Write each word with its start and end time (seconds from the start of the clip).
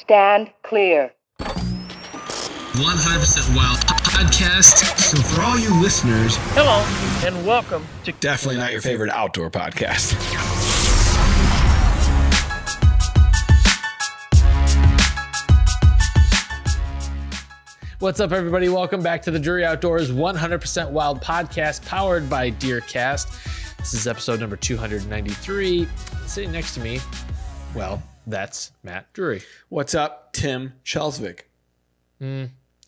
Stand 0.00 0.50
clear. 0.62 1.12
100% 1.38 3.56
Wild 3.56 3.78
podcast. 3.86 4.98
So 4.98 5.16
for 5.22 5.42
all 5.42 5.58
you 5.58 5.72
listeners, 5.80 6.36
Hello, 6.54 6.84
and 7.24 7.46
welcome 7.46 7.86
to 8.04 8.12
definitely 8.12 8.60
not 8.60 8.72
your 8.72 8.80
favorite 8.80 9.10
outdoor 9.10 9.50
podcast. 9.50 10.14
What's 18.00 18.20
up, 18.20 18.32
everybody? 18.32 18.68
Welcome 18.68 19.02
back 19.02 19.22
to 19.22 19.30
the 19.30 19.38
Drury 19.38 19.64
Outdoors 19.64 20.10
100% 20.10 20.90
Wild 20.90 21.22
podcast 21.22 21.86
powered 21.86 22.28
by 22.28 22.50
Deercast. 22.50 23.76
This 23.78 23.94
is 23.94 24.06
episode 24.06 24.40
number 24.40 24.56
293. 24.56 25.88
Sitting 26.26 26.52
next 26.52 26.74
to 26.74 26.80
me, 26.80 27.00
well, 27.74 28.02
that's 28.26 28.72
Matt 28.82 29.12
Drury. 29.12 29.42
What's 29.68 29.94
up, 29.94 30.32
Tim 30.32 30.74
Chelsvik? 30.84 31.40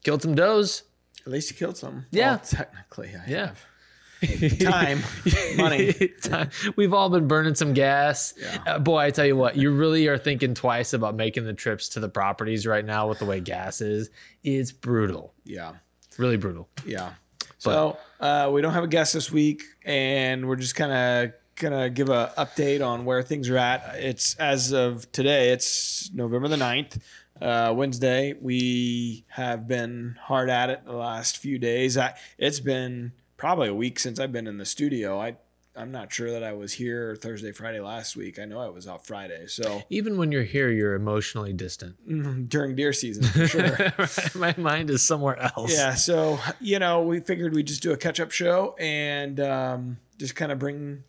Killed 0.03 0.23
some 0.23 0.35
does. 0.35 0.83
At 1.27 1.33
least 1.33 1.51
you 1.51 1.57
killed 1.57 1.77
some. 1.77 2.07
Yeah. 2.11 2.31
Well, 2.37 2.39
technically, 2.39 3.11
I 3.15 3.29
Yeah. 3.31 3.47
have. 3.47 4.59
Time, 4.61 5.01
money. 5.57 5.93
Time. 6.23 6.49
We've 6.77 6.95
all 6.95 7.11
been 7.11 7.29
burning 7.29 7.55
some 7.55 7.75
gas. 7.75 8.33
Yeah. 8.41 8.63
Uh, 8.67 8.79
boy, 8.79 8.99
I 9.01 9.11
tell 9.11 9.27
you 9.27 9.37
what, 9.37 9.57
you 9.57 9.71
really 9.73 10.09
are 10.09 10.17
thinking 10.17 10.55
twice 10.55 10.95
about 10.95 11.15
making 11.17 11.45
the 11.45 11.53
trips 11.53 11.91
to 11.91 12.01
the 12.01 12.09
properties 12.09 12.67
right 12.67 12.85
now 12.85 13.09
with 13.09 13.19
the 13.19 13.27
way 13.27 13.41
gas 13.41 13.83
is. 13.83 14.09
It's 14.43 14.73
brutal. 14.73 15.35
Yeah, 15.45 15.73
Really 16.17 16.39
brutal. 16.39 16.67
yeah. 16.87 17.13
So 17.59 17.99
uh, 18.21 18.51
we 18.53 18.63
don't 18.63 18.73
have 18.73 18.85
a 18.85 18.89
guest 18.89 19.13
this 19.13 19.31
week, 19.31 19.63
and 19.85 20.49
we're 20.49 20.57
just 20.57 20.77
kind 20.77 20.93
of 20.93 21.33
gonna 21.57 21.91
give 21.91 22.09
a 22.09 22.33
update 22.39 22.87
on 22.87 23.05
where 23.05 23.23
things 23.23 23.49
are 23.51 23.57
at. 23.59 23.95
It's 23.97 24.35
as 24.37 24.73
of 24.73 25.11
today. 25.13 25.51
It's 25.51 26.11
November 26.13 26.49
the 26.49 26.57
9th. 26.57 27.01
Uh, 27.41 27.73
Wednesday, 27.77 28.35
we 28.41 29.25
have 29.29 29.69
been 29.69 30.17
hard 30.23 30.49
at 30.49 30.71
it 30.71 30.85
the 30.87 30.93
last 30.93 31.37
few 31.39 31.59
days. 31.59 31.99
I, 31.99 32.15
it's 32.39 32.61
been 32.61 33.13
probably 33.37 33.69
a 33.69 33.75
week 33.75 33.99
since 33.99 34.19
I've 34.19 34.33
been 34.33 34.47
in 34.47 34.57
the 34.57 34.65
studio. 34.65 35.21
I, 35.21 35.37
I'm 35.77 35.93
not 35.93 36.11
sure 36.11 36.31
that 36.31 36.43
I 36.43 36.55
was 36.55 36.73
here 36.73 37.15
Thursday, 37.17 37.53
Friday 37.53 37.81
last 37.81 38.17
week. 38.17 38.39
I 38.39 38.47
know 38.47 38.59
I 38.61 38.69
was 38.71 38.89
out 38.89 39.07
Friday. 39.07 39.47
So 39.49 39.83
Even 39.91 40.17
when 40.17 40.33
you're 40.33 40.43
here, 40.45 40.71
you're 40.71 40.95
emotionally 40.95 41.53
distant. 41.53 41.97
mm, 42.09 42.49
during 42.49 42.75
deer 42.75 42.95
season, 42.95 43.25
for 43.25 43.47
sure. 43.47 43.93
My 44.41 44.55
mind 44.57 44.89
is 44.89 45.03
somewhere 45.07 45.37
else. 45.39 45.75
yeah. 45.75 45.93
So, 45.95 46.39
you 46.61 46.79
know, 46.79 47.03
we 47.03 47.21
figured 47.21 47.55
we'd 47.55 47.67
just 47.67 47.83
do 47.83 47.93
a 47.93 47.97
catch 47.99 48.19
up 48.21 48.31
show 48.31 48.75
and 48.79 49.39
um, 49.41 49.99
just 50.17 50.35
kind 50.35 50.51
of 50.51 50.59
bring, 50.59 51.05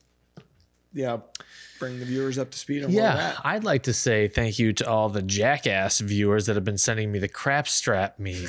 yeah, 0.94 1.18
bring 1.80 2.00
the 2.00 2.06
viewers 2.06 2.38
up 2.38 2.50
to 2.52 2.58
speed 2.58 2.84
on 2.84 2.90
Yeah. 2.92 3.36
I'd 3.44 3.64
like 3.64 3.84
to 3.84 3.94
say 3.94 4.28
thank 4.28 4.58
you 4.58 4.74
to 4.74 4.90
all 4.90 5.10
the 5.10 5.22
jackass 5.22 6.00
viewers 6.00 6.46
that 6.48 6.56
have 6.56 6.66
been 6.66 6.78
sending 6.78 7.12
me 7.12 7.20
the 7.20 7.28
crap 7.28 7.68
strap 7.68 8.18
meme. 8.20 8.34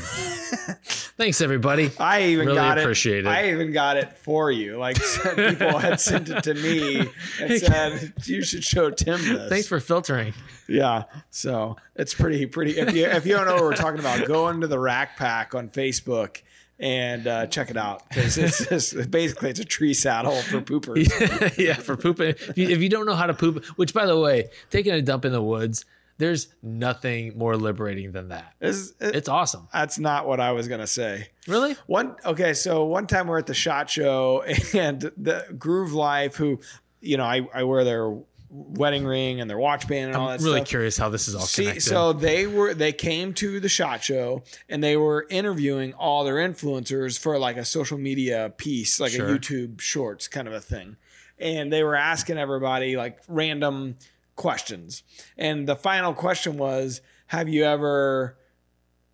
Thanks, 1.18 1.40
everybody. 1.40 1.90
I 1.98 2.22
even 2.22 2.46
Really 2.46 2.56
got 2.58 2.78
appreciate 2.78 3.18
it. 3.20 3.26
it. 3.26 3.28
I 3.28 3.50
even 3.50 3.72
got 3.72 3.96
it 3.96 4.12
for 4.18 4.50
you. 4.50 4.78
Like 4.78 4.96
some 4.96 5.34
people 5.36 5.78
had 5.78 6.00
sent 6.00 6.28
it 6.30 6.42
to 6.44 6.54
me 6.54 7.08
and 7.40 7.60
said 7.60 8.12
you 8.24 8.42
should 8.42 8.64
show 8.64 8.90
Tim 8.90 9.20
this. 9.22 9.48
Thanks 9.48 9.66
for 9.66 9.80
filtering. 9.80 10.32
yeah. 10.68 11.04
So 11.30 11.76
it's 11.96 12.14
pretty 12.14 12.46
pretty. 12.46 12.78
If 12.78 12.94
you 12.94 13.06
if 13.06 13.26
you 13.26 13.34
don't 13.34 13.46
know 13.46 13.54
what 13.54 13.64
we're 13.64 13.74
talking 13.74 14.00
about, 14.00 14.26
go 14.26 14.48
into 14.48 14.68
the 14.68 14.78
Rack 14.78 15.16
Pack 15.16 15.54
on 15.54 15.68
Facebook 15.70 16.40
and 16.80 17.26
uh, 17.26 17.46
check 17.46 17.70
it 17.70 17.76
out 17.76 18.08
because 18.08 18.38
it's 18.38 18.66
just 18.68 19.10
basically 19.10 19.50
it's 19.50 19.60
a 19.60 19.64
tree 19.64 19.94
saddle 19.94 20.40
for 20.42 20.60
poopers. 20.60 21.08
yeah, 21.58 21.74
for 21.74 21.96
pooping. 21.96 22.30
If 22.30 22.56
you, 22.58 22.68
if 22.68 22.80
you 22.80 22.88
don't 22.88 23.06
know 23.06 23.14
how 23.16 23.26
to 23.26 23.34
poop, 23.34 23.64
which 23.76 23.92
by 23.94 24.06
the 24.06 24.18
way, 24.18 24.50
taking 24.70 24.92
a 24.92 25.02
dump 25.02 25.24
in 25.24 25.32
the 25.32 25.42
woods, 25.42 25.84
there's 26.18 26.48
nothing 26.62 27.38
more 27.38 27.56
liberating 27.56 28.10
than 28.12 28.28
that. 28.28 28.52
It's, 28.60 28.92
it- 29.00 29.14
It's 29.16 29.28
awesome. 29.28 29.68
that's 29.72 29.98
not 29.98 30.26
what 30.26 30.40
I 30.40 30.52
was 30.52 30.66
gonna 30.68 30.86
say. 30.86 31.28
Really? 31.46 31.76
One 31.86 32.16
okay, 32.24 32.54
so 32.54 32.84
one 32.84 33.06
time 33.06 33.26
we're 33.28 33.38
at 33.38 33.46
the 33.46 33.54
shot 33.54 33.88
show 33.90 34.42
and 34.74 35.00
the 35.16 35.46
Groove 35.58 35.92
Life, 35.92 36.36
who 36.36 36.60
you 37.00 37.16
know 37.16 37.24
I, 37.24 37.46
I 37.54 37.62
wear 37.62 37.84
their 37.84 38.12
wedding 38.50 39.04
ring 39.04 39.40
and 39.40 39.50
their 39.50 39.58
watch 39.58 39.86
band 39.86 40.08
and 40.08 40.16
all 40.16 40.28
I'm 40.28 40.38
that 40.38 40.44
really 40.44 40.60
stuff. 40.60 40.68
curious 40.68 40.96
how 40.96 41.10
this 41.10 41.28
is 41.28 41.34
all 41.34 41.42
See, 41.42 41.64
connected. 41.64 41.82
so 41.82 42.12
they 42.14 42.46
were 42.46 42.72
they 42.72 42.92
came 42.92 43.34
to 43.34 43.60
the 43.60 43.68
shot 43.68 44.02
show 44.02 44.42
and 44.70 44.82
they 44.82 44.96
were 44.96 45.26
interviewing 45.28 45.92
all 45.92 46.24
their 46.24 46.36
influencers 46.36 47.18
for 47.18 47.38
like 47.38 47.56
a 47.58 47.64
social 47.64 47.98
media 47.98 48.52
piece, 48.56 48.98
like 49.00 49.12
Sure. 49.12 49.28
a 49.28 49.38
YouTube 49.38 49.80
Shorts 49.82 50.28
kind 50.28 50.48
of 50.48 50.54
a 50.54 50.60
thing, 50.60 50.96
and 51.38 51.70
they 51.72 51.82
were 51.82 51.94
asking 51.96 52.38
everybody 52.38 52.96
like 52.96 53.18
random 53.28 53.96
questions, 54.34 55.02
and 55.36 55.68
the 55.68 55.76
final 55.76 56.14
question 56.14 56.56
was, 56.56 57.00
"Have 57.26 57.48
you 57.48 57.64
ever 57.64 58.38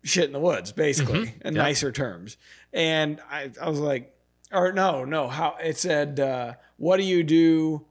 shit 0.03 0.25
in 0.25 0.31
the 0.33 0.39
woods?" 0.39 0.71
Basically, 0.71 1.33
in 1.43 1.55
Yep. 1.55 1.63
nicer 1.63 1.91
terms, 1.91 2.37
and 2.71 3.19
I 3.29 3.51
I 3.61 3.67
was 3.69 3.79
like, 3.79 4.13
or 4.51 4.71
no 4.71 5.03
no 5.03 5.27
how 5.27 5.57
it 5.61 5.77
said, 5.77 6.19
uh, 6.21 6.53
"What 6.77 6.97
do 6.97 7.03
you 7.03 7.23
do 7.23 7.85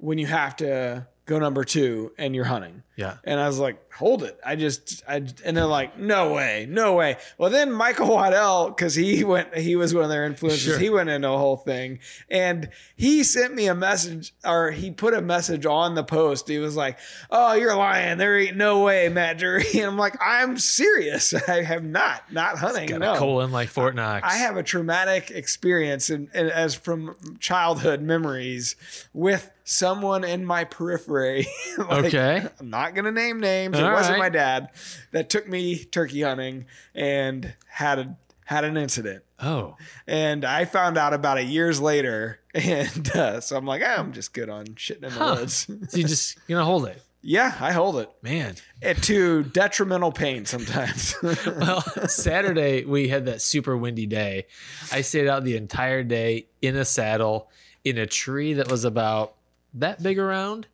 when 0.00 0.18
you 0.18 0.26
have 0.26 0.56
to?" 0.56 1.06
Go 1.26 1.38
number 1.38 1.62
two, 1.62 2.12
and 2.18 2.34
you're 2.34 2.44
hunting. 2.44 2.82
Yeah. 3.00 3.16
And 3.24 3.40
I 3.40 3.46
was 3.46 3.58
like, 3.58 3.92
hold 3.92 4.22
it. 4.22 4.38
I 4.44 4.56
just, 4.56 5.02
I, 5.08 5.16
and 5.44 5.56
they're 5.56 5.64
like, 5.64 5.98
no 5.98 6.32
way, 6.34 6.66
no 6.68 6.94
way. 6.94 7.16
Well, 7.38 7.50
then 7.50 7.72
Michael 7.72 8.08
Waddell, 8.08 8.68
because 8.68 8.94
he 8.94 9.24
went, 9.24 9.56
he 9.56 9.74
was 9.76 9.92
one 9.94 10.04
of 10.04 10.10
their 10.10 10.28
influencers, 10.30 10.64
Sure. 10.64 10.78
he 10.78 10.90
went 10.90 11.08
into 11.10 11.28
a 11.28 11.36
whole 11.38 11.56
thing. 11.56 11.98
And 12.30 12.68
he 12.96 13.24
sent 13.24 13.54
me 13.54 13.66
a 13.66 13.74
message, 13.74 14.32
or 14.44 14.70
he 14.70 14.90
put 14.90 15.14
a 15.14 15.20
message 15.22 15.66
on 15.66 15.94
the 15.94 16.04
post. 16.04 16.46
He 16.48 16.58
was 16.58 16.76
like, 16.76 16.98
oh, 17.30 17.54
you're 17.54 17.74
lying. 17.74 18.18
There 18.18 18.38
ain't 18.38 18.56
no 18.56 18.82
way, 18.84 19.08
Matt 19.08 19.38
Drury. 19.38 19.64
And 19.74 19.86
I'm 19.86 19.98
like, 19.98 20.16
I'm 20.24 20.58
serious. 20.58 21.32
I 21.48 21.62
have 21.62 21.84
not, 21.84 22.30
not 22.32 22.58
hunting. 22.58 22.86
Got 22.88 23.00
no. 23.00 23.14
a 23.14 23.18
colon 23.18 23.50
like 23.50 23.68
Fort 23.70 23.94
Knox. 23.94 24.26
I 24.26 24.34
have 24.36 24.56
a 24.56 24.62
traumatic 24.62 25.30
experience 25.30 26.10
and 26.10 26.28
as 26.34 26.74
from 26.74 27.16
childhood 27.40 28.02
memories 28.02 28.76
with 29.12 29.50
someone 29.64 30.24
in 30.24 30.44
my 30.44 30.64
periphery. 30.64 31.46
Like, 31.78 32.06
Okay. 32.06 32.46
I'm 32.58 32.70
not 32.70 32.89
gonna 32.94 33.12
name 33.12 33.40
names. 33.40 33.78
All 33.78 33.86
it 33.88 33.92
wasn't 33.92 34.14
right. 34.18 34.26
my 34.26 34.28
dad 34.28 34.70
that 35.12 35.30
took 35.30 35.48
me 35.48 35.84
turkey 35.84 36.22
hunting 36.22 36.66
and 36.94 37.54
had 37.68 37.98
a 37.98 38.16
had 38.44 38.64
an 38.64 38.76
incident. 38.76 39.22
Oh, 39.42 39.76
And 40.08 40.44
I 40.44 40.64
found 40.66 40.98
out 40.98 41.14
about 41.14 41.38
it 41.38 41.46
years 41.46 41.80
later. 41.80 42.38
And 42.54 43.08
uh, 43.16 43.40
so 43.40 43.56
I'm 43.56 43.64
like, 43.64 43.80
"Ah, 43.84 43.94
I'm 43.98 44.12
just 44.12 44.34
good 44.34 44.48
on 44.48 44.64
shitting 44.74 45.04
in 45.04 45.14
the 45.14 45.18
Huh. 45.20 45.36
woods. 45.38 45.68
so 45.88 45.96
you 45.96 46.02
just 46.02 46.36
you 46.48 46.56
know 46.56 46.64
hold 46.64 46.86
it, 46.88 47.00
yeah, 47.22 47.54
I 47.60 47.70
hold 47.70 47.96
it. 47.98 48.10
man. 48.22 48.56
It 48.82 49.00
to 49.04 49.44
detrimental 49.44 50.10
pain 50.10 50.46
sometimes. 50.46 51.14
Well, 51.22 51.80
Saturday 52.08 52.84
we 52.84 53.06
had 53.08 53.26
that 53.26 53.40
super 53.40 53.76
windy 53.76 54.06
day. 54.06 54.46
I 54.90 55.02
stayed 55.02 55.28
out 55.28 55.44
the 55.44 55.56
entire 55.56 56.02
day 56.02 56.46
in 56.60 56.74
a 56.74 56.84
saddle 56.84 57.48
in 57.84 57.98
a 57.98 58.06
tree 58.06 58.54
that 58.54 58.68
was 58.68 58.84
about 58.84 59.34
that 59.74 60.02
big 60.02 60.18
around. 60.18 60.66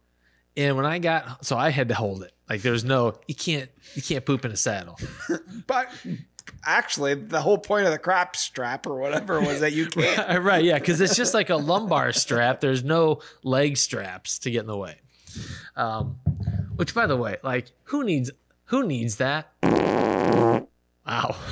And 0.57 0.77
when 0.77 0.87
I 0.87 0.99
got 0.99 1.45
so 1.45 1.57
I 1.57 1.71
had 1.71 1.89
to 1.89 1.95
hold 1.95 2.23
it. 2.23 2.33
Like 2.49 2.63
there's 2.63 2.85
no 2.85 3.15
you 3.27 3.35
can't 3.35 3.71
you 3.95 4.03
can't 4.03 4.25
poop 4.25 4.45
in 4.45 4.53
a 4.53 4.57
saddle. 4.57 4.99
but 5.67 5.89
actually, 6.65 7.15
the 7.15 7.41
whole 7.41 7.59
point 7.59 7.87
of 7.87 7.93
the 7.93 7.99
crap 7.99 8.37
strap 8.37 8.87
or 8.87 8.97
whatever 8.97 9.41
was 9.41 9.61
that 9.61 9.73
you 9.73 9.87
can't. 9.91 10.43
right, 10.43 10.65
yeah, 10.65 10.79
because 10.79 11.01
it's 11.01 11.17
just 11.17 11.35
like 11.35 11.51
a 11.51 11.57
lumbar 11.57 12.13
strap. 12.13 12.61
There's 12.61 12.85
no 12.85 13.21
leg 13.43 13.77
straps 13.77 14.39
to 14.41 14.51
get 14.51 14.61
in 14.61 14.67
the 14.67 14.77
way. 14.77 15.01
Um, 15.77 16.17
which, 16.77 16.95
by 16.95 17.07
the 17.07 17.17
way, 17.17 17.37
like 17.43 17.73
who 17.85 18.05
needs 18.05 18.31
who 18.67 18.87
needs 18.87 19.17
that? 19.17 19.49
Wow. 19.63 21.37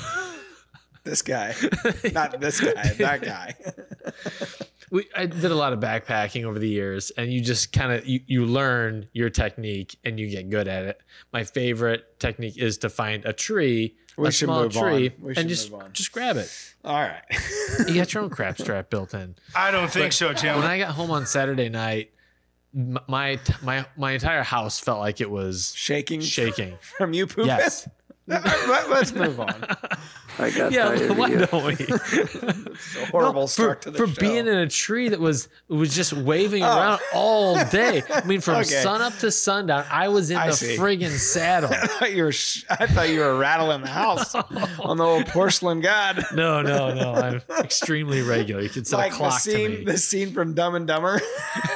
This 1.05 1.21
guy, 1.21 1.55
not 2.15 2.41
this 2.41 2.63
guy, 2.63 2.95
that 2.95 3.21
guy. 3.21 3.55
We 4.94 5.09
I 5.16 5.27
did 5.27 5.50
a 5.50 5.55
lot 5.56 5.72
of 5.72 5.81
backpacking 5.81 6.44
over 6.44 6.59
the 6.59 6.69
years, 6.69 7.10
and 7.16 7.32
you 7.32 7.41
just 7.41 7.72
kind 7.72 7.91
of 7.93 8.06
you, 8.06 8.21
you 8.27 8.47
learn 8.47 9.09
your 9.12 9.28
technique 9.28 9.97
and 10.05 10.19
you 10.21 10.28
get 10.31 10.49
good 10.50 10.69
at 10.69 10.84
it. 10.84 11.00
My 11.32 11.43
favorite 11.43 12.19
technique 12.21 12.56
is 12.56 12.78
to 12.78 12.88
find 12.88 13.25
a 13.25 13.32
tree, 13.32 13.96
We 14.17 14.29
a 14.29 14.31
should 14.31 14.46
small 14.46 14.62
move 14.62 14.76
on. 14.76 14.82
tree, 14.85 15.12
We 15.20 15.35
should 15.35 15.41
and 15.41 15.49
just 15.49 15.73
move 15.73 15.82
on. 15.82 15.93
just 15.93 16.12
grab 16.12 16.37
it. 16.37 16.49
All 16.85 16.94
right. 17.00 17.23
You 17.88 17.94
got 17.94 18.14
your 18.14 18.23
own 18.23 18.31
crap 18.38 18.56
strap 18.58 18.88
built 18.88 19.14
in. 19.14 19.35
I 19.55 19.70
don't 19.73 19.91
think 19.91 20.12
so, 20.12 20.32
Tim. 20.32 20.56
When 20.58 20.67
I 20.67 20.79
got 20.79 20.91
home 20.93 21.11
on 21.11 21.26
Saturday 21.26 21.69
night, 21.69 22.12
my 22.73 23.38
my 23.62 23.87
my 23.97 24.12
entire 24.12 24.43
house 24.44 24.79
felt 24.81 25.00
like 25.00 25.20
it 25.20 25.31
was 25.31 25.73
Shaking 25.76 26.20
shaking. 26.20 26.76
from 26.99 27.12
you 27.14 27.26
pooping. 27.26 27.47
Yes. 27.47 27.88
All 28.31 28.38
right, 28.40 28.69
let- 28.69 28.90
let's 28.90 29.12
move 29.12 29.38
on. 29.40 29.74
I 30.39 30.51
got 30.51 30.73
Yeah, 30.73 30.85
tired 30.87 31.11
of 31.11 31.17
why 31.19 31.29
you. 31.29 31.47
don't 31.47 31.65
we? 31.65 31.75
It's 32.75 32.97
a 32.97 33.07
horrible 33.07 33.43
No, 33.43 33.47
start 33.47 33.79
for, 33.79 33.85
to 33.85 33.91
the 33.93 33.99
for 33.99 34.07
show. 34.09 34.21
being 34.21 34.47
in 34.49 34.57
a 34.59 34.69
tree 34.69 35.09
that 35.11 35.21
was 35.21 35.49
was 35.69 35.95
just 35.95 36.13
waving 36.13 36.63
oh. 36.65 36.67
around 36.67 37.01
all 37.15 37.65
day. 37.67 38.03
I 38.13 38.25
mean, 38.25 38.41
from 38.41 38.55
Oh. 38.57 38.59
Okay. 38.61 38.83
sun 38.83 39.01
up 39.01 39.17
to 39.19 39.31
sundown, 39.31 39.85
I 39.91 40.09
was 40.09 40.31
in 40.31 40.37
I 40.37 40.49
the 40.49 40.53
see. 40.55 40.77
friggin' 40.77 41.11
saddle. 41.11 41.71
I 41.73 41.87
thought 41.87 42.13
you 42.15 42.25
were. 42.25 42.33
sh- 42.33 42.65
I 42.69 42.87
thought 42.87 43.09
you 43.11 43.21
were 43.21 43.39
rattling 43.39 43.83
the 43.83 43.89
house 43.89 44.35
on 44.81 44.97
the 44.97 45.05
old 45.05 45.27
porcelain 45.27 45.81
god. 45.81 46.25
No, 46.35 46.63
no, 46.63 46.93
no. 46.93 47.15
I'm 47.15 47.43
extremely 47.65 48.23
regular. 48.23 48.63
You 48.63 48.69
can 48.71 48.85
set 48.85 48.97
Like 48.97 49.11
a 49.13 49.15
the 49.15 49.19
clock 49.19 49.35
to 49.43 49.51
scene, 49.51 49.71
me. 49.71 49.85
the 49.85 49.99
scene 49.99 50.33
from 50.33 50.55
Dumb 50.55 50.75
and 50.75 50.87
Dumber. 50.87 51.21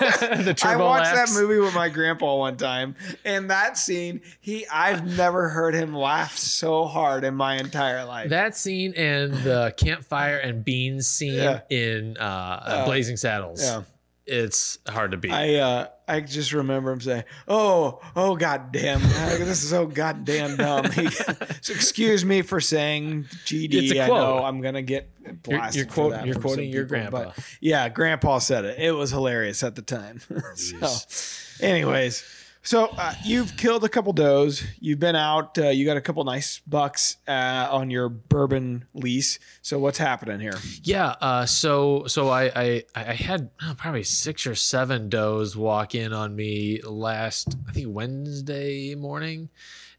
the 0.00 0.60
I 0.64 0.76
watched 0.76 1.14
laps. 1.14 1.34
that 1.34 1.40
movie 1.40 1.58
with 1.58 1.74
my 1.74 1.88
grandpa 1.88 2.36
one 2.36 2.56
time, 2.56 2.96
and 3.24 3.50
that 3.50 3.78
scene, 3.78 4.20
he 4.40 4.66
I've 4.68 5.16
never 5.16 5.48
heard 5.48 5.74
him 5.74 5.94
laugh 5.94 6.36
so 6.36 6.84
hard 6.86 7.24
in 7.24 7.34
my 7.34 7.56
entire 7.56 8.04
life. 8.04 8.30
That 8.30 8.47
scene 8.56 8.94
and 8.96 9.32
the 9.34 9.74
campfire 9.76 10.36
and 10.38 10.64
beans 10.64 11.06
scene 11.08 11.34
Yeah. 11.34 11.60
in 11.70 12.16
uh, 12.18 12.84
Blazing 12.86 13.16
Saddles. 13.16 13.62
yeah. 13.62 13.82
It's 14.30 14.76
hard 14.86 15.12
to 15.12 15.16
beat. 15.16 15.32
I 15.32 15.54
uh 15.54 15.86
I 16.06 16.20
just 16.20 16.52
remember 16.52 16.92
him 16.92 17.00
saying, 17.00 17.24
"Oh, 17.48 17.98
oh, 18.14 18.36
goddamn, 18.36 19.00
this 19.38 19.62
is 19.64 19.70
so 19.70 19.86
goddamn 19.86 20.56
dumb." 20.56 20.84
So 21.62 21.72
excuse 21.72 22.26
me 22.26 22.42
for 22.42 22.60
saying 22.60 23.24
GD. 23.46 23.72
It's 23.72 23.92
a 23.92 24.02
I 24.02 24.06
quote. 24.06 24.18
know 24.18 24.44
I'm 24.44 24.60
gonna 24.60 24.82
get 24.82 25.10
you're 25.24 25.32
blasted. 25.32 25.76
you're, 25.76 25.86
quote, 25.86 26.10
that 26.12 26.26
you're 26.26 26.34
quoting 26.34 26.66
some 26.66 26.74
your 26.74 26.84
people, 26.84 27.10
grandpa. 27.10 27.32
yeah, 27.62 27.88
Grandpa 27.88 28.38
said 28.38 28.66
it. 28.66 28.78
It 28.78 28.92
was 28.92 29.10
hilarious 29.10 29.62
at 29.62 29.74
the 29.76 29.82
time. 29.82 30.20
so, 30.54 31.64
anyways, 31.66 32.22
so 32.68 32.92
uh, 32.98 33.14
you've 33.24 33.56
killed 33.56 33.82
a 33.82 33.88
couple 33.88 34.12
does. 34.12 34.62
You've 34.78 34.98
been 34.98 35.16
out. 35.16 35.56
Uh, 35.56 35.70
you 35.70 35.86
got 35.86 35.96
a 35.96 36.02
couple 36.02 36.22
nice 36.24 36.60
bucks 36.66 37.16
uh, 37.26 37.66
on 37.70 37.88
your 37.88 38.10
bourbon 38.10 38.84
lease. 38.92 39.38
So 39.62 39.78
what's 39.78 39.96
happening 39.96 40.38
here? 40.38 40.52
Yeah. 40.82 41.14
Uh, 41.18 41.46
so 41.46 42.04
so 42.08 42.28
I 42.28 42.52
I, 42.54 42.84
I 42.94 43.14
had 43.14 43.48
uh, 43.62 43.72
probably 43.72 44.02
six 44.02 44.46
or 44.46 44.54
seven 44.54 45.08
does 45.08 45.56
walk 45.56 45.94
in 45.94 46.12
on 46.12 46.36
me 46.36 46.82
last 46.82 47.56
I 47.66 47.72
think 47.72 47.86
Wednesday 47.88 48.94
morning. 48.94 49.48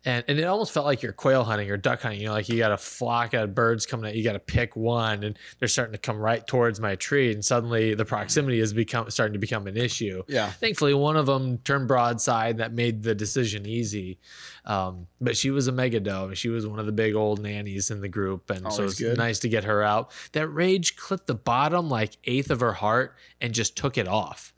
And, 0.06 0.24
and 0.28 0.40
it 0.40 0.44
almost 0.44 0.72
felt 0.72 0.86
like 0.86 1.02
you're 1.02 1.12
quail 1.12 1.44
hunting 1.44 1.70
or 1.70 1.76
duck 1.76 2.02
hunting. 2.02 2.22
You 2.22 2.28
know, 2.28 2.34
like 2.34 2.48
you 2.48 2.58
got 2.58 2.72
a 2.72 2.78
flock 2.78 3.34
of 3.34 3.54
birds 3.54 3.86
coming 3.86 4.10
at 4.10 4.16
you, 4.16 4.24
got 4.24 4.34
to 4.34 4.40
pick 4.40 4.76
one, 4.76 5.24
and 5.24 5.38
they're 5.60 5.68
starting 5.68 5.92
to 5.92 5.98
come 5.98 6.18
right 6.18 6.46
towards 6.48 6.80
my 6.80 6.96
tree. 6.96 7.34
And 7.34 7.44
suddenly 7.44 7.94
the 7.96 8.06
proximity 8.06 8.60
is 8.62 8.72
become 8.72 9.10
starting 9.10 9.34
to 9.34 9.40
become 9.40 9.68
an 9.68 9.76
issue. 9.76 10.24
Yeah. 10.28 10.50
Thankfully, 10.52 10.94
one 10.94 11.18
of 11.18 11.26
them 11.26 11.58
turned 11.60 11.88
broadside. 11.88 12.60
That 12.60 12.74
made 12.74 13.04
the 13.04 13.14
decision 13.14 13.66
easy. 13.66 14.20
Um, 14.66 15.08
but 15.20 15.36
she 15.36 15.52
was 15.52 15.68
a 15.68 15.72
mega 15.72 16.00
doe. 16.00 16.34
She 16.34 16.50
was 16.50 16.66
one 16.66 16.80
of 16.80 16.86
the 16.86 16.92
big 16.92 17.16
old 17.16 17.42
nannies 17.42 17.92
in 17.92 18.02
the 18.02 18.10
group, 18.10 18.50
and 18.50 18.60
so 18.72 18.84
Always 18.84 18.92
it's 18.92 19.00
good. 19.02 19.18
nice 19.18 19.40
to 19.40 19.50
get 19.50 19.64
her 19.66 19.84
out. 19.84 20.12
That 20.34 20.48
rage 20.48 20.96
clipped 20.96 21.28
the 21.28 21.36
bottom 21.36 21.90
like 21.90 22.18
eighth 22.24 22.52
of 22.52 22.60
her 22.60 22.74
heart 22.74 23.16
and 23.42 23.54
just 23.54 23.76
took 23.76 23.98
it 23.98 24.08
off. 24.08 24.54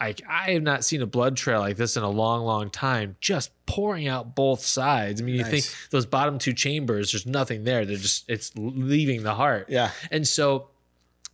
Like 0.00 0.22
I 0.28 0.50
have 0.52 0.62
not 0.62 0.84
seen 0.84 1.02
a 1.02 1.06
blood 1.06 1.36
trail 1.36 1.60
like 1.60 1.76
this 1.76 1.96
in 1.96 2.02
a 2.02 2.10
long, 2.10 2.44
long 2.44 2.70
time. 2.70 3.16
Just 3.20 3.50
pouring 3.66 4.06
out 4.08 4.34
both 4.34 4.60
sides. 4.60 5.20
I 5.20 5.24
mean, 5.24 5.36
you 5.36 5.42
Nice. 5.42 5.50
think 5.50 5.90
those 5.90 6.04
bottom 6.06 6.38
two 6.38 6.52
chambers, 6.52 7.12
there's 7.12 7.26
nothing 7.26 7.64
there. 7.64 7.84
They're 7.86 7.96
just 7.96 8.28
it's 8.28 8.52
leaving 8.56 9.22
the 9.22 9.34
heart. 9.34 9.66
Yeah. 9.70 9.90
And 10.10 10.26
so 10.26 10.68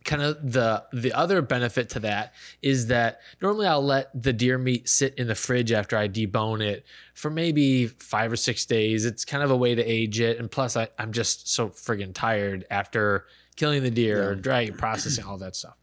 kind 0.03 0.21
of 0.23 0.51
the 0.51 0.83
the 0.93 1.13
other 1.13 1.41
benefit 1.43 1.89
to 1.89 1.99
that 1.99 2.33
is 2.63 2.87
that 2.87 3.19
normally 3.41 3.67
I'll 3.67 3.83
let 3.85 4.09
the 4.19 4.33
deer 4.33 4.57
meat 4.57 4.89
sit 4.89 5.15
in 5.15 5.27
the 5.27 5.35
fridge 5.35 5.71
after 5.71 5.95
I 5.97 6.07
debone 6.07 6.61
it 6.61 6.85
for 7.13 7.29
maybe 7.29 7.87
five 7.87 8.31
or 8.31 8.35
six 8.35 8.65
days. 8.65 9.05
It's 9.05 9.25
kind 9.25 9.43
of 9.43 9.51
a 9.51 9.55
way 9.57 9.75
to 9.75 9.83
age 9.83 10.19
it. 10.19 10.39
And 10.39 10.49
plus 10.49 10.75
I, 10.77 10.87
I'm 10.97 11.11
just 11.11 11.49
so 11.51 11.69
friggin' 11.69 12.13
tired 12.13 12.65
after 12.71 13.25
killing 13.55 13.83
the 13.83 13.91
deer, 13.91 14.29
or 14.29 14.35
drying, 14.35 14.73
processing, 14.73 15.25
all 15.25 15.37
that 15.37 15.55
stuff. 15.55 15.77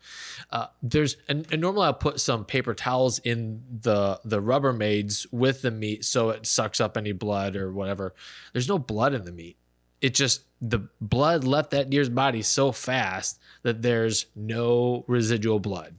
Uh, 0.50 0.66
there's 0.82 1.16
and, 1.28 1.46
and 1.52 1.60
normally 1.60 1.86
I'll 1.86 1.94
put 1.94 2.20
some 2.20 2.44
paper 2.44 2.74
towels 2.74 3.18
in 3.20 3.62
the 3.82 4.20
the 4.24 4.40
Rubbermaids 4.40 5.26
with 5.32 5.62
the 5.62 5.70
meat 5.70 6.04
so 6.04 6.30
it 6.30 6.46
sucks 6.46 6.80
up 6.80 6.96
any 6.96 7.12
blood 7.12 7.56
or 7.56 7.72
whatever. 7.72 8.14
There's 8.52 8.68
no 8.68 8.78
blood 8.78 9.14
in 9.14 9.24
the 9.24 9.32
meat 9.32 9.56
it 10.00 10.14
just 10.14 10.42
the 10.60 10.88
blood 11.00 11.44
left 11.44 11.70
that 11.70 11.90
deer's 11.90 12.08
body 12.08 12.42
so 12.42 12.72
fast 12.72 13.40
that 13.62 13.82
there's 13.82 14.26
no 14.34 15.04
residual 15.06 15.60
blood. 15.60 15.94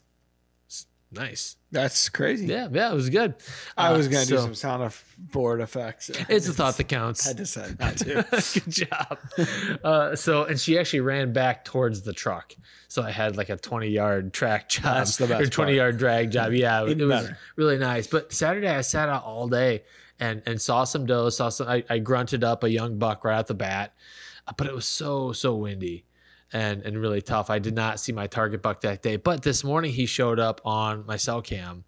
Nice. 1.11 1.55
That's 1.71 2.07
crazy. 2.09 2.45
Yeah, 2.45 2.67
yeah, 2.71 2.91
it 2.91 2.93
was 2.93 3.09
good. 3.09 3.33
I 3.75 3.87
Uh, 3.89 3.97
was 3.97 4.07
gonna 4.07 4.25
do 4.25 4.37
some 4.37 4.53
sound 4.53 4.83
of 4.83 5.03
board 5.17 5.59
effects. 5.59 6.09
It's 6.29 6.47
a 6.47 6.53
thought 6.59 6.77
that 6.77 6.83
counts. 6.83 7.27
I 7.27 7.33
decided 7.33 7.79
not 7.79 7.97
to. 7.97 8.25
Good 8.53 8.69
job. 8.71 9.17
Uh, 9.83 10.15
so, 10.15 10.43
and 10.45 10.59
she 10.59 10.77
actually 10.77 10.99
ran 10.99 11.33
back 11.33 11.65
towards 11.65 12.01
the 12.03 12.13
truck. 12.13 12.55
So 12.89 13.01
I 13.01 13.09
had 13.11 13.37
like 13.37 13.49
a 13.49 13.57
20 13.57 13.87
yard 13.87 14.33
track 14.33 14.69
job 14.69 14.83
That's 14.83 15.17
the 15.17 15.25
best 15.27 15.41
or 15.43 15.47
20 15.49 15.69
part. 15.71 15.75
yard 15.75 15.97
drag 15.97 16.31
job. 16.31 16.53
Yeah, 16.53 16.85
it, 16.85 17.01
it 17.01 17.05
was 17.05 17.29
really 17.55 17.77
nice. 17.79 18.05
But 18.07 18.31
Saturday 18.31 18.67
I 18.69 18.81
sat 18.81 19.09
out 19.09 19.23
all 19.23 19.47
day 19.47 19.83
and, 20.19 20.43
and 20.45 20.61
saw 20.61 20.83
some 20.83 21.05
does, 21.07 21.37
saw 21.37 21.49
some, 21.49 21.67
I, 21.67 21.83
I 21.89 21.97
grunted 21.99 22.43
up 22.43 22.63
a 22.63 22.69
young 22.69 22.99
buck 22.99 23.23
right 23.23 23.39
at 23.39 23.47
the 23.47 23.53
bat, 23.55 23.93
but 24.57 24.67
it 24.67 24.73
was 24.75 24.85
so, 24.85 25.31
so 25.31 25.55
windy 25.55 26.05
and, 26.53 26.81
and 26.83 26.97
really 26.99 27.21
tough. 27.21 27.49
I 27.49 27.59
did 27.59 27.75
not 27.75 27.99
see 27.99 28.11
my 28.11 28.27
target 28.27 28.61
buck 28.61 28.81
that 28.81 29.01
day, 29.01 29.15
but 29.17 29.43
this 29.43 29.63
morning 29.63 29.91
he 29.91 30.05
showed 30.05 30.39
up 30.39 30.61
on 30.65 31.05
my 31.05 31.15
cell 31.17 31.41
cam 31.41 31.83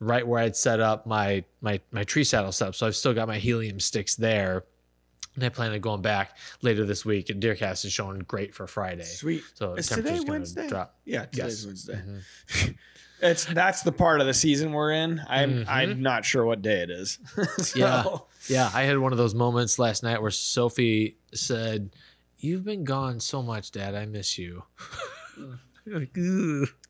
right 0.00 0.26
where 0.26 0.40
I'd 0.40 0.56
set 0.56 0.80
up 0.80 1.06
my 1.06 1.44
my 1.60 1.80
my 1.92 2.04
tree 2.04 2.24
saddle 2.24 2.52
setup. 2.52 2.74
So 2.74 2.86
I've 2.86 2.96
still 2.96 3.12
got 3.14 3.28
my 3.28 3.38
helium 3.38 3.80
sticks 3.80 4.14
there. 4.16 4.64
And 5.36 5.44
I 5.44 5.48
plan 5.48 5.72
on 5.72 5.80
going 5.80 6.02
back 6.02 6.36
later 6.60 6.84
this 6.84 7.04
week. 7.04 7.30
And 7.30 7.40
Deercast 7.40 7.84
is 7.84 7.92
showing 7.92 8.18
great 8.20 8.52
for 8.52 8.66
Friday. 8.66 9.04
Sweet. 9.04 9.44
So 9.54 9.74
Is 9.74 9.88
temperature's 9.88 10.20
today 10.20 10.30
Wednesday? 10.30 10.68
drop. 10.68 10.96
Yeah, 11.04 11.26
today's 11.26 11.64
Yes. 11.66 11.86
Mm-hmm. 11.86 12.12
Wednesday. 12.12 12.76
it's 13.22 13.44
that's 13.44 13.82
the 13.82 13.92
part 13.92 14.20
of 14.20 14.26
the 14.26 14.34
season 14.34 14.72
we're 14.72 14.90
in. 14.92 15.20
I'm 15.28 15.64
Mhm. 15.64 15.68
I'm 15.68 16.02
not 16.02 16.24
sure 16.24 16.44
what 16.44 16.62
day 16.62 16.80
it 16.82 16.90
is. 16.90 17.18
So, 17.58 17.78
Yeah. 17.78 18.04
Yeah, 18.48 18.70
I 18.74 18.82
had 18.82 18.98
one 18.98 19.12
of 19.12 19.18
those 19.18 19.34
moments 19.34 19.78
last 19.78 20.02
night 20.02 20.20
where 20.22 20.30
Sophie 20.30 21.16
said, 21.34 21.90
"You've 22.40 22.64
been 22.64 22.84
gone 22.84 23.20
so 23.20 23.42
much, 23.42 23.70
Dad. 23.70 23.94
I 23.94 24.06
miss 24.06 24.38
you." 24.38 24.64
Like, 25.86 26.16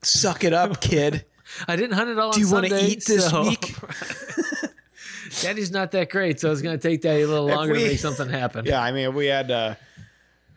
Suck 0.03 0.43
it 0.43 0.53
up, 0.53 0.81
kid. 0.81 1.25
I 1.67 1.75
didn't 1.75 1.93
hunt 1.93 2.09
it 2.09 2.19
all. 2.19 2.31
Do 2.31 2.39
you 2.39 2.49
want 2.51 2.71
wanna 2.71 2.83
eat 2.83 3.05
this 3.05 3.31
week? 3.33 3.75
Daddy's 5.41 5.71
not 5.71 5.91
that 5.91 6.09
great, 6.09 6.39
so 6.39 6.51
it's 6.51 6.61
going 6.61 6.77
to 6.77 6.87
take 6.89 7.01
Daddy 7.01 7.21
a 7.21 7.27
little 7.27 7.45
longer 7.47 7.73
we- 7.73 7.79
to 7.79 7.85
make 7.87 7.99
something 7.99 8.29
happen. 8.29 8.65
Yeah, 8.65 8.81
I 8.81 8.91
mean, 8.91 9.09
if 9.09 9.15
we 9.15 9.27
had 9.27 9.49
uh, 9.49 9.75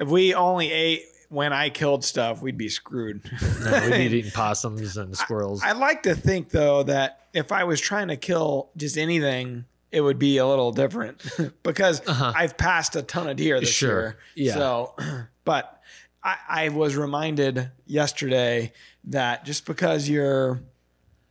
if 0.00 0.08
we 0.08 0.35
only 0.35 0.70
ate 0.73 1.02
when 1.29 1.52
I 1.52 1.70
killed 1.70 2.05
stuff, 2.05 2.43
we'd 2.43 2.58
be 2.58 2.69
screwed. 2.69 3.23
No, 3.64 3.81
we'd 3.88 4.11
be 4.11 4.19
eating 4.19 4.31
possums 4.32 4.96
and 4.96 5.17
squirrels. 5.17 5.62
I 5.62 5.73
like 5.73 6.02
to 6.05 6.14
think 6.14 6.50
though 6.50 6.82
that 6.85 7.20
if 7.32 7.50
I 7.52 7.64
was 7.64 7.81
trying 7.81 8.08
to 8.08 8.17
kill 8.17 8.70
just 8.76 8.99
anything, 8.99 9.64
it 9.94 10.00
would 10.00 10.19
be 10.19 10.38
a 10.38 10.46
little 10.46 10.73
different 10.73 11.23
because 11.62 12.00
Uh-huh. 12.06 12.32
I've 12.37 12.56
passed 12.56 12.96
a 12.96 13.02
ton 13.02 13.29
of 13.29 13.37
deer 13.37 13.61
this 13.61 13.69
Sure. 13.70 14.00
year. 14.00 14.17
Yeah. 14.49 14.55
So, 14.55 14.94
but 15.44 15.81
I, 16.23 16.37
I 16.49 16.69
was 16.70 16.96
reminded 16.96 17.70
yesterday 17.87 18.73
that 19.05 19.44
just 19.44 19.67
because 19.67 20.08
you're 20.08 20.61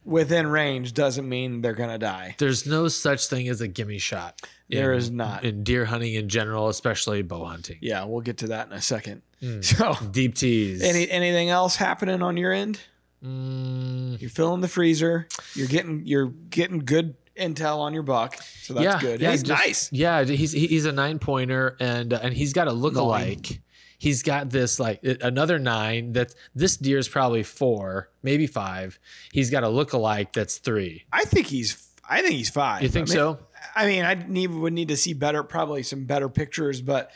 within 0.06 0.48
range 0.48 0.94
doesn't 0.94 1.28
mean 1.28 1.62
they're 1.62 1.74
gonna 1.74 1.98
die. 1.98 2.36
There's 2.38 2.66
no 2.68 2.88
such 2.90 3.28
thing 3.28 3.48
as 3.48 3.62
a 3.62 3.68
gimme 3.68 3.98
shot. 4.00 4.42
There 4.70 4.92
in- 4.94 5.00
is 5.00 5.10
not. 5.12 5.44
in 5.44 5.64
deer 5.64 5.86
hunting 5.86 6.14
in 6.14 6.30
general, 6.30 6.68
especially 6.70 7.22
bow 7.22 7.46
hunting. 7.46 7.78
Yeah, 7.82 8.04
we'll 8.06 8.22
get 8.22 8.38
to 8.40 8.48
that 8.48 8.68
in 8.68 8.74
a 8.74 8.82
second. 8.82 9.22
Hmm. 9.42 9.60
So, 9.62 9.96
Deep 10.12 10.36
teas. 10.36 10.82
any 10.82 11.10
anything 11.10 11.50
else 11.50 11.76
happening 11.76 12.22
on 12.22 12.38
your 12.38 12.52
end? 12.54 12.80
Mm, 13.24 14.20
You're 14.22 14.30
filling 14.30 14.62
the 14.62 14.68
freezer. 14.68 15.28
You're 15.56 15.68
getting 15.68 16.02
you're 16.06 16.28
getting 16.50 16.80
good 16.80 17.16
intel 17.38 17.80
on 17.80 17.94
your 17.94 18.04
buck, 18.04 18.36
so 18.62 18.74
that's 18.74 19.02
good. 19.02 19.22
Yeah, 19.22 19.32
he's 19.32 19.44
just- 19.44 19.64
nice. 19.66 19.90
Yeah, 19.92 20.24
he's 20.24 20.52
he's 20.52 20.86
a 20.86 20.92
nine 20.92 21.20
pointer, 21.20 21.76
and 21.80 22.14
uh, 22.14 22.20
and 22.22 22.34
he's 22.34 22.54
got 22.54 22.68
a 22.68 22.74
look-alike. 22.74 23.62
He's 23.98 24.22
got 24.22 24.50
this 24.50 24.80
like 24.80 25.00
another 25.04 25.60
nine. 25.60 26.14
That 26.14 26.34
this 26.54 26.76
deer 26.78 26.98
is 26.98 27.08
probably 27.08 27.44
four, 27.44 28.10
maybe 28.22 28.48
five. 28.48 29.00
He's 29.32 29.50
got 29.50 29.64
a 29.64 29.70
look-alike 29.70 30.34
that's 30.34 30.58
three. 30.58 31.06
I 31.12 31.24
think 31.26 31.48
he's. 31.48 31.90
I 32.10 32.22
think 32.22 32.34
he's 32.34 32.50
five. 32.50 32.84
You 32.84 32.90
think 32.90 33.08
I 33.08 33.12
mean, 33.12 33.16
so? 33.16 33.40
I 33.76 33.86
mean, 33.86 34.04
I 34.04 34.16
need 34.16 34.48
would 34.48 34.74
need 34.74 34.90
to 34.90 34.98
see 34.98 35.14
better, 35.14 35.42
probably 35.42 35.84
some 35.84 36.04
better 36.04 36.28
pictures, 36.28 36.82
but 36.82 37.12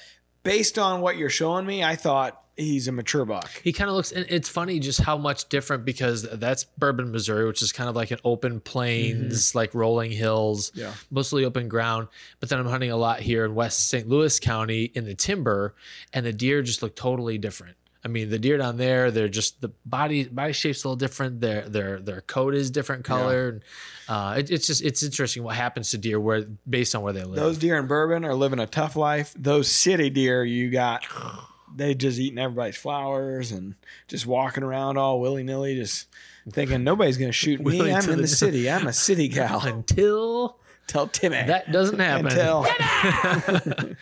based 0.47 0.79
on 0.79 1.01
what 1.01 1.17
you're 1.17 1.29
showing 1.29 1.65
me, 1.65 1.83
I 1.83 1.95
thought 1.95 2.41
he's 2.55 2.87
a 2.87 2.91
mature 2.91 3.25
buck. 3.25 3.49
He 3.63 3.73
kind 3.73 3.89
of 3.89 3.95
looks, 3.95 4.11
and 4.11 4.25
it's 4.29 4.49
funny 4.49 4.79
just 4.79 5.01
how 5.01 5.17
much 5.17 5.49
different 5.49 5.85
because 5.85 6.23
that's 6.23 6.63
Bourbon, 6.63 7.11
Missouri, 7.11 7.45
which 7.45 7.61
is 7.61 7.71
kind 7.71 7.89
of 7.89 7.95
like 7.95 8.11
an 8.11 8.19
open 8.23 8.59
plains, 8.59 9.49
mm-hmm. 9.49 9.57
like 9.57 9.75
rolling 9.75 10.11
hills, 10.11 10.71
Yeah. 10.73 10.93
mostly 11.11 11.45
open 11.45 11.67
ground. 11.67 12.07
But 12.39 12.49
then 12.49 12.59
I'm 12.59 12.65
hunting 12.67 12.91
a 12.91 12.97
lot 12.97 13.19
here 13.19 13.45
in 13.45 13.55
West 13.55 13.89
St. 13.89 14.07
Louis 14.07 14.39
County 14.39 14.85
in 14.85 15.05
the 15.05 15.15
timber, 15.15 15.75
and 16.13 16.25
the 16.25 16.33
deer 16.33 16.61
just 16.61 16.81
look 16.81 16.95
totally 16.95 17.37
different. 17.37 17.75
I 18.03 18.07
mean, 18.09 18.29
the 18.29 18.39
deer 18.39 18.57
down 18.57 18.77
there, 18.77 19.11
they're 19.11 19.27
just 19.27 19.59
the 19.61 19.69
body 19.85 20.25
body 20.25 20.53
shape's 20.53 20.83
a 20.83 20.87
little 20.87 20.95
different. 20.95 21.41
Their 21.41 21.67
their 21.67 21.99
their 21.99 22.21
coat 22.21 22.53
is 22.55 22.69
different 22.71 23.03
color. 23.03 23.49
And, 23.49 23.61
uh, 24.07 24.35
it, 24.37 24.51
it's 24.51 24.67
just 24.67 24.83
it's 24.83 25.03
interesting 25.03 25.43
what 25.43 25.55
happens 25.55 25.91
to 25.91 25.97
deer 25.97 26.19
where 26.19 26.45
based 26.69 26.95
on 26.95 27.01
where 27.01 27.13
they 27.13 27.23
live. 27.23 27.35
Those 27.35 27.57
deer 27.57 27.77
in 27.77 27.87
bourbon 27.87 28.23
are 28.23 28.33
living 28.33 28.59
a 28.59 28.67
tough 28.67 28.95
life. 28.95 29.33
Those 29.37 29.69
city 29.69 30.09
deer, 30.09 30.43
you 30.43 30.69
got 30.69 31.05
they 31.75 31.95
just 31.95 32.19
eating 32.19 32.39
everybody's 32.39 32.77
flowers 32.77 33.51
and 33.51 33.75
just 34.07 34.25
walking 34.25 34.63
around 34.63 34.97
all 34.97 35.19
willy 35.19 35.43
nilly, 35.43 35.75
just 35.75 36.07
thinking 36.49 36.83
nobody's 36.83 37.17
gonna 37.17 37.31
shoot 37.31 37.59
me. 37.59 37.91
I'm 37.91 38.09
in 38.09 38.17
the 38.17 38.21
the- 38.23 38.27
city. 38.27 38.69
I'm 38.69 38.87
a 38.87 38.93
city 38.93 39.27
gal. 39.27 39.61
Until 39.65 40.59
Tell 40.87 41.07
Timmy 41.07 41.35
that 41.43 41.71
doesn't 41.71 41.99
happen. 41.99 42.27
Until 42.27 42.65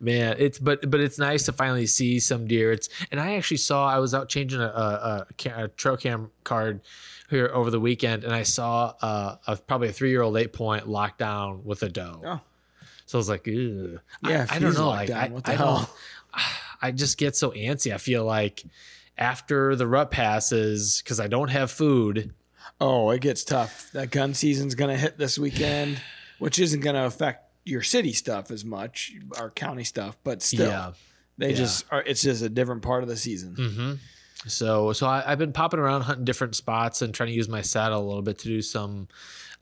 Man, 0.00 0.36
it's 0.38 0.58
but 0.58 0.88
but 0.90 1.00
it's 1.00 1.18
nice 1.18 1.44
to 1.44 1.52
finally 1.52 1.86
see 1.86 2.20
some 2.20 2.46
deer. 2.46 2.72
It's 2.72 2.88
and 3.10 3.18
I 3.20 3.36
actually 3.36 3.56
saw 3.58 3.88
I 3.88 3.98
was 3.98 4.14
out 4.14 4.28
changing 4.28 4.60
a, 4.60 4.64
a, 4.66 5.26
a, 5.46 5.64
a 5.64 5.68
trail 5.68 5.96
cam 5.96 6.30
card 6.44 6.80
here 7.30 7.50
over 7.52 7.70
the 7.70 7.80
weekend, 7.80 8.24
and 8.24 8.34
I 8.34 8.42
saw 8.42 8.94
uh, 9.00 9.36
a 9.46 9.56
probably 9.56 9.88
a 9.88 9.92
three 9.92 10.10
year 10.10 10.22
old 10.22 10.36
eight 10.36 10.52
point 10.52 10.88
locked 10.88 11.18
down 11.18 11.64
with 11.64 11.82
a 11.82 11.88
doe. 11.88 12.20
Oh. 12.24 12.40
So 13.06 13.18
I 13.18 13.20
was 13.20 13.28
like, 13.28 13.46
Ew. 13.46 14.00
I- 14.24 14.30
Yeah, 14.30 14.46
I, 14.50 14.56
if 14.56 14.62
don't 14.62 14.74
know. 14.74 14.88
Like, 14.88 15.08
down, 15.08 15.18
I, 15.24 15.28
what 15.28 15.44
the 15.44 15.52
I 15.52 15.54
hell? 15.54 15.90
I 16.82 16.90
just 16.90 17.16
get 17.18 17.34
so 17.34 17.50
antsy. 17.52 17.94
I 17.94 17.98
feel 17.98 18.24
like 18.24 18.62
after 19.16 19.74
the 19.76 19.86
rut 19.86 20.10
passes, 20.10 21.00
because 21.02 21.18
I 21.20 21.26
don't 21.28 21.48
have 21.48 21.70
food. 21.70 22.34
Oh, 22.80 23.08
it 23.10 23.22
gets 23.22 23.42
tough. 23.44 23.90
That 23.92 24.10
gun 24.10 24.34
season's 24.34 24.74
going 24.74 24.90
to 24.94 25.00
hit 25.00 25.16
this 25.16 25.38
weekend, 25.38 25.98
which 26.38 26.58
isn't 26.58 26.80
going 26.80 26.94
to 26.96 27.04
affect 27.04 27.44
your 27.64 27.82
city 27.82 28.12
stuff 28.12 28.50
as 28.50 28.64
much, 28.64 29.12
our 29.38 29.50
county 29.50 29.84
stuff, 29.84 30.16
but 30.24 30.42
still, 30.42 30.68
Yeah. 30.68 30.92
they 31.38 31.50
yeah. 31.50 31.56
just 31.56 31.84
are. 31.90 32.02
It's 32.02 32.22
just 32.22 32.42
a 32.42 32.48
different 32.48 32.82
part 32.82 33.02
of 33.02 33.08
the 33.08 33.16
season. 33.16 33.54
hmm 33.56 33.92
So, 34.48 34.92
so 34.92 35.06
I, 35.06 35.24
I've 35.26 35.38
been 35.38 35.52
popping 35.52 35.80
around 35.80 36.02
hunting 36.02 36.24
different 36.24 36.54
spots 36.54 37.02
and 37.02 37.12
trying 37.12 37.28
to 37.30 37.34
use 37.34 37.48
my 37.48 37.62
saddle 37.62 38.00
a 38.00 38.06
little 38.06 38.22
bit 38.22 38.38
to 38.40 38.48
do 38.48 38.62
some, 38.62 39.08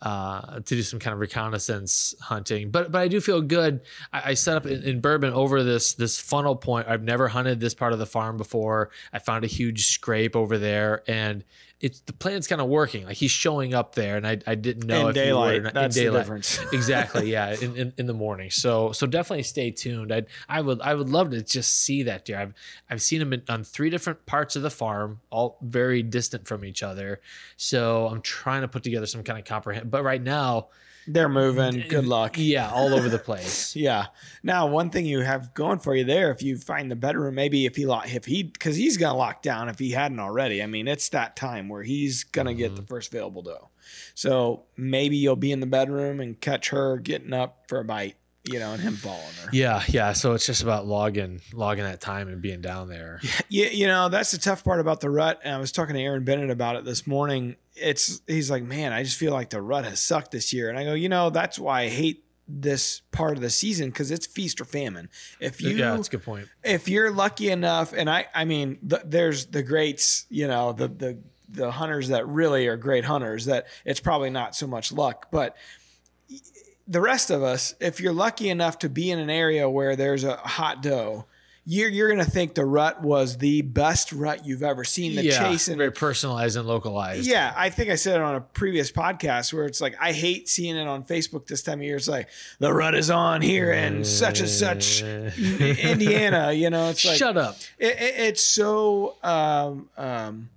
uh, 0.02 0.56
to 0.56 0.62
do 0.74 0.82
some 0.82 0.98
kind 0.98 1.14
of 1.14 1.20
reconnaissance 1.20 2.14
hunting. 2.20 2.70
But, 2.70 2.92
but 2.92 3.00
I 3.00 3.08
do 3.08 3.20
feel 3.20 3.40
good. 3.40 3.80
I, 4.12 4.30
I 4.30 4.34
set 4.34 4.56
up 4.56 4.66
in, 4.66 4.82
in 4.82 5.00
Bourbon 5.00 5.32
over 5.32 5.62
this 5.62 5.94
this 5.94 6.18
funnel 6.20 6.56
point. 6.56 6.88
I've 6.88 7.02
never 7.02 7.28
hunted 7.28 7.60
this 7.60 7.72
part 7.74 7.92
of 7.94 7.98
the 7.98 8.06
farm 8.06 8.36
before. 8.36 8.90
I 9.12 9.18
found 9.18 9.44
a 9.44 9.46
huge 9.48 9.86
scrape 9.86 10.36
over 10.36 10.58
there, 10.58 11.02
and 11.08 11.42
it's 11.84 12.00
the 12.00 12.14
plan's 12.14 12.46
kind 12.46 12.62
of 12.62 12.68
working. 12.68 13.04
Like 13.04 13.18
he's 13.18 13.30
showing 13.30 13.74
up 13.74 13.94
there, 13.94 14.16
and 14.16 14.26
I, 14.26 14.38
I 14.46 14.54
didn't 14.54 14.86
know 14.86 15.08
in 15.08 15.10
if 15.10 15.16
he 15.16 15.20
were 15.20 15.26
daylight, 15.26 15.74
that's 15.74 15.94
in 15.98 16.10
the 16.10 16.18
difference. 16.18 16.58
exactly 16.72 17.30
yeah 17.30 17.54
in, 17.60 17.76
in, 17.76 17.92
in 17.98 18.06
the 18.06 18.14
morning. 18.14 18.50
So 18.50 18.92
so 18.92 19.06
definitely 19.06 19.42
stay 19.42 19.70
tuned. 19.70 20.10
I 20.10 20.22
i 20.48 20.62
would 20.62 20.80
i 20.80 20.94
would 20.94 21.10
love 21.10 21.30
to 21.32 21.42
just 21.42 21.82
see 21.82 22.04
that 22.04 22.24
deer. 22.24 22.38
I've 22.38 22.54
i've 22.88 23.02
seen 23.02 23.20
him 23.20 23.34
in, 23.34 23.42
on 23.50 23.64
three 23.64 23.90
different 23.90 24.24
parts 24.24 24.56
of 24.56 24.62
the 24.62 24.70
farm 24.70 25.20
all 25.28 25.58
very 25.60 26.02
distant 26.02 26.48
from 26.48 26.64
each 26.64 26.82
other. 26.82 27.20
So 27.58 28.06
i'm 28.06 28.22
trying 28.22 28.62
to 28.62 28.68
put 28.68 28.82
together 28.82 29.06
some 29.06 29.22
kind 29.22 29.38
of 29.38 29.44
comprehend 29.44 29.90
but 29.90 30.02
right 30.02 30.22
now 30.22 30.68
They're 31.06 31.28
moving. 31.28 31.84
Good 31.88 32.06
luck. 32.06 32.36
yeah 32.38 32.70
all 32.70 32.94
over 32.94 33.08
the 33.08 33.18
place 33.18 33.76
Yeah. 33.84 34.06
Now, 34.42 34.66
one 34.66 34.90
thing 34.90 35.06
you 35.06 35.20
have 35.20 35.52
going 35.54 35.78
for 35.78 35.94
you 35.94 36.04
there, 36.04 36.30
if 36.30 36.42
you 36.42 36.56
find 36.56 36.90
the 36.90 36.96
bedroom, 36.96 37.34
maybe 37.34 37.66
if 37.66 37.76
he 37.76 37.86
lock, 37.86 38.12
if 38.14 38.24
he, 38.24 38.42
because 38.42 38.76
he's 38.76 38.96
gonna 38.96 39.16
lock 39.16 39.42
down 39.42 39.68
if 39.68 39.78
he 39.78 39.90
hadn't 39.90 40.20
already. 40.20 40.62
I 40.62 40.66
mean, 40.66 40.88
it's 40.88 41.08
that 41.10 41.36
time 41.36 41.68
where 41.68 41.82
he's 41.82 42.24
gonna 42.24 42.54
get 42.54 42.74
the 42.76 42.82
Mm-hmm. 42.82 42.88
first 42.88 43.12
available 43.12 43.42
doe. 43.42 43.68
So 44.14 44.64
maybe 44.76 45.16
you'll 45.16 45.36
be 45.36 45.52
in 45.52 45.60
the 45.60 45.66
bedroom 45.66 46.20
and 46.20 46.40
catch 46.40 46.70
her 46.70 46.98
getting 46.98 47.32
up 47.32 47.64
for 47.68 47.80
a 47.80 47.84
bite, 47.84 48.16
you 48.50 48.58
know, 48.58 48.72
and 48.72 48.82
him 48.82 48.94
following 48.94 49.22
her. 49.42 49.48
yeah 49.52 49.82
yeah 49.88 50.12
so 50.12 50.32
it's 50.34 50.44
just 50.46 50.62
about 50.62 50.86
logging 50.86 51.40
logging 51.52 51.84
that 51.84 52.00
time 52.00 52.28
and 52.28 52.42
being 52.42 52.60
down 52.60 52.88
there 52.88 53.20
Yeah, 53.48 53.68
you 53.68 53.86
know 53.86 54.08
that's 54.08 54.30
the 54.32 54.38
tough 54.38 54.64
part 54.64 54.80
about 54.80 55.00
the 55.00 55.10
rut. 55.10 55.40
And 55.44 55.54
I 55.54 55.58
was 55.58 55.72
talking 55.72 55.94
to 55.94 56.00
Aaron 56.00 56.24
Bennett 56.24 56.50
about 56.50 56.76
it 56.76 56.84
this 56.84 57.06
morning. 57.06 57.56
It's 57.76 58.20
he's 58.26 58.50
like, 58.50 58.62
man, 58.62 58.92
I 58.92 59.02
just 59.02 59.16
feel 59.16 59.32
like 59.32 59.50
the 59.50 59.60
rut 59.62 59.84
has 59.84 60.00
sucked 60.00 60.30
this 60.30 60.52
year, 60.52 60.68
and 60.68 60.78
I 60.78 60.84
go, 60.84 60.94
you 60.94 61.08
know, 61.08 61.30
that's 61.30 61.58
why 61.58 61.82
I 61.82 61.88
hate 61.88 62.24
this 62.46 63.00
part 63.10 63.36
of 63.36 63.42
the 63.42 63.48
season 63.48 63.88
because 63.88 64.10
it's 64.10 64.26
feast 64.26 64.60
or 64.60 64.64
famine. 64.66 65.08
If 65.40 65.62
you 65.62 65.70
yeah 65.70 65.94
that's 65.96 66.08
a 66.08 66.10
good 66.10 66.22
point 66.24 66.48
if 66.62 66.88
you're 66.88 67.10
lucky 67.10 67.50
enough, 67.50 67.92
and 67.94 68.10
I, 68.10 68.26
I 68.34 68.44
mean, 68.44 68.78
th- 68.88 69.02
there's 69.06 69.46
the 69.46 69.62
greats, 69.62 70.26
you 70.28 70.46
know, 70.46 70.72
the 70.72 70.88
the 70.88 71.18
the 71.48 71.70
hunters 71.70 72.08
that 72.08 72.26
really 72.28 72.66
are 72.66 72.76
great 72.76 73.04
hunters. 73.04 73.46
That 73.46 73.66
it's 73.84 74.00
probably 74.00 74.30
not 74.30 74.54
so 74.54 74.66
much 74.66 74.92
luck, 74.92 75.28
but 75.30 75.56
the 76.86 77.00
rest 77.00 77.30
of 77.30 77.42
us, 77.42 77.74
if 77.80 78.00
you're 78.00 78.12
lucky 78.12 78.48
enough 78.48 78.78
to 78.80 78.88
be 78.88 79.10
in 79.10 79.18
an 79.18 79.30
area 79.30 79.68
where 79.68 79.96
there's 79.96 80.24
a 80.24 80.36
hot 80.36 80.82
doe, 80.82 81.24
you're 81.66 81.88
you're 81.88 82.10
gonna 82.10 82.24
think 82.26 82.54
the 82.54 82.64
rut 82.64 83.02
was 83.02 83.38
the 83.38 83.62
best 83.62 84.12
rut 84.12 84.44
you've 84.44 84.62
ever 84.62 84.84
seen. 84.84 85.16
The 85.16 85.24
yeah 85.24 85.38
chase 85.38 85.68
and 85.68 85.78
very 85.78 85.92
personalized 85.92 86.58
and 86.58 86.68
localized 86.68 87.26
yeah, 87.26 87.54
I 87.56 87.70
think 87.70 87.88
I 87.90 87.94
said 87.94 88.16
it 88.16 88.22
on 88.22 88.34
a 88.34 88.40
previous 88.42 88.92
podcast 88.92 89.52
where 89.52 89.64
it's 89.64 89.80
like 89.80 89.96
I 89.98 90.12
hate 90.12 90.48
seeing 90.48 90.76
it 90.76 90.86
on 90.86 91.04
Facebook 91.04 91.46
this 91.46 91.62
time 91.62 91.78
of 91.78 91.84
year. 91.84 91.96
It's 91.96 92.08
like 92.08 92.28
the 92.58 92.72
rut 92.72 92.94
is 92.94 93.08
on 93.08 93.40
here 93.40 93.72
and 93.72 94.06
such 94.06 94.40
and 94.40 94.48
such 94.48 95.02
Indiana. 95.02 96.52
You 96.52 96.68
know, 96.68 96.90
it's 96.90 97.04
like 97.04 97.16
shut 97.16 97.38
up 97.38 97.56
it, 97.78 97.98
it, 97.98 98.14
it's 98.18 98.44
so 98.44 99.16
um, 99.22 99.88
um, 99.96 100.50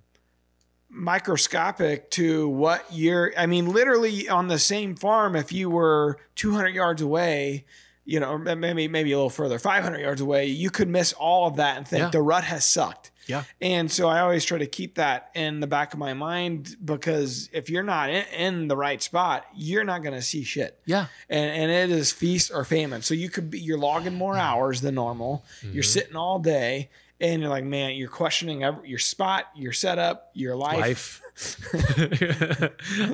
microscopic 0.98 2.10
to 2.12 2.48
what 2.48 2.84
you're. 2.90 3.32
I 3.36 3.46
mean, 3.46 3.66
literally 3.70 4.28
on 4.28 4.48
the 4.48 4.58
same 4.58 4.94
farm, 4.96 5.36
if 5.36 5.52
you 5.52 5.70
were 5.70 6.18
200 6.36 6.68
yards 6.74 7.02
away, 7.02 7.64
you 8.04 8.20
know, 8.20 8.38
maybe 8.38 8.88
maybe 8.88 9.12
a 9.12 9.16
little 9.16 9.30
further, 9.30 9.58
500 9.58 9.98
yards 10.00 10.20
away, 10.20 10.46
you 10.46 10.70
could 10.70 10.88
miss 10.88 11.12
all 11.12 11.46
of 11.46 11.56
that 11.56 11.76
and 11.76 11.86
think 11.86 12.00
Yeah. 12.02 12.08
the 12.10 12.22
rut 12.22 12.44
has 12.44 12.64
sucked. 12.64 13.10
yeah 13.26 13.44
And 13.60 13.90
so 13.92 14.08
I 14.08 14.20
always 14.20 14.46
try 14.46 14.56
to 14.56 14.66
keep 14.66 14.94
that 14.94 15.28
in 15.34 15.60
the 15.60 15.66
back 15.66 15.92
of 15.92 15.98
my 15.98 16.14
mind 16.14 16.74
because 16.82 17.50
if 17.52 17.68
you're 17.68 17.82
not 17.82 18.08
in, 18.08 18.24
in 18.34 18.68
the 18.68 18.76
right 18.78 19.02
spot, 19.02 19.44
you're 19.54 19.84
not 19.84 20.02
going 20.02 20.14
to 20.14 20.22
see 20.22 20.42
shit. 20.42 20.80
yeah 20.86 21.06
And, 21.28 21.50
and 21.50 21.70
it 21.70 21.90
is 21.94 22.10
feast 22.10 22.50
or 22.54 22.64
famine. 22.64 23.02
So 23.02 23.12
you 23.12 23.28
could 23.28 23.50
be, 23.50 23.60
you're 23.60 23.76
logging 23.78 24.14
more 24.14 24.32
Mm-hmm. 24.34 24.40
hours 24.56 24.80
than 24.80 24.94
normal. 24.94 25.44
You're 25.62 25.82
sitting 25.82 26.16
all 26.16 26.38
day 26.38 26.88
and 27.20 27.40
you're 27.40 27.50
like, 27.50 27.64
man, 27.64 27.96
you're 27.96 28.08
questioning 28.08 28.62
every, 28.62 28.88
your 28.88 28.98
spot, 28.98 29.46
your 29.56 29.72
setup, 29.72 30.30
your 30.34 30.56
life. 30.56 30.78
life 30.78 31.22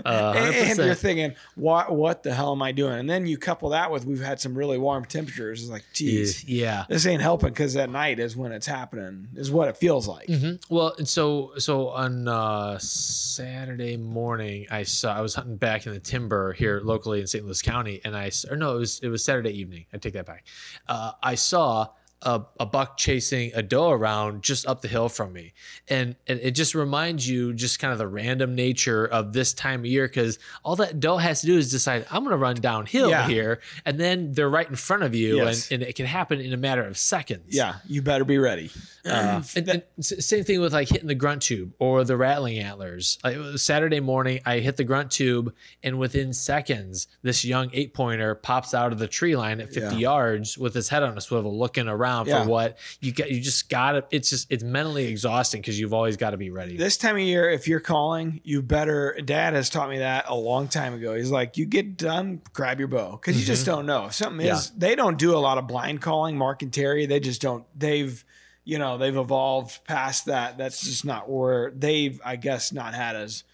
uh, 0.04 0.32
And, 0.37 0.54
and 0.54 0.78
you're 0.78 0.94
thinking, 0.94 1.34
what, 1.56 1.94
what 1.94 2.23
the 2.23 2.32
hell 2.32 2.52
am 2.52 2.62
I 2.62 2.73
doing? 2.73 2.99
And 2.99 3.08
then 3.08 3.26
you 3.26 3.37
couple 3.37 3.70
that 3.70 3.90
with, 3.90 4.06
we've 4.06 4.23
had 4.23 4.40
some 4.40 4.56
really 4.56 4.78
warm 4.78 5.04
temperatures. 5.04 5.62
It's 5.62 5.70
like, 5.70 5.84
geez, 5.92 6.44
yeah 6.44 6.84
this 6.88 7.06
ain't 7.06 7.23
helping 7.23 7.50
because 7.50 7.76
at 7.76 7.90
night 7.90 8.18
is 8.18 8.37
when 8.37 8.52
it's 8.52 8.66
happening, 8.66 9.28
is 9.34 9.50
what 9.50 9.68
it 9.68 9.76
feels 9.76 10.06
like. 10.08 10.28
Mhm. 10.28 10.62
Well, 10.70 10.94
and 10.99 11.08
so 11.08 11.52
so 11.58 11.88
on 11.88 12.28
uh, 12.28 12.78
Saturday 12.78 13.96
morning, 13.96 14.66
I 14.70 14.82
saw 14.84 15.14
I 15.14 15.20
was 15.20 15.34
hunting 15.34 15.56
back 15.56 15.87
in 15.87 15.92
the 15.92 16.00
timber 16.00 16.52
here 16.52 16.80
locally 16.82 17.20
in 17.20 17.26
St. 17.26 17.44
Louis 17.44 17.62
County, 17.62 18.00
and 18.04 18.16
I 18.16 18.30
or 18.50 18.56
no, 18.56 18.76
it 18.76 18.78
was 18.78 19.00
it 19.00 19.08
was 19.08 19.25
Saturday 19.25 19.50
evening. 19.50 19.87
I 19.92 19.99
take 19.99 20.14
that 20.14 20.26
back. 20.26 20.44
Uh, 20.88 21.12
I 21.23 21.34
saw. 21.34 21.88
A, 22.25 22.43
a 22.59 22.66
buck 22.66 22.97
chasing 22.97 23.52
a 23.54 23.62
doe 23.62 23.90
around 23.90 24.43
just 24.43 24.66
up 24.66 24.81
the 24.83 24.88
hill 24.88 25.09
from 25.09 25.33
me 25.33 25.52
and, 25.88 26.16
and 26.26 26.40
it 26.40 26.52
just 26.52 26.75
reminds 26.75 27.28
you 27.28 27.52
just 27.52 27.78
kind 27.78 27.93
of 27.93 27.99
the 27.99 28.07
random 28.09 28.54
nature 28.54 29.04
of 29.07 29.33
this 29.33 29.52
time 29.52 29.81
of 29.81 29.87
year 29.87 30.07
because 30.09 30.38
all 30.64 30.76
that 30.76 31.00
doe 31.00 31.16
has 31.19 31.40
to 31.43 31.47
do 31.47 31.59
is 31.59 31.71
decide 31.71 32.07
i'm 32.11 32.23
going 32.25 32.31
to 32.33 32.37
run 32.38 32.57
downhill 32.57 33.11
Yeah. 33.11 33.28
here 33.28 33.61
and 33.85 33.99
then 34.00 34.33
they're 34.33 34.49
right 34.49 34.69
in 34.69 34.76
front 34.76 35.02
of 35.02 35.14
you 35.14 35.37
Yes. 35.37 35.71
and, 35.71 35.83
and 35.83 35.90
it 35.90 35.95
can 35.97 36.07
happen 36.07 36.40
in 36.40 36.52
a 36.52 36.57
matter 36.57 36.83
of 36.85 36.97
seconds 36.97 37.54
Yeah, 37.54 37.76
you 37.87 38.00
better 38.02 38.25
be 38.25 38.38
ready. 38.38 38.71
uh, 39.04 39.43
and, 39.54 39.69
and 39.69 39.83
same 40.00 40.45
thing 40.45 40.61
with 40.61 40.73
like 40.73 40.88
hitting 40.88 41.09
the 41.09 41.14
grunt 41.14 41.43
tube 41.43 41.75
or 41.78 42.04
the 42.04 42.16
rattling 42.16 42.59
antlers. 42.59 43.19
Like, 43.23 43.37
Saturday 43.59 44.00
morning, 44.00 44.40
I 44.47 44.61
hit 44.61 44.78
the 44.78 44.85
grunt 44.85 45.11
tube, 45.11 45.52
and 45.83 45.99
within 45.99 46.33
seconds, 46.33 47.07
this 47.23 47.45
young 47.45 47.69
eight 47.75 47.93
pointer 47.93 48.35
pops 48.35 48.73
out 48.73 48.93
of 48.93 48.99
the 48.99 49.07
tree 49.09 49.37
line 49.37 49.61
at 49.61 49.73
50 49.75 49.81
Yeah. 49.97 50.00
yards 50.00 50.57
with 50.57 50.73
his 50.75 50.88
head 50.88 51.02
on 51.02 51.19
a 51.19 51.21
swivel, 51.21 51.59
looking 51.59 51.87
around 51.87 52.13
Yeah. 52.23 52.42
for 52.42 52.49
what 52.49 52.78
you 53.00 53.12
got. 53.12 53.30
You 53.30 53.40
just 53.40 53.68
gotta. 53.68 54.04
It's 54.11 54.30
just 54.30 54.50
it's 54.50 54.62
mentally 54.62 55.06
exhausting 55.06 55.61
because 55.61 55.78
you've 55.78 55.94
always 55.94 56.16
got 56.16 56.30
to 56.30 56.37
be 56.37 56.50
ready. 56.50 56.76
This 56.76 56.97
time 56.97 57.16
of 57.16 57.23
year, 57.23 57.50
if 57.50 57.66
you're 57.68 57.80
calling, 57.80 58.40
you 58.44 58.62
better. 58.62 59.18
Dad 59.25 59.54
has 59.54 59.71
taught 59.71 59.90
me 59.90 59.99
that 59.99 60.26
a 60.28 60.35
long 60.35 60.68
time 60.68 60.94
ago. 60.94 61.14
He's 61.14 61.30
like, 61.30 61.56
you 61.56 61.66
get 61.66 61.97
done, 61.97 62.40
grab 62.52 62.78
your 62.78 62.88
bow 62.88 63.12
because 63.12 63.38
you 63.38 63.47
just 63.47 63.62
mm-hmm. 63.62 63.76
don't 63.76 63.87
know 63.87 64.06
if 64.06 64.14
something 64.14 64.47
is. 64.47 64.71
They 64.71 64.94
don't 64.94 65.18
do 65.18 65.37
a 65.37 65.38
lot 65.38 65.59
of 65.59 65.66
blind 65.66 66.00
calling. 66.00 66.37
Mark 66.38 66.62
and 66.62 66.73
Terry, 66.73 67.06
they 67.06 67.21
just 67.21 67.40
don't. 67.40 67.64
They've, 67.78 68.25
you 68.64 68.78
know, 68.78 68.99
they've 68.99 69.16
evolved 69.16 69.85
past 69.85 70.26
that. 70.26 70.59
That's 70.59 70.83
just 70.83 71.04
not 71.04 71.28
where 71.28 71.71
they've, 71.71 72.21
I 72.25 72.37
guess, 72.37 72.73
not 72.73 72.94
had 72.94 73.16
as 73.16 73.44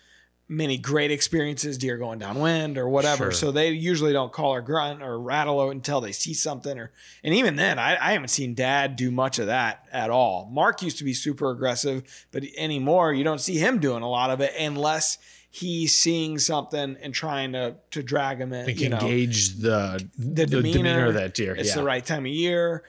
many 0.50 0.76
great 0.76 1.12
experiences 1.12 1.78
deer 1.78 1.96
going 1.96 2.18
downwind 2.18 2.76
or 2.76 2.88
whatever. 2.88 3.26
Sure. 3.26 3.32
So 3.32 3.52
they 3.52 3.70
usually 3.70 4.12
don't 4.12 4.32
call 4.32 4.52
or 4.52 4.60
grunt 4.60 5.00
or 5.00 5.20
rattle 5.20 5.70
until 5.70 6.00
they 6.00 6.10
see 6.10 6.34
something 6.34 6.76
or 6.76 6.90
and 7.22 7.32
even 7.34 7.54
then 7.54 7.78
I, 7.78 7.92
I 7.92 8.12
haven't 8.12 8.28
seen 8.28 8.54
dad 8.54 8.96
do 8.96 9.12
much 9.12 9.38
of 9.38 9.46
that 9.46 9.86
at 9.92 10.10
all. 10.10 10.50
Mark 10.52 10.82
used 10.82 10.98
to 10.98 11.04
be 11.04 11.14
super 11.14 11.52
aggressive, 11.52 12.02
but 12.32 12.42
anymore 12.56 13.14
you 13.14 13.22
don't 13.22 13.40
see 13.40 13.58
him 13.58 13.78
doing 13.78 14.02
a 14.02 14.08
lot 14.08 14.30
of 14.30 14.40
it 14.40 14.52
unless 14.58 15.18
he's 15.50 15.94
seeing 15.94 16.36
something 16.36 16.96
and 17.00 17.14
trying 17.14 17.52
to 17.52 17.76
to 17.92 18.02
drag 18.02 18.40
him 18.40 18.52
in. 18.52 18.76
You 18.76 18.88
know 18.88 18.98
engage 18.98 19.54
the 19.54 20.04
the 20.18 20.46
demeanor, 20.46 21.06
of 21.06 21.14
that 21.14 21.34
deer. 21.34 21.54
It's 21.54 21.68
yeah. 21.68 21.76
the 21.76 21.84
right 21.84 22.04
time 22.04 22.26
of 22.26 22.32
year, 22.32 22.82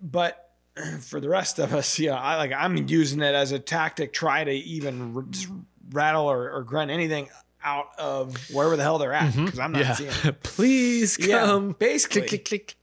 but 0.00 0.52
for 1.00 1.20
the 1.20 1.28
rest 1.28 1.58
of 1.58 1.74
us, 1.74 1.98
yeah, 1.98 2.14
I 2.14 2.36
like 2.36 2.52
I'm 2.52 2.76
using 2.86 3.20
it 3.20 3.34
as 3.34 3.50
a 3.50 3.58
tactic. 3.58 4.12
Try 4.12 4.44
to 4.44 4.52
even 4.52 5.28
rattle 5.90 6.26
or, 6.26 6.50
or 6.50 6.62
grunt 6.62 6.90
anything 6.90 7.28
out 7.62 7.88
of 7.98 8.36
wherever 8.50 8.76
the 8.76 8.82
hell 8.82 8.98
they're 8.98 9.12
at 9.12 9.32
mm-hmm. 9.32 9.46
because 9.46 9.58
I'm 9.58 9.72
not 9.72 9.82
yeah. 9.82 9.94
seeing. 9.94 10.12
It. 10.24 10.42
Please 10.42 11.18
Yeah, 11.18 11.46
come. 11.46 11.72
basically. 11.78 12.22
Click, 12.22 12.44
click, 12.44 12.44
click. 12.46 12.76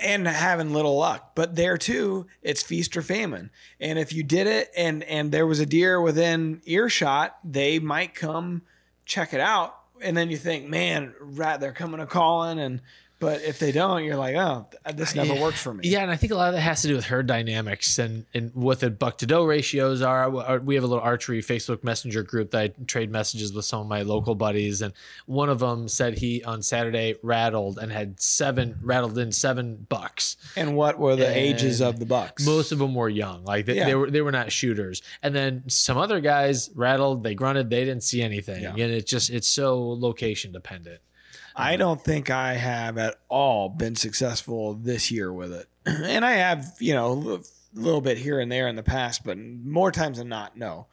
and 0.00 0.26
having 0.26 0.72
little 0.72 0.96
luck. 0.96 1.32
But 1.34 1.56
there 1.56 1.76
too, 1.76 2.26
it's 2.42 2.62
feast 2.62 2.96
or 2.96 3.02
famine. 3.02 3.50
And 3.80 3.98
if 3.98 4.12
you 4.12 4.22
did 4.22 4.46
it 4.46 4.70
and 4.76 5.02
and 5.04 5.32
there 5.32 5.46
was 5.46 5.60
a 5.60 5.66
deer 5.66 6.00
within 6.00 6.62
earshot, 6.64 7.36
they 7.44 7.78
might 7.78 8.14
come 8.14 8.62
check 9.04 9.34
it 9.34 9.40
out. 9.40 9.76
And 10.00 10.16
then 10.16 10.30
you 10.30 10.36
think, 10.36 10.68
man, 10.68 11.14
rat, 11.20 11.60
they're 11.60 11.72
coming 11.72 12.00
a 12.00 12.06
calling. 12.06 12.58
And 12.58 12.80
but 13.22 13.40
if 13.42 13.58
they 13.58 13.72
don't, 13.72 14.04
you're 14.04 14.16
like, 14.16 14.34
oh, 14.34 14.66
this 14.94 15.14
never 15.14 15.34
worked 15.40 15.56
for 15.56 15.72
me. 15.72 15.88
Yeah, 15.88 16.02
and 16.02 16.10
I 16.10 16.16
think 16.16 16.32
a 16.32 16.34
lot 16.34 16.48
of 16.48 16.54
that 16.54 16.60
has 16.60 16.82
to 16.82 16.88
do 16.88 16.96
with 16.96 17.06
herd 17.06 17.26
dynamics 17.26 17.98
and, 17.98 18.26
and 18.34 18.52
what 18.54 18.80
the 18.80 18.90
buck 18.90 19.16
to 19.18 19.26
doe 19.26 19.44
ratios 19.44 20.02
are. 20.02 20.24
Uh, 20.36 20.58
we 20.58 20.74
have 20.74 20.82
a 20.84 20.86
little 20.88 21.02
archery 21.02 21.40
Facebook 21.40 21.82
Messenger 21.84 22.24
group 22.24 22.50
that 22.50 22.60
I 22.60 22.68
trade 22.86 23.10
messages 23.10 23.52
with 23.54 23.64
some 23.64 23.80
of 23.80 23.86
my 23.86 24.02
local 24.02 24.34
buddies, 24.34 24.82
and 24.82 24.92
one 25.26 25.48
of 25.48 25.60
them 25.60 25.88
said 25.88 26.18
he 26.18 26.42
on 26.44 26.60
Saturday 26.62 27.14
rattled 27.22 27.78
and 27.78 27.90
had 27.92 28.20
seven 28.20 28.76
rattled 28.82 29.16
in 29.18 29.30
seven 29.32 29.86
bucks. 29.88 30.36
And 30.56 30.76
what 30.76 30.98
were 30.98 31.16
the 31.16 31.28
And 31.28 31.36
ages 31.36 31.80
of 31.80 31.98
the 32.00 32.06
bucks? 32.06 32.44
Most 32.44 32.72
of 32.72 32.78
them 32.80 32.94
were 32.94 33.08
young, 33.08 33.44
like 33.44 33.66
they, 33.66 33.76
Yeah. 33.76 33.86
they 33.86 33.94
were 33.94 34.10
they 34.10 34.20
were 34.20 34.32
not 34.32 34.50
shooters. 34.50 35.00
And 35.22 35.34
then 35.34 35.62
some 35.68 35.96
other 35.96 36.20
guys 36.20 36.70
rattled, 36.74 37.22
they 37.22 37.34
grunted, 37.34 37.70
they 37.70 37.84
didn't 37.84 38.02
see 38.02 38.20
anything, 38.20 38.62
Yeah. 38.62 38.70
and 38.70 38.92
it's 38.92 39.08
just 39.10 39.30
it's 39.30 39.48
so 39.48 39.80
location 39.80 40.50
dependent. 40.52 41.00
I 41.56 41.76
don't 41.76 42.02
think 42.02 42.30
I 42.30 42.54
have 42.54 42.98
at 42.98 43.16
all 43.28 43.68
been 43.68 43.96
successful 43.96 44.74
this 44.74 45.10
year 45.10 45.32
with 45.32 45.52
it. 45.52 45.68
And 45.86 46.24
I 46.24 46.32
have, 46.32 46.76
you 46.78 46.94
know, 46.94 47.12
a 47.12 47.40
little 47.74 48.00
bit 48.00 48.18
here 48.18 48.38
and 48.38 48.52
there 48.52 48.68
in 48.68 48.76
the 48.76 48.82
past, 48.82 49.24
but 49.24 49.36
more 49.38 49.90
times 49.90 50.18
than 50.18 50.28
not, 50.28 50.56
no. 50.56 50.86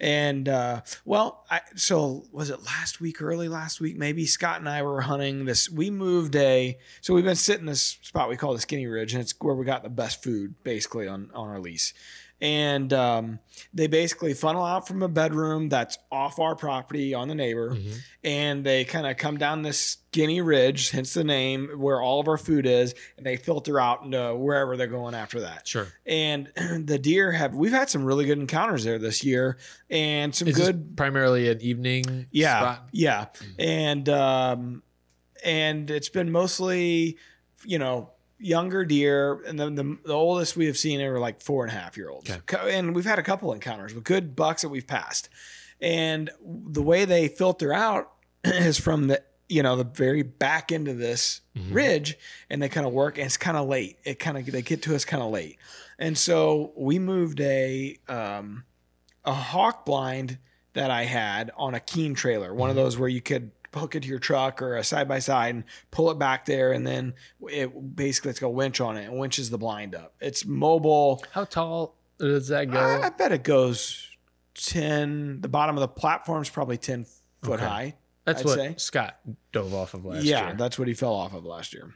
And 0.00 0.48
uh, 0.48 0.80
well, 1.04 1.44
I, 1.50 1.60
so 1.76 2.24
was 2.32 2.50
it 2.50 2.62
last 2.64 3.00
week, 3.00 3.20
early 3.22 3.48
last 3.48 3.80
week, 3.80 3.96
maybe 3.96 4.26
Scott 4.26 4.58
and 4.58 4.68
I 4.68 4.82
were 4.82 5.02
hunting 5.02 5.44
this. 5.44 5.70
We 5.70 5.90
moved 5.90 6.34
a, 6.36 6.78
so 7.00 7.14
we've 7.14 7.24
been 7.24 7.36
sitting 7.36 7.66
this 7.66 7.98
spot 8.02 8.28
we 8.28 8.36
call 8.36 8.54
the 8.54 8.60
Skinny 8.60 8.86
Ridge, 8.86 9.12
and 9.12 9.22
it's 9.22 9.34
where 9.40 9.54
we 9.54 9.64
got 9.64 9.82
the 9.82 9.90
best 9.90 10.22
food 10.22 10.54
basically 10.64 11.06
on 11.06 11.30
on 11.34 11.48
our 11.48 11.60
lease. 11.60 11.92
And 12.40 12.92
um, 12.92 13.38
they 13.72 13.86
basically 13.86 14.34
funnel 14.34 14.64
out 14.64 14.86
from 14.86 15.02
a 15.02 15.08
bedroom 15.08 15.68
that's 15.70 15.96
off 16.12 16.38
our 16.38 16.54
property 16.54 17.14
on 17.14 17.28
the 17.28 17.34
neighbor, 17.34 17.76
and 18.22 18.64
they 18.64 18.84
kind 18.84 19.06
of 19.06 19.16
come 19.16 19.38
down 19.38 19.62
this 19.62 19.78
skinny 19.80 20.40
ridge, 20.42 20.90
hence 20.90 21.14
the 21.14 21.24
name, 21.24 21.70
where 21.78 22.02
all 22.02 22.20
of 22.20 22.28
our 22.28 22.36
food 22.36 22.66
is, 22.66 22.94
and 23.16 23.24
they 23.24 23.36
filter 23.36 23.80
out 23.80 24.02
into 24.02 24.34
wherever 24.36 24.76
they're 24.76 24.86
going 24.88 25.14
after 25.14 25.40
that 25.40 25.66
Sure. 25.66 25.86
and 26.04 26.48
the 26.86 26.98
deer 26.98 27.32
have 27.32 27.54
we've 27.54 27.72
had 27.72 27.88
some 27.88 28.04
really 28.04 28.26
good 28.26 28.38
encounters 28.38 28.84
there 28.84 28.98
this 28.98 29.24
year 29.24 29.56
and 29.88 30.34
some 30.34 30.48
Is 30.48 30.56
good 30.56 30.96
primarily 30.96 31.48
an 31.48 31.60
evening 31.62 32.26
yeah 32.30 32.60
spot? 32.60 32.88
yeah 32.92 33.26
and 33.58 34.08
um 34.08 34.82
and 35.44 35.90
it's 35.90 36.08
been 36.10 36.30
mostly 36.30 37.16
you 37.64 37.78
know 37.78 38.10
younger 38.44 38.84
deer 38.84 39.42
and 39.46 39.58
then 39.58 39.74
the, 39.74 39.98
the 40.04 40.12
oldest 40.12 40.54
we 40.54 40.66
have 40.66 40.76
seen 40.76 41.00
are 41.00 41.18
like 41.18 41.40
four 41.40 41.64
and 41.64 41.74
a 41.74 41.78
half 41.78 41.96
year 41.96 42.10
olds. 42.10 42.30
Okay. 42.30 42.76
And 42.76 42.94
we've 42.94 43.04
had 43.04 43.18
a 43.18 43.22
couple 43.22 43.52
encounters 43.52 43.94
with 43.94 44.04
good 44.04 44.36
bucks 44.36 44.62
that 44.62 44.68
we've 44.68 44.86
passed. 44.86 45.30
And 45.80 46.30
the 46.42 46.82
way 46.82 47.06
they 47.06 47.28
filter 47.28 47.72
out 47.72 48.12
is 48.44 48.78
from 48.78 49.08
the 49.08 49.22
you 49.48 49.62
know 49.62 49.76
the 49.76 49.84
very 49.84 50.22
back 50.22 50.72
end 50.72 50.88
of 50.88 50.98
this 50.98 51.42
ridge 51.70 52.16
and 52.48 52.62
they 52.62 52.68
kind 52.68 52.86
of 52.86 52.92
work 52.92 53.18
and 53.18 53.26
it's 53.26 53.36
kind 53.36 53.56
of 53.56 53.68
late. 53.68 53.98
It 54.04 54.18
kind 54.18 54.36
of 54.36 54.46
they 54.46 54.62
get 54.62 54.82
to 54.82 54.94
us 54.94 55.04
kind 55.04 55.22
of 55.22 55.30
late. 55.30 55.58
And 55.98 56.16
so 56.18 56.72
we 56.76 56.98
moved 56.98 57.40
a 57.40 57.96
um 58.08 58.64
a 59.24 59.32
hawk 59.32 59.86
blind 59.86 60.38
that 60.74 60.90
i 60.90 61.04
had 61.04 61.50
on 61.56 61.74
a 61.74 61.80
keen 61.80 62.14
trailer 62.14 62.52
one 62.52 62.68
of 62.68 62.76
those 62.76 62.98
where 62.98 63.08
you 63.08 63.22
could 63.22 63.52
hook 63.80 63.94
it 63.94 64.02
to 64.02 64.08
your 64.08 64.18
truck 64.18 64.60
or 64.62 64.76
a 64.76 64.84
side 64.84 65.08
by 65.08 65.18
side 65.18 65.54
and 65.54 65.64
pull 65.90 66.10
it 66.10 66.18
back 66.18 66.44
there 66.44 66.72
and 66.72 66.86
then 66.86 67.14
it 67.48 67.94
basically 67.96 68.30
it's 68.30 68.40
got 68.40 68.46
a 68.48 68.50
winch 68.50 68.80
on 68.80 68.96
it 68.96 69.04
and 69.04 69.18
winches 69.18 69.50
the 69.50 69.58
blind 69.58 69.94
up 69.94 70.14
it's 70.20 70.44
mobile 70.44 71.22
How 71.32 71.44
tall 71.44 71.96
does 72.18 72.48
that 72.48 72.70
go? 72.70 72.78
I, 72.78 73.06
I 73.06 73.08
bet 73.10 73.32
it 73.32 73.42
goes 73.44 74.08
10 74.54 75.40
the 75.40 75.48
bottom 75.48 75.76
of 75.76 75.80
the 75.80 75.88
platform 75.88 76.42
is 76.42 76.48
probably 76.50 76.76
10 76.78 77.04
foot 77.42 77.54
Okay. 77.54 77.64
high 77.64 77.94
That's 78.24 78.40
I'd 78.40 78.46
what 78.46 78.54
say. 78.54 78.74
Scott 78.78 79.18
dove 79.52 79.74
off 79.74 79.94
of 79.94 80.04
last 80.04 80.24
yeah 80.24 80.40
year. 80.40 80.48
Yeah, 80.50 80.54
that's 80.54 80.78
what 80.78 80.88
he 80.88 80.94
fell 80.94 81.12
off 81.14 81.34
of 81.34 81.44
last 81.44 81.74
year 81.74 81.92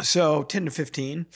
so 0.00 0.42
10 0.44 0.64
to 0.66 0.70
15 0.70 1.26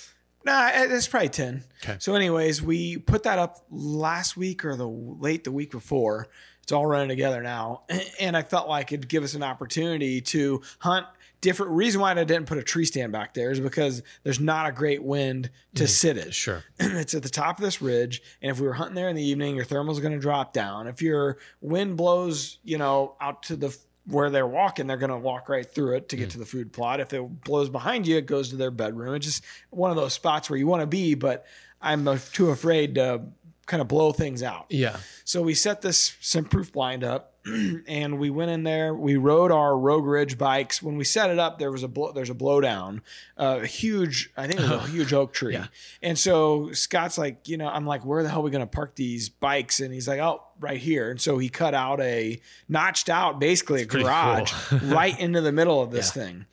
nah 0.44 0.70
eh, 0.72 0.86
it's 0.90 1.08
probably 1.08 1.28
10 1.28 1.64
Okay. 1.82 1.96
so 1.98 2.14
anyways 2.14 2.62
we 2.62 2.96
put 2.96 3.24
that 3.24 3.38
up 3.38 3.64
last 3.70 4.36
week 4.36 4.64
or 4.64 4.76
the 4.76 4.88
late 4.88 5.44
the 5.44 5.52
week 5.52 5.70
before 5.72 6.28
it's 6.66 6.72
all 6.72 6.84
running 6.84 7.08
together 7.08 7.44
now. 7.44 7.82
And 8.18 8.36
i 8.36 8.42
felt 8.42 8.68
like 8.68 8.90
it'd 8.90 9.08
give 9.08 9.22
us 9.22 9.34
an 9.34 9.42
opportunity 9.42 10.20
to 10.22 10.62
hunt 10.80 11.06
different 11.40 11.70
reason 11.72 12.00
why 12.00 12.10
i 12.10 12.14
didn't 12.14 12.46
put 12.46 12.58
a 12.58 12.62
tree 12.62 12.84
stand 12.84 13.12
back 13.12 13.34
there 13.34 13.52
is 13.52 13.60
because 13.60 14.02
there's 14.24 14.40
not 14.40 14.66
a 14.68 14.72
great 14.72 15.02
wind 15.02 15.50
to 15.74 15.84
mm-hmm. 15.84 15.88
sit 15.88 16.16
in. 16.16 16.30
Sure. 16.30 16.64
it's 16.80 17.14
at 17.14 17.22
the 17.22 17.28
top 17.28 17.58
of 17.58 17.64
this 17.64 17.80
ridge 17.80 18.20
and 18.42 18.50
if 18.50 18.58
we 18.58 18.66
were 18.66 18.72
hunting 18.72 18.96
there 18.96 19.08
in 19.08 19.14
the 19.14 19.22
evening 19.22 19.54
your 19.54 19.64
thermal's 19.64 20.00
going 20.00 20.14
to 20.14 20.18
drop 20.18 20.52
down. 20.52 20.88
If 20.88 21.02
your 21.02 21.38
wind 21.60 21.96
blows 21.96 22.58
you 22.64 22.78
know 22.78 23.14
out 23.20 23.44
to 23.44 23.54
the 23.54 23.76
where 24.06 24.30
they're 24.30 24.46
walking 24.46 24.88
they're 24.88 24.96
going 24.96 25.10
to 25.10 25.18
walk 25.18 25.48
right 25.48 25.70
through 25.70 25.94
it 25.96 26.08
to 26.08 26.16
get 26.16 26.24
mm-hmm. 26.24 26.30
to 26.30 26.38
the 26.38 26.46
food 26.46 26.72
plot. 26.72 26.98
If 26.98 27.12
it 27.12 27.44
blows 27.44 27.68
behind 27.68 28.08
you 28.08 28.16
it 28.16 28.26
goes 28.26 28.48
to 28.48 28.56
their 28.56 28.72
bedroom. 28.72 29.14
It's 29.14 29.26
just 29.26 29.44
one 29.70 29.90
of 29.90 29.96
those 29.96 30.14
spots 30.14 30.50
where 30.50 30.58
you 30.58 30.66
want 30.66 30.80
to 30.80 30.86
be 30.86 31.14
but 31.14 31.46
i'm 31.80 32.08
too 32.32 32.50
afraid 32.50 32.94
to 32.96 33.22
kind 33.66 33.80
of 33.80 33.88
blow 33.88 34.12
things 34.12 34.42
out 34.44 34.66
Yeah. 34.70 34.96
so 35.24 35.42
we 35.42 35.52
set 35.54 35.82
this 35.82 36.16
scent-proof 36.20 36.72
blind 36.72 37.02
up 37.04 37.32
and 37.86 38.18
we 38.18 38.28
went 38.30 38.50
in 38.50 38.64
there. 38.64 38.92
We 38.92 39.16
rode 39.16 39.52
our 39.52 39.78
Rogue 39.78 40.04
Ridge 40.04 40.36
bikes. 40.36 40.82
When 40.82 40.96
we 40.96 41.04
set 41.04 41.30
it 41.30 41.38
up, 41.38 41.60
there 41.60 41.70
was 41.70 41.84
a 41.84 41.88
blow, 41.88 42.10
there's 42.10 42.28
a 42.30 42.34
blowdown, 42.34 43.02
uh, 43.38 43.60
a 43.62 43.66
huge, 43.66 44.30
I 44.36 44.48
think 44.48 44.58
it 44.60 44.68
was 44.68 44.70
a 44.72 44.86
huge 44.90 45.12
oak 45.12 45.32
tree. 45.32 45.52
Yeah. 45.54 45.66
And 46.02 46.18
so 46.18 46.72
Scott's 46.72 47.18
like, 47.18 47.46
you 47.48 47.56
know, 47.56 47.68
I'm 47.68 47.86
like, 47.86 48.04
where 48.04 48.24
the 48.24 48.28
hell 48.28 48.40
are 48.40 48.42
we 48.42 48.50
going 48.50 48.62
to 48.64 48.66
park 48.66 48.96
these 48.96 49.28
bikes? 49.28 49.78
And 49.78 49.94
he's 49.94 50.08
like, 50.08 50.18
oh, 50.18 50.42
right 50.58 50.78
here. 50.78 51.08
And 51.10 51.20
so 51.20 51.38
he 51.38 51.48
cut 51.48 51.72
out 51.72 52.00
a 52.00 52.40
notched 52.68 53.08
out, 53.08 53.38
basically 53.38 53.82
a 53.82 53.86
garage 53.86 54.52
cool. 54.68 54.78
right 54.88 55.16
into 55.18 55.40
the 55.40 55.52
middle 55.52 55.80
of 55.80 55.92
this 55.92 56.16
Yeah. 56.16 56.22
thing. 56.24 56.46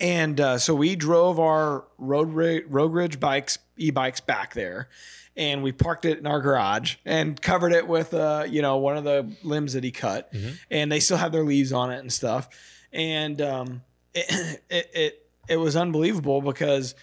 And 0.00 0.40
uh, 0.40 0.58
so 0.58 0.74
we 0.74 0.96
drove 0.96 1.38
our 1.38 1.84
road 1.96 2.32
Ri- 2.32 2.64
Rogue 2.66 2.92
Ridge 2.92 3.20
bikes, 3.20 3.58
e-bikes 3.76 4.20
back 4.20 4.52
there, 4.54 4.88
and 5.36 5.62
we 5.62 5.72
parked 5.72 6.04
it 6.04 6.18
in 6.18 6.26
our 6.26 6.40
garage 6.40 6.96
and 7.04 7.40
covered 7.40 7.72
it 7.72 7.86
with, 7.88 8.12
uh, 8.14 8.44
you 8.48 8.60
know, 8.62 8.76
one 8.76 8.96
of 8.96 9.04
the 9.04 9.30
limbs 9.42 9.72
that 9.72 9.84
he 9.84 9.90
cut, 9.90 10.32
and 10.70 10.90
they 10.92 11.00
still 11.00 11.16
have 11.16 11.32
their 11.32 11.44
leaves 11.44 11.72
on 11.72 11.90
it 11.90 11.98
and 12.00 12.12
stuff. 12.12 12.48
And 12.92 13.40
um, 13.40 13.82
it, 14.14 14.62
it 14.70 14.90
it 14.94 15.26
it 15.48 15.56
was 15.56 15.74
unbelievable 15.76 16.42
because 16.42 16.94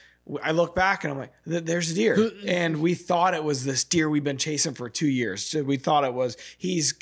I 0.43 0.51
look 0.51 0.75
back 0.75 1.03
and 1.03 1.11
I'm 1.11 1.17
like, 1.17 1.33
there's 1.45 1.89
a 1.89 1.95
deer, 1.95 2.29
and 2.47 2.77
we 2.81 2.93
thought 2.93 3.33
it 3.33 3.43
was 3.43 3.65
this 3.65 3.83
deer 3.83 4.07
we've 4.07 4.23
been 4.23 4.37
chasing 4.37 4.75
for 4.75 4.87
two 4.87 5.07
years. 5.07 5.43
So 5.43 5.63
we 5.63 5.77
thought 5.77 6.03
it 6.03 6.13
was 6.13 6.37
he's. 6.59 6.93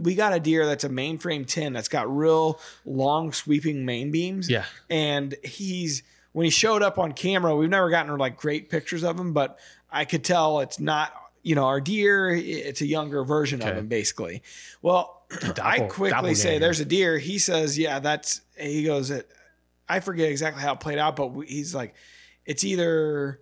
We 0.00 0.14
got 0.14 0.32
a 0.32 0.38
deer 0.38 0.64
that's 0.66 0.84
a 0.84 0.88
mainframe 0.88 1.46
tin 1.48 1.72
that's 1.72 1.88
got 1.88 2.08
real 2.14 2.60
long 2.84 3.32
sweeping 3.32 3.84
main 3.84 4.12
beams. 4.12 4.48
Yeah. 4.48 4.64
and 4.88 5.34
he's 5.42 6.04
when 6.36 6.44
he 6.44 6.50
showed 6.50 6.82
up 6.82 6.98
on 6.98 7.12
camera, 7.12 7.56
we've 7.56 7.70
never 7.70 7.88
gotten 7.88 8.14
like 8.18 8.36
great 8.36 8.68
pictures 8.68 9.02
of 9.04 9.18
him, 9.18 9.32
but 9.32 9.58
I 9.90 10.04
could 10.04 10.22
tell 10.22 10.60
it's 10.60 10.78
not. 10.78 11.10
You 11.42 11.54
know, 11.54 11.64
our 11.64 11.80
deer, 11.80 12.28
it's 12.28 12.82
a 12.82 12.86
younger 12.86 13.24
version 13.24 13.62
of 13.62 13.74
him, 13.74 13.86
basically. 13.86 14.42
Well, 14.82 15.22
I 15.62 15.80
quickly 15.80 16.34
say, 16.34 16.58
"There's 16.58 16.78
a 16.78 16.84
deer." 16.84 17.16
He 17.16 17.38
says, 17.38 17.78
"Yeah, 17.78 18.00
that's." 18.00 18.42
He 18.54 18.84
goes, 18.84 19.10
"It." 19.10 19.30
I 19.88 20.00
forget 20.00 20.28
exactly 20.28 20.62
how 20.62 20.74
it 20.74 20.80
played 20.80 20.98
out, 20.98 21.16
but 21.16 21.30
he's 21.46 21.74
like, 21.74 21.94
"It's 22.44 22.64
either." 22.64 23.40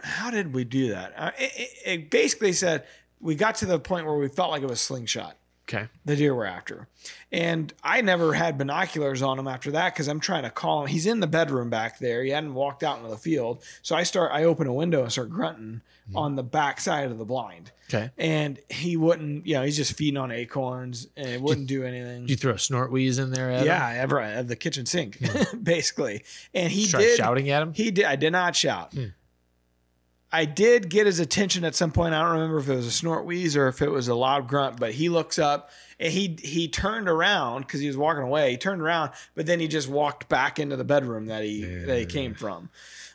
How 0.00 0.30
did 0.30 0.52
we 0.52 0.64
do 0.64 0.90
that? 0.90 1.14
Uh, 1.16 1.30
it, 1.38 1.52
it, 1.56 1.70
it 1.86 2.10
basically 2.10 2.52
said 2.52 2.84
we 3.20 3.36
got 3.36 3.54
to 3.56 3.66
the 3.66 3.80
point 3.80 4.04
where 4.04 4.16
we 4.16 4.28
felt 4.28 4.50
like 4.50 4.60
it 4.60 4.68
was 4.68 4.82
slingshot 4.82 5.37
Okay. 5.68 5.86
the 6.04 6.16
deer 6.16 6.34
we're 6.34 6.46
after. 6.46 6.88
And 7.30 7.72
I 7.84 8.00
never 8.00 8.32
had 8.32 8.56
binoculars 8.56 9.20
on 9.20 9.38
him 9.38 9.46
after 9.46 9.70
that 9.72 9.92
because 9.92 10.08
I'm 10.08 10.18
trying 10.20 10.44
to 10.44 10.50
call 10.50 10.80
him. 10.82 10.86
He's 10.88 11.04
in 11.06 11.20
the 11.20 11.26
bedroom 11.26 11.68
back 11.68 11.98
there. 11.98 12.24
He 12.24 12.30
hadn't 12.30 12.54
walked 12.54 12.82
out 12.82 12.96
into 12.96 13.10
the 13.10 13.18
field. 13.18 13.62
So 13.82 13.94
I 13.94 14.02
start, 14.04 14.30
I 14.32 14.44
open 14.44 14.66
a 14.66 14.72
window 14.72 15.02
and 15.02 15.12
start 15.12 15.28
grunting 15.30 15.82
on 16.14 16.36
the 16.36 16.42
back 16.42 16.80
side 16.80 17.10
of 17.10 17.18
the 17.18 17.24
blind. 17.26 17.70
Okay. 17.90 18.10
And 18.16 18.58
he 18.70 18.96
wouldn't, 18.96 19.46
you 19.46 19.54
know, 19.54 19.62
he's 19.62 19.76
just 19.76 19.92
feeding 19.92 20.16
on 20.16 20.30
acorns 20.32 21.06
and 21.18 21.28
it 21.28 21.40
wouldn't 21.42 21.66
do 21.66 21.84
anything. 21.84 22.22
Did 22.22 22.30
you 22.30 22.36
throw 22.36 22.52
a 22.54 22.58
snort 22.58 22.90
wheeze 22.90 23.18
in 23.18 23.30
there? 23.30 23.62
Yeah, 23.62 23.92
ever 23.94 24.18
at 24.20 24.48
the 24.48 24.56
kitchen 24.56 24.86
sink, 24.86 25.18
basically. 25.62 26.24
And 26.54 26.72
he 26.72 26.84
Start 26.86 27.04
did 27.04 27.16
shouting 27.18 27.50
at 27.50 27.60
him. 27.62 27.74
he 27.74 27.90
did. 27.90 28.06
I 28.06 28.16
did 28.16 28.30
not 28.32 28.56
shout. 28.56 28.94
Hmm. 28.94 29.06
I 30.30 30.44
did 30.44 30.90
get 30.90 31.06
his 31.06 31.20
attention 31.20 31.64
at 31.64 31.74
some 31.74 31.90
point. 31.90 32.12
I 32.14 32.20
don't 32.22 32.32
remember 32.32 32.58
if 32.58 32.68
it 32.68 32.74
was 32.76 32.86
a 32.86 32.90
snort 32.90 33.24
wheeze 33.24 33.56
or 33.56 33.68
if 33.68 33.80
it 33.80 33.90
was 33.90 34.08
a 34.08 34.14
loud 34.14 34.46
grunt, 34.46 34.78
but 34.78 34.92
he 34.92 35.08
looks 35.08 35.38
up 35.38 35.70
and 35.98 36.12
he 36.12 36.36
he 36.42 36.68
turned 36.68 37.08
around 37.08 37.62
because 37.62 37.80
he 37.80 37.86
was 37.86 37.96
walking 37.96 38.22
away. 38.22 38.50
He 38.50 38.56
turned 38.58 38.82
around, 38.82 39.12
but 39.34 39.46
then 39.46 39.58
he 39.58 39.68
just 39.68 39.88
walked 39.88 40.28
back 40.28 40.58
into 40.58 40.76
the 40.76 40.84
bedroom 40.84 41.26
that 41.26 41.44
he 41.44 41.62
that 41.64 41.98
he 41.98 42.04
came 42.06 42.34
from. 42.34 42.68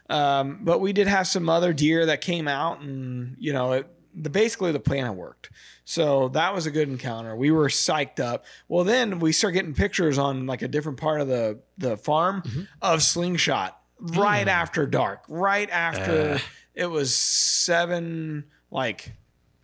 Um, 0.10 0.60
but 0.64 0.80
we 0.82 0.92
did 0.92 1.08
have 1.08 1.28
some 1.28 1.50
other 1.50 1.72
deer 1.72 2.08
that 2.08 2.22
came 2.22 2.48
out, 2.48 2.82
and 2.82 3.36
you 3.40 3.54
know, 3.54 3.74
it, 3.74 3.88
the 4.16 4.30
basically 4.30 4.72
the 4.72 4.80
plan 4.80 5.06
had 5.06 5.16
worked. 5.16 5.50
So 5.86 6.30
that 6.30 6.54
was 6.54 6.66
a 6.66 6.72
good 6.72 6.90
encounter. 6.90 7.36
We 7.36 7.52
were 7.52 7.68
psyched 7.68 8.20
up. 8.20 8.46
Well, 8.68 8.84
then 8.86 9.20
we 9.20 9.34
start 9.34 9.54
getting 9.54 9.74
pictures 9.74 10.18
on 10.18 10.46
like 10.48 10.62
a 10.62 10.68
different 10.68 10.98
part 11.00 11.22
of 11.22 11.28
the 11.28 11.60
the 11.78 11.96
farm 11.96 12.42
of 12.82 13.04
slingshot 13.04 13.80
right 14.00 14.48
after 14.48 14.86
dark, 14.88 15.24
right 15.28 15.70
after 15.70 16.34
Uh. 16.34 16.40
It 16.74 16.88
was 16.88 17.16
seven 17.16 18.46
like 18.72 19.14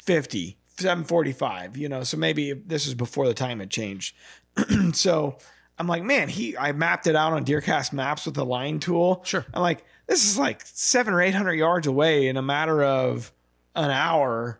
50, 0.03 0.57
745, 0.77 1.77
you 1.77 1.89
know, 1.89 2.03
so 2.03 2.17
maybe 2.17 2.53
this 2.53 2.85
was 2.85 2.95
before 2.95 3.27
the 3.27 3.33
time 3.33 3.59
had 3.59 3.69
changed. 3.69 4.15
so 4.93 5.37
I'm 5.77 5.87
like, 5.87 6.03
man, 6.03 6.29
he 6.29 6.57
I 6.57 6.71
mapped 6.73 7.07
it 7.07 7.15
out 7.15 7.33
on 7.33 7.45
Deercast 7.45 7.93
maps 7.93 8.25
with 8.25 8.35
the 8.35 8.45
line 8.45 8.79
tool. 8.79 9.21
Sure. 9.25 9.45
I'm 9.53 9.61
like, 9.61 9.83
this 10.07 10.25
is 10.25 10.37
like 10.37 10.61
seven 10.65 11.13
or 11.13 11.21
eight 11.21 11.33
hundred 11.33 11.53
yards 11.53 11.87
away 11.87 12.27
in 12.27 12.37
a 12.37 12.41
matter 12.41 12.83
of 12.83 13.31
an 13.75 13.89
hour. 13.89 14.59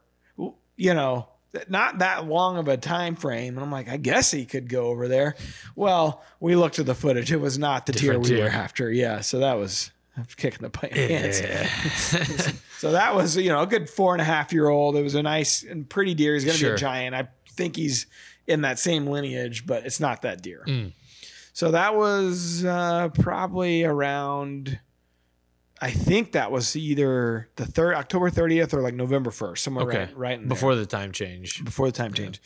You 0.78 0.94
know, 0.94 1.28
not 1.68 2.00
that 2.00 2.26
long 2.26 2.58
of 2.58 2.68
a 2.68 2.78
time 2.78 3.16
frame. 3.16 3.58
And 3.58 3.64
I'm 3.64 3.72
like, 3.72 3.90
I 3.90 3.98
guess 3.98 4.32
he 4.32 4.46
could 4.46 4.70
go 4.70 4.86
over 4.86 5.08
there. 5.08 5.36
Well, 5.76 6.24
we 6.40 6.56
looked 6.56 6.80
at 6.80 6.86
the 6.86 6.96
footage. 6.96 7.32
It 7.32 7.42
was 7.42 7.58
not 7.58 7.86
the 7.86 7.92
Different 7.92 8.24
deer 8.26 8.38
we 8.38 8.44
were 8.44 8.50
after. 8.50 8.92
Yeah. 8.92 9.20
So 9.22 9.40
that 9.40 9.56
was 9.56 9.92
kicking 10.38 10.62
the 10.62 10.70
pants. 10.70 11.42
Yeah. 11.42 11.68
So 12.80 12.92
that 12.94 13.14
was, 13.16 13.36
you 13.36 13.50
know, 13.50 13.62
a 13.62 13.68
good 13.68 13.90
four 13.90 14.14
and 14.14 14.22
a 14.22 14.26
half 14.26 14.54
year 14.54 14.70
old. 14.70 14.96
It 14.96 15.04
was 15.04 15.16
a 15.16 15.22
nice 15.24 15.64
and 15.64 15.90
pretty 15.90 16.14
deer. 16.14 16.34
He's 16.34 16.46
going 16.46 16.58
to 16.58 16.64
be 16.64 16.72
a 16.72 16.78
giant. 16.78 17.14
I 17.16 17.28
think 17.52 17.76
he's 17.76 18.06
in 18.48 18.62
that 18.62 18.80
same 18.80 19.06
lineage, 19.08 19.66
but 19.66 19.86
it's 19.86 20.00
not 20.00 20.22
that 20.22 20.42
deer. 20.42 20.64
Mm. 20.68 20.94
So 21.54 21.72
that 21.72 21.96
was 21.96 22.64
uh, 22.64 23.10
probably 23.10 23.84
around, 23.84 24.80
I 25.82 25.92
think 25.92 26.32
that 26.32 26.52
was 26.52 26.76
either 26.78 27.50
the 27.58 27.66
third 27.66 27.96
October 27.96 28.30
30th 28.32 28.74
or 28.74 28.82
like 28.82 28.94
November 28.94 29.30
1st, 29.30 29.58
somewhere 29.58 29.86
Okay. 29.88 29.98
right, 30.00 30.18
right 30.18 30.34
in 30.36 30.42
there 30.44 30.48
Before 30.50 30.76
the 30.76 30.86
time 30.86 31.12
change. 31.12 31.64
before 31.66 31.88
the 31.88 31.92
time 31.92 32.14
change. 32.14 32.42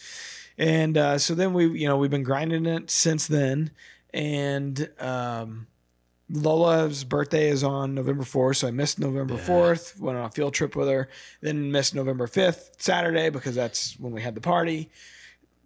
And 0.58 0.98
uh, 0.98 1.18
so 1.20 1.36
then 1.36 1.54
we, 1.54 1.68
you 1.80 1.88
know, 1.88 1.98
we've 1.98 2.10
been 2.12 2.24
grinding 2.24 2.66
it 2.66 2.90
since 2.90 3.28
then. 3.28 3.72
And 4.14 4.90
um, 5.00 5.68
Lola's 6.30 7.04
birthday 7.04 7.50
is 7.50 7.64
on 7.64 7.94
November 7.94 8.24
4th. 8.24 8.58
So 8.58 8.68
I 8.68 8.72
missed 8.72 9.00
November 9.00 9.36
4th, 9.36 10.00
went 10.00 10.18
on 10.18 10.26
a 10.26 10.30
field 10.30 10.54
trip 10.54 10.76
with 10.76 10.88
her, 10.88 11.10
then 11.42 11.72
missed 11.72 11.94
November 11.94 12.28
5th, 12.28 12.82
Saturday, 12.82 13.30
because 13.30 13.56
that's 13.56 14.00
when 14.00 14.14
we 14.14 14.22
had 14.22 14.36
the 14.36 14.42
party. 14.42 14.90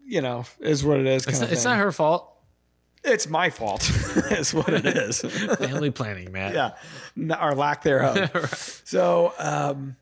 You 0.06 0.22
know, 0.22 0.46
is 0.60 0.86
what 0.86 1.00
it 1.00 1.06
is. 1.06 1.28
It's 1.28 1.42
not, 1.42 1.52
it's 1.52 1.66
not 1.66 1.78
her 1.78 1.92
fault. 1.92 2.34
It's 3.04 3.28
my 3.28 3.50
fault. 3.50 3.90
is 4.32 4.54
what 4.54 4.70
it 4.70 4.86
is. 4.86 5.20
Family 5.60 5.92
planning, 5.92 6.32
man. 6.32 6.54
yeah, 6.54 7.36
our 7.36 7.56
lack 7.56 7.84
thereof. 7.84 8.84
So, 8.88 9.34
um, 9.38 9.98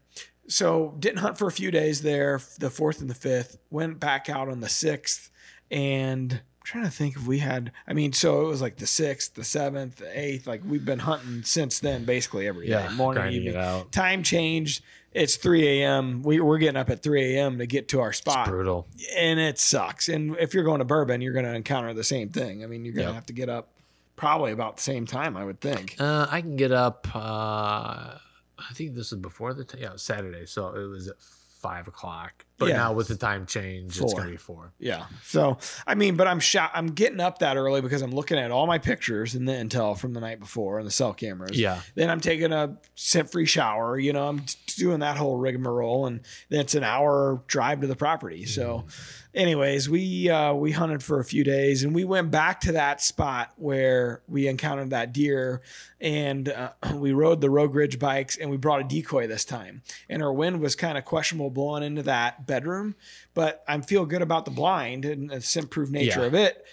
so 0.47 0.95
didn't 0.99 1.17
hunt 1.17 1.39
for 1.39 1.47
a 1.47 1.51
few 1.51 1.71
days 1.71 2.03
there, 2.03 2.39
the 2.59 2.69
fourth 2.69 3.01
and 3.01 3.09
the 3.09 3.15
fifth. 3.15 3.57
Went 3.71 3.99
back 3.99 4.29
out 4.29 4.47
on 4.47 4.59
the 4.59 4.69
sixth, 4.69 5.31
and 5.71 6.39
trying 6.65 6.83
to 6.85 6.91
think 6.91 7.15
if 7.15 7.25
we 7.27 7.39
had. 7.39 7.71
I 7.87 7.93
mean, 7.93 8.11
so 8.13 8.41
it 8.41 8.47
was 8.47 8.61
like 8.61 8.77
the 8.77 8.87
sixth, 8.87 9.35
the 9.35 9.43
seventh, 9.43 9.97
the 9.97 10.19
eighth. 10.19 10.45
Like 10.47 10.61
we've 10.65 10.83
been 10.85 10.99
hunting 10.99 11.43
since 11.43 11.79
then, 11.79 12.03
basically 12.05 12.47
every 12.47 12.69
Yeah, 12.69 12.89
morning, 12.91 13.31
evening. 13.33 13.85
Time 13.91 14.23
changed. 14.23 14.83
It's 15.13 15.37
3 15.37 15.81
a.m. 15.81 16.23
We, 16.23 16.41
we're 16.41 16.57
getting 16.57 16.75
up 16.75 16.89
at 16.89 17.01
3 17.01 17.35
a.m. 17.37 17.59
to 17.59 17.65
get 17.65 17.87
to 17.89 18.01
our 18.01 18.11
spot 18.11 18.49
Brutal. 18.49 18.85
and 19.15 19.39
it 19.39 19.57
sucks. 19.57 20.09
And 20.09 20.35
if 20.37 20.53
you're 20.53 20.65
going 20.65 20.79
to 20.79 20.85
bourbon, 20.85 21.21
you're 21.21 21.31
going 21.31 21.45
to 21.45 21.53
encounter 21.55 21.93
the 21.93 22.03
same 22.03 22.27
thing. 22.29 22.65
I 22.65 22.67
mean, 22.67 22.83
you're 22.83 22.93
going 22.93 23.05
to 23.07 23.11
Yep. 23.11 23.15
have 23.15 23.25
to 23.27 23.33
get 23.33 23.47
up 23.47 23.69
probably 24.17 24.51
about 24.51 24.75
the 24.75 24.83
same 24.83 25.05
time, 25.05 25.37
I 25.37 25.45
would 25.45 25.61
think. 25.61 25.95
Uh, 25.99 26.27
I 26.29 26.41
can 26.41 26.57
get 26.57 26.73
up. 26.73 27.07
Uh, 27.15 28.17
I 28.57 28.73
think 28.73 28.93
this 28.95 29.13
is 29.13 29.19
before 29.19 29.53
the 29.53 29.63
t- 29.63 29.79
yeah 29.79 29.91
Saturday, 29.95 30.45
so 30.45 30.69
it 30.75 30.85
was 30.89 31.07
at 31.07 31.15
five 31.21 31.87
o'clock. 31.87 32.45
But 32.57 32.69
Yeah. 32.69 32.77
now 32.77 32.93
with 32.93 33.09
the 33.09 33.15
time 33.17 33.45
change, 33.45 33.99
it's 33.99 34.13
gonna 34.13 34.29
be 34.31 34.37
four. 34.37 34.71
Yeah. 34.79 35.05
So 35.23 35.57
I 35.85 35.95
mean, 35.95 36.15
but 36.15 36.27
I'm 36.27 36.39
shot. 36.39 36.71
I'm 36.73 36.87
getting 36.87 37.19
up 37.19 37.39
that 37.39 37.57
early 37.57 37.81
because 37.81 38.01
I'm 38.01 38.11
looking 38.11 38.37
at 38.37 38.49
all 38.51 38.65
my 38.65 38.77
pictures 38.77 39.35
and 39.35 39.47
the 39.47 39.51
intel 39.53 39.97
from 39.97 40.13
the 40.13 40.21
night 40.21 40.39
before 40.39 40.77
and 40.79 40.87
the 40.87 40.91
cell 40.91 41.13
cameras. 41.13 41.59
Yeah. 41.59 41.81
Then 41.95 42.09
I'm 42.09 42.21
taking 42.21 42.53
a 42.53 42.77
scent-free 42.95 43.45
shower. 43.45 43.99
You 43.99 44.13
know, 44.13 44.27
I'm 44.29 44.43
doing 44.77 44.99
that 45.01 45.17
whole 45.17 45.37
rigmarole, 45.37 46.05
and 46.05 46.21
then 46.49 46.61
it's 46.61 46.75
an 46.75 46.83
hour 46.83 47.41
drive 47.47 47.81
to 47.81 47.87
the 47.87 47.95
property. 47.95 48.45
So, 48.45 48.85
anyways, 49.33 49.89
we 49.89 50.29
uh, 50.29 50.53
we 50.53 50.71
hunted 50.71 51.03
for 51.03 51.19
a 51.19 51.25
few 51.25 51.43
days, 51.43 51.83
and 51.83 51.93
we 51.93 52.03
went 52.05 52.31
back 52.31 52.61
to 52.61 52.71
that 52.73 53.01
spot 53.01 53.51
where 53.57 54.21
we 54.27 54.47
encountered 54.47 54.91
that 54.91 55.13
deer, 55.13 55.61
and 55.99 56.47
uh, 56.49 56.71
we 56.95 57.11
rode 57.13 57.41
the 57.41 57.49
Rogue 57.49 57.75
Ridge 57.75 57.99
bikes, 57.99 58.37
and 58.37 58.49
we 58.49 58.57
brought 58.57 58.81
a 58.81 58.83
decoy 58.85 59.27
this 59.27 59.45
time, 59.45 59.81
and 60.09 60.23
our 60.23 60.31
wind 60.33 60.61
was 60.61 60.75
kind 60.75 60.97
of 60.97 61.05
questionable 61.05 61.49
blowing 61.49 61.83
into 61.83 62.03
that 62.03 62.44
bedroom, 62.45 62.95
but 63.33 63.63
I 63.67 63.79
feel 63.81 64.05
good 64.05 64.21
about 64.21 64.45
the 64.45 64.51
blind 64.51 65.05
and 65.05 65.29
the 65.29 65.41
scent-proof 65.41 65.89
nature 65.89 66.21
Yeah. 66.21 66.25
of 66.27 66.33
it. 66.33 66.65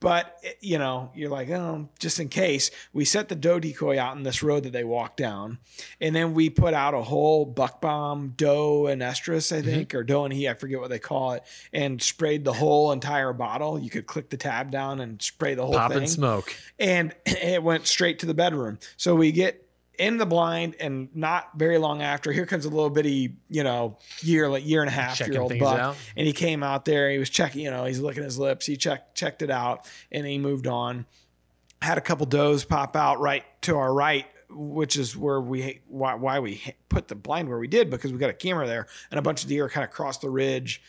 But 0.00 0.36
it- 0.42 0.58
you 0.60 0.76
know, 0.76 1.10
you're 1.14 1.30
like, 1.30 1.48
oh, 1.48 1.88
just 1.98 2.20
in 2.20 2.28
case, 2.28 2.70
we 2.92 3.06
set 3.06 3.30
the 3.30 3.34
doe 3.34 3.58
decoy 3.58 3.98
out 3.98 4.14
in 4.18 4.22
this 4.22 4.42
road 4.42 4.64
that 4.64 4.72
they 4.74 4.84
walk 4.84 5.16
down, 5.16 5.56
and 5.98 6.14
then 6.14 6.34
we 6.34 6.50
put 6.50 6.74
out 6.74 6.92
a 6.92 7.00
whole 7.00 7.46
buck 7.46 7.80
bomb 7.80 8.34
doe 8.36 8.86
and 8.86 9.00
estrus, 9.00 9.50
Mm-hmm. 9.50 9.66
I 9.66 9.72
think, 9.72 9.94
or 9.94 10.04
doe 10.04 10.24
and 10.24 10.34
he, 10.34 10.46
I 10.46 10.52
forget 10.52 10.78
what 10.78 10.90
they 10.90 10.98
call 10.98 11.32
it, 11.32 11.42
and 11.72 12.02
sprayed 12.02 12.44
the 12.44 12.52
whole 12.52 12.92
entire 12.92 13.32
bottle. 13.32 13.78
You 13.78 13.88
could 13.88 14.04
click 14.06 14.28
the 14.28 14.36
tab 14.36 14.70
down 14.70 15.00
and 15.00 15.22
spray 15.22 15.54
the 15.54 15.64
whole 15.64 15.72
Pop 15.72 15.92
thing 15.92 16.00
and 16.02 16.10
smoke. 16.10 16.54
and 16.78 17.14
it 17.24 17.62
went 17.62 17.86
straight 17.86 18.18
to 18.18 18.26
the 18.26 18.34
bedroom. 18.34 18.78
So 18.98 19.14
we 19.14 19.32
get 19.32 19.63
in 19.98 20.18
the 20.18 20.26
blind, 20.26 20.76
and 20.80 21.08
not 21.14 21.50
very 21.56 21.78
long 21.78 22.02
after, 22.02 22.32
here 22.32 22.46
comes 22.46 22.64
a 22.64 22.68
little 22.68 22.90
bitty, 22.90 23.36
you 23.48 23.64
know, 23.64 23.98
year 24.20 24.48
like 24.48 24.66
year 24.66 24.80
and 24.80 24.88
a 24.88 24.92
half 24.92 25.16
Checking 25.16 25.34
year 25.34 25.42
old 25.42 25.58
buck, 25.58 25.78
out. 25.78 25.96
and 26.16 26.26
he 26.26 26.32
came 26.32 26.62
out 26.62 26.84
there. 26.84 27.10
He 27.10 27.18
was 27.18 27.30
checking, 27.30 27.62
you 27.62 27.70
know, 27.70 27.84
he's 27.84 28.00
licking 28.00 28.22
his 28.22 28.38
lips. 28.38 28.66
He 28.66 28.76
checked 28.76 29.14
checked 29.14 29.42
it 29.42 29.50
out, 29.50 29.88
and 30.10 30.26
he 30.26 30.38
moved 30.38 30.66
on. 30.66 31.06
Had 31.82 31.98
a 31.98 32.00
couple 32.00 32.26
does 32.26 32.64
pop 32.64 32.96
out 32.96 33.20
right 33.20 33.44
to 33.62 33.76
our 33.76 33.92
right. 33.92 34.26
Which 34.56 34.96
is 34.96 35.16
where 35.16 35.40
we 35.40 35.80
why, 35.88 36.14
why 36.14 36.38
we 36.38 36.62
put 36.88 37.08
the 37.08 37.16
blind 37.16 37.48
where 37.48 37.58
we 37.58 37.66
did 37.66 37.90
because 37.90 38.12
we 38.12 38.18
got 38.18 38.30
a 38.30 38.34
camera 38.34 38.68
there 38.68 38.86
and 39.10 39.18
a 39.18 39.22
bunch 39.22 39.42
of 39.42 39.48
deer 39.48 39.68
kind 39.68 39.82
of 39.82 39.90
crossed 39.90 40.20
the 40.20 40.30
ridge 40.30 40.80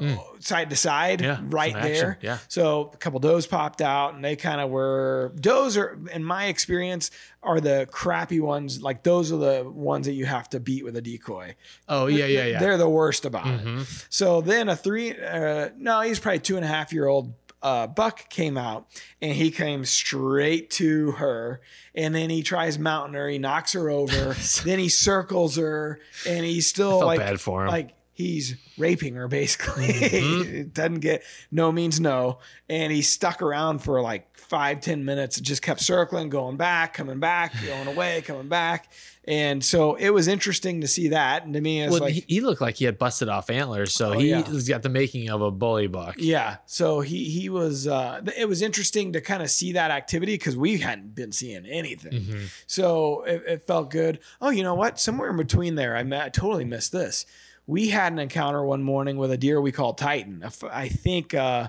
uh, 0.00 0.16
side 0.40 0.70
to 0.70 0.76
side 0.76 1.20
Mm. 1.20 1.22
Yeah, 1.22 1.40
right 1.44 1.74
there. 1.74 2.18
yeah. 2.22 2.38
So 2.48 2.90
a 2.92 2.96
couple 2.96 3.20
does 3.20 3.46
popped 3.46 3.80
out, 3.80 4.14
and 4.14 4.24
they 4.24 4.34
kind 4.36 4.60
of 4.60 4.70
were 4.70 5.32
does 5.38 5.76
are, 5.76 5.98
in 6.12 6.24
my 6.24 6.46
experience, 6.46 7.10
are 7.42 7.60
the 7.60 7.86
crappy 7.90 8.40
ones. 8.40 8.82
Like 8.82 9.02
those 9.02 9.30
are 9.32 9.36
the 9.36 9.68
ones 9.70 10.06
that 10.06 10.14
you 10.14 10.24
have 10.26 10.48
to 10.50 10.60
beat 10.60 10.84
with 10.84 10.96
a 10.96 11.02
decoy. 11.02 11.54
Oh 11.88 12.06
yeah, 12.06 12.26
yeah, 12.26 12.46
yeah. 12.46 12.58
They're 12.58 12.78
the 12.78 12.88
worst 12.88 13.24
about 13.24 13.44
Mhm. 13.44 13.82
it. 13.82 14.06
So 14.10 14.40
then 14.40 14.68
a 14.68 14.76
three, 14.76 15.14
uh, 15.16 15.70
no, 15.76 16.00
he's 16.00 16.18
probably 16.18 16.40
two 16.40 16.56
and 16.56 16.64
a 16.64 16.68
half 16.68 16.92
year 16.92 17.06
old 17.06 17.34
uh, 17.62 17.86
buck 17.86 18.28
came 18.28 18.58
out, 18.58 18.88
and 19.20 19.32
he 19.36 19.52
came 19.52 19.84
straight 19.84 20.68
to 20.70 21.12
her, 21.12 21.60
and 21.94 22.12
then 22.12 22.28
he 22.28 22.42
tries 22.42 22.76
mounting 22.76 23.14
her. 23.14 23.28
He 23.28 23.38
knocks 23.38 23.72
her 23.74 23.88
over. 23.88 24.34
then 24.64 24.80
he 24.80 24.88
circles 24.88 25.54
her, 25.56 26.00
and 26.26 26.44
he's 26.44 26.66
still 26.66 27.04
like 27.06 27.20
bad 27.20 27.40
for 27.40 27.62
him. 27.62 27.68
like 27.68 27.90
he's 28.26 28.56
raping 28.78 29.14
her 29.14 29.28
basically. 29.28 29.88
Mm-hmm. 29.88 30.54
it 30.54 30.74
doesn't 30.74 31.00
get 31.00 31.22
no 31.50 31.72
means 31.72 32.00
no. 32.00 32.38
And 32.68 32.92
he 32.92 33.02
stuck 33.02 33.42
around 33.42 33.80
for 33.80 34.00
like 34.00 34.36
five, 34.36 34.80
ten 34.80 35.04
minutes, 35.04 35.36
and 35.38 35.46
just 35.46 35.62
kept 35.62 35.80
circling, 35.80 36.28
going 36.28 36.56
back, 36.56 36.94
coming 36.94 37.20
back, 37.20 37.52
going 37.64 37.88
away, 37.88 38.22
coming 38.22 38.48
back. 38.48 38.90
And 39.24 39.64
so 39.64 39.94
it 39.94 40.10
was 40.10 40.26
interesting 40.26 40.80
to 40.80 40.88
see 40.88 41.08
that. 41.08 41.44
And 41.44 41.54
to 41.54 41.60
me, 41.60 41.80
it's 41.82 41.92
Well, 41.92 42.00
like 42.00 42.14
he, 42.14 42.24
he 42.26 42.40
looked 42.40 42.60
like 42.60 42.74
he 42.76 42.84
had 42.84 42.98
busted 42.98 43.28
off 43.28 43.50
antlers, 43.50 43.94
so 43.94 44.14
Oh, 44.14 44.18
he 44.18 44.30
yeah. 44.30 44.42
has 44.42 44.68
got 44.68 44.82
the 44.82 44.88
making 44.88 45.30
of 45.30 45.40
a 45.42 45.50
bully 45.50 45.86
buck. 45.86 46.16
Yeah. 46.18 46.56
So 46.66 47.00
he 47.00 47.24
he 47.30 47.48
was 47.48 47.86
uh 47.86 48.22
it 48.36 48.48
was 48.48 48.62
interesting 48.62 49.12
to 49.12 49.20
kind 49.20 49.42
of 49.42 49.50
see 49.50 49.72
that 49.72 49.90
activity 49.92 50.34
because 50.34 50.56
we 50.56 50.78
hadn't 50.78 51.14
been 51.14 51.30
seeing 51.32 51.66
anything. 51.66 52.12
Mm-hmm. 52.12 52.44
So 52.66 53.22
it, 53.22 53.42
it 53.46 53.66
felt 53.66 53.90
good. 53.90 54.18
Oh, 54.40 54.50
you 54.50 54.62
know 54.64 54.74
what? 54.74 54.98
Somewhere 54.98 55.30
in 55.30 55.36
between 55.36 55.76
there, 55.76 55.96
I, 55.96 56.02
met, 56.02 56.22
I 56.24 56.28
totally 56.28 56.64
missed 56.64 56.90
this. 56.92 57.24
We 57.66 57.88
had 57.88 58.12
an 58.12 58.18
encounter 58.18 58.64
one 58.64 58.82
morning 58.82 59.16
with 59.16 59.30
a 59.30 59.36
deer 59.36 59.60
we 59.60 59.72
call 59.72 59.94
Titan. 59.94 60.44
I 60.70 60.88
think 60.88 61.34
uh 61.34 61.68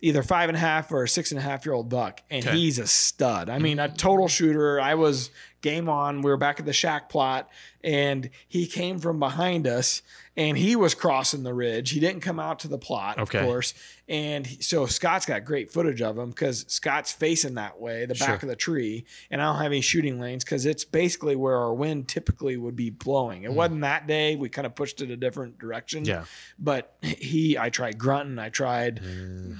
either 0.00 0.22
five 0.22 0.50
and 0.50 0.56
a 0.56 0.60
half 0.60 0.92
or 0.92 1.04
a 1.04 1.08
six 1.08 1.30
and 1.30 1.38
a 1.38 1.42
half 1.42 1.64
year 1.64 1.72
old 1.74 1.88
buck, 1.88 2.20
and 2.30 2.46
Okay. 2.46 2.56
he's 2.58 2.78
a 2.78 2.86
stud. 2.86 3.48
I 3.48 3.58
mean, 3.58 3.78
a 3.78 3.88
total 3.88 4.28
shooter. 4.28 4.78
I 4.78 4.94
was 4.96 5.30
game 5.62 5.88
on. 5.88 6.20
We 6.20 6.30
were 6.30 6.36
back 6.36 6.60
at 6.60 6.66
the 6.66 6.74
shack 6.74 7.08
plot, 7.08 7.48
and 7.82 8.28
he 8.46 8.66
came 8.66 8.98
from 8.98 9.18
behind 9.18 9.66
us, 9.66 10.02
and 10.36 10.58
he 10.58 10.74
was 10.74 10.94
crossing 10.94 11.42
the 11.44 11.54
ridge. 11.54 11.90
He 11.90 12.00
didn't 12.00 12.20
come 12.22 12.40
out 12.40 12.58
to 12.60 12.68
the 12.68 12.78
plot, 12.78 13.18
Okay. 13.18 13.38
of 13.38 13.44
course. 13.44 13.72
And 14.08 14.46
he- 14.46 14.60
so 14.60 14.84
Scott's 14.86 15.26
got 15.26 15.44
great 15.44 15.70
footage 15.70 16.02
of 16.02 16.18
him 16.18 16.30
because 16.30 16.64
Scott's 16.68 17.12
facing 17.12 17.54
that 17.54 17.80
way, 17.80 18.04
the 18.04 18.14
back 18.14 18.26
Sure. 18.26 18.34
of 18.34 18.48
the 18.48 18.56
tree, 18.56 19.04
and 19.30 19.40
I 19.40 19.46
don't 19.46 19.62
have 19.62 19.70
any 19.72 19.80
shooting 19.80 20.18
lanes 20.20 20.44
because 20.44 20.66
it's 20.66 20.84
basically 20.84 21.36
where 21.36 21.56
our 21.56 21.72
wind 21.72 22.08
typically 22.08 22.56
would 22.56 22.74
be 22.76 22.90
blowing. 22.90 23.44
It 23.44 23.52
wasn't 23.52 23.82
that 23.82 24.06
day. 24.06 24.34
We 24.36 24.48
kind 24.48 24.66
of 24.66 24.74
pushed 24.74 25.00
it 25.00 25.10
a 25.10 25.16
different 25.16 25.58
direction. 25.58 26.02
Mm. 26.04 26.08
Yeah. 26.08 26.24
But 26.58 26.96
he, 27.02 27.56
I 27.56 27.70
tried 27.70 27.96
grunting, 27.98 28.38
I 28.38 28.48
tried, 28.48 29.00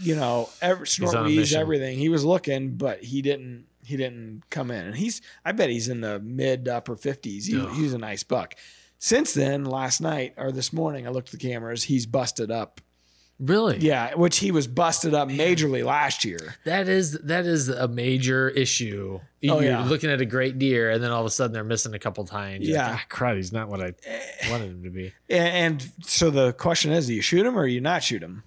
you 0.00 0.16
know, 0.16 0.50
every 0.60 0.86
snort 0.88 1.24
wheeze, 1.24 1.54
everything. 1.54 1.98
He 1.98 2.08
was 2.08 2.24
looking, 2.24 2.76
but 2.76 3.02
he 3.04 3.22
didn't. 3.22 3.66
He 3.86 3.98
didn't 3.98 4.44
come 4.48 4.70
in, 4.70 4.86
and 4.86 4.96
he's. 4.96 5.20
I 5.44 5.52
bet 5.52 5.68
he's 5.68 5.90
in 5.90 6.00
the 6.00 6.18
mid 6.18 6.68
upper 6.68 6.96
fifties. 6.96 7.44
He, 7.46 7.60
he's 7.74 7.92
a 7.92 7.98
nice 7.98 8.22
buck. 8.22 8.54
Since 9.04 9.34
then, 9.34 9.66
last 9.66 10.00
night 10.00 10.32
or 10.38 10.50
this 10.50 10.72
morning, 10.72 11.06
I 11.06 11.10
looked 11.10 11.28
at 11.28 11.38
the 11.38 11.46
cameras. 11.46 11.84
He's 11.84 12.06
busted 12.06 12.50
up 12.50 12.80
Really? 13.38 13.78
Yeah, 13.78 14.14
which 14.14 14.38
he 14.38 14.50
was 14.50 14.66
busted 14.66 15.12
up 15.12 15.28
majorly 15.28 15.84
last 15.84 16.24
year. 16.24 16.54
That 16.64 16.88
is 16.88 17.12
that 17.24 17.44
is 17.46 17.68
a 17.68 17.86
major 17.88 18.48
issue. 18.48 19.18
Oh, 19.20 19.60
You're 19.60 19.64
yeah. 19.64 19.84
looking 19.84 20.08
at 20.08 20.20
a 20.20 20.24
great 20.24 20.58
deer, 20.58 20.90
and 20.90 21.02
then 21.02 21.10
all 21.10 21.20
of 21.20 21.26
a 21.26 21.30
sudden 21.30 21.52
they're 21.52 21.64
missing 21.64 21.92
a 21.94 21.98
couple 21.98 22.24
times. 22.24 22.66
You're 22.66 22.76
Yeah. 22.78 22.92
like, 22.92 23.00
ah, 23.10 23.14
crud, 23.14 23.36
he's 23.36 23.52
not 23.52 23.68
what 23.68 23.80
I 23.82 23.92
wanted 24.48 24.70
him 24.70 24.84
to 24.84 24.90
be. 24.90 25.12
And, 25.28 25.84
so 26.02 26.30
the 26.30 26.52
question 26.52 26.92
is, 26.92 27.08
do 27.08 27.12
you 27.14 27.20
shoot 27.22 27.44
him 27.44 27.58
or 27.58 27.66
you 27.66 27.80
not 27.80 28.04
shoot 28.04 28.22
him? 28.22 28.44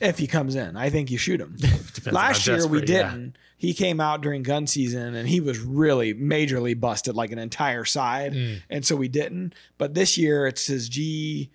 If 0.00 0.16
he 0.18 0.28
comes 0.28 0.54
in, 0.54 0.76
I 0.76 0.90
think 0.90 1.10
you 1.10 1.18
shoot 1.18 1.40
him. 1.40 1.56
Last 2.10 2.46
year 2.46 2.66
we 2.68 2.80
desperate, 2.82 2.88
yeah. 2.88 3.16
He 3.64 3.74
came 3.74 4.00
out 4.00 4.20
during 4.20 4.42
gun 4.42 4.66
season 4.66 5.14
and 5.14 5.28
he 5.28 5.40
was 5.40 5.58
really 5.60 6.12
majorly 6.14 6.78
busted, 6.78 7.14
like 7.14 7.32
an 7.32 7.38
entire 7.38 7.84
side, 7.84 8.32
Mm. 8.34 8.62
and 8.70 8.84
so 8.86 8.94
we 8.96 9.08
didn't. 9.08 9.54
But 9.78 9.94
this 9.94 10.18
year 10.18 10.46
it's 10.46 10.66
his 10.66 10.88
g2 10.90 11.48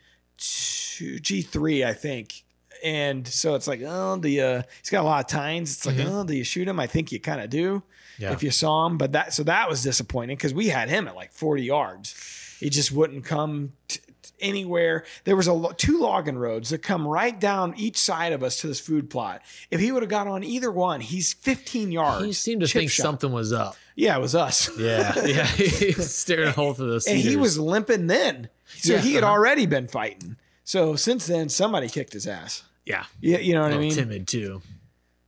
G 1.21 1.41
three, 1.41 1.83
I 1.83 1.93
think. 1.93 2.43
And 2.83 3.27
so 3.27 3.55
it's 3.55 3.67
like, 3.67 3.81
oh, 3.85 4.15
the 4.15 4.41
uh, 4.41 4.61
he's 4.81 4.89
got 4.89 5.01
a 5.01 5.07
lot 5.07 5.19
of 5.23 5.27
tines. 5.29 5.73
It's 5.73 5.85
like, 5.85 5.97
Mhm. 5.97 6.05
oh, 6.09 6.23
do 6.23 6.33
you 6.33 6.43
shoot 6.45 6.67
him? 6.67 6.79
I 6.79 6.87
think 6.87 7.11
you 7.11 7.19
kind 7.19 7.41
of 7.41 7.49
do 7.49 7.83
Yeah. 8.17 8.31
if 8.31 8.41
you 8.41 8.51
saw 8.51 8.85
him. 8.87 8.97
But 8.97 9.11
that 9.11 9.33
so 9.33 9.43
that 9.43 9.69
was 9.69 9.83
disappointing 9.83 10.37
because 10.37 10.53
we 10.53 10.69
had 10.69 10.89
him 10.89 11.07
at 11.07 11.15
like 11.15 11.33
40 11.33 11.63
yards. 11.63 12.15
He 12.59 12.69
just 12.69 12.91
wouldn't 12.91 13.25
come 13.25 13.73
t- 13.87 13.99
anywhere. 14.41 15.03
There 15.23 15.35
was 15.35 15.47
a 15.47 15.73
two 15.77 15.99
logging 15.99 16.37
roads 16.37 16.69
that 16.69 16.79
come 16.79 17.07
right 17.07 17.39
down 17.39 17.73
each 17.77 17.97
side 17.97 18.33
of 18.33 18.43
us 18.43 18.61
to 18.61 18.67
this 18.67 18.79
food 18.79 19.09
plot. 19.09 19.41
If 19.71 19.79
he 19.79 19.91
would 19.91 20.03
have 20.03 20.09
got 20.09 20.27
on 20.27 20.43
either 20.43 20.71
one, 20.71 21.01
he's 21.01 21.33
15 21.33 21.91
yards. 21.91 22.25
He 22.25 22.33
seemed 22.33 22.61
to 22.61 22.67
think 22.67 22.91
shot. 22.91 23.03
something 23.03 23.31
was 23.31 23.53
up. 23.53 23.75
Yeah, 23.95 24.17
it 24.17 24.21
was 24.21 24.35
us. 24.35 24.69
Yeah, 24.77 25.13
yeah. 25.25 25.45
he 25.45 25.93
was 25.95 26.15
staring 26.15 26.49
a 26.49 26.51
hole 26.51 26.73
through 26.73 26.99
the 26.99 27.09
and 27.09 27.19
he 27.19 27.35
was 27.35 27.59
limping 27.59 28.07
then. 28.07 28.49
So 28.77 28.93
Yeah, 28.93 28.99
he 28.99 29.13
had 29.15 29.23
uh-huh. 29.23 29.33
already 29.33 29.65
been 29.65 29.87
fighting. 29.87 30.37
So 30.63 30.95
since 30.95 31.27
then, 31.27 31.49
somebody 31.49 31.89
kicked 31.89 32.13
his 32.13 32.27
ass. 32.27 32.63
yeah, 32.85 33.05
You, 33.19 33.37
you 33.37 33.53
know 33.53 33.63
what 33.63 33.73
I 33.73 33.77
mean? 33.77 33.91
timid 33.91 34.27
too. 34.27 34.61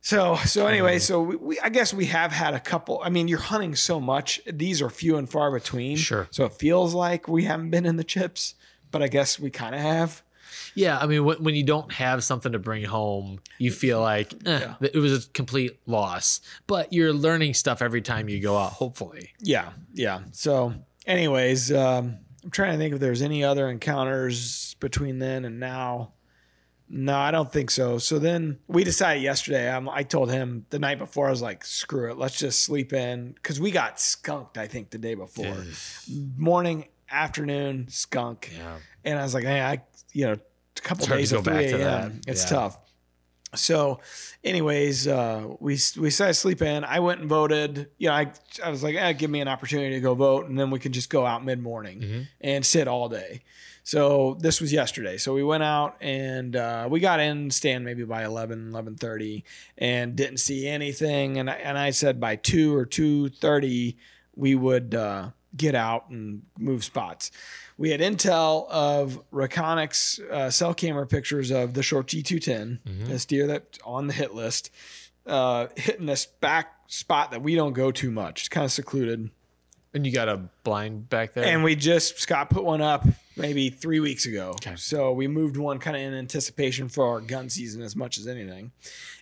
So 0.04 0.36
so 0.46 0.66
anyway, 0.66 0.98
so 0.98 1.22
we, 1.22 1.36
we 1.36 1.60
I 1.60 1.68
guess 1.68 1.94
we 1.94 2.06
have 2.06 2.32
had 2.32 2.54
a 2.54 2.60
couple. 2.60 3.00
I 3.04 3.08
mean, 3.08 3.28
you're 3.28 3.38
hunting 3.38 3.76
so 3.76 4.00
much; 4.00 4.40
these 4.52 4.82
are 4.82 4.90
few 4.90 5.16
and 5.16 5.30
far 5.30 5.52
between. 5.52 5.96
Sure. 5.96 6.26
So 6.32 6.44
it 6.44 6.54
feels 6.54 6.92
like 6.92 7.28
we 7.28 7.44
haven't 7.44 7.70
been 7.70 7.86
in 7.86 7.96
the 7.96 8.04
chips, 8.04 8.56
but 8.92 9.02
I 9.02 9.08
guess 9.08 9.40
we 9.40 9.50
kind 9.50 9.74
of 9.74 9.80
have. 9.80 10.22
Yeah, 10.74 10.98
I 10.98 11.06
mean, 11.06 11.24
when, 11.24 11.54
you 11.54 11.64
don't 11.64 11.90
have 11.92 12.22
something 12.22 12.52
to 12.52 12.58
bring 12.58 12.84
home, 12.84 13.40
you 13.58 13.70
feel 13.72 14.00
like 14.00 14.32
eh, 14.46 14.60
Yeah. 14.60 14.74
it 14.80 14.94
was 14.96 15.26
a 15.26 15.30
complete 15.30 15.80
loss. 15.86 16.40
But 16.66 16.92
you're 16.92 17.12
learning 17.12 17.54
stuff 17.54 17.82
every 17.82 18.00
time 18.02 18.28
you 18.28 18.40
go 18.40 18.56
out. 18.56 18.72
Hopefully, 18.72 19.30
Yeah, 19.40 19.72
yeah. 19.92 20.20
So, 20.32 20.74
anyways, 21.06 21.72
um, 21.72 22.18
I'm 22.44 22.50
trying 22.50 22.72
to 22.72 22.78
think 22.78 22.94
if 22.94 23.00
there's 23.00 23.22
any 23.22 23.44
other 23.44 23.68
encounters 23.68 24.74
between 24.80 25.18
then 25.18 25.44
and 25.44 25.58
now. 25.60 26.12
No, 26.94 27.16
I 27.16 27.30
don't 27.30 27.50
think 27.50 27.70
so. 27.70 27.96
So 27.96 28.18
then 28.18 28.58
we 28.66 28.84
decided 28.84 29.22
yesterday. 29.22 29.70
Um, 29.70 29.88
I 29.88 30.02
told 30.02 30.30
him 30.30 30.66
the 30.68 30.78
night 30.78 30.98
before. 30.98 31.26
I 31.28 31.30
was 31.30 31.40
like, 31.40 31.64
"Screw 31.64 32.10
it, 32.10 32.18
let's 32.18 32.38
just 32.38 32.62
sleep 32.62 32.92
in," 32.92 33.32
because 33.32 33.58
we 33.58 33.70
got 33.70 33.98
skunked. 33.98 34.58
I 34.58 34.66
think 34.66 34.90
the 34.90 34.98
day 34.98 35.14
before, 35.14 35.56
morning, 36.36 36.88
afternoon, 37.12 37.86
skunk. 37.88 38.50
yeah, 38.56 38.78
And 39.04 39.18
I 39.18 39.22
was 39.22 39.34
like, 39.34 39.44
hey, 39.44 39.60
I, 39.60 39.82
you 40.12 40.26
know, 40.26 40.32
a 40.32 40.80
couple 40.80 41.06
days 41.06 41.32
go 41.32 41.38
of 41.38 41.44
back 41.44 41.62
3 41.62 41.70
to 41.72 41.76
a.m. 41.76 42.20
that. 42.24 42.30
It's 42.30 42.42
Yeah. 42.50 42.56
tough. 42.58 42.78
So, 43.54 44.00
anyways, 44.42 45.06
uh, 45.06 45.44
we 45.60 45.72
we 45.98 46.08
decided 46.08 46.30
to 46.32 46.40
sleep 46.40 46.62
in. 46.62 46.84
I 46.84 47.00
went 47.00 47.20
and 47.20 47.28
voted. 47.28 47.90
You 47.98 48.08
know, 48.08 48.14
I 48.14 48.32
I 48.64 48.70
was 48.70 48.82
like, 48.82 48.94
eh, 48.96 49.12
give 49.12 49.30
me 49.30 49.42
an 49.42 49.48
opportunity 49.48 49.94
to 49.94 50.00
go 50.00 50.14
vote, 50.14 50.48
and 50.48 50.58
then 50.58 50.70
we 50.70 50.78
can 50.78 50.90
just 50.92 51.10
go 51.10 51.26
out 51.26 51.44
mid 51.44 51.60
morning 51.62 52.00
Mhm. 52.00 52.28
and 52.40 52.64
sit 52.64 52.88
all 52.88 53.10
day. 53.10 53.42
So 53.84 54.38
this 54.40 54.60
was 54.62 54.72
yesterday. 54.72 55.18
So 55.18 55.34
we 55.34 55.42
went 55.42 55.64
out 55.64 55.96
and 56.00 56.56
uh, 56.56 56.86
we 56.90 57.00
got 57.00 57.20
in 57.20 57.50
stand 57.50 57.84
maybe 57.84 58.04
by 58.04 58.24
11, 58.24 58.70
11.30 58.70 59.42
and 59.76 60.14
didn't 60.16 60.36
see 60.38 60.66
anything. 60.68 61.38
And 61.38 61.50
I, 61.50 61.54
and 61.54 61.76
I 61.76 61.90
said 61.90 62.20
by 62.20 62.36
2 62.36 62.74
or 62.74 62.86
2.30 62.86 63.96
we 64.36 64.54
would 64.54 64.94
uh, 64.94 65.30
get 65.56 65.74
out 65.74 66.08
and 66.10 66.42
move 66.58 66.82
spots. 66.84 67.30
We 67.76 67.90
had 67.90 68.00
intel 68.00 68.68
of 68.70 69.20
Reconyx 69.32 70.20
uh, 70.30 70.50
cell 70.50 70.72
camera 70.74 71.06
pictures 71.06 71.50
of 71.50 71.74
the 71.74 71.82
short 71.82 72.06
G210, 72.06 72.78
Mhm. 72.86 73.06
this 73.08 73.24
deer 73.26 73.46
that's 73.46 73.78
on 73.84 74.06
the 74.06 74.12
hit 74.14 74.34
list, 74.34 74.70
uh, 75.26 75.66
hitting 75.76 76.06
this 76.06 76.26
back 76.26 76.74
spot 76.86 77.30
that 77.32 77.42
we 77.42 77.54
don't 77.54 77.72
go 77.74 77.90
too 77.90 78.10
much. 78.10 78.42
It's 78.42 78.48
kind 78.48 78.64
of 78.64 78.72
secluded. 78.72 79.30
and 79.94 80.06
you 80.06 80.12
got 80.12 80.26
a 80.26 80.38
blind 80.64 81.10
back 81.10 81.34
there. 81.34 81.44
And 81.44 81.62
we 81.62 81.76
just 81.76 82.18
Scott 82.18 82.48
put 82.48 82.64
one 82.64 82.80
up 82.80 83.06
maybe 83.36 83.70
three 83.70 84.00
weeks 84.00 84.26
ago. 84.26 84.50
Okay. 84.50 84.74
So 84.76 85.12
we 85.12 85.26
moved 85.28 85.56
one 85.56 85.78
kind 85.78 85.96
of 85.96 86.02
in 86.02 86.14
anticipation 86.14 86.88
for 86.88 87.06
our 87.06 87.20
gun 87.20 87.48
season 87.50 87.82
as 87.82 87.94
much 87.96 88.18
as 88.18 88.26
anything. 88.26 88.72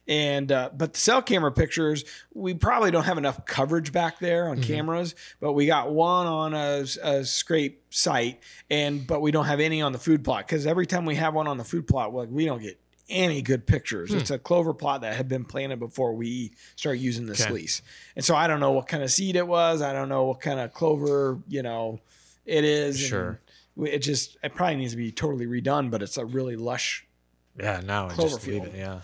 And 0.08 0.50
uh, 0.50 0.70
but 0.76 0.94
the 0.94 0.98
cell 0.98 1.22
camera 1.22 1.52
pictures, 1.52 2.04
we 2.34 2.54
probably 2.54 2.90
don't 2.90 3.04
have 3.04 3.18
enough 3.18 3.44
coverage 3.46 3.92
back 3.92 4.18
there 4.18 4.48
on 4.48 4.60
cameras. 4.62 5.14
But 5.40 5.52
we 5.52 5.66
got 5.66 5.92
one 5.92 6.26
on 6.26 6.54
a, 6.54 6.84
a 7.02 7.24
scrape 7.24 7.82
site, 7.90 8.40
and 8.68 9.06
but 9.06 9.20
we 9.20 9.30
don't 9.30 9.44
have 9.44 9.60
any 9.60 9.82
on 9.82 9.92
the 9.92 9.98
food 9.98 10.24
plot 10.24 10.46
because 10.46 10.66
every 10.66 10.86
time 10.86 11.04
we 11.04 11.14
have 11.16 11.34
one 11.34 11.46
on 11.46 11.58
the 11.58 11.64
food 11.64 11.86
plot, 11.86 12.12
like 12.12 12.28
we 12.30 12.44
don't 12.44 12.60
get 12.62 12.80
any 13.08 13.42
good 13.42 13.66
pictures. 13.66 14.14
It's 14.14 14.30
a 14.30 14.38
clover 14.38 14.72
plot 14.72 15.00
that 15.00 15.14
had 15.14 15.28
been 15.28 15.44
planted 15.44 15.80
before 15.80 16.14
we 16.14 16.52
started 16.76 17.00
using 17.00 17.26
this 17.26 17.42
Okay. 17.42 17.52
lease. 17.52 17.82
And 18.14 18.24
so 18.24 18.36
I 18.36 18.46
don't 18.46 18.60
know 18.60 18.70
what 18.70 18.86
kind 18.86 19.02
of 19.02 19.10
seed 19.10 19.34
it 19.34 19.46
was. 19.48 19.82
I 19.82 19.92
don't 19.92 20.08
know 20.08 20.26
what 20.26 20.38
kind 20.40 20.60
of 20.60 20.72
clover, 20.72 21.40
you 21.48 21.62
know, 21.62 21.98
it 22.46 22.62
is. 22.64 23.00
Sure. 23.00 23.40
we- 23.44 23.49
It 23.84 24.00
just, 24.00 24.36
it 24.42 24.54
probably 24.54 24.76
needs 24.76 24.92
to 24.92 24.96
be 24.96 25.12
totally 25.12 25.46
redone, 25.46 25.90
but 25.90 26.02
it's 26.02 26.16
a 26.16 26.24
really 26.24 26.56
lush. 26.56 27.06
yeah, 27.58 27.80
now 27.84 28.08
I 28.08 28.16
just 28.16 28.46
leave 28.46 28.64
it. 28.64 28.74
Yeah, 28.76 29.00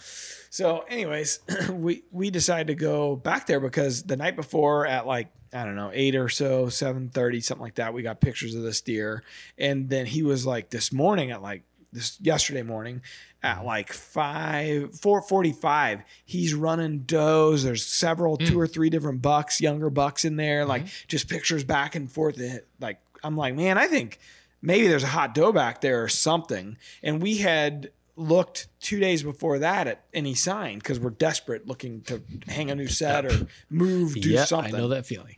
So, 0.51 0.85
anyways, 0.89 1.41
we, 1.71 2.05
we 2.11 2.31
decided 2.31 2.69
to 2.69 2.75
go 2.75 3.17
back 3.17 3.47
there 3.47 3.61
because 3.61 4.03
the 4.03 4.17
night 4.17 4.37
before 4.37 4.87
at 4.87 5.07
like, 5.07 5.29
I 5.53 5.65
don't 5.65 5.77
know, 5.77 5.91
eight 5.93 6.17
or 6.17 6.29
so, 6.29 6.69
730, 6.69 7.41
something 7.41 7.63
like 7.63 7.77
that, 7.77 7.95
we 7.95 8.03
got 8.03 8.21
pictures 8.21 8.55
of 8.55 8.63
this 8.63 8.81
deer. 8.81 9.23
And 9.59 9.89
then 9.89 10.07
he 10.07 10.23
was 10.23 10.45
like 10.45 10.71
this 10.71 10.93
morning 10.93 11.31
at 11.31 11.43
like, 11.43 11.63
this 11.93 12.21
yesterday 12.21 12.63
morning 12.63 13.01
at 13.43 13.57
mm-hmm. 13.57 13.67
like 13.67 13.93
five 13.93 14.99
four 14.99 15.23
forty 15.23 15.53
five. 15.53 16.03
He's 16.25 16.55
running 16.55 17.01
does. 17.01 17.65
There's 17.65 17.85
several 17.85 18.37
two 18.37 18.55
mm. 18.55 18.59
or 18.59 18.67
three 18.67 18.91
different 18.91 19.23
bucks, 19.23 19.61
younger 19.61 19.91
bucks 19.91 20.25
in 20.25 20.37
there, 20.37 20.65
like 20.65 20.83
mm-hmm. 20.83 21.07
just 21.09 21.29
pictures 21.29 21.65
back 21.65 21.95
and 21.95 22.11
forth. 22.11 22.41
Eh, 22.41 22.59
like 22.81 23.01
I'm 23.25 23.37
like, 23.37 23.55
man, 23.55 23.79
I 23.79 23.87
think 23.87 24.19
maybe 24.63 24.89
there's 24.89 25.03
a 25.03 25.09
hot 25.09 25.35
doe 25.35 25.53
back 25.53 25.81
there 25.81 26.03
or 26.03 26.09
something. 26.09 26.77
And 27.03 27.23
we 27.23 27.39
had 27.39 27.91
looked 28.17 28.69
two 28.81 28.99
days 28.99 29.23
before 29.23 29.59
that 29.59 29.87
at 29.87 30.05
any 30.15 30.35
sign 30.35 30.79
because 30.79 30.99
we're 30.99 31.11
desperate 31.11 31.67
looking 31.67 32.01
to 32.03 32.23
hang 32.49 32.71
a 32.71 32.75
new 32.75 32.89
set 32.89 33.27
or 33.27 33.47
move, 33.69 34.15
do 34.15 34.31
yeah, 34.31 34.45
something. 34.45 34.75
I 34.75 34.79
know 34.79 34.89
that 34.89 35.07
feeling. 35.07 35.37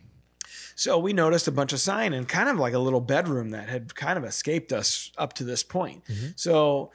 So 0.77 0.97
we 0.97 1.13
noticed 1.13 1.49
a 1.49 1.53
bunch 1.53 1.73
of 1.73 1.81
sign 1.81 2.13
and 2.13 2.29
kind 2.29 2.49
of 2.49 2.57
like 2.57 2.73
a 2.73 2.79
little 2.79 3.01
bedroom 3.01 3.51
that 3.51 3.69
had 3.69 3.97
kind 3.97 4.17
of 4.17 4.25
escaped 4.25 4.73
us 4.73 5.11
up 5.19 5.33
to 5.35 5.45
this 5.45 5.65
point. 5.65 6.05
Mm-hmm. 6.05 6.29
So 6.37 6.93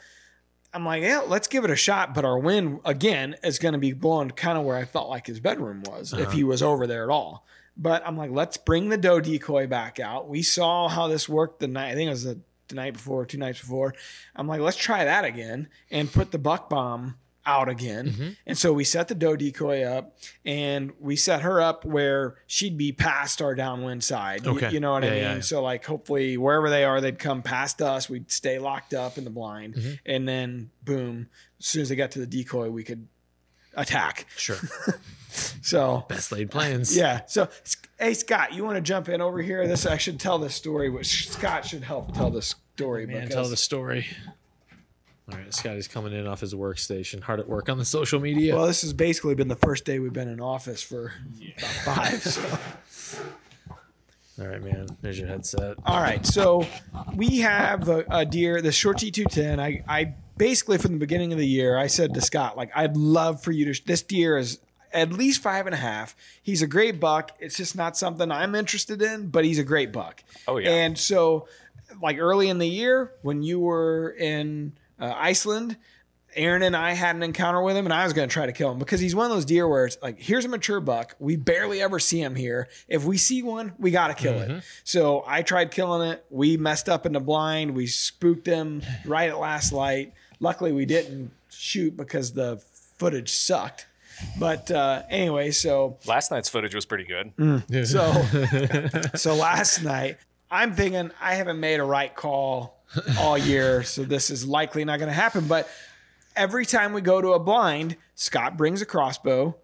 I'm 0.74 0.86
like, 0.86 1.04
yeah, 1.04 1.20
let's 1.28 1.50
give 1.50 1.66
it 1.66 1.70
a 1.70 1.76
shot. 1.76 2.16
But 2.16 2.24
our 2.24 2.40
wind 2.40 2.80
again 2.86 3.36
is 3.44 3.60
going 3.60 3.74
to 3.74 3.80
be 3.80 3.92
blowing 3.92 4.32
kind 4.32 4.58
of 4.58 4.64
where 4.64 4.78
I 4.78 4.86
felt 4.86 5.10
like 5.10 5.28
his 5.28 5.42
bedroom 5.42 5.84
was 5.86 6.14
if 6.14 6.32
he 6.32 6.44
uh-huh. 6.44 6.48
was 6.48 6.64
over 6.64 6.88
there 6.88 7.04
at 7.04 7.10
all. 7.10 7.46
But 7.76 8.04
I'm 8.06 8.18
like, 8.18 8.32
let's 8.32 8.58
bring 8.58 8.90
the 8.90 8.98
doe 8.98 9.20
decoy 9.20 9.68
back 9.68 10.00
out. 10.00 10.30
We 10.30 10.44
saw 10.44 10.88
how 10.88 11.08
this 11.08 11.28
worked 11.28 11.60
the 11.60 11.68
night. 11.68 11.92
I 11.92 11.96
think 11.96 12.08
it 12.08 12.12
was 12.12 12.24
the, 12.24 12.40
the 12.68 12.76
night 12.76 12.94
before, 12.94 13.26
two 13.26 13.38
nights 13.40 13.60
before. 13.62 13.96
I'm 14.36 14.48
like, 14.48 14.62
let's 14.62 14.78
try 14.78 15.06
that 15.06 15.26
again 15.26 15.68
and 15.90 16.12
put 16.12 16.32
the 16.32 16.38
buck 16.38 16.70
bomb 16.70 17.16
out 17.46 17.68
again. 17.68 18.38
And 18.46 18.58
so 18.58 18.72
we 18.72 18.84
set 18.86 19.10
the 19.10 19.16
doe 19.16 19.36
decoy 19.36 19.84
up 19.84 20.16
and 20.46 20.94
we 21.00 21.16
set 21.18 21.42
her 21.42 21.60
up 21.60 21.84
where 21.84 22.36
she'd 22.48 22.78
be 22.78 22.94
past 22.94 23.42
our 23.42 23.54
downwind 23.56 24.04
side. 24.04 24.46
You- 24.46 24.52
Okay. 24.52 24.72
You, 24.72 24.80
know 24.80 24.94
what 24.94 25.04
I 25.04 25.10
mean? 25.10 25.18
yeah, 25.20 25.34
yeah. 25.36 25.42
So 25.42 25.62
like 25.62 25.84
hopefully 25.84 26.38
wherever 26.38 26.70
they 26.70 26.86
are, 26.86 27.02
they'd 27.02 27.20
come 27.20 27.42
past 27.42 27.82
us. 27.82 28.08
We'd 28.10 28.32
stay 28.32 28.60
locked 28.60 28.94
up 28.94 29.18
in 29.18 29.24
the 29.26 29.30
blind. 29.30 29.74
Mm-hmm. 29.76 29.92
And 30.06 30.28
then 30.28 30.70
boom, 30.86 31.28
as 31.60 31.66
soon 31.66 31.82
as 31.82 31.90
they 31.90 31.96
got 31.98 32.12
to 32.12 32.20
the 32.20 32.28
decoy, 32.28 32.70
we 32.70 32.84
could 32.84 33.08
attack. 33.76 34.26
Sure, 34.38 34.58
So 35.62 36.06
best 36.08 36.32
laid 36.32 36.52
plans. 36.52 36.96
yeah. 36.98 37.22
So 37.26 37.50
hey 38.00 38.14
Scott, 38.14 38.54
you 38.54 38.64
want 38.64 38.76
to 38.76 38.82
jump 38.82 39.10
in 39.10 39.22
over 39.22 39.42
here? 39.42 39.68
This 39.68 39.86
I 39.86 39.98
should 39.98 40.20
tell 40.20 40.38
this 40.38 40.56
story, 40.56 40.90
which 40.90 41.30
Scott 41.30 41.66
should 41.66 41.84
help 41.84 42.14
tell 42.14 42.30
this 42.30 42.56
story 42.76 43.08
man, 43.08 43.22
because 43.22 43.34
tell 43.34 43.50
the 43.50 43.58
story. 43.58 44.06
All 45.32 45.38
right, 45.38 45.54
Scott 45.54 45.72
Scotty's 45.72 45.88
coming 45.88 46.14
in 46.14 46.28
off 46.28 46.42
his 46.42 46.54
workstation, 46.54 47.22
hard 47.22 47.40
at 47.40 47.48
work 47.48 47.70
on 47.70 47.78
the 47.78 47.86
social 47.86 48.20
media. 48.20 48.56
well, 48.56 48.68
this 48.68 48.82
has 48.82 48.92
basically 48.94 49.36
been 49.36 49.48
the 49.48 49.56
first 49.56 49.86
day 49.86 50.00
we've 50.00 50.14
been 50.14 50.28
in 50.28 50.42
office 50.42 50.84
for 50.84 51.14
about 51.58 51.70
five. 51.70 52.22
So. 52.22 53.20
All 54.42 54.48
right, 54.48 54.62
man. 54.62 54.88
There's 55.02 55.20
your 55.20 55.28
headset. 55.28 55.78
All 55.86 56.02
right, 56.02 56.26
so 56.26 56.68
we 57.16 57.40
have 57.40 57.88
a, 57.88 58.04
a 58.10 58.26
deer, 58.26 58.62
the 58.62 58.72
short 58.72 58.98
G210. 58.98 59.60
I, 59.60 59.84
I 59.88 60.14
basically 60.38 60.78
from 60.78 60.94
the 60.94 61.00
beginning 61.00 61.32
of 61.32 61.40
the 61.40 61.48
year, 61.48 61.78
I 61.78 61.88
said 61.88 62.14
to 62.14 62.22
Scott, 62.22 62.58
like, 62.58 62.72
I'd 62.76 62.98
love 62.98 63.44
for 63.44 63.52
you 63.52 63.72
to. 63.74 63.86
This 63.86 64.02
deer 64.02 64.38
is 64.38 64.60
at 64.92 65.12
least 65.12 65.42
five 65.42 65.66
and 65.66 65.74
a 65.74 65.78
half. 65.78 66.16
He's 66.42 66.62
a 66.62 66.68
great 66.68 67.00
buck. 67.00 67.32
It's 67.40 67.58
just 67.58 67.76
not 67.76 67.98
something 67.98 68.32
I'm 68.32 68.56
interested 68.56 69.02
in, 69.02 69.30
but 69.30 69.46
he's 69.46 69.60
a 69.60 69.64
great 69.64 69.92
buck. 69.92 70.24
Oh, 70.48 70.58
yeah. 70.58 70.70
And 70.70 70.98
so, 70.98 71.48
like 72.02 72.18
early 72.18 72.50
in 72.50 72.58
the 72.58 72.68
year 72.68 73.12
when 73.22 73.44
you 73.44 73.60
were 73.60 74.16
in 74.18 74.74
uh, 75.00 75.14
Iceland. 75.16 75.78
Aaron 76.36 76.64
and 76.64 76.76
I 76.76 76.94
had 76.94 77.16
an 77.16 77.22
encounter 77.22 77.62
with 77.62 77.78
him, 77.78 77.86
and 77.86 77.94
I 77.94 78.06
was 78.06 78.14
going 78.14 78.28
to 78.28 78.34
try 78.34 78.48
to 78.48 78.52
kill 78.52 78.72
him 78.72 78.80
because 78.80 79.00
he's 79.00 79.14
one 79.14 79.26
of 79.28 79.32
those 79.32 79.46
deer 79.46 79.68
where 79.68 79.86
it's 79.86 80.00
like, 80.02 80.20
here's 80.20 80.46
a 80.46 80.48
mature 80.48 80.80
buck. 80.80 81.16
We 81.20 81.36
barely 81.36 81.80
ever 81.80 82.00
see 82.00 82.20
him 82.20 82.34
here. 82.34 82.70
If 82.88 83.06
we 83.06 83.18
see 83.18 83.44
one, 83.44 83.74
we 83.78 83.92
got 83.92 84.08
to 84.08 84.16
kill 84.16 84.40
it. 84.40 84.64
So 84.84 85.24
I 85.28 85.44
tried 85.44 85.70
killing 85.70 86.10
it. 86.10 86.26
We 86.32 86.58
messed 86.58 86.90
up 86.90 87.06
in 87.06 87.14
the 87.14 87.20
blind. 87.20 87.76
We 87.76 87.86
spooked 87.86 88.48
him 88.48 88.82
right 89.06 89.30
at 89.30 89.38
last 89.38 89.74
light. 89.74 90.14
Luckily, 90.40 90.72
we 90.72 90.86
didn't 90.86 91.32
shoot 91.50 91.96
because 91.96 92.34
the 92.34 92.62
footage 92.98 93.32
sucked. 93.32 93.88
But 94.40 94.70
uh, 94.72 95.04
anyway, 95.10 95.52
so 95.52 95.98
Last 96.06 96.32
night's 96.32 96.48
footage 96.50 96.76
was 96.76 96.86
pretty 96.86 97.06
good. 97.06 97.88
so 97.88 98.12
so 99.16 99.36
last 99.36 99.84
night, 99.84 100.18
I'm 100.52 100.74
thinking 100.76 101.12
I 101.20 101.36
haven't 101.36 101.60
made 101.60 101.80
a 101.80 101.84
right 101.84 102.14
call 102.16 102.80
all 103.20 103.38
year, 103.38 103.84
so 103.84 104.04
this 104.04 104.30
is 104.30 104.46
likely 104.46 104.86
not 104.86 105.00
going 105.00 105.10
to 105.10 105.14
happen. 105.16 105.48
But 105.48 105.68
every 106.36 106.66
time 106.66 106.94
we 106.94 107.02
go 107.02 107.22
to 107.22 107.34
a 107.34 107.40
blind, 107.40 107.96
Scott 108.16 108.56
brings 108.56 108.82
a 108.82 108.86
crossbow, 108.86 109.56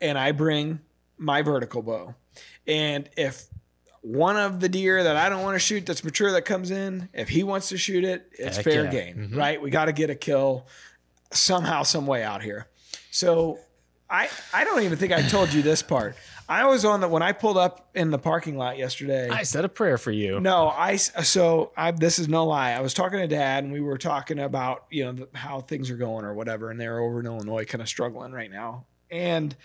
and 0.00 0.18
I 0.18 0.32
bring 0.32 0.80
my 1.16 1.42
vertical 1.42 1.80
bow. 1.82 2.14
And 2.66 3.08
if 3.16 3.44
one 4.04 4.36
of 4.36 4.60
the 4.60 4.68
deer 4.68 5.02
that 5.02 5.16
I 5.16 5.30
don't 5.30 5.42
want 5.42 5.54
to 5.54 5.58
shoot 5.58 5.86
that's 5.86 6.04
mature 6.04 6.30
that 6.32 6.42
comes 6.42 6.70
in, 6.70 7.08
if 7.14 7.30
he 7.30 7.42
wants 7.42 7.70
to 7.70 7.78
shoot 7.78 8.04
it, 8.04 8.30
it's 8.38 8.56
Heck 8.56 8.64
fair 8.64 8.84
yeah. 8.84 8.90
game, 8.90 9.16
mm-hmm. 9.16 9.38
right? 9.38 9.60
We 9.60 9.70
got 9.70 9.86
to 9.86 9.92
get 9.92 10.10
a 10.10 10.14
kill 10.14 10.66
somehow, 11.32 11.84
some 11.84 12.06
way 12.06 12.22
out 12.22 12.42
here. 12.42 12.68
So 13.10 13.58
I 14.10 14.28
I 14.52 14.64
don't 14.64 14.82
even 14.82 14.98
think 14.98 15.12
I 15.12 15.22
told 15.22 15.54
you 15.54 15.62
this 15.62 15.82
part. 15.82 16.16
I 16.46 16.66
was 16.66 16.84
on 16.84 17.00
the 17.00 17.08
when 17.08 17.22
I 17.22 17.32
pulled 17.32 17.56
up 17.56 17.88
in 17.94 18.10
the 18.10 18.18
parking 18.18 18.58
lot 18.58 18.76
yesterday. 18.76 19.30
I 19.30 19.44
said 19.44 19.64
a 19.64 19.70
prayer 19.70 19.96
for 19.96 20.10
you. 20.10 20.38
No, 20.38 20.68
I 20.68 20.96
so 20.96 21.72
I 21.74 21.90
this 21.92 22.18
is 22.18 22.28
no 22.28 22.44
lie. 22.44 22.72
I 22.72 22.80
was 22.80 22.92
talking 22.92 23.20
to 23.20 23.26
dad 23.26 23.64
and 23.64 23.72
we 23.72 23.80
were 23.80 23.96
talking 23.96 24.38
about, 24.38 24.84
you 24.90 25.04
know, 25.04 25.12
the, 25.12 25.28
how 25.32 25.62
things 25.62 25.90
are 25.90 25.96
going 25.96 26.26
or 26.26 26.34
whatever 26.34 26.70
and 26.70 26.78
they're 26.78 27.00
over 27.00 27.20
in 27.20 27.26
Illinois 27.26 27.64
kind 27.64 27.80
of 27.80 27.88
struggling 27.88 28.32
right 28.32 28.50
now. 28.50 28.84
And 29.10 29.56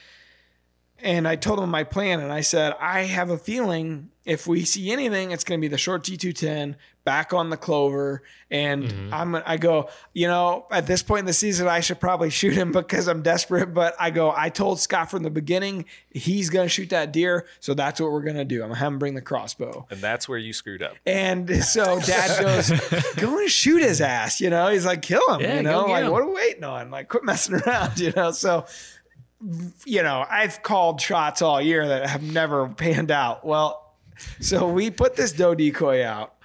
and 1.02 1.28
I 1.28 1.36
told 1.36 1.60
him 1.60 1.70
my 1.70 1.84
plan 1.84 2.20
and 2.20 2.32
I 2.32 2.42
said, 2.42 2.76
I 2.80 3.02
have 3.02 3.30
a 3.30 3.38
feeling 3.38 4.10
if 4.30 4.46
we 4.46 4.64
see 4.64 4.92
anything, 4.92 5.32
it's 5.32 5.44
going 5.44 5.60
to 5.60 5.62
be 5.62 5.68
the 5.68 5.78
short 5.78 6.04
G210 6.04 6.76
back 7.04 7.34
on 7.34 7.50
the 7.50 7.58
clover. 7.58 8.22
And 8.52 8.84
mm-hmm. 8.84 9.14
I'm, 9.14 9.36
I 9.44 9.58
go, 9.58 9.90
you 10.14 10.28
know, 10.28 10.68
at 10.70 10.86
this 10.86 11.02
point 11.02 11.22
in 11.22 11.26
the 11.26 11.34
season, 11.34 11.68
I 11.68 11.80
should 11.80 12.00
probably 12.00 12.30
shoot 12.30 12.54
him 12.54 12.72
because 12.74 13.08
I'm 13.08 13.24
desperate. 13.24 13.74
But 13.74 13.96
I 14.00 14.12
go, 14.12 14.32
I 14.36 14.50
told 14.50 14.80
Scott 14.80 15.10
from 15.10 15.24
the 15.24 15.32
beginning, 15.32 15.86
he's 16.12 16.52
going 16.52 16.66
to 16.66 16.70
shoot 16.70 16.92
that 16.92 17.12
deer. 17.12 17.48
So 17.60 17.74
that's 17.74 18.00
what 18.00 18.12
we're 18.12 18.22
going 18.22 18.36
to 18.36 18.46
do. 18.46 18.58
I'm 18.58 18.68
going 18.68 18.74
to 18.74 18.80
have 18.80 18.94
him 18.94 19.00
bring 19.00 19.16
the 19.16 19.22
crossbow. 19.22 19.88
And 19.90 20.00
that's 20.00 20.30
where 20.30 20.38
you 20.38 20.54
screwed 20.54 20.84
up. 20.84 20.96
And 21.08 21.64
so 21.64 22.00
dad 22.00 22.40
goes, 22.44 22.70
go 23.16 23.40
and 23.40 23.50
shoot 23.50 23.82
his 23.82 24.00
ass. 24.00 24.40
You 24.40 24.52
know, 24.52 24.70
he's 24.70 24.86
like, 24.86 25.02
kill 25.02 25.28
him. 25.34 25.42
Yeah, 25.42 25.56
you 25.56 25.64
know, 25.64 25.86
like, 25.86 26.04
him. 26.04 26.12
what 26.12 26.22
are 26.22 26.28
we 26.28 26.36
waiting 26.36 26.66
on? 26.66 26.92
Like, 26.92 27.08
quit 27.08 27.24
messing 27.24 27.56
around, 27.66 28.00
you 28.00 28.14
know? 28.16 28.30
So, 28.30 28.68
you 29.86 30.04
know, 30.04 30.26
I've 30.30 30.62
called 30.62 31.00
shots 31.00 31.42
all 31.42 31.62
year 31.62 31.88
that 31.88 32.10
have 32.10 32.24
never 32.24 32.68
panned 32.68 33.12
out. 33.12 33.46
Well, 33.46 33.94
so 34.40 34.68
we 34.70 34.92
put 34.92 35.16
this 35.16 35.32
doe 35.32 35.56
decoy 35.56 36.04
out. 36.04 36.36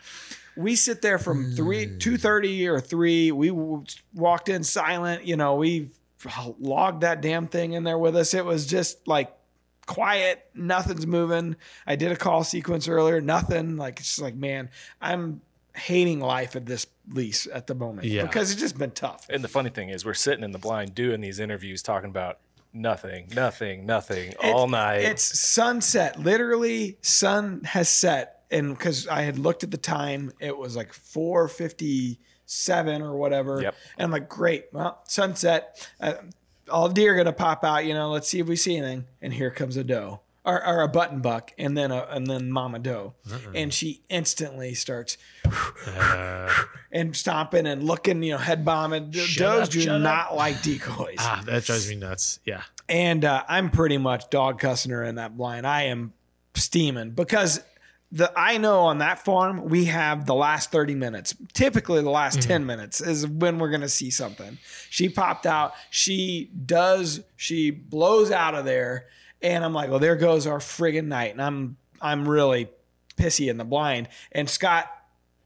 We 0.57 0.77
sit 0.77 1.03
there 1.03 1.19
from 1.19 1.53
three, 1.53 1.87
hmm. 1.87 1.99
two 1.99 2.17
thirty 2.17 2.69
or 2.69 2.81
three. 2.81 3.33
We 3.33 3.49
w- 3.49 3.85
walked 4.15 4.49
in 4.49 4.63
silent. 4.63 5.25
You 5.25 5.37
know, 5.37 5.57
we 5.57 5.91
logged 6.61 7.01
that 7.03 7.21
damn 7.21 7.49
thing 7.49 7.73
in 7.73 7.83
there 7.83 7.99
with 7.99 8.17
us. 8.17 8.35
It 8.35 8.45
was 8.45 8.67
just 8.67 9.09
like 9.09 9.35
quiet. 9.87 10.47
Nothing's 10.55 11.07
moving. 11.07 11.57
I 11.87 11.97
did 11.97 12.13
a 12.13 12.17
call 12.17 12.45
sequence 12.45 12.87
earlier. 12.87 13.21
Nothing. 13.21 13.77
Like 13.77 13.99
it's 13.99 14.11
just 14.11 14.23
like, 14.23 14.37
man, 14.37 14.71
I'm 15.01 15.41
hating 15.75 16.21
life 16.21 16.55
at 16.55 16.67
this 16.67 16.87
lease 17.11 17.49
at 17.53 17.67
the 17.67 17.75
moment 17.75 18.07
Yeah. 18.07 18.23
because 18.23 18.53
it's 18.53 18.61
just 18.61 18.79
been 18.79 18.93
tough. 18.93 19.27
And 19.29 19.43
the 19.43 19.49
funny 19.49 19.71
thing 19.71 19.89
is, 19.89 20.05
we're 20.05 20.15
sitting 20.15 20.45
in 20.45 20.53
the 20.53 20.59
blind 20.59 20.95
doing 20.95 21.21
these 21.21 21.41
interviews 21.41 21.83
talking 21.83 22.11
about 22.11 22.39
nothing, 22.75 23.29
nothing, 23.35 23.87
nothing 23.87 24.35
all 24.43 24.69
night. 24.69 25.03
It's 25.03 25.39
sunset. 25.39 26.21
Literally, 26.21 26.99
sun 27.01 27.63
has 27.65 27.89
set. 27.89 28.43
And 28.51 28.77
because 28.77 29.09
I 29.09 29.23
had 29.23 29.39
looked 29.39 29.65
at 29.65 29.71
the 29.71 29.79
time, 29.79 30.33
it 30.41 30.57
was 30.57 30.77
like 30.77 30.93
457 30.93 33.03
or 33.03 33.17
whatever. 33.17 33.63
Yep. 33.63 33.75
And 33.97 34.05
I'm 34.05 34.11
like, 34.11 34.29
great. 34.29 34.67
Well, 34.73 35.01
sunset. 35.07 35.89
Uh, 36.01 36.15
all 36.71 36.89
deer 36.89 37.13
are 37.13 37.15
going 37.15 37.27
to 37.27 37.33
pop 37.33 37.65
out. 37.65 37.87
You 37.87 37.95
know, 37.95 38.11
let's 38.11 38.29
see 38.29 38.41
if 38.41 38.47
we 38.47 38.57
see 38.57 38.77
anything. 38.77 39.07
And 39.23 39.33
here 39.33 39.51
comes 39.51 39.77
a 39.77 39.85
doe. 39.85 40.21
Or, 40.47 40.63
or 40.67 40.83
a 40.83 40.89
button 40.89 41.21
buck, 41.21 41.53
and 41.57 41.75
then 41.75 41.91
a, 41.91 42.07
and 42.11 42.27
then 42.27 42.51
mama 42.51 42.79
doe, 42.79 43.15
and 43.55 43.73
she 43.73 44.03
instantly 44.11 44.75
starts 44.75 45.17
and 46.93 47.17
stomping 47.17 47.67
and 47.67 47.83
looking, 47.83 48.23
you 48.23 48.33
know, 48.33 48.39
head 48.39 48.65
bombing. 48.65 49.11
Does 49.11 49.69
do 49.71 49.81
shut 49.81 49.97
up. 49.97 50.03
not 50.03 50.37
like 50.37 50.61
decoys. 50.63 51.17
Ah, 51.19 51.43
that 51.47 51.65
drives 51.65 51.89
me 51.89 51.97
nuts. 51.97 52.41
Yeah. 52.45 52.63
And 52.89 53.25
uh, 53.25 53.43
I'm 53.49 53.71
pretty 53.71 53.97
much 53.99 54.29
dog 54.31 54.59
cussing 54.61 54.93
her 54.93 55.03
in 55.03 55.15
that 55.15 55.37
blind. 55.37 55.67
I 55.67 55.85
am 55.85 56.13
steaming 56.55 57.13
because 57.13 57.61
the 58.13 58.31
I 58.37 58.59
know 58.59 58.81
on 58.81 58.99
that 58.99 59.25
farm 59.25 59.65
we 59.65 59.87
have 59.87 60.27
the 60.27 60.35
last 60.35 60.71
30 60.71 60.95
minutes. 60.95 61.35
Typically 61.53 62.03
the 62.03 62.11
last 62.11 62.43
10 62.43 62.67
minutes 62.67 63.01
is 63.01 63.27
when 63.27 63.59
we're 63.59 63.71
gonna 63.71 63.89
see 63.89 64.11
something. 64.11 64.59
She 64.91 65.09
popped 65.09 65.47
out, 65.47 65.73
she 65.91 66.51
does, 66.67 67.23
she 67.37 67.71
blows 67.71 68.31
out 68.31 68.55
of 68.55 68.65
there, 68.65 69.07
and 69.45 69.63
I'm 69.63 69.75
like, 69.75 69.91
well, 69.91 69.99
there 69.99 70.17
goes 70.17 70.47
our 70.47 70.59
friggin' 70.59 71.05
night. 71.05 71.33
And 71.33 71.43
I'm 71.43 71.77
I'm 72.01 72.29
really 72.29 72.69
pissy 73.17 73.51
in 73.51 73.59
the 73.59 73.65
blind. 73.65 74.09
And 74.33 74.49
Scott, 74.49 74.91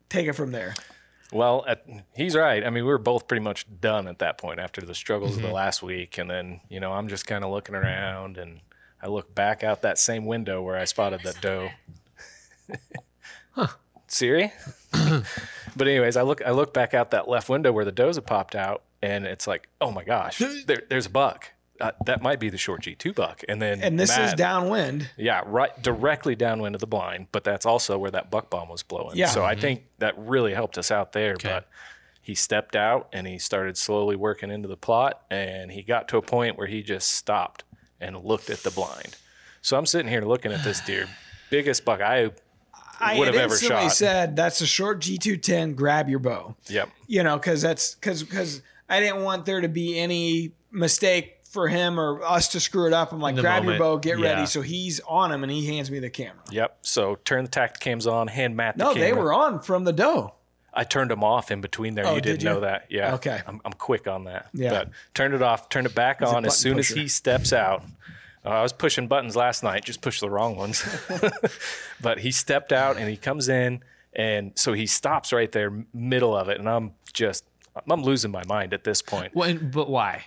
take 0.08 0.26
it 0.26 0.32
from 0.34 0.52
there. 0.52 0.74
Well, 1.32 1.64
at, 1.68 1.84
he's 2.16 2.34
right. 2.34 2.64
I 2.64 2.70
mean, 2.70 2.84
we 2.84 2.90
were 2.90 2.98
both 2.98 3.28
pretty 3.28 3.42
much 3.42 3.66
done 3.80 4.08
at 4.08 4.20
that 4.20 4.38
point 4.38 4.60
after 4.60 4.80
the 4.80 4.94
struggles 4.94 5.36
of 5.36 5.42
the 5.42 5.48
mm-hmm. 5.48 5.56
last 5.56 5.82
week. 5.82 6.16
And 6.16 6.30
then, 6.30 6.60
you 6.70 6.80
know, 6.80 6.92
I'm 6.92 7.08
just 7.08 7.26
kind 7.26 7.44
of 7.44 7.50
looking 7.50 7.74
around 7.74 8.38
and 8.38 8.60
I 9.02 9.08
look 9.08 9.34
back 9.34 9.62
out 9.62 9.82
that 9.82 9.98
same 9.98 10.24
window 10.24 10.62
where 10.62 10.78
I 10.78 10.84
spotted 10.84 11.20
that 11.24 11.40
doe. 11.40 11.70
Huh. 13.52 13.66
Siri? 14.06 14.52
but 15.76 15.88
anyways, 15.88 16.16
I 16.16 16.22
look 16.22 16.46
I 16.46 16.52
look 16.52 16.72
back 16.72 16.94
out 16.94 17.10
that 17.10 17.28
left 17.28 17.48
window 17.48 17.72
where 17.72 17.84
the 17.84 17.90
does 17.90 18.14
have 18.14 18.26
popped 18.26 18.54
out 18.54 18.84
and 19.02 19.26
it's 19.26 19.48
like, 19.48 19.68
oh 19.80 19.90
my 19.90 20.04
gosh, 20.04 20.40
there, 20.66 20.82
there's 20.88 21.06
a 21.06 21.10
buck. 21.10 21.50
Uh, 21.80 21.92
that 22.06 22.22
might 22.22 22.40
be 22.40 22.50
the 22.50 22.58
short 22.58 22.82
G2 22.82 23.14
buck. 23.14 23.42
And 23.48 23.62
then 23.62 23.80
And 23.82 23.98
this 23.98 24.16
is 24.18 24.34
downwind. 24.34 25.10
yeah, 25.16 25.42
right 25.46 25.70
directly 25.82 26.34
downwind 26.34 26.74
of 26.74 26.80
the 26.80 26.86
blind, 26.88 27.28
but 27.30 27.44
that's 27.44 27.64
also 27.66 27.96
where 27.98 28.10
that 28.10 28.30
buck 28.30 28.50
bomb 28.50 28.68
was 28.68 28.82
blowing. 28.82 29.16
Yeah. 29.16 29.26
So 29.28 29.44
I 29.44 29.54
think 29.54 29.84
that 29.98 30.14
really 30.18 30.54
helped 30.54 30.76
us 30.78 30.90
out 30.90 31.12
there. 31.12 31.34
Okay. 31.34 31.48
But 31.48 31.68
he 32.20 32.34
stepped 32.34 32.74
out 32.76 33.08
and 33.12 33.26
he 33.26 33.38
started 33.38 33.78
slowly 33.78 34.16
working 34.16 34.50
into 34.50 34.66
the 34.68 34.76
plot 34.76 35.22
and 35.30 35.70
he 35.70 35.82
got 35.82 36.08
to 36.08 36.16
a 36.16 36.22
point 36.22 36.58
where 36.58 36.66
he 36.66 36.82
just 36.82 37.10
stopped 37.10 37.64
and 38.00 38.22
looked 38.24 38.50
at 38.50 38.58
the 38.64 38.70
blind. 38.70 39.16
So 39.62 39.76
I'm 39.78 39.86
sitting 39.86 40.08
here 40.10 40.22
looking 40.22 40.52
at 40.52 40.62
this 40.64 40.80
deer, 40.80 41.06
biggest 41.50 41.84
buck 41.84 42.00
I 42.00 42.30
I 43.00 43.16
would 43.18 43.26
had 43.28 43.34
have 43.34 43.44
ever 43.44 43.54
instantly 43.54 43.84
shot. 43.84 43.92
said 43.92 44.36
that's 44.36 44.60
a 44.60 44.66
short 44.66 45.00
G210. 45.00 45.76
Grab 45.76 46.08
your 46.08 46.18
bow. 46.18 46.56
Yep. 46.66 46.88
you 47.06 47.22
know, 47.22 47.36
because 47.38 47.62
that's 47.62 47.94
because 47.94 48.22
because 48.24 48.62
I 48.88 48.98
didn't 49.00 49.22
want 49.22 49.46
there 49.46 49.60
to 49.60 49.68
be 49.68 49.98
any 49.98 50.52
mistake 50.70 51.37
for 51.50 51.68
him 51.68 51.98
or 51.98 52.22
us 52.22 52.48
to 52.48 52.60
screw 52.60 52.86
it 52.86 52.92
up. 52.92 53.12
I'm 53.12 53.20
like, 53.20 53.36
the 53.36 53.42
grab 53.42 53.64
your 53.64 53.78
bow, 53.78 53.96
get 53.96 54.18
yeah. 54.18 54.34
ready. 54.34 54.46
So 54.46 54.60
he's 54.60 55.00
on 55.00 55.32
him 55.32 55.42
and 55.42 55.50
he 55.50 55.66
hands 55.66 55.90
me 55.90 55.98
the 55.98 56.10
camera. 56.10 56.42
Yep. 56.50 56.78
So 56.82 57.16
turn 57.24 57.44
the 57.44 57.50
Tactacams 57.50 58.10
on, 58.10 58.28
hand 58.28 58.56
Matt 58.56 58.76
the 58.76 58.84
No, 58.84 58.94
camera. 58.94 59.08
they 59.08 59.12
were 59.12 59.32
on 59.32 59.60
from 59.60 59.84
the 59.84 59.92
doe. 59.92 60.34
I 60.74 60.84
turned 60.84 61.10
them 61.10 61.24
off 61.24 61.50
in 61.50 61.60
between 61.60 61.94
there. 61.94 62.06
Oh, 62.06 62.14
you 62.14 62.20
did 62.20 62.38
didn't 62.38 62.42
you? 62.42 62.48
know 62.50 62.60
that. 62.60 62.86
Yeah. 62.90 63.14
Okay. 63.14 63.40
I'm, 63.46 63.60
I'm 63.64 63.72
quick 63.72 64.06
on 64.06 64.24
that. 64.24 64.48
Yeah. 64.52 64.70
But 64.70 64.90
turned 65.14 65.34
it 65.34 65.42
off, 65.42 65.68
turned 65.70 65.86
it 65.86 65.94
back 65.94 66.22
on 66.22 66.28
as 66.28 66.32
button 66.34 66.52
soon 66.52 66.78
as 66.78 66.88
he 66.88 67.08
steps 67.08 67.52
out. 67.52 67.82
Uh, 68.44 68.50
I 68.50 68.62
was 68.62 68.72
pushing 68.72 69.08
buttons 69.08 69.34
last 69.34 69.62
night, 69.62 69.84
just 69.84 70.02
pushed 70.02 70.20
the 70.20 70.30
wrong 70.30 70.56
ones. 70.56 70.84
but 72.00 72.20
he 72.20 72.30
stepped 72.30 72.72
out 72.72 72.96
and 72.96 73.08
he 73.08 73.16
comes 73.16 73.48
in. 73.48 73.82
And 74.12 74.52
so 74.54 74.72
he 74.72 74.86
stops 74.86 75.32
right 75.32 75.50
there, 75.50 75.84
middle 75.92 76.36
of 76.36 76.48
it. 76.48 76.58
And 76.58 76.68
I'm 76.68 76.92
just, 77.12 77.44
I'm 77.90 78.02
losing 78.02 78.30
my 78.30 78.44
mind 78.46 78.72
at 78.72 78.84
this 78.84 79.02
point. 79.02 79.34
Well, 79.34 79.54
but 79.54 79.88
why? 79.88 80.24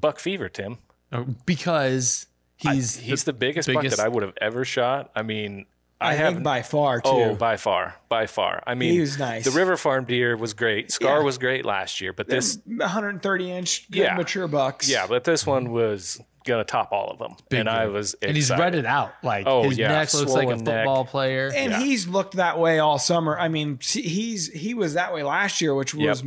Buck 0.00 0.18
fever, 0.18 0.48
Tim. 0.48 0.78
Uh, 1.12 1.24
Because 1.46 2.26
he's 2.56 2.96
He's 2.96 3.24
the 3.24 3.32
biggest, 3.32 3.72
buck 3.72 3.84
that 3.84 4.00
I 4.00 4.08
would 4.08 4.22
have 4.22 4.34
ever 4.40 4.64
shot. 4.64 5.10
I 5.14 5.22
mean, 5.22 5.66
I, 6.00 6.10
I, 6.10 6.14
have 6.14 6.34
think 6.34 6.44
by 6.44 6.62
far 6.62 7.00
too. 7.00 7.08
Oh, 7.10 7.34
by 7.34 7.56
far, 7.56 7.96
by 8.08 8.26
far. 8.26 8.62
I 8.66 8.74
mean, 8.74 8.92
He 8.92 9.00
was 9.00 9.18
nice. 9.18 9.44
The 9.44 9.50
River 9.50 9.76
Farm 9.76 10.04
deer 10.04 10.36
was 10.36 10.54
great. 10.54 10.92
Scar 10.92 11.18
Yeah. 11.18 11.24
was 11.24 11.38
great 11.38 11.64
last 11.64 12.00
year, 12.00 12.12
but 12.12 12.28
this, 12.28 12.58
130 12.66 13.50
inch 13.50 13.86
Yeah. 13.90 14.14
mature 14.14 14.46
bucks. 14.46 14.88
yeah, 14.88 15.06
but 15.08 15.24
this 15.24 15.44
one 15.46 15.70
was 15.72 16.20
gonna 16.48 16.64
top 16.64 16.90
all 16.90 17.10
of 17.10 17.18
them, 17.18 17.36
and 17.52 17.68
I 17.68 17.86
was 17.86 18.14
and 18.14 18.34
he's 18.34 18.50
read 18.50 18.74
it 18.74 18.86
out. 18.86 19.12
Like 19.22 19.46
Oh, 19.46 19.68
his 19.68 19.78
yeah, 19.78 19.88
neck 19.88 20.12
looks 20.14 20.32
like 20.32 20.44
a 20.44 20.48
swollen 20.48 20.64
neck. 20.64 20.84
football 20.84 21.04
player. 21.04 21.52
And 21.54 21.70
Yeah. 21.72 21.80
he's 21.80 22.08
looked 22.08 22.36
that 22.36 22.58
way 22.58 22.80
all 22.80 22.98
summer. 22.98 23.38
I 23.38 23.48
mean, 23.48 23.78
he's 23.80 24.48
he 24.52 24.74
was 24.74 24.94
that 24.94 25.14
way 25.14 25.22
last 25.22 25.60
year, 25.60 25.74
which 25.74 25.94
was 25.94 26.24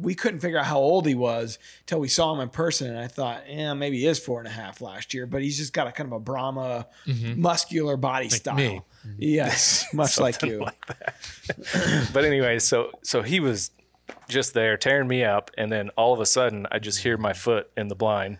we 0.00 0.14
couldn't 0.14 0.40
figure 0.40 0.58
out 0.58 0.66
how 0.66 0.78
old 0.78 1.06
he 1.06 1.14
was 1.14 1.58
till 1.86 2.00
we 2.00 2.08
saw 2.08 2.34
him 2.34 2.40
in 2.40 2.48
person. 2.48 2.88
And 2.88 2.98
I 2.98 3.06
thought, 3.06 3.44
yeah, 3.48 3.74
maybe 3.74 3.98
he 4.00 4.06
is 4.06 4.18
four 4.18 4.38
and 4.40 4.48
a 4.48 4.50
half 4.50 4.80
last 4.80 5.14
year, 5.14 5.26
but 5.26 5.42
he's 5.42 5.56
just 5.56 5.72
got 5.72 5.86
a 5.86 5.92
kind 5.92 6.08
of 6.08 6.12
a 6.14 6.20
Brahma 6.20 6.86
mm-hmm. 7.06 7.40
muscular 7.40 7.96
body 7.96 8.28
style. 8.30 8.54
me. 8.56 8.80
Mm-hmm. 9.06 9.16
Yes, 9.18 9.86
much 9.94 10.18
like 10.18 10.42
you. 10.42 10.60
like 10.60 10.86
that. 10.86 11.14
but 12.12 12.24
anyway, 12.24 12.58
so 12.58 12.90
so 13.02 13.22
he 13.22 13.40
was 13.40 13.70
just 14.28 14.54
there 14.54 14.76
tearing 14.76 15.08
me 15.08 15.24
up, 15.24 15.50
and 15.58 15.70
then 15.70 15.90
all 15.90 16.12
of 16.12 16.20
a 16.20 16.26
sudden 16.26 16.66
I 16.70 16.78
just 16.78 17.02
hear 17.02 17.16
my 17.16 17.32
foot 17.32 17.70
in 17.76 17.88
the 17.88 17.94
blind. 17.94 18.38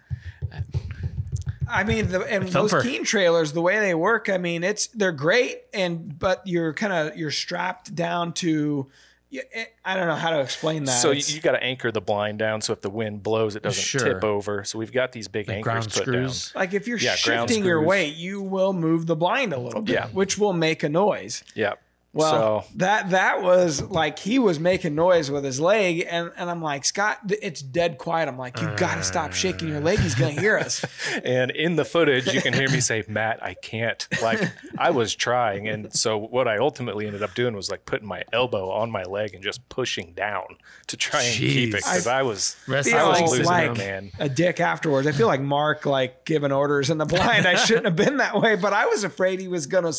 I 1.69 1.85
mean, 1.85 2.09
the, 2.09 2.21
and 2.23 2.49
those 2.49 2.71
thumper. 2.71 2.83
keen 2.83 3.05
trailers, 3.05 3.53
the 3.53 3.61
way 3.62 3.79
they 3.81 3.95
work, 3.95 4.29
I 4.29 4.39
mean, 4.39 4.62
it's 4.65 4.87
they're 4.89 5.12
great, 5.12 5.62
and 5.73 6.19
but 6.19 6.43
you're 6.47 6.73
kind 6.75 6.93
of 6.93 7.17
you're 7.17 7.31
strapped 7.31 7.95
down 7.95 8.33
to. 8.35 8.87
Eh, 9.33 9.65
I 9.85 9.97
don't 9.97 10.07
know 10.07 10.15
how 10.15 10.31
to 10.31 10.41
explain 10.41 10.85
that. 10.85 10.93
So 10.93 11.09
you, 11.11 11.19
It's- 11.19 11.35
you 11.35 11.41
got 11.41 11.53
to 11.53 11.62
anchor 11.62 11.91
the 11.91 12.01
blind 12.01 12.39
down 12.39 12.61
so 12.61 12.73
if 12.73 12.83
the 12.83 12.91
wind 12.91 13.23
blows, 13.25 13.57
it 13.57 13.65
doesn't 13.65 13.83
Sure. 13.83 14.15
tip 14.15 14.23
over. 14.23 14.62
So 14.62 14.79
we've 14.79 14.93
got 14.93 15.11
these 15.11 15.27
big 15.27 15.49
Like 15.49 15.57
anchors 15.57 15.87
put 15.89 16.03
screws. 16.03 16.53
like 16.55 16.73
if 16.73 16.87
you're 16.87 16.99
yeah, 16.99 17.17
shifting 17.17 17.65
your 17.65 17.83
weight, 17.83 18.15
you 18.15 18.41
will 18.41 18.73
move 18.73 19.07
the 19.07 19.17
blind 19.17 19.53
a 19.53 19.59
little 19.59 19.83
bit, 19.83 19.93
Yeah. 19.95 20.07
which 20.09 20.39
will 20.39 20.53
make 20.53 20.85
a 20.85 20.89
noise. 20.89 21.43
Yeah. 21.57 21.73
Well, 22.15 22.62
so 22.62 22.69
that 22.77 23.11
that 23.11 23.43
was 23.43 23.83
like 23.83 24.19
he 24.19 24.39
was 24.39 24.59
making 24.59 24.95
noise 24.95 25.31
with 25.31 25.45
his 25.45 25.61
leg, 25.61 26.07
and 26.09 26.31
and 26.37 26.49
I'm 26.49 26.62
like, 26.62 26.85
Scott, 26.85 27.19
it's 27.29 27.61
dead 27.61 27.99
quiet. 27.99 28.29
I'm 28.29 28.39
like, 28.39 28.61
you 28.61 28.69
got 28.77 28.97
to 28.97 29.03
stop 29.03 29.33
shaking 29.33 29.69
your 29.69 29.81
leg. 29.81 29.99
He's 29.99 30.15
gonna 30.15 30.31
hear 30.31 30.57
us. 30.59 30.85
and 31.25 31.51
in 31.51 31.77
the 31.77 31.85
footage 31.85 32.33
you 32.33 32.41
can 32.41 32.53
hear 32.53 32.69
me 32.71 32.81
say 32.81 33.05
matt 33.09 33.43
i 33.43 33.55
can't 33.55 34.09
like 34.23 34.41
i 34.79 34.91
was 34.91 35.15
trying 35.15 35.69
and 35.69 35.93
so 35.93 36.17
what 36.17 36.49
i 36.49 36.57
ultimately 36.59 37.07
ended 37.07 37.23
up 37.23 37.35
doing 37.35 37.55
was 37.55 37.71
like 37.71 37.85
putting 37.85 38.07
my 38.07 38.23
elbow 38.33 38.71
on 38.71 38.91
my 38.91 39.03
leg 39.05 39.35
and 39.35 39.43
just 39.43 39.67
pushing 39.69 40.12
down 40.15 40.45
to 40.87 40.97
try 40.97 41.23
and 41.23 41.35
keep 41.35 41.69
it 41.71 41.77
because 41.77 42.07
i 42.07 42.23
was 42.23 42.57
Rest 42.67 42.93
i 42.93 43.07
was 43.09 43.31
losing 43.31 43.47
like 43.47 43.71
it 43.73 43.79
man 43.79 44.11
a 44.19 44.29
dick 44.29 44.61
afterwards. 44.61 45.07
I 45.07 45.12
feel 45.12 45.27
like 45.27 45.41
Mark 45.41 45.87
like 45.87 46.25
giving 46.25 46.53
orders 46.53 46.91
in 46.91 46.99
the 46.99 47.05
blind. 47.05 47.47
I 47.47 47.57
shouldn't 47.57 47.87
have 47.87 47.97
been 47.97 48.19
that 48.19 48.41
way, 48.41 48.57
but 48.57 48.73
I 48.73 48.87
was 48.87 49.05
afraid 49.05 49.41
he 49.41 49.49
was 49.49 49.67
gonna 49.67 49.93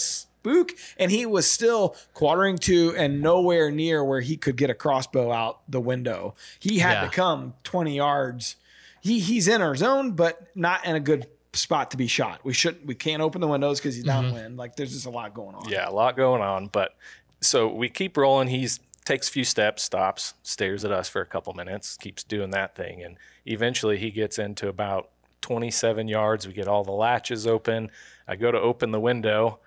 spook, 0.46 0.72
and 0.98 1.12
he 1.12 1.26
was 1.26 1.50
still 1.50 1.96
quartering 2.14 2.58
to 2.60 2.96
and 2.96 3.22
nowhere 3.22 3.72
near 3.72 4.04
where 4.04 4.22
he 4.22 4.38
could 4.38 4.56
get 4.56 4.70
a 4.70 4.74
crossbow 4.74 5.32
out 5.32 5.60
the 5.70 5.82
window. 5.82 6.36
He 6.60 6.80
had 6.80 6.94
Yeah. 6.94 7.02
to 7.02 7.10
come 7.10 7.54
20 7.64 7.96
yards. 7.96 8.56
He 9.02 9.20
he's 9.20 9.48
in 9.48 9.62
our 9.62 9.76
zone, 9.76 10.12
but 10.12 10.56
not 10.56 10.86
in 10.86 10.96
a 10.96 11.00
good 11.00 11.28
spot 11.54 11.92
to 11.92 11.98
be 11.98 12.08
shot. 12.08 12.42
We 12.44 12.54
shouldn't. 12.54 12.86
We 12.86 12.96
can't 12.96 13.22
open 13.22 13.42
the 13.42 13.48
windows 13.48 13.80
because 13.80 13.96
he's 13.96 14.04
mm-hmm. 14.06 14.30
downwind. 14.30 14.58
Like 14.58 14.76
there's 14.76 14.92
just 14.92 15.06
a 15.06 15.10
lot 15.10 15.34
going 15.34 15.56
on. 15.56 15.70
yeah 15.70 15.88
a 15.88 15.92
lot 15.92 16.16
going 16.16 16.42
on 16.42 16.68
but 16.68 16.96
so 17.42 17.68
we 17.68 17.90
keep 17.90 18.18
rolling 18.18 18.48
he's 18.48 18.80
takes 19.06 19.30
a 19.30 19.32
few 19.32 19.44
steps 19.44 19.84
stops 19.84 20.34
stares 20.44 20.84
at 20.84 20.92
us 20.92 21.08
for 21.08 21.22
a 21.22 21.26
couple 21.26 21.54
minutes 21.54 21.96
keeps 21.98 22.24
doing 22.24 22.50
that 22.50 22.76
thing 22.76 23.04
and 23.04 23.18
eventually 23.46 23.98
he 23.98 24.10
gets 24.12 24.40
into 24.40 24.68
about 24.68 25.10
27 25.42 26.08
yards 26.08 26.48
we 26.48 26.54
get 26.54 26.68
all 26.68 26.84
the 26.84 26.92
latches 26.92 27.46
open 27.46 27.90
i 28.28 28.36
go 28.36 28.52
to 28.52 28.60
open 28.60 28.92
the 28.92 29.00
window 29.00 29.60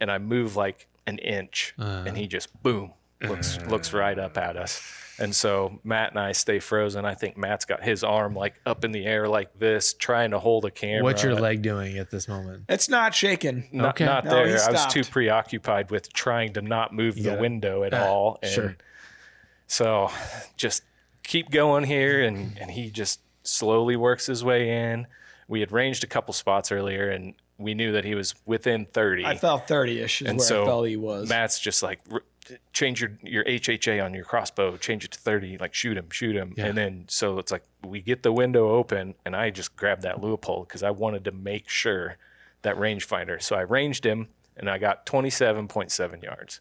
and 0.00 0.10
i 0.10 0.18
move 0.18 0.56
like 0.56 0.86
an 1.06 1.18
inch 1.18 1.74
and 1.78 2.16
he 2.16 2.26
just 2.26 2.48
boom 2.62 2.92
looks 3.22 3.58
looks 3.68 3.92
right 3.92 4.18
up 4.18 4.36
at 4.38 4.56
us 4.56 4.82
and 5.18 5.34
so 5.34 5.78
matt 5.84 6.10
and 6.10 6.18
i 6.18 6.32
stay 6.32 6.58
frozen 6.58 7.04
i 7.04 7.14
think 7.14 7.36
matt's 7.36 7.64
got 7.64 7.82
his 7.82 8.02
arm 8.02 8.34
like 8.34 8.54
up 8.66 8.84
in 8.84 8.90
the 8.92 9.04
air 9.04 9.28
like 9.28 9.56
this 9.58 9.94
trying 9.94 10.30
to 10.32 10.38
hold 10.38 10.64
a 10.64 10.70
camera 10.70 11.02
What's 11.04 11.22
your 11.22 11.34
leg 11.34 11.62
doing 11.62 11.98
at 11.98 12.10
this 12.10 12.26
moment? 12.26 12.64
It's 12.68 12.88
not 12.88 13.14
shaking. 13.14 13.68
not, 13.72 13.90
Okay. 13.94 14.04
not 14.06 14.24
No, 14.24 14.30
there. 14.30 14.58
I 14.60 14.70
was 14.72 14.86
too 14.86 15.04
preoccupied 15.04 15.90
with 15.90 16.12
trying 16.12 16.54
to 16.54 16.62
not 16.62 16.92
move 16.92 17.14
the 17.22 17.36
window 17.36 17.84
at 17.84 17.94
Ah, 17.94 18.04
all. 18.06 18.38
And 18.42 18.50
sure. 18.52 18.76
So 19.66 20.10
just 20.56 20.82
keep 21.22 21.50
going 21.50 21.84
here. 21.84 22.22
And, 22.22 22.58
and 22.60 22.70
he 22.70 22.90
just 22.90 23.20
slowly 23.42 23.96
works 23.96 24.26
his 24.26 24.42
way 24.44 24.90
in. 24.92 25.06
We 25.48 25.60
had 25.60 25.72
ranged 25.72 26.02
a 26.04 26.06
couple 26.06 26.32
spots 26.34 26.72
earlier 26.72 27.08
and 27.10 27.34
we 27.58 27.74
knew 27.74 27.92
that 27.92 28.04
he 28.04 28.14
was 28.14 28.34
within 28.46 28.86
30. 28.86 29.24
I 29.24 29.36
felt 29.36 29.68
30 29.68 30.00
ish 30.00 30.22
is 30.22 30.28
and 30.28 30.38
where 30.38 30.46
so 30.46 30.62
I 30.62 30.66
felt 30.66 30.88
he 30.88 30.96
was. 30.96 31.28
Matt's 31.28 31.58
just 31.58 31.82
like, 31.82 32.00
"R- 32.10 32.22
change 32.72 33.00
your, 33.00 33.12
your 33.22 33.44
HHA 33.44 34.04
on 34.04 34.14
your 34.14 34.24
crossbow, 34.24 34.76
change 34.76 35.04
it 35.04 35.12
to 35.12 35.18
30, 35.18 35.58
like 35.58 35.74
shoot 35.74 35.96
him, 35.96 36.10
shoot 36.10 36.36
him. 36.36 36.54
Yeah. 36.56 36.66
And 36.66 36.78
then, 36.78 37.04
so 37.08 37.38
it's 37.38 37.52
like, 37.52 37.64
we 37.84 38.00
get 38.00 38.22
the 38.22 38.32
window 38.32 38.70
open 38.70 39.14
and 39.24 39.34
I 39.34 39.50
just 39.50 39.76
grabbed 39.76 40.02
that 40.02 40.20
Leupold 40.20 40.68
because 40.68 40.82
I 40.82 40.90
wanted 40.90 41.24
to 41.24 41.32
make 41.32 41.68
sure 41.68 42.16
that 42.62 42.76
rangefinder. 42.76 43.40
So 43.42 43.56
I 43.56 43.62
ranged 43.62 44.04
him 44.04 44.28
and 44.56 44.68
I 44.68 44.78
got 44.78 45.06
27.7 45.06 46.22
yards. 46.22 46.60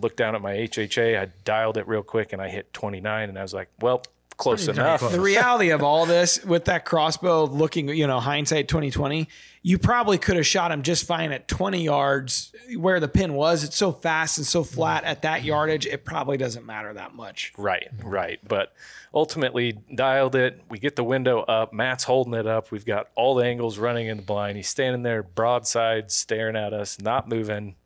Looked 0.00 0.16
down 0.16 0.34
at 0.34 0.40
my 0.40 0.54
HHA, 0.54 1.20
I 1.20 1.28
dialed 1.44 1.76
it 1.76 1.86
real 1.86 2.02
quick 2.02 2.32
and 2.32 2.40
I 2.40 2.48
hit 2.48 2.72
29 2.72 3.28
and 3.28 3.38
I 3.38 3.42
was 3.42 3.54
like, 3.54 3.68
well, 3.80 4.02
close 4.42 4.64
Pretty 4.64 4.80
enough. 4.80 5.00
close. 5.00 5.12
the 5.12 5.20
reality 5.20 5.70
of 5.70 5.82
all 5.82 6.06
this 6.06 6.44
with 6.44 6.64
that 6.66 6.84
crossbow 6.84 7.44
looking 7.46 7.88
you 7.88 8.06
know 8.06 8.20
hindsight 8.20 8.68
2020 8.68 9.28
you 9.64 9.78
probably 9.78 10.18
could 10.18 10.36
have 10.36 10.46
shot 10.46 10.72
him 10.72 10.82
just 10.82 11.06
fine 11.06 11.30
at 11.30 11.46
20 11.46 11.82
yards 11.82 12.52
where 12.76 12.98
the 12.98 13.06
pin 13.08 13.34
was 13.34 13.62
it's 13.64 13.76
so 13.76 13.92
fast 13.92 14.38
and 14.38 14.46
so 14.46 14.64
flat 14.64 15.04
at 15.04 15.22
that 15.22 15.44
yardage 15.44 15.86
it 15.86 16.04
probably 16.04 16.36
doesn't 16.36 16.66
matter 16.66 16.92
that 16.92 17.14
much 17.14 17.52
Right, 17.56 17.88
right. 18.02 18.40
But 18.46 18.72
ultimately 19.14 19.72
dialed 19.94 20.34
it. 20.34 20.60
We 20.70 20.78
get 20.78 20.96
the 20.96 21.04
window 21.04 21.40
up. 21.42 21.72
Matt's 21.72 22.02
holding 22.04 22.34
it 22.34 22.46
up. 22.46 22.70
We've 22.70 22.84
got 22.84 23.08
all 23.14 23.34
the 23.34 23.44
angles 23.44 23.78
running 23.78 24.06
in 24.08 24.16
the 24.16 24.22
blind. 24.22 24.56
He's 24.56 24.68
standing 24.68 25.02
there 25.02 25.22
broadside, 25.22 26.10
staring 26.10 26.56
at 26.56 26.72
us, 26.72 26.98
not 27.00 27.28
moving. 27.28 27.76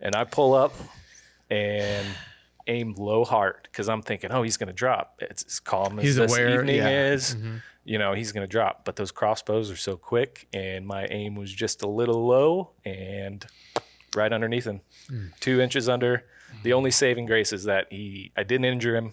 And 0.00 0.14
I 0.16 0.24
pull 0.24 0.54
up 0.54 0.72
and 1.50 2.06
aim 2.70 2.94
low 2.96 3.24
heart 3.24 3.68
because 3.70 3.88
I'm 3.88 4.02
thinking, 4.02 4.30
oh, 4.32 4.42
he's 4.42 4.56
going 4.56 4.68
to 4.68 4.72
drop. 4.72 5.18
It's 5.20 5.44
as 5.44 5.60
calm 5.60 5.98
as 5.98 6.04
He's 6.04 6.16
this 6.16 6.30
aware, 6.32 6.60
evening 6.60 6.76
yeah. 6.76 6.88
Mm-hmm. 6.88 7.14
is. 7.14 7.36
You 7.84 7.98
know, 7.98 8.12
he's 8.12 8.32
going 8.32 8.46
to 8.46 8.50
drop. 8.50 8.84
But 8.84 8.96
those 8.96 9.10
crossbows 9.10 9.70
are 9.70 9.76
so 9.76 9.96
quick, 9.96 10.46
and 10.52 10.86
my 10.86 11.06
aim 11.06 11.34
was 11.34 11.52
just 11.52 11.82
a 11.82 11.88
little 11.88 12.26
low 12.26 12.70
and 12.84 13.44
right 14.14 14.32
underneath 14.32 14.64
him, 14.66 14.80
Hmm. 15.08 15.26
two 15.40 15.60
inches 15.60 15.88
under. 15.88 16.24
The 16.62 16.72
only 16.72 16.90
saving 16.90 17.26
grace 17.26 17.52
is 17.52 17.64
that 17.64 17.86
he, 17.90 18.32
I 18.36 18.42
didn't 18.42 18.64
injure 18.66 18.96
him, 18.96 19.12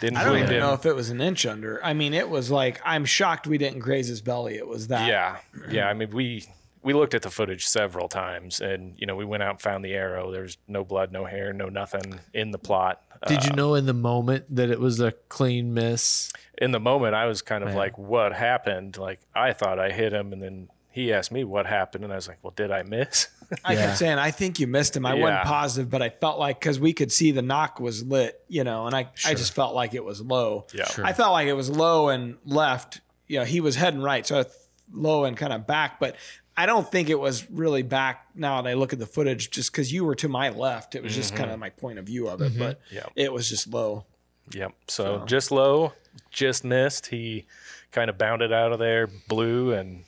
didn't 0.00 0.18
i 0.18 0.24
don't 0.24 0.36
even 0.38 0.50
him. 0.50 0.60
know 0.60 0.72
if 0.74 0.84
it 0.86 0.94
was 0.94 1.08
an 1.10 1.20
inch 1.20 1.46
under 1.46 1.82
i 1.84 1.92
mean 1.94 2.14
it 2.14 2.28
was 2.28 2.50
like 2.50 2.80
i'm 2.84 3.04
shocked 3.04 3.46
we 3.46 3.58
didn't 3.58 3.78
graze 3.78 4.08
his 4.08 4.20
belly 4.20 4.56
it 4.56 4.66
was 4.66 4.88
that 4.88 5.06
Yeah, 5.06 5.36
yeah. 5.70 5.86
I 5.88 5.94
mean, 5.94 6.10
we 6.10 6.44
we 6.84 6.92
looked 6.92 7.14
at 7.14 7.22
the 7.22 7.30
footage 7.30 7.66
several 7.66 8.08
times, 8.08 8.60
and 8.60 8.94
you 8.98 9.06
know, 9.06 9.16
we 9.16 9.24
went 9.24 9.42
out 9.42 9.50
and 9.50 9.60
found 9.60 9.84
the 9.84 9.94
arrow. 9.94 10.30
There's 10.30 10.58
no 10.68 10.84
blood, 10.84 11.10
no 11.10 11.24
hair, 11.24 11.52
no 11.52 11.68
nothing 11.68 12.20
in 12.32 12.50
the 12.52 12.58
plot. 12.58 13.02
Did 13.26 13.44
you 13.44 13.52
Uh, 13.52 13.56
know 13.56 13.74
in 13.74 13.86
the 13.86 13.94
moment 13.94 14.54
that 14.54 14.70
it 14.70 14.78
was 14.78 15.00
a 15.00 15.12
clean 15.28 15.72
miss? 15.74 16.30
in 16.58 16.70
the 16.70 16.78
moment, 16.80 17.14
I 17.16 17.26
was 17.26 17.42
kind 17.42 17.64
of 17.64 17.74
like, 17.74 17.98
"What 17.98 18.32
happened?" 18.34 18.96
Like, 18.98 19.20
I 19.34 19.52
thought 19.54 19.78
I 19.80 19.90
hit 19.90 20.12
him, 20.12 20.32
and 20.32 20.40
then 20.42 20.68
he 20.90 21.12
asked 21.12 21.32
me 21.32 21.42
what 21.42 21.66
happened, 21.66 22.04
and 22.04 22.12
I 22.12 22.16
was 22.16 22.28
like, 22.28 22.38
"Well, 22.42 22.52
did 22.54 22.70
I 22.70 22.82
miss?" 22.82 23.28
I 23.64 23.72
Yeah. 23.74 23.86
kept 23.86 23.98
saying, 23.98 24.18
I 24.18 24.30
think 24.30 24.58
you 24.60 24.66
missed 24.66 24.96
him. 24.96 25.04
I 25.06 25.14
Yeah. 25.14 25.22
wasn't 25.22 25.42
positive, 25.44 25.90
but 25.90 26.02
I 26.02 26.08
felt 26.10 26.38
like 26.38 26.58
because 26.60 26.78
we 26.80 26.92
could 26.92 27.10
see 27.12 27.30
the 27.32 27.42
nock 27.42 27.78
was 27.80 28.02
lit, 28.04 28.40
you 28.48 28.62
know, 28.64 28.86
and 28.86 28.94
I, 28.96 29.08
I 29.26 29.34
just 29.34 29.52
felt 29.54 29.74
like 29.74 29.94
it 29.94 30.04
was 30.04 30.20
low. 30.20 30.66
Yeah. 30.74 30.86
Sure. 30.86 31.04
I 31.04 31.12
felt 31.12 31.32
like 31.32 31.46
it 31.48 31.52
was 31.54 31.68
low 31.70 32.08
and 32.08 32.36
left. 32.44 33.00
You 33.26 33.38
know, 33.40 33.44
he 33.44 33.60
was 33.60 33.74
heading 33.76 34.00
right, 34.00 34.26
so 34.26 34.40
I 34.40 34.42
th- 34.44 34.54
low 34.92 35.24
and 35.24 35.36
kind 35.36 35.52
of 35.52 35.66
back, 35.66 35.98
but 36.00 36.14
I 36.56 36.66
don't 36.66 36.90
think 36.90 37.10
it 37.10 37.18
was 37.18 37.50
really 37.50 37.82
back. 37.82 38.26
Now 38.34 38.62
that 38.62 38.68
I 38.68 38.74
look 38.74 38.92
at 38.92 38.98
the 38.98 39.06
footage, 39.06 39.50
just 39.50 39.72
because 39.72 39.92
you 39.92 40.04
were 40.04 40.14
to 40.16 40.28
my 40.28 40.50
left, 40.50 40.94
it 40.94 41.02
was 41.02 41.14
just 41.14 41.32
mm-hmm. 41.34 41.42
kind 41.42 41.52
of 41.52 41.58
my 41.58 41.70
point 41.70 41.98
of 41.98 42.06
view 42.06 42.28
of 42.28 42.40
it, 42.42 42.52
mm-hmm. 42.52 42.58
but 42.60 42.80
Yeah. 42.90 43.06
it 43.16 43.32
was 43.32 43.48
just 43.48 43.66
low. 43.66 44.04
Yep. 44.52 44.72
So, 44.88 45.24
just 45.26 45.50
low, 45.50 45.92
just 46.30 46.64
missed. 46.64 47.06
He 47.06 47.46
kind 47.92 48.10
of 48.10 48.18
bounded 48.18 48.52
out 48.52 48.72
of 48.72 48.78
there, 48.78 49.08
blew, 49.28 49.72
and 49.72 50.04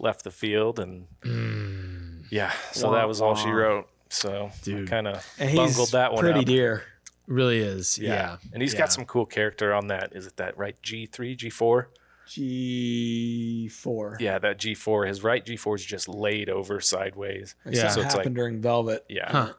left 0.00 0.24
the 0.24 0.30
field, 0.30 0.78
and 0.78 1.06
mm. 1.22 2.24
yeah. 2.30 2.52
So 2.72 2.92
that 2.92 3.06
was 3.06 3.20
all 3.20 3.34
she 3.34 3.50
wrote. 3.50 3.88
So 4.08 4.50
Dude. 4.62 4.88
kind 4.88 5.06
of 5.06 5.26
bungled 5.38 5.92
that 5.92 6.12
one 6.12 6.22
pretty 6.22 6.40
up. 6.40 6.46
deer. 6.46 6.84
Really 7.26 7.58
is. 7.58 7.98
Yeah. 7.98 8.36
And 8.52 8.62
he's 8.62 8.72
Yeah. 8.72 8.80
got 8.80 8.92
some 8.92 9.04
cool 9.04 9.26
character 9.26 9.74
on 9.74 9.88
that. 9.88 10.12
Is 10.14 10.26
it 10.26 10.36
that 10.36 10.56
right 10.56 10.76
G3, 10.82 11.36
G4? 11.36 11.86
G 12.26 13.68
four. 13.68 14.16
Yeah, 14.20 14.38
that 14.38 14.58
G4. 14.58 15.08
His 15.08 15.22
right 15.22 15.44
G4 15.44 15.76
is 15.76 15.84
just 15.84 16.08
laid 16.08 16.48
over 16.48 16.80
sideways. 16.80 17.54
yeah. 17.64 17.72
Yeah. 17.84 17.88
So 17.88 17.94
So 17.94 18.00
it's 18.02 18.14
happened 18.14 18.34
like, 18.34 18.34
during 18.36 18.60
Velvet. 18.60 19.04
yeah. 19.08 19.30
Huh. 19.30 19.52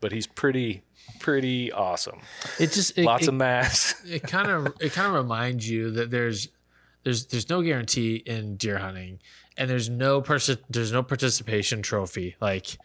But 0.00 0.12
he's 0.12 0.26
pretty, 0.26 0.82
pretty 1.18 1.70
awesome. 1.72 2.20
It 2.58 2.72
just 2.72 2.96
it, 2.96 3.04
Lots 3.04 3.24
it, 3.24 3.28
of 3.28 3.34
mass. 3.34 3.94
it 4.06 4.22
kind 4.22 4.50
of 4.50 4.74
it 4.80 4.92
kind 4.92 5.06
of 5.08 5.14
reminds 5.14 5.68
you 5.68 5.90
that 5.92 6.10
there's 6.10 6.48
there's 7.04 7.26
there's 7.26 7.48
no 7.50 7.62
guarantee 7.62 8.16
in 8.16 8.56
deer 8.56 8.78
hunting 8.78 9.20
and 9.56 9.68
there's 9.68 9.88
no 9.90 10.20
person 10.22 10.58
there's 10.70 10.92
no 10.92 11.02
participation 11.02 11.80
trophy 11.82 12.36
like 12.40 12.76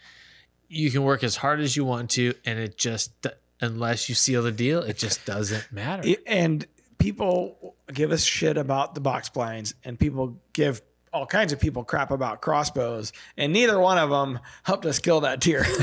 you 0.70 0.90
can 0.90 1.04
work 1.04 1.22
as 1.24 1.36
hard 1.36 1.60
as 1.60 1.76
you 1.76 1.84
want 1.86 2.10
to 2.12 2.34
and 2.46 2.58
it 2.58 2.78
just 2.78 3.12
unless 3.62 4.08
you 4.10 4.16
seal 4.16 4.42
the 4.42 4.52
deal 4.54 4.82
it 4.82 4.98
just 4.98 5.26
doesn't 5.26 5.70
matter 5.72 6.02
It- 6.08 6.24
and 6.26 6.66
people 6.98 7.76
give 7.94 8.12
us 8.12 8.24
shit 8.24 8.58
about 8.58 8.96
the 8.96 9.02
box 9.02 9.30
blinds, 9.30 9.76
and 9.84 10.00
people 10.00 10.40
give 10.54 10.82
all 11.14 11.26
kinds 11.26 11.54
of 11.54 11.60
people 11.62 11.84
crap 11.84 12.12
about 12.12 12.42
crossbows, 12.42 13.14
and 13.38 13.54
neither 13.54 13.80
one 13.80 13.98
of 13.98 14.10
them 14.10 14.38
helped 14.64 14.86
us 14.86 15.00
kill 15.00 15.22
that 15.22 15.40
deer. 15.40 15.66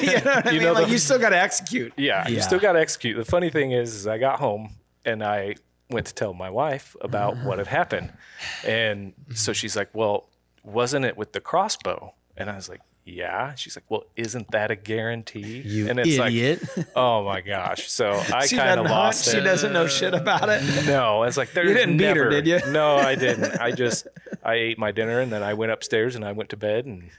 you 0.00 0.12
know 0.24 0.34
what 0.34 0.46
I 0.46 0.50
You 0.50 0.58
mean? 0.58 0.62
know 0.62 0.72
like 0.72 0.86
the- 0.86 0.92
you 0.92 0.98
still 0.98 1.18
got 1.20 1.30
to 1.30 1.38
execute. 1.40 1.92
Yeah, 1.96 2.26
you 2.26 2.40
still 2.40 2.58
got 2.58 2.72
to 2.72 2.80
execute. 2.80 3.16
The 3.16 3.24
funny 3.24 3.48
thing 3.50 3.70
is, 3.72 3.94
is 3.94 4.06
I 4.08 4.18
got 4.18 4.40
home 4.40 4.70
and 5.04 5.22
I 5.22 5.54
went 5.90 6.06
to 6.06 6.14
tell 6.14 6.32
my 6.34 6.50
wife 6.50 6.96
about 7.00 7.36
what 7.44 7.58
had 7.58 7.66
happened. 7.68 8.12
And 8.66 9.12
so 9.34 9.52
she's 9.52 9.76
like, 9.76 9.90
Well, 9.92 10.28
wasn't 10.64 11.04
it 11.04 11.16
with 11.16 11.32
the 11.32 11.40
crossbow? 11.40 12.14
And 12.36 12.50
I 12.50 12.56
was 12.56 12.68
like, 12.68 12.80
yeah. 13.04 13.54
She's 13.54 13.76
like, 13.76 13.84
well, 13.88 14.04
isn't 14.16 14.50
that 14.52 14.70
a 14.70 14.76
guarantee? 14.76 15.60
You 15.64 15.88
and 15.88 15.98
it's 15.98 16.16
idiot. 16.18 16.62
like, 16.76 16.86
oh 16.94 17.24
my 17.24 17.40
gosh. 17.40 17.90
So 17.90 18.10
I 18.12 18.20
kind 18.20 18.32
of 18.32 18.48
doesn't 18.48 18.78
hunt. 18.78 18.88
lost 18.88 19.30
She 19.30 19.40
doesn't 19.40 19.72
know 19.72 19.86
shit 19.86 20.14
about 20.14 20.48
it. 20.48 20.62
No, 20.86 21.22
it's 21.22 21.36
like 21.36 21.54
you 21.54 21.62
didn't 21.62 21.96
beat 21.96 22.16
her, 22.16 22.28
did 22.28 22.46
you? 22.46 22.60
No, 22.70 22.96
I 22.96 23.14
didn't. 23.14 23.60
I 23.60 23.70
just 23.70 24.06
I 24.44 24.54
ate 24.54 24.78
my 24.78 24.90
dinner 24.90 25.20
and 25.20 25.32
then 25.32 25.42
I 25.42 25.54
went 25.54 25.72
upstairs 25.72 26.16
and 26.16 26.24
I 26.24 26.32
went 26.32 26.50
to 26.50 26.56
bed 26.56 26.86
and 26.86 27.10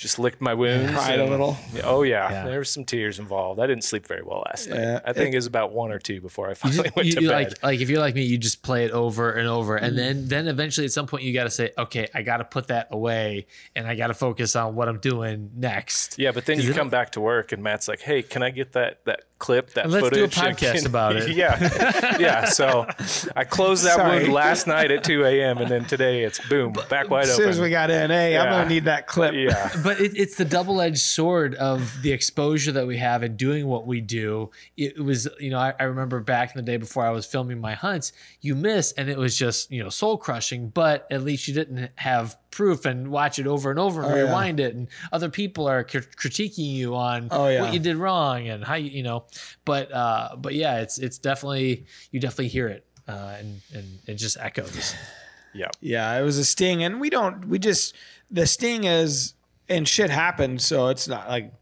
just 0.00 0.18
licked 0.18 0.40
my 0.40 0.54
wounds. 0.54 0.90
Cried 0.92 1.20
a 1.20 1.26
little. 1.26 1.58
Oh 1.84 2.02
yeah, 2.02 2.30
Yeah. 2.32 2.44
there 2.46 2.58
was 2.58 2.70
some 2.70 2.84
tears 2.86 3.18
involved. 3.18 3.60
I 3.60 3.66
didn't 3.66 3.84
sleep 3.84 4.06
very 4.06 4.22
well 4.22 4.42
last 4.46 4.68
night. 4.68 4.78
Yeah. 4.80 5.00
I 5.04 5.12
think 5.12 5.34
it 5.34 5.36
was 5.36 5.44
about 5.44 5.72
one 5.72 5.92
or 5.92 5.98
two 5.98 6.22
before 6.22 6.48
I 6.48 6.54
finally 6.62 6.84
just- 6.84 6.96
went 6.96 7.06
you- 7.06 7.14
to 7.16 7.20
you 7.22 7.28
bed. 7.28 7.34
like 7.50 7.62
like 7.62 7.80
if 7.80 7.90
you're 7.90 8.00
like 8.00 8.14
me, 8.14 8.22
you 8.22 8.38
just 8.38 8.62
play 8.62 8.86
it 8.86 8.92
over 8.92 9.32
and 9.32 9.46
over, 9.46 9.78
Mm. 9.78 9.82
and 9.82 9.98
then 9.98 10.28
then 10.28 10.48
eventually 10.48 10.86
at 10.86 10.92
some 10.92 11.06
point 11.06 11.22
you 11.24 11.34
got 11.34 11.44
to 11.44 11.50
say, 11.50 11.70
okay, 11.76 12.08
I 12.14 12.22
got 12.22 12.38
to 12.38 12.44
put 12.44 12.68
that 12.68 12.88
away, 12.90 13.46
and 13.76 13.86
I 13.86 13.94
got 13.94 14.06
to 14.06 14.14
focus 14.14 14.56
on 14.56 14.74
what 14.74 14.88
I'm 14.88 14.98
doing 15.00 15.50
next. 15.54 16.18
yeah, 16.18 16.32
but 16.32 16.46
then 16.46 16.58
you 16.60 16.72
come 16.72 16.88
back 16.88 17.12
to 17.12 17.20
work 17.20 17.52
and 17.52 17.62
Matt's 17.62 17.86
like, 17.86 18.00
"Hey, 18.00 18.22
can 18.22 18.42
I 18.42 18.48
get 18.50 18.72
that 18.72 19.04
that 19.04 19.24
clip, 19.40 19.70
that 19.74 19.90
Let's 19.90 20.10
do 20.10 20.22
a 20.24 20.28
podcast 20.28 20.74
can-" 20.74 20.86
about 20.92 21.16
it. 21.16 21.30
yeah, 21.34 22.16
yeah. 22.20 22.44
So 22.44 22.86
I 23.34 23.42
closed 23.42 23.84
that 23.84 23.96
Sorry. 23.96 24.20
wound 24.20 24.32
last 24.32 24.68
night 24.68 24.92
at 24.92 25.02
2 25.02 25.24
a.m. 25.24 25.58
and 25.58 25.68
then 25.68 25.84
today 25.86 26.22
it's 26.22 26.38
boom, 26.48 26.72
back 26.88 27.10
wide 27.10 27.24
As 27.24 27.30
open. 27.30 27.42
soon 27.42 27.48
as 27.48 27.60
we 27.60 27.70
got 27.70 27.90
in, 27.90 28.10
hey, 28.10 28.38
I'm 28.38 28.48
gonna 28.50 28.68
need 28.68 28.84
that 28.84 29.08
clip. 29.08 29.34
yeah, 29.34 29.72
but 29.82 30.00
it, 30.00 30.12
it's 30.16 30.36
the 30.36 30.44
double-edged 30.44 30.98
sword 30.98 31.56
of 31.56 32.00
the 32.02 32.12
exposure 32.12 32.70
that 32.72 32.86
we 32.86 32.98
have 32.98 33.24
in 33.24 33.34
doing 33.36 33.66
what 33.66 33.86
we 33.86 34.00
do 34.00 34.50
it 34.76 35.02
was 35.02 35.26
you 35.40 35.50
know 35.50 35.58
I, 35.58 35.72
I 35.80 35.84
remember 35.84 36.20
back 36.20 36.54
in 36.54 36.58
the 36.62 36.70
day 36.70 36.76
before 36.76 37.04
i 37.06 37.10
was 37.10 37.24
filming 37.24 37.58
my 37.60 37.72
hunts 37.72 38.12
you 38.42 38.54
miss 38.54 38.92
and 38.92 39.08
it 39.08 39.16
was 39.16 39.36
just 39.36 39.70
you 39.72 39.82
know 39.82 39.88
soul 39.88 40.18
crushing 40.18 40.68
but 40.68 41.06
at 41.10 41.22
least 41.22 41.48
you 41.48 41.54
didn't 41.54 41.90
have 41.96 42.36
proof 42.50 42.84
and 42.84 43.10
watch 43.10 43.38
it 43.38 43.46
over 43.46 43.70
and 43.70 43.78
over 43.78 44.02
and 44.02 44.12
Oh, 44.12 44.16
yeah. 44.16 44.22
rewind 44.22 44.60
it 44.60 44.74
and 44.74 44.88
other 45.12 45.28
people 45.28 45.68
are 45.68 45.84
cr- 45.84 45.98
critiquing 45.98 46.58
you 46.72 46.94
on 46.96 47.28
Oh, 47.30 47.48
yeah. 47.48 47.60
what 47.62 47.72
you 47.72 47.78
did 47.78 47.96
wrong 47.96 48.48
and 48.48 48.64
how 48.64 48.74
you 48.74 48.90
you 48.90 49.02
know 49.02 49.24
but 49.64 49.92
uh 49.92 50.36
but 50.36 50.54
yeah 50.54 50.80
it's 50.80 50.98
it's 50.98 51.18
definitely 51.18 51.86
you 52.10 52.18
definitely 52.20 52.48
hear 52.48 52.68
it 52.68 52.84
uh 53.08 53.36
and 53.38 53.60
and 53.74 53.98
it 54.06 54.14
just 54.14 54.36
echoes 54.40 54.94
yeah. 55.54 55.68
Yeah, 55.80 56.16
it 56.18 56.22
was 56.22 56.38
a 56.38 56.44
sting, 56.44 56.84
and 56.84 57.00
we 57.00 57.10
don't. 57.10 57.48
We 57.48 57.58
just 57.58 57.96
the 58.30 58.46
sting 58.46 58.84
is 58.84 59.34
and 59.68 59.86
shit 59.88 60.08
happened, 60.10 60.60
so 60.62 60.88
it's 60.88 61.08
not 61.08 61.28
like 61.28 61.52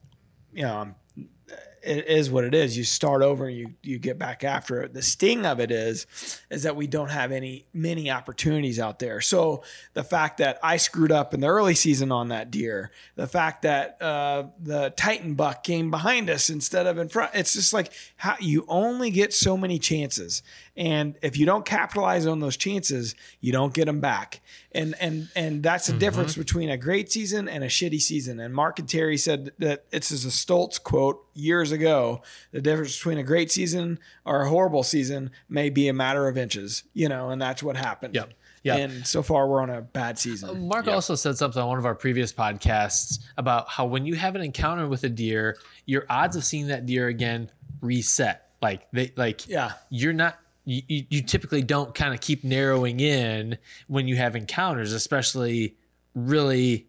you 0.52 0.62
know. 0.62 0.76
um, 0.78 0.94
It 1.88 2.06
is 2.06 2.30
what 2.30 2.44
it 2.44 2.54
is. 2.54 2.76
You 2.76 2.84
start 2.84 3.22
over 3.22 3.46
and 3.46 3.56
you 3.56 3.74
you 3.82 3.98
get 3.98 4.18
back 4.18 4.44
after 4.44 4.82
it. 4.82 4.92
The 4.92 5.00
sting 5.00 5.46
of 5.46 5.58
it 5.58 5.70
is 5.70 6.06
is 6.50 6.64
that 6.64 6.76
we 6.76 6.86
don't 6.86 7.08
have 7.08 7.32
any 7.32 7.64
many 7.72 8.10
opportunities 8.10 8.78
out 8.78 8.98
there. 8.98 9.22
So 9.22 9.62
the 9.94 10.04
fact 10.04 10.36
that 10.38 10.58
I 10.62 10.76
screwed 10.76 11.12
up 11.12 11.32
in 11.32 11.40
the 11.40 11.46
early 11.46 11.74
season 11.74 12.12
on 12.12 12.28
that 12.28 12.50
deer, 12.50 12.90
the 13.16 13.26
fact 13.26 13.62
that 13.62 14.00
uh, 14.02 14.48
the 14.60 14.92
Titan 14.96 15.34
buck 15.34 15.64
came 15.64 15.90
behind 15.90 16.28
us 16.28 16.50
instead 16.50 16.86
of 16.86 16.98
in 16.98 17.08
front, 17.08 17.30
it's 17.34 17.54
just 17.54 17.72
like 17.72 17.90
how 18.16 18.36
you 18.38 18.66
only 18.68 19.10
get 19.10 19.32
so 19.32 19.56
many 19.56 19.78
chances, 19.78 20.42
and 20.76 21.16
if 21.22 21.38
you 21.38 21.46
don't 21.46 21.64
capitalize 21.64 22.26
on 22.26 22.40
those 22.40 22.58
chances, 22.58 23.14
you 23.40 23.50
don't 23.50 23.72
get 23.72 23.86
them 23.86 24.00
back. 24.00 24.40
And 24.72 24.94
and 25.00 25.28
and 25.34 25.62
that's 25.62 25.86
the 25.86 25.94
difference 25.94 26.36
between 26.36 26.68
a 26.68 26.76
great 26.76 27.10
season 27.10 27.48
and 27.48 27.64
a 27.64 27.68
shitty 27.68 28.00
season. 28.00 28.38
And 28.38 28.54
Mark 28.54 28.78
and 28.78 28.88
Terry 28.88 29.16
said 29.16 29.52
that 29.58 29.84
it's 29.90 30.12
as 30.12 30.26
a 30.26 30.28
Stoltz 30.28 30.80
quote 30.82 31.24
years 31.38 31.72
ago. 31.72 32.22
The 32.52 32.60
difference 32.60 32.96
between 32.96 33.18
a 33.18 33.22
great 33.22 33.50
season 33.50 33.98
or 34.24 34.42
a 34.42 34.48
horrible 34.48 34.82
season 34.82 35.30
may 35.48 35.70
be 35.70 35.88
a 35.88 35.92
matter 35.92 36.28
of 36.28 36.36
inches, 36.38 36.82
you 36.94 37.08
know, 37.08 37.30
and 37.30 37.40
that's 37.40 37.62
what 37.62 37.76
happened. 37.76 38.14
Yep. 38.14 38.32
Yep. 38.64 38.78
And 38.78 39.06
so 39.06 39.22
far, 39.22 39.46
we're 39.48 39.62
on 39.62 39.70
a 39.70 39.80
bad 39.80 40.18
season. 40.18 40.50
Uh, 40.50 40.54
Mark 40.54 40.88
also 40.88 41.14
said 41.14 41.38
something 41.38 41.62
on 41.62 41.68
one 41.68 41.78
of 41.78 41.86
our 41.86 41.94
previous 41.94 42.32
podcasts 42.32 43.20
about 43.36 43.68
how 43.68 43.86
when 43.86 44.04
you 44.04 44.14
have 44.16 44.34
an 44.34 44.42
encounter 44.42 44.88
with 44.88 45.04
a 45.04 45.08
deer, 45.08 45.56
your 45.86 46.04
odds 46.10 46.34
of 46.36 46.44
seeing 46.44 46.66
that 46.66 46.84
deer 46.84 47.06
again 47.06 47.50
reset. 47.80 48.48
Like 48.60 48.90
they 48.92 49.12
like 49.16 49.48
Yeah. 49.48 49.72
you're 49.90 50.12
not 50.12 50.38
you, 50.64 50.82
you 50.88 51.04
you 51.08 51.22
typically 51.22 51.62
don't 51.62 51.94
kind 51.94 52.12
of 52.12 52.20
keep 52.20 52.42
narrowing 52.44 52.98
in 53.00 53.56
when 53.86 54.08
you 54.08 54.16
have 54.16 54.34
encounters, 54.34 54.92
especially 54.92 55.76
really 56.14 56.88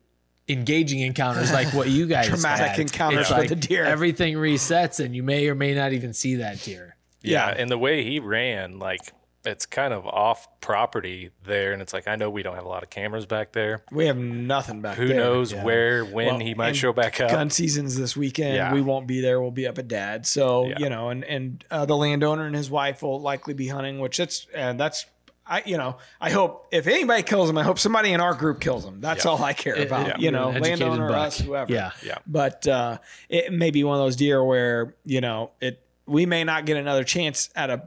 engaging 0.50 1.00
encounters 1.02 1.52
like 1.52 1.74
what 1.74 1.88
you 1.90 2.08
guys 2.08 2.28
Traumatic 2.30 2.68
had. 2.68 2.80
encounters 2.80 3.22
It's 3.22 3.30
with 3.30 3.38
like 3.40 3.50
the 3.50 3.56
deer. 3.56 3.86
Everything 3.86 4.36
resets 4.36 5.04
and 5.04 5.16
you 5.16 5.24
may 5.24 5.48
or 5.48 5.56
may 5.56 5.74
not 5.76 5.94
even 5.94 6.14
see 6.14 6.36
that 6.36 6.62
deer. 6.64 6.96
Yeah, 7.22 7.48
Yeah. 7.50 7.56
and 7.62 7.70
the 7.70 7.78
way 7.78 8.04
he 8.04 8.20
ran, 8.20 8.80
like 8.80 9.00
it's 9.46 9.66
kind 9.66 9.94
of 9.94 10.06
off 10.06 10.48
property 10.60 11.30
there, 11.46 11.72
and 11.72 11.82
it's 11.82 11.94
like 11.94 12.08
I 12.10 12.18
know 12.18 12.30
we 12.30 12.44
don't 12.44 12.56
have 12.56 12.66
a 12.66 12.70
lot 12.70 12.84
of 12.84 12.90
cameras 12.90 13.26
back 13.26 13.54
there. 13.54 13.84
We 13.90 14.08
have 14.08 14.18
nothing 14.18 14.82
back 14.82 14.98
Who 14.98 15.08
there. 15.08 15.18
knows 15.18 15.56
where, 15.56 16.04
when 16.04 16.26
Well, 16.28 16.40
he 16.40 16.54
might 16.54 16.76
show 16.76 16.92
back 16.92 17.22
up? 17.22 17.30
Gun 17.32 17.50
season's 17.50 17.96
this 17.98 18.18
weekend. 18.18 18.56
Yeah. 18.56 18.74
We 18.74 18.82
won't 18.82 19.08
be 19.08 19.22
there. 19.22 19.40
We'll 19.42 19.52
be 19.52 19.66
up 19.66 19.78
at 19.78 19.88
Dad. 19.88 20.26
So 20.28 20.68
Yeah. 20.68 20.76
you 20.80 20.90
know, 20.90 21.08
and 21.10 21.24
and 21.24 21.64
uh, 21.72 21.86
the 21.86 21.96
landowner 21.96 22.46
and 22.46 22.56
his 22.56 22.70
wife 22.70 23.02
will 23.02 23.22
likely 23.22 23.54
be 23.54 23.68
hunting, 23.70 24.00
which 24.00 24.18
that's 24.18 24.46
and 24.54 24.80
that's. 24.80 25.06
I, 25.50 25.64
you 25.66 25.78
know, 25.78 25.98
I 26.22 26.30
hope 26.30 26.68
if 26.72 26.86
anybody 26.86 27.24
kills 27.24 27.50
him, 27.50 27.58
I 27.58 27.64
hope 27.64 27.80
somebody 27.80 28.14
in 28.14 28.22
our 28.22 28.34
group 28.36 28.60
kills 28.62 28.86
him. 28.86 29.02
That's 29.02 29.26
Yeah. 29.26 29.32
all 29.32 29.44
I 29.44 29.54
care 29.54 29.76
about. 29.76 30.08
Yeah. 30.08 30.18
You 30.20 30.32
know, 30.32 30.50
An 30.50 30.58
educated 30.58 30.80
landowner, 30.88 31.08
buck. 31.10 31.28
us, 31.28 31.40
whoever. 31.40 31.74
Yeah. 31.74 31.92
Yeah. 32.06 32.20
But 32.28 32.68
uh, 32.68 33.00
it 33.30 33.52
may 33.52 33.72
be 33.72 33.84
one 33.84 33.98
of 34.00 34.06
those 34.06 34.16
deer 34.16 34.44
where 34.44 34.96
you 35.06 35.22
know 35.22 35.52
it. 35.60 35.82
We 36.06 36.26
may 36.26 36.44
not 36.44 36.66
get 36.66 36.78
another 36.78 37.04
chance 37.04 37.50
at 37.56 37.70
a 37.70 37.82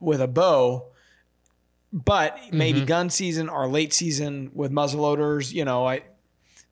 with 0.00 0.20
a 0.20 0.28
bow, 0.28 0.86
but 1.92 2.36
maybe 2.52 2.78
Mm-hmm. 2.80 2.86
gun 2.86 3.10
season 3.10 3.48
or 3.48 3.68
late 3.68 3.92
season 3.92 4.50
with 4.52 4.72
muzzleloaders. 4.72 5.52
You 5.52 5.64
know, 5.64 5.86
I 5.86 6.02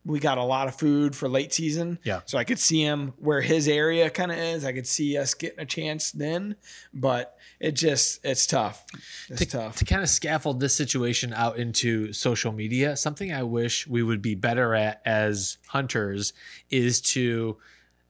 we 0.04 0.18
got 0.18 0.36
a 0.38 0.42
lot 0.42 0.66
of 0.66 0.74
food 0.74 1.14
for 1.14 1.28
late 1.28 1.52
season. 1.52 1.98
Yeah. 2.02 2.22
So 2.24 2.36
I 2.36 2.42
could 2.44 2.58
see 2.58 2.82
him 2.82 3.12
where 3.18 3.40
his 3.40 3.68
area 3.68 4.10
kind 4.10 4.32
of 4.32 4.38
is. 4.38 4.64
I 4.64 4.72
could 4.72 4.86
see 4.88 5.16
us 5.16 5.34
getting 5.34 5.60
a 5.60 5.64
chance 5.66 6.10
then, 6.10 6.56
but 6.92 7.36
it 7.62 7.72
just 7.72 8.18
it's 8.24 8.46
tough. 8.46 8.84
It's 9.28 9.38
to, 9.38 9.46
tough. 9.46 9.76
to 9.76 9.84
kind 9.84 10.02
of 10.02 10.08
scaffold 10.08 10.58
this 10.58 10.74
situation 10.74 11.32
out 11.32 11.56
into 11.58 12.12
social 12.12 12.50
media, 12.50 12.96
something 12.96 13.32
I 13.32 13.44
wish 13.44 13.86
we 13.86 14.02
would 14.02 14.20
be 14.20 14.34
better 14.34 14.74
at 14.74 15.00
as 15.04 15.58
hunters 15.68 16.32
is 16.70 17.00
to 17.00 17.56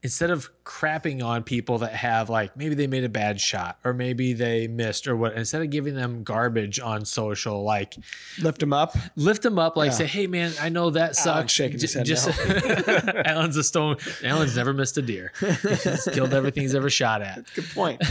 instead 0.05 0.31
of 0.31 0.51
crapping 0.65 1.25
on 1.25 1.43
people 1.45 1.79
that 1.79 1.93
have 1.93 2.29
like 2.29 2.57
maybe 2.57 2.75
they 2.75 2.87
made 2.89 3.05
a 3.05 3.09
bad 3.09 3.41
shot 3.41 3.79
or 3.85 3.93
maybe 3.93 4.33
they 4.33 4.67
missed 4.67 5.07
or 5.07 5.15
what 5.17 5.33
instead 5.35 5.63
of 5.63 5.71
giving 5.71 5.95
them 5.95 6.25
garbage 6.25 6.81
on 6.81 7.05
social 7.05 7.63
like 7.63 7.95
Lift 8.41 8.59
them 8.59 8.73
up. 8.73 8.97
lift 9.17 9.43
them 9.43 9.59
up 9.59 9.77
like 9.77 9.91
Yeah. 9.93 9.97
say 9.99 10.07
hey 10.07 10.27
man 10.27 10.53
i 10.61 10.69
know 10.69 10.91
that 10.91 11.15
sucks 11.15 11.53
shaking 11.53 11.79
his 11.79 11.95
head 11.95 12.05
just 12.05 12.29
alan's 13.27 13.57
a 13.57 13.63
stone 13.65 13.97
alan's 14.25 14.57
never 14.57 14.73
missed 14.73 14.99
a 14.99 15.03
deer 15.03 15.33
he's 15.41 16.09
killed 16.13 16.35
everything 16.35 16.63
he's 16.63 16.75
ever 16.75 16.91
shot 16.91 17.23
at 17.23 17.45
Good 17.55 17.71
point. 17.71 18.03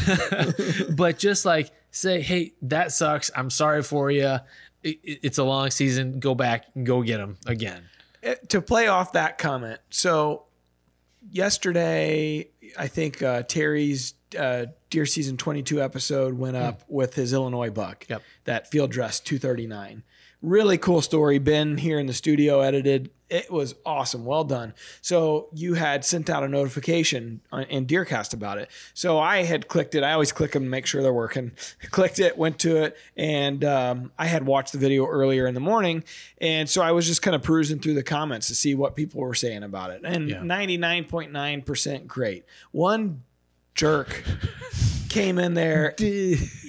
but 0.95 1.17
just 1.17 1.45
like 1.45 1.71
say, 1.91 2.21
hey, 2.21 2.53
that 2.63 2.91
sucks. 2.91 3.29
I'm 3.35 3.49
sorry 3.49 3.83
for 3.83 4.09
you. 4.11 4.37
It's 4.83 5.37
a 5.37 5.43
long 5.43 5.69
season. 5.71 6.19
Go 6.19 6.35
back 6.35 6.65
and 6.75 6.85
go 6.85 7.01
get 7.01 7.17
them 7.17 7.37
again. 7.45 7.83
Uh, 8.25 8.35
to 8.49 8.61
play 8.61 8.87
off 8.87 9.13
that 9.13 9.37
comment, 9.37 9.79
so 9.89 10.43
yesterday, 11.31 12.49
I 12.77 12.87
think 12.87 13.21
uh, 13.21 13.43
Terry's 13.43 14.13
uh, 14.37 14.67
Deer 14.89 15.05
Season 15.05 15.37
22 15.37 15.81
episode 15.81 16.35
went 16.35 16.57
up 16.57 16.83
with 16.87 17.15
his 17.15 17.33
Illinois 17.33 17.69
buck. 17.69 18.05
Yep. 18.09 18.21
That 18.45 18.69
field 18.69 18.91
dress 18.91 19.19
239. 19.19 20.03
Really 20.41 20.77
cool 20.77 21.01
story. 21.01 21.39
Ben 21.39 21.77
here 21.77 21.99
in 21.99 22.07
the 22.07 22.13
studio 22.13 22.61
edited. 22.61 23.11
It 23.31 23.49
was 23.49 23.75
awesome. 23.85 24.25
Well 24.25 24.43
done. 24.43 24.73
So 25.01 25.47
you 25.53 25.73
had 25.75 26.03
sent 26.03 26.29
out 26.29 26.43
a 26.43 26.49
notification 26.49 27.41
on, 27.51 27.63
in 27.63 27.85
Deercast 27.85 28.33
about 28.33 28.57
it. 28.57 28.69
So 28.93 29.17
I 29.19 29.43
had 29.43 29.69
clicked 29.69 29.95
it. 29.95 30.03
I 30.03 30.11
always 30.11 30.31
click 30.33 30.51
them 30.51 30.63
to 30.63 30.69
make 30.69 30.85
sure 30.85 31.01
they're 31.01 31.13
working. 31.13 31.53
Clicked 31.91 32.19
it, 32.19 32.37
went 32.37 32.59
to 32.59 32.83
it, 32.83 32.97
and 33.17 33.63
um, 33.63 34.11
I 34.17 34.25
had 34.27 34.45
watched 34.45 34.71
the 34.73 34.77
video 34.77 35.05
earlier 35.05 35.47
in 35.47 35.53
the 35.53 35.59
morning. 35.59 36.03
And 36.39 36.69
so 36.69 36.81
I 36.81 36.91
was 36.91 37.07
just 37.07 37.21
kind 37.21 37.35
of 37.35 37.41
perusing 37.43 37.79
through 37.79 37.93
the 37.95 38.03
comments 38.03 38.47
to 38.47 38.55
see 38.55 38.75
what 38.75 38.95
people 38.95 39.21
were 39.21 39.33
saying 39.33 39.63
about 39.63 39.91
it. 39.91 40.01
And 40.03 40.29
Yeah. 40.29 40.41
99.9% 40.41 42.07
great. 42.07 42.45
One 42.71 43.23
jerk 43.75 44.23
came 45.11 45.37
in 45.37 45.53
there. 45.53 45.95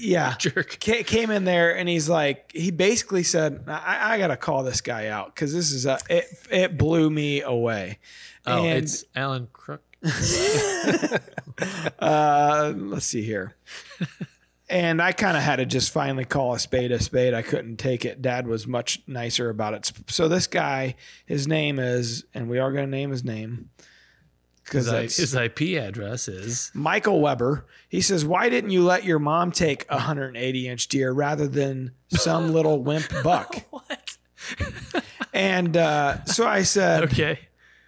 Yeah. 0.03 0.35
Jerk. 0.37 0.79
Ca- 0.85 1.05
came 1.05 1.31
in 1.31 1.45
there 1.45 1.77
and 1.77 1.89
he's 1.89 2.09
like, 2.09 2.51
he 2.53 2.73
basically 2.73 3.23
said, 3.23 3.63
I, 3.69 4.15
I 4.15 4.19
got 4.19 4.27
to 4.29 4.37
call 4.37 4.65
this 4.65 4.81
guy 4.81 5.07
out 5.07 5.33
because 5.33 5.55
this 5.55 5.71
is 5.71 5.87
a, 5.87 6.01
it, 6.11 6.25
it 6.51 6.77
blew 6.77 7.09
me 7.09 7.43
away. 7.43 8.01
Oh, 8.45 8.65
and 8.65 8.83
it's 8.83 9.05
Alan 9.15 9.47
Crook. 9.53 9.81
uh, 12.01 12.73
let's 12.75 13.07
see 13.07 13.23
here. 13.23 13.55
and 14.69 15.01
I 15.01 15.13
kind 15.13 15.37
of 15.37 15.45
had 15.45 15.57
to 15.57 15.67
just 15.67 15.93
finally 15.93 16.25
call 16.25 16.55
a 16.55 16.59
spade 16.59 16.91
a 16.91 17.01
spade. 17.01 17.33
I 17.33 17.43
couldn't 17.43 17.77
take 17.77 18.05
it. 18.05 18.21
Dad 18.21 18.49
was 18.49 18.67
much 18.67 19.03
nicer 19.07 19.51
about 19.51 19.75
it. 19.75 19.93
So 20.09 20.27
this 20.27 20.49
guy, 20.49 20.97
his 21.27 21.47
name 21.47 21.79
is, 21.79 22.25
and 22.35 22.51
we 22.51 22.59
are 22.59 22.73
going 22.73 22.87
to 22.87 22.91
name 22.91 23.13
his 23.13 23.23
name 23.23 23.71
because 24.65 24.85
His, 24.87 24.93
I- 24.95 25.01
that's 25.03 25.17
his 25.17 25.35
IP 25.35 25.61
address 25.83 26.29
is 26.29 26.71
Michael 26.75 27.21
Weber. 27.21 27.67
He 27.89 28.01
says, 28.01 28.25
"Why 28.25 28.49
didn't 28.49 28.71
you 28.71 28.83
let 28.85 29.05
your 29.05 29.19
mom 29.19 29.53
take 29.53 29.85
a 29.89 29.95
180 29.97 30.69
inch 30.69 30.89
deer 30.89 31.13
rather 31.13 31.47
than 31.49 31.93
some 32.09 32.53
little 32.53 32.83
wimp 32.83 33.09
buck?" 33.23 33.57
what? 33.71 34.17
And 35.33 35.77
uh, 35.77 36.25
so 36.25 36.47
I 36.47 36.63
said, 36.63 37.05
Okay. 37.05 37.39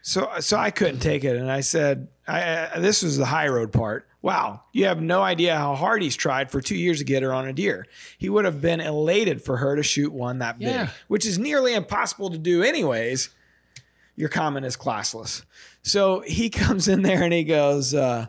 So 0.03 0.31
so 0.41 0.59
I 0.59 0.71
couldn't 0.71 1.01
take 1.01 1.25
it, 1.25 1.37
and 1.37 1.51
I 1.51 1.61
said, 1.61 2.09
I, 2.29 2.69
I, 2.75 2.79
"This 2.79 3.03
was 3.03 3.17
the 3.17 3.25
high 3.25 3.49
road 3.49 3.73
part." 3.73 4.07
Wow, 4.21 4.63
you 4.73 4.85
have 4.87 5.01
no 5.03 5.23
idea 5.23 5.55
how 5.57 5.75
hard 5.75 6.03
he's 6.03 6.17
tried 6.17 6.51
for 6.51 6.61
two 6.63 6.77
years 6.77 6.99
to 6.99 7.05
get 7.05 7.23
her 7.23 7.33
on 7.33 7.47
a 7.47 7.53
deer. 7.55 7.87
He 8.19 8.29
would 8.31 8.45
have 8.47 8.61
been 8.63 8.81
elated 8.81 9.43
for 9.43 9.57
her 9.59 9.77
to 9.77 9.83
shoot 9.83 10.13
one 10.13 10.39
that 10.39 10.59
big, 10.59 10.69
Yeah. 10.69 10.89
which 11.09 11.27
is 11.27 11.39
nearly 11.39 11.75
impossible 11.75 12.31
to 12.31 12.39
do, 12.39 12.63
anyways. 12.63 13.29
Your 14.17 14.29
comment 14.31 14.65
is 14.65 14.77
classless. 14.77 15.45
So 15.85 16.21
he 16.21 16.51
comes 16.51 16.89
in 16.89 17.03
there 17.03 17.23
and 17.23 17.33
he 17.33 17.45
goes, 17.45 17.95
uh, 17.95 18.27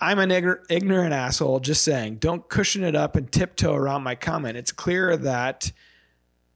I'm 0.00 0.18
an 0.18 0.30
ign- 0.30 0.64
ignorant 0.70 1.12
asshole, 1.12 1.60
just 1.60 1.82
saying, 1.82 2.16
don't 2.16 2.48
cushion 2.48 2.84
it 2.84 2.94
up 2.94 3.16
and 3.16 3.30
tiptoe 3.30 3.74
around 3.74 4.02
my 4.02 4.14
comment. 4.14 4.56
It's 4.56 4.72
clear 4.72 5.16
that 5.18 5.72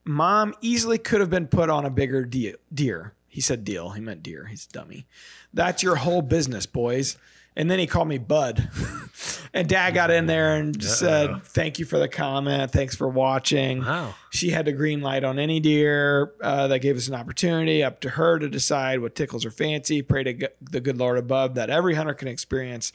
mom 0.04 0.54
easily 0.60 0.98
could 0.98 1.20
have 1.20 1.30
been 1.30 1.48
put 1.48 1.68
on 1.68 1.84
a 1.84 1.90
bigger 1.90 2.24
deal, 2.24 2.56
deer. 2.72 3.14
He 3.26 3.40
said 3.40 3.64
deal. 3.64 3.90
He 3.90 4.00
meant 4.00 4.22
deer. 4.22 4.46
He's 4.46 4.66
dummy. 4.66 5.06
That's 5.52 5.82
your 5.82 5.96
whole 5.96 6.22
business, 6.22 6.66
boys. 6.66 7.16
And 7.56 7.70
then 7.70 7.78
he 7.78 7.86
called 7.86 8.08
me 8.08 8.18
Bud. 8.18 8.68
and 9.54 9.68
dad 9.68 9.94
got 9.94 10.10
in 10.10 10.26
there 10.26 10.56
and 10.56 10.78
just 10.78 10.98
said, 10.98 11.44
Thank 11.44 11.78
you 11.78 11.84
for 11.84 11.98
the 11.98 12.08
comment. 12.08 12.72
Thanks 12.72 12.96
for 12.96 13.08
watching. 13.08 13.80
Wow. 13.84 14.14
She 14.30 14.50
had 14.50 14.64
the 14.64 14.72
green 14.72 15.00
light 15.00 15.22
on 15.22 15.38
any 15.38 15.60
deer. 15.60 16.32
Uh, 16.42 16.66
that 16.68 16.80
gave 16.80 16.96
us 16.96 17.06
an 17.06 17.14
opportunity 17.14 17.84
up 17.84 18.00
to 18.00 18.10
her 18.10 18.38
to 18.38 18.48
decide 18.48 19.00
what 19.00 19.14
tickles 19.14 19.44
her 19.44 19.52
fancy. 19.52 20.02
Pray 20.02 20.24
to 20.24 20.32
g- 20.34 20.46
the 20.60 20.80
good 20.80 20.98
Lord 20.98 21.16
above 21.16 21.54
that 21.54 21.70
every 21.70 21.94
hunter 21.94 22.14
can 22.14 22.26
experience 22.28 22.92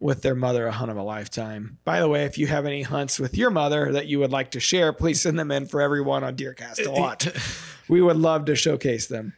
with 0.00 0.20
their 0.22 0.34
mother 0.34 0.66
a 0.66 0.72
hunt 0.72 0.90
of 0.90 0.96
a 0.98 1.02
lifetime. 1.02 1.78
By 1.84 2.00
the 2.00 2.08
way, 2.08 2.24
if 2.24 2.36
you 2.36 2.46
have 2.48 2.66
any 2.66 2.82
hunts 2.82 3.18
with 3.18 3.38
your 3.38 3.50
mother 3.50 3.92
that 3.92 4.06
you 4.06 4.18
would 4.18 4.32
like 4.32 4.50
to 4.50 4.60
share, 4.60 4.92
please 4.92 5.22
send 5.22 5.38
them 5.38 5.50
in 5.50 5.66
for 5.66 5.80
everyone 5.80 6.24
on 6.24 6.36
Deercast 6.36 6.82
to 6.82 6.90
watch. 6.90 7.28
we 7.88 8.02
would 8.02 8.16
love 8.16 8.44
to 8.46 8.56
showcase 8.56 9.06
them. 9.06 9.32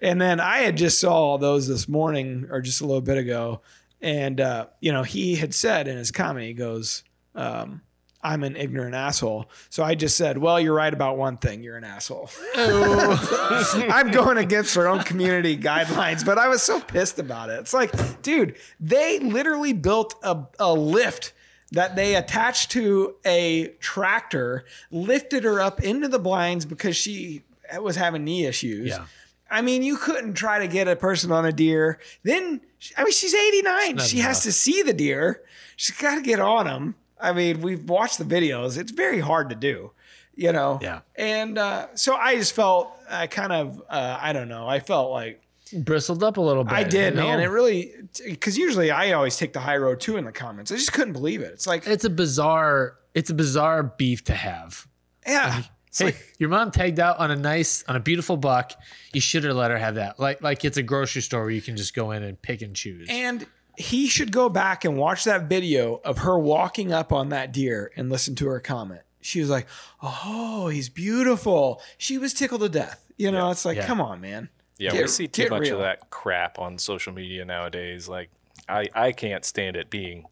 And 0.00 0.20
then 0.20 0.40
I 0.40 0.58
had 0.58 0.76
just 0.76 1.00
saw 1.00 1.38
those 1.38 1.66
this 1.66 1.88
morning 1.88 2.46
or 2.50 2.60
just 2.60 2.80
a 2.80 2.86
little 2.86 3.00
bit 3.00 3.18
ago. 3.18 3.62
And, 4.02 4.40
uh, 4.40 4.66
you 4.80 4.92
know, 4.92 5.04
he 5.04 5.36
had 5.36 5.54
said 5.54 5.88
in 5.88 5.96
his 5.96 6.10
comment, 6.10 6.44
he 6.44 6.52
goes, 6.52 7.04
um, 7.34 7.80
I'm 8.24 8.44
an 8.44 8.56
ignorant 8.56 8.94
asshole. 8.94 9.50
So 9.70 9.82
I 9.82 9.94
just 9.94 10.16
said, 10.16 10.38
well, 10.38 10.60
you're 10.60 10.74
right 10.74 10.92
about 10.92 11.16
one 11.16 11.38
thing. 11.38 11.62
You're 11.62 11.76
an 11.76 11.84
asshole. 11.84 12.30
I'm 12.54 14.10
going 14.10 14.38
against 14.38 14.76
our 14.76 14.86
own 14.86 15.02
community 15.02 15.56
guidelines, 15.56 16.24
but 16.24 16.38
I 16.38 16.48
was 16.48 16.62
so 16.62 16.80
pissed 16.80 17.18
about 17.18 17.50
it. 17.50 17.60
It's 17.60 17.74
like, 17.74 18.22
dude, 18.22 18.56
they 18.78 19.18
literally 19.18 19.72
built 19.72 20.14
a, 20.22 20.44
a 20.60 20.72
lift 20.72 21.32
that 21.72 21.96
they 21.96 22.14
attached 22.14 22.70
to 22.72 23.16
a 23.24 23.68
tractor, 23.80 24.66
lifted 24.90 25.42
her 25.42 25.60
up 25.60 25.82
into 25.82 26.06
the 26.06 26.18
blinds 26.18 26.64
because 26.64 26.96
she 26.96 27.42
was 27.80 27.96
having 27.96 28.24
knee 28.24 28.44
issues. 28.46 28.90
Yeah. 28.90 29.06
I 29.52 29.60
mean, 29.62 29.82
you 29.82 29.96
couldn't 29.96 30.34
try 30.34 30.58
to 30.60 30.66
get 30.66 30.88
a 30.88 30.96
person 30.96 31.30
on 31.30 31.44
a 31.44 31.52
deer. 31.52 32.00
Then, 32.24 32.60
I 32.96 33.04
mean, 33.04 33.12
she's 33.12 33.34
89. 33.34 33.96
not 33.96 34.06
She 34.06 34.18
has 34.18 34.42
to 34.44 34.52
see 34.52 34.82
the 34.82 34.92
deer. 34.94 35.42
She's 35.76 35.96
got 35.96 36.16
to 36.16 36.22
get 36.22 36.40
on 36.40 36.66
them. 36.66 36.94
I 37.20 37.32
mean, 37.32 37.60
we've 37.60 37.88
watched 37.88 38.18
the 38.18 38.24
videos. 38.24 38.78
It's 38.78 38.90
very 38.90 39.20
hard 39.20 39.50
to 39.50 39.54
do, 39.54 39.92
you 40.34 40.52
know? 40.52 40.78
Yeah. 40.82 41.00
And 41.14 41.58
uh, 41.58 41.88
so 41.94 42.14
I 42.16 42.34
just 42.36 42.54
felt 42.54 42.90
I 43.08 43.26
kind 43.28 43.52
of, 43.52 43.80
uh, 43.88 44.18
I 44.20 44.32
don't 44.32 44.48
know, 44.48 44.66
I 44.66 44.80
felt 44.80 45.10
like 45.12 45.40
Bristled 45.74 46.22
up 46.22 46.36
a 46.36 46.40
little 46.40 46.64
bit. 46.64 46.72
I 46.74 46.84
did, 46.84 47.14
man. 47.14 47.40
It 47.40 47.46
really, 47.46 47.92
because 48.26 48.58
usually 48.58 48.90
I 48.90 49.12
always 49.12 49.38
take 49.38 49.54
the 49.54 49.60
high 49.60 49.78
road 49.78 50.00
too 50.00 50.18
in 50.18 50.24
the 50.26 50.32
comments. 50.32 50.70
I 50.70 50.74
just 50.76 50.92
couldn't 50.92 51.14
believe 51.14 51.40
it. 51.40 51.52
It's 51.52 51.66
like, 51.66 51.86
It's 51.86 52.04
a 52.04 52.10
bizarre. 52.10 52.96
It's 53.14 53.30
a 53.30 53.34
bizarre 53.34 53.82
beef 53.82 54.22
to 54.24 54.34
have. 54.34 54.86
yeah. 55.26 55.58
It's 55.60 55.68
Hey, 55.96 56.06
like, 56.06 56.34
your 56.38 56.48
mom 56.48 56.70
tagged 56.70 56.98
out 57.00 57.18
on 57.18 57.30
a 57.30 57.36
nice, 57.36 57.84
on 57.88 57.96
a 57.96 58.00
beautiful 58.00 58.36
buck. 58.36 58.72
You 59.12 59.20
should 59.20 59.44
have 59.44 59.56
let 59.56 59.70
her 59.70 59.78
have 59.78 59.96
that. 59.96 60.18
Like, 60.18 60.42
like 60.42 60.64
it's 60.64 60.76
a 60.76 60.82
grocery 60.82 61.22
store 61.22 61.42
where 61.42 61.50
you 61.50 61.60
can 61.62 61.76
just 61.76 61.94
go 61.94 62.12
in 62.12 62.22
and 62.22 62.40
pick 62.40 62.62
and 62.62 62.74
choose. 62.74 63.08
and 63.10 63.46
he 63.78 64.06
should 64.06 64.30
go 64.32 64.50
back 64.50 64.84
and 64.84 64.98
watch 64.98 65.24
that 65.24 65.48
video 65.48 65.98
of 66.04 66.18
her 66.18 66.38
walking 66.38 66.92
up 66.92 67.10
on 67.10 67.30
that 67.30 67.52
deer 67.52 67.90
and 67.96 68.10
listen 68.10 68.34
to 68.34 68.46
her 68.48 68.60
comment. 68.60 69.00
She 69.22 69.40
was 69.40 69.48
like, 69.48 69.66
"Oh, 70.02 70.68
he's 70.68 70.90
beautiful." 70.90 71.80
She 71.96 72.18
was 72.18 72.34
tickled 72.34 72.60
to 72.60 72.68
death. 72.68 73.02
You 73.16 73.30
know, 73.30 73.50
it's 73.50 73.64
like, 73.64 73.76
Yeah. 73.78 73.86
come 73.86 74.00
on, 74.00 74.20
man. 74.20 74.50
Yeah, 74.78 74.90
Get- 74.92 75.02
we 75.02 75.08
see 75.08 75.26
too 75.28 75.48
much 75.48 75.62
real. 75.62 75.76
of 75.76 75.80
that 75.80 76.10
crap 76.10 76.58
on 76.58 76.76
social 76.76 77.12
media 77.14 77.44
nowadays. 77.46 78.08
Like, 78.08 78.30
I 78.68 78.88
I 78.94 79.12
can't 79.12 79.44
stand 79.44 79.76
it 79.76 79.88
being. 79.90 80.26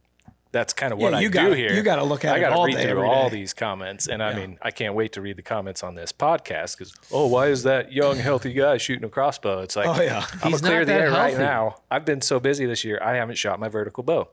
That's 0.53 0.73
kind 0.73 0.93
of 0.93 0.99
what 0.99 1.13
Yeah, 1.13 1.19
I 1.19 1.21
you 1.21 1.29
do 1.29 1.33
got 1.35 1.57
here. 1.57 1.73
you 1.73 1.83
got 1.83 1.97
to 1.97 2.03
look 2.05 2.25
at 2.25 2.35
I 2.35 2.41
got 2.41 2.57
to 2.57 2.65
read 2.65 2.75
day, 2.75 2.83
through 2.83 2.91
every 2.91 3.09
all 3.09 3.31
day. 3.31 3.37
these 3.37 3.55
comments, 3.55 4.09
and 4.09 4.21
I 4.21 4.35
mean, 4.35 4.59
I 4.61 4.73
can't 4.73 4.95
wait 4.95 5.13
to 5.13 5.21
read 5.21 5.37
the 5.37 5.43
comments 5.43 5.85
on 5.85 5.95
this 5.95 6.11
podcast 6.13 6.77
because 6.77 6.93
oh, 7.13 7.29
why 7.29 7.47
is 7.47 7.63
that 7.63 7.93
young 7.93 8.17
healthy 8.17 8.53
guy 8.53 8.77
shooting 8.77 9.05
a 9.05 9.09
crossbow? 9.09 9.61
It's 9.61 9.77
like, 9.77 9.87
Oh, 9.87 10.03
yeah. 10.03 10.27
I'm 10.43 10.51
He's 10.51 10.61
gonna 10.61 10.73
clear 10.73 10.79
not 10.81 10.87
the 10.87 10.93
that 10.93 11.01
air 11.03 11.11
right 11.13 11.39
now. 11.39 11.77
I've 11.91 12.05
been 12.05 12.21
so 12.21 12.41
busy 12.41 12.67
this 12.67 12.85
year, 12.85 12.99
I 13.01 13.15
haven't 13.15 13.37
shot 13.39 13.61
my 13.61 13.69
vertical 13.69 14.03
bow. 14.03 14.29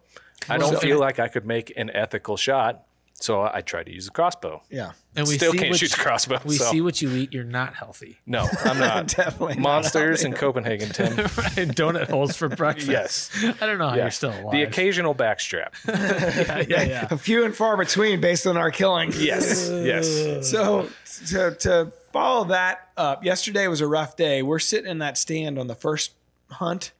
I 0.49 0.57
don't 0.57 0.73
So- 0.73 0.79
feel 0.79 0.99
like 0.99 1.19
I 1.19 1.27
could 1.27 1.45
make 1.45 1.71
an 1.77 1.91
ethical 1.93 2.35
shot, 2.35 2.83
so 3.19 3.41
I 3.41 3.61
try 3.61 3.81
to 3.83 3.91
use 3.91 4.07
a 4.07 4.11
crossbow. 4.11 4.61
Yeah, 4.69 4.91
and 5.15 5.27
we 5.27 5.35
Still 5.37 5.51
see 5.51 5.57
can't 5.57 5.69
what 5.71 5.79
shoot 5.79 5.91
the 5.91 5.97
crossbow. 5.97 6.39
We 6.45 6.55
so. 6.55 6.65
see 6.71 6.81
what 6.81 7.01
you 7.01 7.11
eat. 7.15 7.33
You're 7.33 7.43
not 7.43 7.73
healthy. 7.73 8.17
no, 8.27 8.47
I'm 8.63 8.77
not. 8.79 9.07
definitely 9.15 9.55
not 9.55 9.61
Monsters 9.63 10.23
in 10.23 10.33
Copenhagen, 10.33 10.89
Tim. 10.89 11.13
Donut 11.73 12.09
holes 12.09 12.35
for 12.37 12.47
breakfast. 12.47 12.87
Yes. 12.87 13.31
I 13.59 13.65
don't 13.65 13.79
know 13.79 13.89
how 13.89 13.95
Yeah. 13.95 14.03
you're 14.03 14.11
still 14.11 14.29
alive. 14.39 14.51
The 14.51 14.61
occasional 14.63 15.15
backstrap. 15.15 15.73
yeah, 15.87 16.65
yeah, 16.69 16.83
yeah. 16.83 17.07
a 17.09 17.17
few 17.17 17.43
and 17.43 17.55
far 17.55 17.75
between 17.75 18.21
based 18.21 18.45
on 18.45 18.55
our 18.55 18.69
killing. 18.71 19.11
Yes, 19.17 19.67
yes. 19.71 20.47
So 20.49 20.87
to 21.27 21.55
to 21.59 21.91
follow 22.13 22.45
that 22.45 22.89
up, 22.97 23.23
yesterday 23.25 23.67
was 23.67 23.81
a 23.81 23.87
rough 23.87 24.15
day. 24.15 24.43
We're 24.43 24.59
sitting 24.59 24.89
in 24.89 24.99
that 24.99 25.17
stand 25.17 25.57
on 25.57 25.65
the 25.65 25.75
first 25.75 26.11
hunt, 26.51 26.91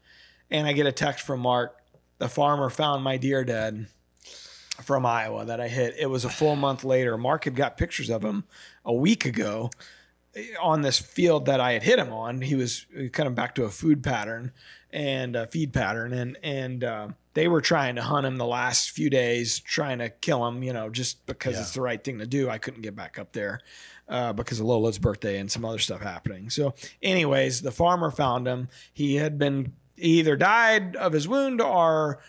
and 0.50 0.66
I 0.66 0.74
get 0.74 0.88
a 0.88 0.92
text 0.92 1.26
from 1.26 1.42
Mark. 1.42 1.76
The 2.18 2.28
farmer 2.28 2.72
found 2.72 3.04
my 3.04 3.18
deer 3.18 3.44
dead 3.44 3.86
from 4.82 5.06
Iowa 5.06 5.46
that 5.46 5.60
I 5.60 5.68
hit. 5.68 5.96
It 5.98 6.08
was 6.08 6.26
a 6.26 6.30
full 6.30 6.56
month 6.56 6.84
later. 6.84 7.18
Mark 7.18 7.46
had 7.46 7.56
got 7.56 7.78
pictures 7.78 8.10
of 8.10 8.24
him 8.24 8.44
a 8.86 8.94
week 8.94 9.26
ago 9.26 9.70
on 10.62 10.82
this 10.82 11.00
field 11.00 11.46
that 11.46 11.60
I 11.60 11.74
had 11.74 11.84
hit 11.84 12.00
him 12.00 12.14
on. 12.14 12.42
He 12.42 12.56
was 12.56 12.86
kind 13.12 13.28
of 13.28 13.36
back 13.36 13.56
to 13.56 13.64
a 13.64 13.70
food 13.70 14.04
pattern 14.04 14.52
and 14.92 15.36
a 15.36 15.48
feed 15.48 15.74
pattern, 15.74 16.14
and 16.14 16.38
and 16.44 16.84
uh, 16.84 17.08
they 17.34 17.48
were 17.48 17.62
trying 17.62 17.96
to 17.96 18.02
hunt 18.02 18.26
him 18.26 18.38
the 18.38 18.46
last 18.46 18.92
few 18.92 19.10
days, 19.10 19.60
trying 19.60 20.00
to 20.00 20.10
kill 20.10 20.46
him. 20.48 20.64
You 20.64 20.74
know, 20.74 20.90
just 20.90 21.26
because 21.26 21.60
it's 21.60 21.74
the 21.74 21.82
right 21.82 22.04
thing 22.04 22.20
to 22.20 22.28
do. 22.28 22.50
I 22.50 22.58
couldn't 22.58 22.82
get 22.82 22.96
back 22.96 23.20
up 23.20 23.34
there 23.34 23.62
uh, 24.08 24.34
because 24.34 24.60
of 24.60 24.66
Lola's 24.68 25.00
birthday 25.00 25.40
and 25.40 25.52
some 25.52 25.66
other 25.66 25.80
stuff 25.80 26.02
happening. 26.02 26.50
So, 26.50 26.76
anyways, 27.02 27.62
the 27.62 27.72
farmer 27.72 28.12
found 28.12 28.48
him. 28.48 28.70
He 28.94 29.16
had 29.16 29.38
been 29.38 29.74
he 29.96 30.20
either 30.20 30.36
died 30.36 30.96
of 30.96 31.14
his 31.14 31.28
wound 31.28 31.60
or 31.60 32.20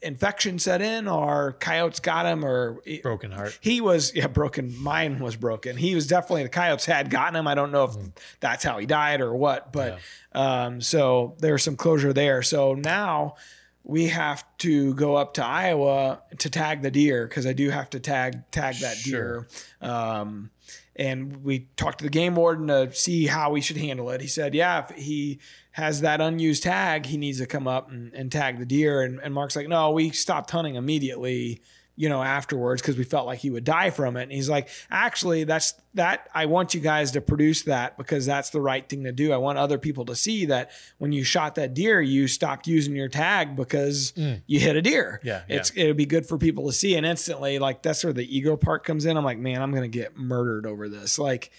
infection 0.00 0.58
set 0.58 0.80
in 0.80 1.08
or 1.08 1.56
coyotes 1.60 1.98
got 2.00 2.24
him 2.24 2.44
or 2.44 2.80
Broken 3.02 3.32
heart. 3.32 3.58
he 3.60 3.80
was 3.80 4.14
yeah 4.14 4.28
broken. 4.28 4.80
Mine 4.80 5.18
was 5.18 5.34
broken. 5.36 5.76
He 5.76 5.94
was 5.94 6.06
definitely 6.06 6.44
the 6.44 6.48
coyotes 6.48 6.84
had 6.86 7.10
gotten 7.10 7.34
him. 7.36 7.48
I 7.48 7.54
don't 7.54 7.72
know 7.72 7.84
if 7.84 7.96
that's 8.40 8.62
how 8.62 8.78
he 8.78 8.86
died 8.86 9.20
or 9.20 9.34
what 9.34 9.72
but 9.72 9.98
um 10.32 10.80
so 10.80 11.34
there's 11.38 11.62
some 11.62 11.76
closure 11.76 12.12
there. 12.12 12.42
So 12.42 12.74
now 12.74 13.34
we 13.82 14.08
have 14.08 14.44
to 14.58 14.94
go 14.94 15.16
up 15.16 15.34
to 15.34 15.44
iowa 15.44 16.20
to 16.38 16.50
tag 16.50 16.82
the 16.82 16.90
deer 16.90 17.26
because 17.26 17.46
i 17.46 17.52
do 17.54 17.70
have 17.70 17.88
to 17.90 17.98
tag 18.00 18.42
tag 18.50 18.76
that 18.76 18.96
deer. 19.02 19.48
Um 19.80 20.50
and 20.94 21.44
we 21.44 21.68
talked 21.76 21.98
to 21.98 22.04
the 22.04 22.10
game 22.10 22.34
warden 22.34 22.66
to 22.66 22.92
see 22.92 23.26
how 23.26 23.52
we 23.52 23.60
should 23.60 23.76
handle 23.76 24.10
it. 24.10 24.20
He 24.20 24.26
said, 24.26 24.52
yeah, 24.52 24.80
if 24.80 24.90
he 24.96 25.38
has 25.78 26.00
that 26.00 26.20
unused 26.20 26.64
tag, 26.64 27.06
he 27.06 27.16
needs 27.16 27.38
to 27.38 27.46
come 27.46 27.68
up 27.68 27.88
and, 27.92 28.12
and 28.12 28.32
tag 28.32 28.58
the 28.58 28.66
deer. 28.66 29.02
And, 29.02 29.20
and 29.20 29.32
Mark's 29.32 29.54
like, 29.54 29.68
no, 29.68 29.92
we 29.92 30.10
stopped 30.10 30.50
hunting 30.50 30.74
immediately, 30.74 31.62
you 31.94 32.08
know, 32.08 32.20
afterwards 32.20 32.82
because 32.82 32.96
we 32.96 33.04
felt 33.04 33.26
like 33.26 33.38
he 33.38 33.48
would 33.48 33.62
die 33.62 33.90
from 33.90 34.16
it. 34.16 34.24
And 34.24 34.32
he's 34.32 34.48
like, 34.48 34.70
actually, 34.90 35.44
that's 35.44 35.74
that. 35.94 36.28
I 36.34 36.46
want 36.46 36.74
you 36.74 36.80
guys 36.80 37.12
to 37.12 37.20
produce 37.20 37.62
that 37.62 37.96
because 37.96 38.26
that's 38.26 38.50
the 38.50 38.60
right 38.60 38.88
thing 38.88 39.04
to 39.04 39.12
do. 39.12 39.32
I 39.32 39.36
want 39.36 39.56
other 39.56 39.78
people 39.78 40.04
to 40.06 40.16
see 40.16 40.46
that 40.46 40.72
when 40.98 41.12
you 41.12 41.22
shot 41.22 41.54
that 41.54 41.74
deer, 41.74 42.00
you 42.00 42.26
stopped 42.26 42.66
using 42.66 42.96
your 42.96 43.08
tag 43.08 43.54
because 43.54 44.12
mm. 44.16 44.42
you 44.48 44.58
hit 44.58 44.74
a 44.74 44.82
deer. 44.82 45.20
Yeah, 45.22 45.42
It's 45.46 45.70
it 45.70 45.86
would 45.86 45.96
be 45.96 46.06
good 46.06 46.26
for 46.26 46.38
people 46.38 46.66
to 46.66 46.72
see. 46.72 46.96
And 46.96 47.06
instantly, 47.06 47.60
like 47.60 47.82
that's 47.82 48.02
where 48.02 48.12
the 48.12 48.36
ego 48.36 48.56
part 48.56 48.82
comes 48.82 49.06
in. 49.06 49.16
I'm 49.16 49.24
like, 49.24 49.38
man, 49.38 49.62
I'm 49.62 49.72
gonna 49.72 49.86
get 49.86 50.16
murdered 50.16 50.66
over 50.66 50.88
this. 50.88 51.20
Like 51.20 51.52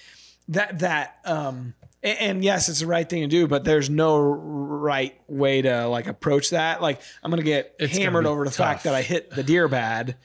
that 0.49 0.79
that 0.79 1.17
um 1.25 1.73
and, 2.01 2.45
yes, 2.45 2.69
it's 2.69 2.79
the 2.79 2.87
right 2.87 3.07
thing 3.09 3.23
to 3.23 3.27
do, 3.27 3.45
but 3.45 3.65
there's 3.65 3.89
no 3.89 4.17
right 4.21 5.19
way 5.27 5.61
to 5.61 5.85
like 5.87 6.07
approach 6.07 6.51
that. 6.51 6.81
Like 6.81 7.01
I'm 7.21 7.29
gonna 7.29 7.43
get 7.43 7.75
It's 7.77 7.91
gonna 7.91 8.05
hammered 8.05 8.25
over 8.25 8.45
the 8.45 8.51
tough. 8.51 8.55
fact 8.67 8.83
that 8.85 8.95
I 8.95 9.01
hit 9.01 9.31
the 9.31 9.43
deer 9.43 9.67
bad, 9.67 10.15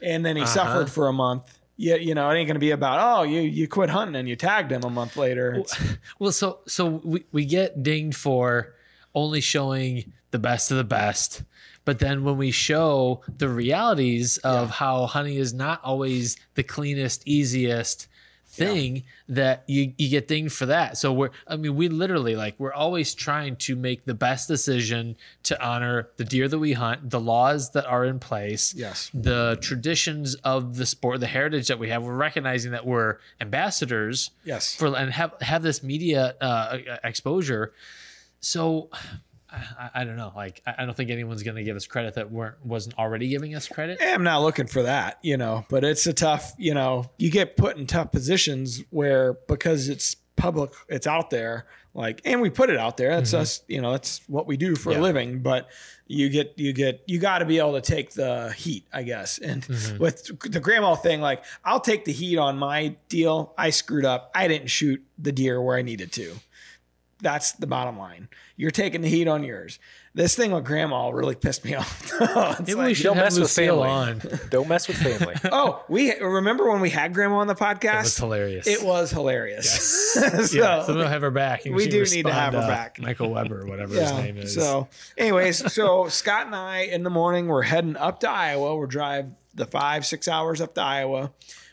and 0.00 0.24
then 0.24 0.36
he 0.36 0.46
suffered 0.46 0.88
for 0.90 1.08
a 1.08 1.12
month. 1.12 1.58
Yeah, 1.76 1.96
you 1.96 2.14
know, 2.14 2.30
it 2.30 2.36
ain't 2.36 2.46
gonna 2.46 2.60
be 2.60 2.70
about 2.70 3.18
oh 3.18 3.22
you 3.24 3.40
you 3.40 3.66
quit 3.66 3.90
hunting 3.90 4.14
and 4.14 4.28
you 4.28 4.36
tagged 4.36 4.70
him 4.70 4.84
a 4.84 4.90
month 4.90 5.16
later. 5.16 5.56
It's- 5.56 5.96
Well, 6.20 6.30
so 6.32 6.60
so 6.68 6.86
we, 7.04 7.24
we 7.32 7.44
get 7.44 7.82
dinged 7.82 8.16
for 8.16 8.74
only 9.14 9.40
showing 9.40 10.12
the 10.30 10.38
best 10.38 10.70
of 10.70 10.76
the 10.76 10.84
best. 10.84 11.42
But 11.84 11.98
then 11.98 12.22
when 12.24 12.36
we 12.36 12.50
show 12.52 13.22
the 13.36 13.48
realities 13.48 14.38
of 14.38 14.70
how 14.70 15.06
hunting 15.06 15.34
is 15.36 15.52
not 15.54 15.82
always 15.84 16.36
the 16.54 16.62
cleanest, 16.62 17.22
easiest, 17.26 18.06
thing 18.56 19.02
that 19.28 19.64
you, 19.66 19.92
you 19.98 20.08
get 20.08 20.28
dinged 20.28 20.52
for 20.54 20.66
that. 20.66 20.96
So 20.98 21.12
we're 21.12 21.30
I 21.46 21.56
mean 21.56 21.76
we 21.76 21.88
literally 21.88 22.36
like 22.36 22.54
we're 22.58 22.72
always 22.72 23.14
trying 23.14 23.56
to 23.56 23.76
make 23.76 24.04
the 24.04 24.14
best 24.14 24.48
decision 24.48 25.16
to 25.44 25.54
honor 25.64 26.08
the 26.16 26.24
deer 26.24 26.48
that 26.48 26.58
we 26.58 26.72
hunt, 26.72 27.10
the 27.10 27.20
laws 27.20 27.70
that 27.72 27.86
are 27.86 28.04
in 28.04 28.18
place, 28.18 28.74
Yes. 28.74 29.10
the 29.14 29.58
traditions 29.60 30.34
of 30.36 30.76
the 30.76 30.86
sport, 30.86 31.20
the 31.20 31.26
heritage 31.26 31.68
that 31.68 31.78
we 31.78 31.88
have. 31.90 32.02
We're 32.02 32.14
recognizing 32.16 32.72
that 32.72 32.86
we're 32.86 33.18
ambassadors 33.40 34.30
Yes. 34.44 34.74
for 34.74 34.96
and 34.96 35.12
have 35.12 35.32
have 35.40 35.62
this 35.62 35.82
media 35.82 36.34
uh, 36.40 36.78
exposure. 37.04 37.72
So 38.40 38.90
I, 39.78 39.90
I 39.94 40.04
don't 40.04 40.16
know. 40.16 40.32
Like 40.34 40.62
I 40.66 40.84
don't 40.84 40.96
think 40.96 41.10
anyone's 41.10 41.42
going 41.42 41.56
to 41.56 41.64
give 41.64 41.76
us 41.76 41.86
credit 41.86 42.14
that 42.14 42.30
weren't 42.30 42.64
wasn't 42.64 42.98
already 42.98 43.28
giving 43.28 43.54
us 43.54 43.68
credit. 43.68 43.98
I'm 44.02 44.22
not 44.22 44.42
looking 44.42 44.66
for 44.66 44.82
that, 44.82 45.18
you 45.22 45.36
know, 45.36 45.64
but 45.68 45.84
it's 45.84 46.06
a 46.06 46.12
tough, 46.12 46.52
you 46.58 46.74
know, 46.74 47.10
you 47.18 47.30
get 47.30 47.56
put 47.56 47.76
in 47.76 47.86
tough 47.86 48.12
positions 48.12 48.82
where 48.90 49.34
because 49.48 49.88
it's 49.88 50.16
public, 50.36 50.70
it's 50.88 51.06
out 51.06 51.30
there, 51.30 51.66
like, 51.94 52.20
and 52.26 52.42
we 52.42 52.50
put 52.50 52.68
it 52.68 52.76
out 52.76 52.98
there. 52.98 53.08
That's 53.16 53.30
mm-hmm. 53.30 53.40
us, 53.40 53.62
you 53.68 53.80
know, 53.80 53.92
that's 53.92 54.20
what 54.28 54.46
we 54.46 54.58
do 54.58 54.76
for 54.76 54.92
Yeah. 54.92 55.00
a 55.00 55.00
living. 55.00 55.40
But 55.40 55.68
you 56.06 56.28
get, 56.28 56.52
you 56.56 56.74
get, 56.74 57.00
you 57.06 57.18
got 57.18 57.38
to 57.38 57.46
be 57.46 57.58
able 57.58 57.72
to 57.72 57.80
take 57.80 58.12
the 58.12 58.52
heat, 58.52 58.86
I 58.92 59.02
guess. 59.02 59.38
And 59.38 59.62
mm-hmm. 59.62 59.96
with 59.96 60.26
the 60.42 60.60
grandma 60.60 60.94
thing, 60.94 61.22
like, 61.22 61.42
I'll 61.64 61.80
take 61.80 62.04
the 62.04 62.12
heat 62.12 62.36
on 62.36 62.58
my 62.58 62.96
deal. 63.08 63.54
I 63.56 63.70
screwed 63.70 64.04
up. 64.04 64.30
I 64.34 64.46
didn't 64.46 64.68
shoot 64.68 65.02
the 65.18 65.32
deer 65.32 65.60
where 65.60 65.78
I 65.78 65.82
needed 65.82 66.12
to. 66.12 66.34
That's 67.20 67.52
the 67.52 67.66
bottom 67.66 67.98
line. 67.98 68.28
You're 68.56 68.70
taking 68.70 69.00
the 69.00 69.08
heat 69.08 69.26
on 69.26 69.42
yours. 69.42 69.78
This 70.14 70.34
thing 70.34 70.50
with 70.52 70.64
grandma 70.64 71.08
really 71.08 71.34
pissed 71.34 71.64
me 71.64 71.74
off. 71.76 72.12
Maybe 72.60 72.74
like- 72.74 72.86
we 72.88 72.94
should 72.94 73.04
don't 73.04 73.16
have 73.16 73.24
mess 73.26 73.38
with 73.38 73.50
family. 73.50 73.88
on. 73.88 74.20
Don't 74.50 74.68
mess 74.68 74.86
with 74.88 74.96
family. 74.98 75.34
oh, 75.52 75.82
we 75.88 76.14
remember 76.20 76.70
when 76.70 76.80
we 76.80 76.90
had 76.90 77.14
grandma 77.14 77.36
on 77.36 77.46
the 77.46 77.54
podcast? 77.54 78.00
It 78.00 78.02
was 78.02 78.16
hilarious. 78.18 78.66
It 78.66 78.82
was 78.82 79.10
hilarious. 79.10 80.12
so, 80.12 80.20
yeah, 80.52 80.82
so 80.84 80.94
we'll 80.94 81.08
have 81.08 81.22
her 81.22 81.30
back. 81.30 81.64
We 81.64 81.88
do 81.88 82.04
need 82.04 82.26
to 82.26 82.32
have 82.32 82.52
her 82.52 82.60
uh, 82.60 82.66
back. 82.68 83.00
Michael 83.00 83.30
Weber, 83.30 83.66
whatever 83.66 83.94
his 83.94 84.12
name 84.12 84.36
is. 84.36 84.54
So, 84.54 84.88
anyways, 85.16 85.72
so 85.72 86.08
Scott 86.08 86.46
and 86.46 86.54
I 86.54 86.80
in 86.80 87.02
the 87.02 87.10
morning 87.10 87.46
we're 87.48 87.62
heading 87.62 87.96
up 87.96 88.20
to 88.20 88.30
Iowa. 88.30 88.76
We're 88.76 88.86
drive 88.86 89.26
the 89.54 89.66
five 89.66 90.04
six 90.04 90.28
hours 90.28 90.60
up 90.60 90.74
to 90.74 90.82
Iowa. 90.82 91.32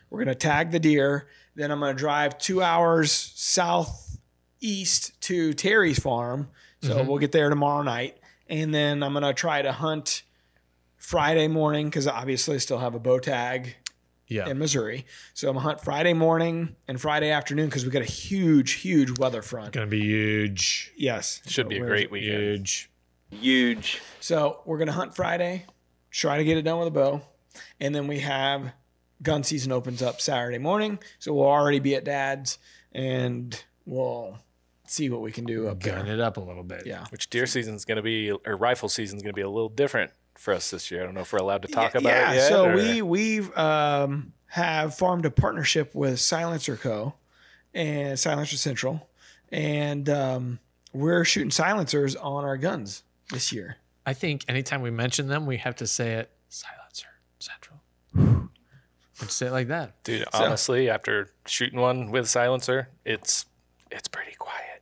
We're 0.10 0.20
gonna 0.20 0.36
tag 0.36 0.72
the 0.72 0.80
deer. 0.80 1.28
Then 1.56 1.70
I'm 1.72 1.80
gonna 1.80 1.94
drive 1.94 2.38
two 2.38 2.62
hours 2.62 3.12
southeast 4.74 5.20
to 5.22 5.54
Terry's 5.54 6.00
farm. 6.00 6.48
So 6.82 6.96
Mm-hmm. 6.98 7.08
we'll 7.08 7.18
get 7.20 7.32
there 7.32 7.50
tomorrow 7.50 7.82
night, 7.82 8.18
and 8.48 8.74
then 8.74 9.04
I'm 9.04 9.14
gonna 9.14 9.34
try 9.34 9.62
to 9.62 9.72
hunt 9.72 10.24
Friday 10.98 11.48
morning 11.48 11.88
because 11.88 12.08
obviously 12.08 12.56
I 12.56 12.58
still 12.58 12.78
have 12.80 12.94
a 12.94 13.00
bow 13.00 13.20
tag 13.20 13.76
yeah, 14.28 14.50
in 14.50 14.58
Missouri. 14.60 15.06
So 15.34 15.48
I'm 15.48 15.54
gonna 15.56 15.64
hunt 15.64 15.82
Friday 15.82 16.12
morning 16.14 16.76
and 16.90 17.00
Friday 17.00 17.30
afternoon 17.32 17.68
because 17.68 17.86
we 17.86 17.92
got 17.92 18.02
a 18.02 18.06
huge, 18.06 18.74
huge 18.74 19.18
weather 19.18 19.42
front. 19.42 19.72
gonna 19.74 19.88
be 19.88 20.02
huge, 20.02 20.92
Yes, 20.98 21.42
Should 21.48 21.70
be 21.70 21.78
a 21.78 21.86
great 21.86 22.06
it? 22.06 22.12
weekend. 22.12 22.42
huge. 22.42 22.90
Huge. 23.32 24.02
So 24.20 24.60
we're 24.66 24.78
gonna 24.78 24.92
hunt 24.92 25.16
Friday, 25.16 25.66
try 26.12 26.38
to 26.38 26.44
get 26.44 26.58
it 26.58 26.64
done 26.64 26.80
with 26.80 26.90
a 26.90 26.92
bow, 26.92 27.22
and 27.80 27.96
then 27.96 28.08
we 28.08 28.20
have 28.20 28.74
gun 29.22 29.44
season 29.44 29.72
opens 29.72 30.02
up 30.02 30.20
Saturday 30.20 30.58
morning. 30.58 31.00
So 31.20 31.34
we'll 31.34 31.46
already 31.48 31.80
be 31.80 31.96
at 31.96 32.04
Dad's, 32.04 32.60
and 32.92 33.58
we'll 33.86 34.38
see 34.86 35.10
what 35.10 35.22
we 35.22 35.32
can 35.32 35.46
do 35.46 35.68
up 35.68 35.80
Gun 35.80 36.06
there. 36.06 36.16
it 36.16 36.20
up 36.20 36.38
a 36.38 36.42
little 36.42 36.64
bit. 36.64 36.86
Yeah. 36.86 37.06
Which 37.10 37.30
deer 37.30 37.46
season's 37.46 37.86
going 37.86 37.98
to 37.98 38.02
be, 38.02 38.32
or 38.32 38.58
rifle 38.58 38.90
season's 38.90 39.22
going 39.22 39.34
to 39.34 39.36
be 39.36 39.42
a 39.42 39.50
little 39.50 39.70
different 39.70 40.12
for 40.36 40.54
us 40.54 40.72
this 40.72 40.92
year. 40.92 41.02
I 41.02 41.06
don't 41.06 41.14
know 41.14 41.22
if 41.22 41.32
we're 41.32 41.40
allowed 41.40 41.62
to 41.64 41.68
talk 41.68 41.94
yeah, 41.94 42.00
about 42.02 42.10
yeah. 42.10 42.32
it 42.32 42.36
yet. 42.36 42.50
So 42.50 42.70
or- 42.70 42.76
we 42.76 43.02
we've 43.02 43.58
um, 43.58 44.34
have 44.48 44.96
formed 44.96 45.26
a 45.26 45.32
partnership 45.32 45.94
with 45.96 46.20
Silencer 46.20 46.76
Co. 46.76 47.14
and 47.74 48.20
Silencer 48.20 48.58
Central, 48.58 49.08
and 49.52 50.10
um, 50.10 50.60
we're 50.94 51.26
shooting 51.26 51.52
silencers 51.52 52.16
on 52.16 52.44
our 52.44 52.58
guns 52.58 53.04
this 53.32 53.52
year. 53.52 53.78
I 54.06 54.14
think 54.14 54.46
anytime 54.48 54.82
we 54.82 54.92
mention 54.92 55.28
them, 55.28 55.46
we 55.46 55.58
have 55.58 55.76
to 55.78 55.88
say 55.88 56.14
it 56.14 56.30
silencer 56.50 57.08
central. 57.40 57.80
Let's 59.22 59.34
say 59.34 59.48
it 59.48 59.52
like 59.52 59.70
that. 59.70 60.04
Dude, 60.04 60.26
honestly, 60.34 60.90
after 60.90 61.30
shooting 61.46 61.80
one 61.80 62.12
with 62.12 62.28
silencer, 62.28 62.90
it's 63.06 63.46
it's 63.92 64.08
pretty 64.08 64.34
quiet. 64.38 64.73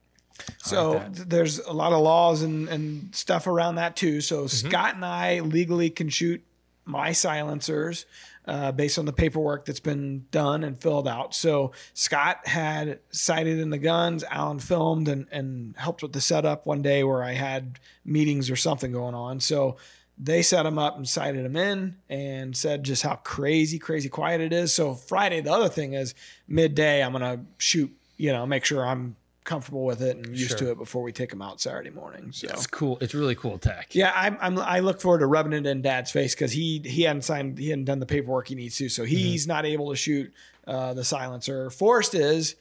So 0.64 1.00
th- 1.00 1.28
there's 1.28 1.60
a 1.60 1.74
lot 1.74 1.92
of 1.92 2.02
laws 2.02 2.42
and, 2.44 2.70
and 2.70 3.14
stuff 3.16 3.48
around 3.48 3.76
that 3.76 3.96
too. 3.96 4.22
So 4.22 4.46
Mm-hmm. 4.46 4.70
Scott 4.70 4.96
and 4.96 5.06
I 5.06 5.40
legally 5.42 5.90
can 5.90 6.10
shoot 6.10 6.44
my 6.86 7.12
silencers 7.12 8.06
uh, 8.46 8.72
based 8.72 8.98
on 8.98 9.06
the 9.06 9.14
paperwork 9.14 9.66
that's 9.66 9.80
been 9.80 10.26
done 10.32 10.64
and 10.64 10.80
filled 10.80 11.08
out. 11.08 11.34
So 11.36 11.72
Scott 11.94 12.46
had 12.48 13.00
sighted 13.12 13.60
in 13.60 13.70
the 13.70 13.78
guns. 13.78 14.24
Alan 14.24 14.60
filmed 14.60 15.08
and, 15.08 15.28
and 15.32 15.76
helped 15.78 16.02
with 16.02 16.12
the 16.14 16.22
setup 16.22 16.66
one 16.66 16.82
day 16.82 17.04
where 17.04 17.24
I 17.24 17.34
had 17.34 17.80
meetings 18.04 18.50
or 18.50 18.56
something 18.56 18.92
going 18.92 19.14
on. 19.16 19.40
So 19.40 19.78
they 20.18 20.42
set 20.42 20.64
them 20.64 20.78
up 20.80 20.98
and 20.98 21.08
sighted 21.08 21.46
them 21.46 21.56
in 21.56 21.96
and 22.10 22.56
said 22.58 22.84
just 22.84 23.04
how 23.04 23.16
crazy, 23.16 23.80
crazy 23.80 24.10
quiet 24.10 24.42
it 24.42 24.54
is. 24.54 24.74
So 24.74 24.96
Friday, 24.96 25.42
the 25.42 25.54
other 25.54 25.70
thing 25.70 25.94
is 25.94 26.14
midday, 26.48 27.04
I'm 27.04 27.14
going 27.14 27.22
to 27.22 27.46
shoot, 27.58 27.92
you 28.18 28.32
know, 28.32 28.46
make 28.46 28.66
sure 28.66 28.86
I'm 28.86 29.16
comfortable 29.44 29.84
with 29.86 30.02
it 30.02 30.18
and 30.18 30.28
used 30.38 30.50
Sure. 30.50 30.58
to 30.60 30.72
it 30.72 30.78
before 30.78 31.02
we 31.04 31.12
take 31.12 31.30
them 31.32 31.42
out 31.42 31.60
Saturday 31.60 31.90
morning. 31.90 32.32
So 32.32 32.48
It's 32.50 32.68
cool. 32.68 32.98
It's 33.02 33.14
really 33.16 33.36
cool 33.36 33.58
tech. 33.58 33.96
yeah, 33.96 34.12
I'm, 34.16 34.38
I'm 34.40 34.60
I 34.60 34.80
look 34.80 35.02
forward 35.02 35.20
to 35.20 35.26
rubbing 35.26 35.54
it 35.54 35.66
in 35.66 35.82
Dad's 35.82 36.12
face 36.12 36.36
because 36.36 36.52
he 36.52 36.80
he 36.86 37.04
hadn't 37.04 37.24
signed 37.24 37.58
he 37.58 37.70
hadn't 37.70 37.86
done 37.86 38.00
the 38.00 38.06
paperwork 38.06 38.48
he 38.48 38.56
needs 38.56 38.78
to, 38.78 38.88
so 38.90 39.04
he's 39.04 39.48
not 39.48 39.66
able 39.66 39.90
to 39.90 39.96
shoot 39.96 40.32
uh, 40.68 40.94
the 40.94 41.04
silencer. 41.04 41.70
Forrest 41.70 42.14
is. 42.16 42.56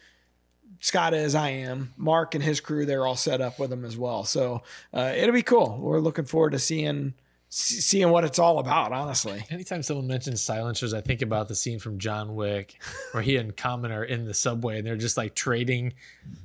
Scott 0.82 1.12
is, 1.12 1.34
I 1.34 1.50
am. 1.50 1.92
Mark 1.98 2.34
and 2.34 2.42
his 2.42 2.60
crew, 2.60 2.86
they're 2.86 3.06
all 3.06 3.16
set 3.16 3.42
up 3.42 3.58
with 3.58 3.70
him 3.70 3.84
as 3.84 3.98
well. 3.98 4.24
So 4.24 4.62
uh, 4.94 5.12
it'll 5.14 5.34
be 5.34 5.42
cool. 5.42 5.76
We're 5.78 6.00
looking 6.00 6.24
forward 6.24 6.52
to 6.52 6.58
seeing 6.58 7.08
see- 7.08 7.14
seeing 7.52 8.08
what 8.10 8.22
it's 8.24 8.38
all 8.38 8.60
about. 8.60 8.92
Honestly, 8.92 9.44
Anytime 9.50 9.82
someone 9.82 10.06
mentions 10.06 10.40
silencers, 10.40 10.94
I 10.94 11.00
think 11.00 11.20
about 11.20 11.48
the 11.48 11.54
scene 11.56 11.80
from 11.80 11.98
John 11.98 12.36
Wick 12.36 12.80
where 13.10 13.22
he 13.22 13.36
and 13.36 13.56
Common 13.56 13.90
are 13.90 14.04
in 14.04 14.24
the 14.24 14.34
subway 14.34 14.78
and 14.78 14.86
they're 14.86 14.96
just 14.96 15.16
like 15.16 15.34
trading 15.34 15.94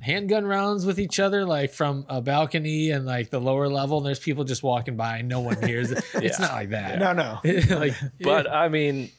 handgun 0.00 0.44
rounds 0.44 0.84
with 0.84 0.98
each 0.98 1.20
other, 1.20 1.44
like 1.44 1.72
from 1.72 2.04
a 2.08 2.20
balcony 2.20 2.90
and 2.90 3.06
like 3.06 3.30
the 3.30 3.40
lower 3.40 3.68
level. 3.68 3.98
And 3.98 4.06
there's 4.06 4.18
people 4.18 4.42
just 4.44 4.64
walking 4.64 4.96
by 4.96 5.18
and 5.18 5.28
no 5.28 5.40
one 5.40 5.62
hears 5.62 5.92
it. 5.92 6.04
It's 6.14 6.40
not 6.40 6.52
like 6.52 6.70
that. 6.70 6.98
no, 6.98 7.12
no. 7.12 7.38
like, 7.76 7.94
But 8.20 8.50
I 8.50 8.68
mean, 8.68 9.06
t- 9.06 9.12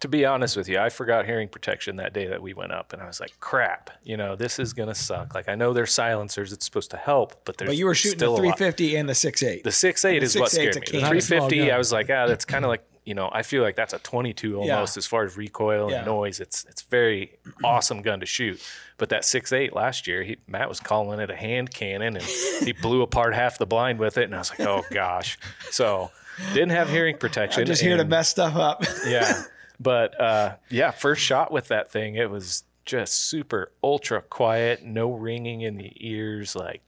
to 0.00 0.08
be 0.08 0.24
honest 0.24 0.56
with 0.56 0.68
you, 0.68 0.78
I 0.78 0.88
forgot 0.88 1.24
hearing 1.26 1.48
protection 1.48 1.96
that 1.96 2.12
day 2.12 2.26
that 2.26 2.40
we 2.42 2.54
went 2.54 2.72
up, 2.72 2.92
and 2.92 3.00
I 3.02 3.06
was 3.06 3.20
like, 3.20 3.32
"Crap, 3.40 3.90
you 4.04 4.16
know, 4.16 4.36
this 4.36 4.58
is 4.58 4.72
gonna 4.72 4.94
suck." 4.94 5.34
Like 5.34 5.48
I 5.48 5.54
know 5.54 5.72
there's 5.72 5.92
silencers; 5.92 6.52
it's 6.52 6.64
supposed 6.64 6.90
to 6.92 6.96
help, 6.96 7.44
but 7.44 7.56
there's 7.58 7.68
But 7.70 7.76
you 7.76 7.86
were 7.86 7.94
shooting 7.94 8.18
the 8.18 8.34
350 8.36 8.96
and 8.96 9.08
the 9.08 9.12
6.8. 9.14 9.62
The 9.62 9.72
six 9.72 10.04
eight 10.04 10.20
The 10.20 10.24
is 10.26 10.36
what 10.38 10.50
6.8's 10.50 10.52
scared 10.52 10.74
me. 10.74 10.80
The 10.80 10.86
cannon. 10.86 11.08
three 11.08 11.20
Small 11.20 11.40
fifty, 11.48 11.58
gun. 11.66 11.70
I 11.70 11.78
was 11.78 11.92
like, 11.92 12.10
ah, 12.10 12.26
that's 12.26 12.44
kind 12.44 12.64
of 12.64 12.68
like 12.74 12.84
you 13.04 13.14
know, 13.14 13.28
I 13.32 13.42
feel 13.42 13.64
like 13.64 13.74
that's 13.74 13.92
a 13.94 13.98
twenty 13.98 14.32
two 14.32 14.60
almost 14.60 14.96
as 14.96 15.06
far 15.06 15.24
as 15.24 15.36
recoil 15.36 15.90
Yeah. 15.90 15.98
and 15.98 16.06
noise. 16.06 16.38
It's 16.38 16.64
it's 16.68 16.82
very 16.82 17.32
awesome 17.64 18.00
gun 18.00 18.20
to 18.20 18.26
shoot. 18.26 18.62
But 18.96 19.08
that 19.08 19.24
six 19.24 19.52
eight 19.52 19.74
last 19.74 20.06
year, 20.06 20.22
he, 20.22 20.36
Matt 20.46 20.68
was 20.68 20.78
calling 20.78 21.18
it 21.18 21.28
a 21.28 21.34
hand 21.34 21.72
cannon, 21.74 22.16
and 22.16 22.24
he 22.24 22.72
blew 22.82 23.02
apart 23.02 23.34
half 23.34 23.58
the 23.58 23.66
blind 23.66 23.98
with 23.98 24.18
it, 24.18 24.24
and 24.26 24.34
I 24.34 24.38
was 24.38 24.50
like, 24.50 24.60
oh 24.68 24.84
gosh. 24.92 25.36
So 25.72 26.12
didn't 26.54 26.70
have 26.70 26.88
hearing 26.90 27.16
protection. 27.18 27.62
I'm 27.62 27.66
just 27.66 27.82
here 27.82 27.96
to 27.96 28.04
mess 28.04 28.28
stuff 28.28 28.54
up. 28.54 28.84
yeah. 29.06 29.42
But 29.82 30.20
uh, 30.20 30.56
yeah, 30.70 30.90
first 30.90 31.22
shot 31.22 31.50
with 31.52 31.68
that 31.68 31.90
thing, 31.90 32.14
it 32.16 32.30
was 32.30 32.64
just 32.84 33.14
super 33.14 33.70
ultra 33.82 34.20
quiet, 34.22 34.84
no 34.84 35.12
ringing 35.12 35.60
in 35.62 35.76
the 35.76 35.92
ears, 35.96 36.54
like 36.56 36.80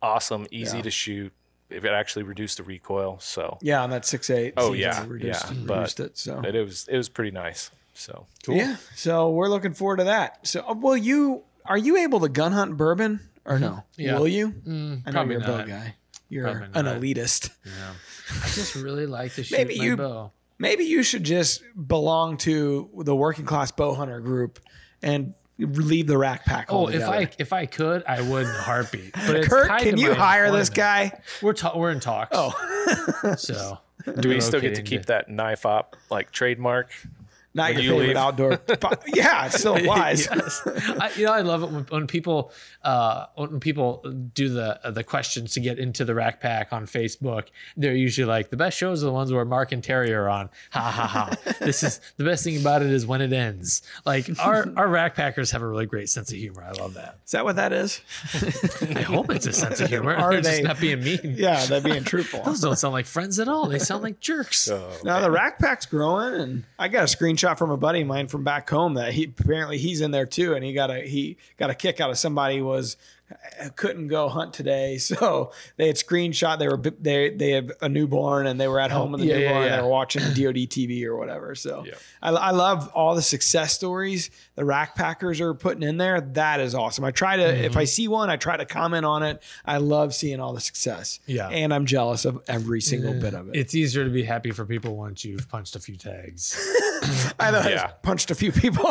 awesome, 0.00 0.46
easy 0.50 0.78
Yeah. 0.78 0.82
to 0.84 0.90
shoot. 0.90 1.32
It 1.70 1.84
actually 1.86 2.24
reduced 2.24 2.58
the 2.58 2.64
recoil, 2.64 3.18
so 3.20 3.56
yeah, 3.62 3.82
on 3.82 3.88
that 3.90 4.02
6.8. 4.02 4.52
Oh, 4.58 4.74
yeah, 4.74 5.04
reduced, 5.08 5.44
yeah, 5.44 5.48
reduced 5.64 5.96
but- 5.96 6.04
it. 6.06 6.18
So 6.18 6.40
it, 6.44 6.54
it 6.54 6.62
was 6.64 6.86
it 6.88 6.96
was 6.98 7.08
pretty 7.08 7.30
nice. 7.30 7.70
So 7.94 8.26
cool. 8.44 8.56
Yeah. 8.56 8.76
So 8.94 9.30
we're 9.30 9.48
looking 9.48 9.72
forward 9.72 9.96
to 9.98 10.04
that. 10.04 10.46
So, 10.46 10.70
well, 10.74 10.96
you? 10.96 11.42
Are 11.64 11.78
you 11.78 11.96
able 11.98 12.20
to 12.20 12.28
gun 12.28 12.52
hunt 12.52 12.76
bourbon 12.76 13.20
or 13.44 13.58
no? 13.58 13.84
Yeah. 13.96 14.18
Will 14.18 14.28
you? 14.28 14.48
mm, 14.50 15.02
I 15.06 15.10
know 15.10 15.12
probably 15.12 15.34
you're 15.36 15.44
a 15.44 15.46
bow 15.46 15.64
guy. 15.64 15.94
You're 16.28 16.46
an 16.46 16.84
elitist. 16.86 17.50
Yeah. 17.64 17.92
I 18.42 18.46
just 18.48 18.74
really 18.74 19.06
like 19.06 19.34
to 19.34 19.44
shoot 19.44 19.56
Maybe 19.58 19.78
my 19.78 19.84
you- 19.84 19.96
bow. 19.96 20.32
Maybe 20.58 20.84
you 20.84 21.02
should 21.02 21.24
just 21.24 21.62
belong 21.88 22.36
to 22.38 22.88
the 23.04 23.16
working 23.16 23.44
class 23.44 23.70
bow 23.70 23.94
hunter 23.94 24.20
group 24.20 24.60
and 25.02 25.34
leave 25.58 26.06
the 26.06 26.18
rack 26.18 26.44
pack. 26.44 26.66
Oh, 26.70 26.88
if. 26.88 27.02
I 27.02 27.28
if 27.38 27.52
I 27.52 27.66
could, 27.66 28.04
I 28.06 28.20
would 28.20 28.44
in 28.44 28.48
a 28.48 28.62
heartbeat. 28.62 29.12
But 29.12 29.36
it's 29.36 29.48
Kurt, 29.48 29.80
can 29.80 29.98
you 29.98 30.10
my 30.10 30.14
hire 30.14 30.50
this 30.50 30.70
guy? 30.70 31.20
We're 31.40 31.52
ta- 31.52 31.76
we're 31.76 31.90
in 31.90 32.00
talks. 32.00 32.30
Oh, 32.32 33.34
so 33.36 33.78
do 34.20 34.28
we 34.28 34.40
still 34.40 34.60
get 34.60 34.74
to 34.76 34.82
relocating 34.82 34.86
keep 34.86 35.06
that 35.06 35.28
knife 35.28 35.66
op 35.66 35.96
like 36.10 36.30
trademark? 36.30 36.90
Not 37.54 37.74
When 37.74 37.74
your 37.74 37.82
you 37.82 37.90
favorite 37.90 38.06
leave. 38.08 38.16
outdoor. 38.16 38.56
but 38.80 39.02
yeah, 39.14 39.46
it 39.46 39.52
still 39.52 39.76
applies. 39.76 40.26
Yes. 40.26 40.62
I, 40.66 41.10
you 41.16 41.26
know, 41.26 41.32
I 41.32 41.40
love 41.42 41.62
it 41.62 41.70
when, 41.70 41.84
when 41.84 42.06
people 42.06 42.50
uh, 42.82 43.26
when 43.34 43.60
people 43.60 44.02
do 44.34 44.48
the 44.48 44.80
the 44.90 45.04
questions 45.04 45.52
to 45.54 45.60
get 45.60 45.78
into 45.78 46.04
the 46.04 46.14
Rack 46.14 46.40
Pack 46.40 46.72
on 46.72 46.86
Facebook. 46.86 47.48
They're 47.76 47.94
usually 47.94 48.26
like 48.26 48.50
the 48.50 48.56
best 48.56 48.76
shows 48.78 49.02
are 49.02 49.06
the 49.06 49.12
ones 49.12 49.32
where 49.32 49.44
Mark 49.44 49.72
and 49.72 49.82
Terry 49.84 50.12
are 50.14 50.28
on. 50.28 50.48
Ha 50.70 50.80
ha 50.80 51.06
ha! 51.06 51.52
this 51.60 51.82
is 51.82 52.00
the 52.16 52.24
best 52.24 52.44
thing 52.44 52.58
about 52.60 52.82
it 52.82 52.88
is 52.90 53.06
when 53.06 53.20
it 53.20 53.32
ends. 53.32 53.82
Like 54.06 54.28
our 54.40 54.66
our 54.76 54.88
Rack 54.88 55.14
Packers 55.14 55.50
have 55.50 55.62
a 55.62 55.66
really 55.66 55.86
great 55.86 56.08
sense 56.08 56.30
of 56.32 56.38
humor. 56.38 56.62
I 56.64 56.72
love 56.80 56.94
that. 56.94 57.18
Is 57.26 57.32
that 57.32 57.44
what 57.44 57.56
that 57.56 57.72
is? 57.72 58.00
I 58.96 59.02
hope 59.02 59.30
it's 59.30 59.46
a 59.46 59.52
sense 59.52 59.80
of 59.80 59.88
humor. 59.88 60.14
Are 60.14 60.32
They're 60.32 60.40
just 60.42 60.62
not 60.62 60.80
being 60.80 61.02
mean. 61.02 61.20
Yeah, 61.36 61.64
they're 61.66 61.80
being 61.80 62.04
truthful. 62.04 62.42
Those 62.42 62.60
don't 62.60 62.76
sound 62.76 62.92
like 62.94 63.06
friends 63.06 63.38
at 63.38 63.48
all. 63.48 63.68
They 63.68 63.78
sound 63.78 64.02
like 64.02 64.20
jerks. 64.20 64.58
So 64.58 64.90
Now 65.04 65.20
the 65.20 65.30
rack 65.30 65.58
pack's 65.58 65.86
growing, 65.86 66.34
and 66.34 66.64
I 66.78 66.88
got 66.88 67.02
a 67.02 67.16
screenshot 67.16 67.41
from 67.58 67.70
a 67.70 67.76
buddy 67.76 68.02
of 68.02 68.06
mine 68.06 68.28
from 68.28 68.44
back 68.44 68.68
home 68.68 68.94
that 68.94 69.12
he 69.12 69.24
apparently 69.24 69.78
he's 69.78 70.00
in 70.00 70.10
there 70.10 70.26
too, 70.26 70.54
and 70.54 70.64
he 70.64 70.72
got 70.72 70.90
a 70.90 71.00
he 71.00 71.36
got 71.58 71.70
a 71.70 71.74
kick 71.74 72.00
out 72.00 72.10
of 72.10 72.18
somebody 72.18 72.58
who 72.58 72.64
was 73.60 73.70
couldn't 73.76 74.08
go 74.08 74.28
hunt 74.28 74.54
today, 74.54 74.98
so 74.98 75.52
they 75.76 75.86
had 75.86 75.96
screenshot 75.96 76.58
they 76.58 76.68
were 76.68 76.76
they 76.76 77.30
they 77.30 77.50
had 77.50 77.72
a 77.80 77.88
newborn 77.88 78.46
and 78.46 78.60
they 78.60 78.68
were 78.68 78.80
at 78.80 78.90
home 78.90 79.12
with 79.12 79.20
the 79.20 79.26
yeah, 79.28 79.36
yeah, 79.36 79.40
newborn 79.48 79.62
yeah. 79.62 79.68
and 79.72 79.78
they 79.78 79.82
were 79.82 79.88
watching 79.90 80.22
DoD 80.34 80.68
TV 80.68 81.04
or 81.04 81.16
whatever. 81.16 81.54
So 81.54 81.84
Yeah. 81.86 81.94
I, 82.22 82.30
I 82.30 82.50
love 82.50 82.88
all 82.94 83.14
the 83.14 83.22
success 83.22 83.72
stories 83.72 84.30
the 84.54 84.64
rack 84.64 84.94
packers 84.94 85.40
are 85.40 85.54
putting 85.54 85.82
in 85.82 85.96
there. 85.96 86.20
That 86.20 86.60
is 86.60 86.74
awesome. 86.74 87.04
I 87.04 87.10
try 87.10 87.36
to 87.36 87.64
if 87.64 87.76
I 87.76 87.84
see 87.84 88.08
one, 88.08 88.30
I 88.30 88.36
try 88.36 88.56
to 88.56 88.64
comment 88.66 89.04
on 89.04 89.22
it. 89.22 89.42
I 89.64 89.78
love 89.78 90.14
seeing 90.14 90.40
all 90.40 90.52
the 90.52 90.60
success. 90.60 91.20
Yeah. 91.26 91.48
and 91.48 91.72
I'm 91.72 91.86
jealous 91.86 92.24
of 92.24 92.42
every 92.48 92.80
single 92.80 93.14
bit 93.14 93.34
of 93.34 93.48
it. 93.48 93.56
It's 93.56 93.74
easier 93.74 94.04
to 94.04 94.10
be 94.10 94.22
happy 94.22 94.50
for 94.50 94.64
people 94.66 94.96
once 94.96 95.24
you've 95.24 95.48
punched 95.48 95.76
a 95.76 95.80
few 95.80 95.96
tags. 95.96 96.54
I 97.40 97.50
know 97.50 97.62
Yeah. 97.68 97.86
I 97.88 97.92
punched 98.02 98.30
a 98.30 98.34
few 98.34 98.52
people. 98.52 98.86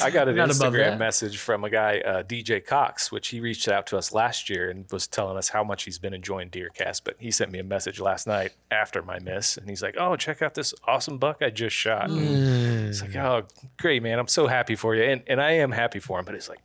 I 0.00 0.10
got 0.12 0.28
an 0.28 0.36
Not 0.36 0.54
above 0.54 0.72
Instagram 0.72 0.98
message 0.98 1.38
from 1.38 1.64
a 1.64 1.70
guy, 1.70 1.98
uh, 2.04 2.22
DJ 2.22 2.53
Cox, 2.60 3.12
which 3.12 3.28
he 3.28 3.40
reached 3.40 3.68
out 3.68 3.86
to 3.88 3.96
us 3.98 4.12
last 4.12 4.48
year 4.50 4.70
and 4.70 4.84
was 4.90 5.06
telling 5.06 5.36
us 5.36 5.48
how 5.48 5.64
much 5.64 5.84
he's 5.84 5.98
been 5.98 6.14
enjoying 6.14 6.50
Deercast. 6.50 7.02
But 7.04 7.16
he 7.18 7.30
sent 7.30 7.50
me 7.50 7.58
a 7.58 7.64
message 7.64 8.00
last 8.00 8.26
night 8.26 8.52
after 8.70 9.02
my 9.02 9.18
miss, 9.18 9.56
and 9.56 9.68
he's 9.68 9.82
like, 9.82 9.96
"Oh, 9.98 10.16
check 10.16 10.42
out 10.42 10.54
this 10.54 10.74
awesome 10.86 11.18
buck 11.18 11.42
I 11.42 11.50
just 11.50 11.74
shot." 11.76 12.08
Mm. 12.10 12.88
It's 12.88 13.02
like, 13.02 13.16
"Oh, 13.16 13.44
great, 13.78 14.02
man! 14.02 14.18
I'm 14.18 14.28
so 14.28 14.46
happy 14.46 14.74
for 14.74 14.94
you," 14.94 15.04
and 15.04 15.22
and 15.26 15.40
I 15.40 15.52
am 15.52 15.72
happy 15.72 16.00
for 16.00 16.18
him. 16.18 16.24
But 16.24 16.34
it's 16.34 16.48
like, 16.48 16.60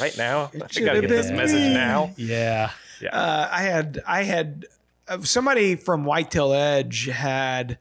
right 0.00 0.16
now, 0.16 0.50
I 0.54 0.58
got 0.58 0.70
to 0.70 1.00
get 1.00 1.08
this 1.08 1.26
been 1.28 1.36
message 1.36 1.68
me. 1.68 1.74
now. 1.74 2.12
Yeah. 2.16 2.70
uh, 3.10 3.48
I 3.50 3.62
had 3.62 4.02
I 4.06 4.22
had 4.24 4.66
uh, 5.08 5.22
somebody 5.22 5.76
from 5.76 6.04
Whitetail 6.04 6.52
Edge 6.52 7.06
had 7.06 7.78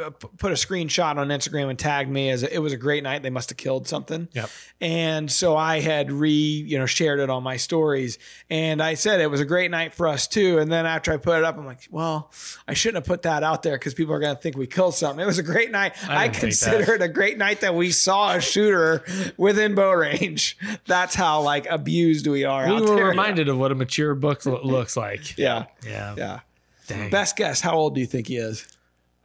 uh, 0.00 0.10
put 0.10 0.52
a 0.52 0.54
screenshot 0.54 1.16
on 1.16 1.28
Instagram 1.28 1.70
and 1.70 1.78
tagged 1.78 2.10
me 2.10 2.30
as 2.30 2.42
a, 2.42 2.54
it 2.54 2.58
was 2.58 2.72
a 2.72 2.76
great 2.76 3.02
night. 3.02 3.22
They 3.22 3.30
must 3.30 3.50
have 3.50 3.56
killed 3.56 3.88
something. 3.88 4.28
Yep. 4.32 4.50
And 4.80 5.30
so 5.30 5.56
I 5.56 5.80
had 5.80 6.10
re 6.10 6.30
you 6.30 6.78
know 6.78 6.86
shared 6.86 7.20
it 7.20 7.30
on 7.30 7.42
my 7.42 7.56
stories, 7.56 8.18
and 8.50 8.82
I 8.82 8.94
said 8.94 9.20
it 9.20 9.30
was 9.30 9.40
a 9.40 9.44
great 9.44 9.70
night 9.70 9.94
for 9.94 10.08
us 10.08 10.26
too. 10.26 10.58
And 10.58 10.70
then 10.70 10.86
after 10.86 11.12
I 11.12 11.16
put 11.16 11.38
it 11.38 11.44
up, 11.44 11.58
I'm 11.58 11.66
like, 11.66 11.88
well, 11.90 12.30
I 12.66 12.74
shouldn't 12.74 13.04
have 13.04 13.06
put 13.06 13.22
that 13.22 13.42
out 13.42 13.62
there 13.62 13.76
because 13.76 13.94
people 13.94 14.14
are 14.14 14.20
gonna 14.20 14.36
think 14.36 14.56
we 14.56 14.66
killed 14.66 14.94
something. 14.94 15.22
It 15.22 15.26
was 15.26 15.38
a 15.38 15.42
great 15.42 15.70
night. 15.70 15.94
I, 16.08 16.24
I 16.24 16.28
didn't 16.28 16.40
think 16.40 16.58
that. 16.60 16.70
consider 16.70 16.94
it 16.94 17.02
a 17.02 17.08
great 17.08 17.38
night 17.38 17.60
that 17.60 17.74
we 17.74 17.90
saw 17.90 18.34
a 18.34 18.40
shooter 18.40 19.04
within 19.36 19.74
bow 19.74 19.92
range. 19.92 20.56
That's 20.86 21.14
how 21.14 21.42
like 21.42 21.66
abused 21.66 22.26
we 22.26 22.44
are. 22.44 22.66
We 22.66 22.80
were 22.80 22.96
there. 22.96 23.06
reminded 23.06 23.48
of 23.48 23.58
what 23.58 23.72
a 23.72 23.74
mature 23.74 24.14
book 24.14 24.44
looks 24.44 24.96
like. 24.96 25.36
Yeah. 25.38 25.66
Yeah. 25.86 26.14
Yeah. 26.16 26.40
Dang. 26.86 27.10
Best 27.10 27.36
guess, 27.36 27.60
how 27.60 27.74
old 27.74 27.94
do 27.94 28.00
you 28.00 28.06
think 28.06 28.28
he 28.28 28.36
is? 28.36 28.66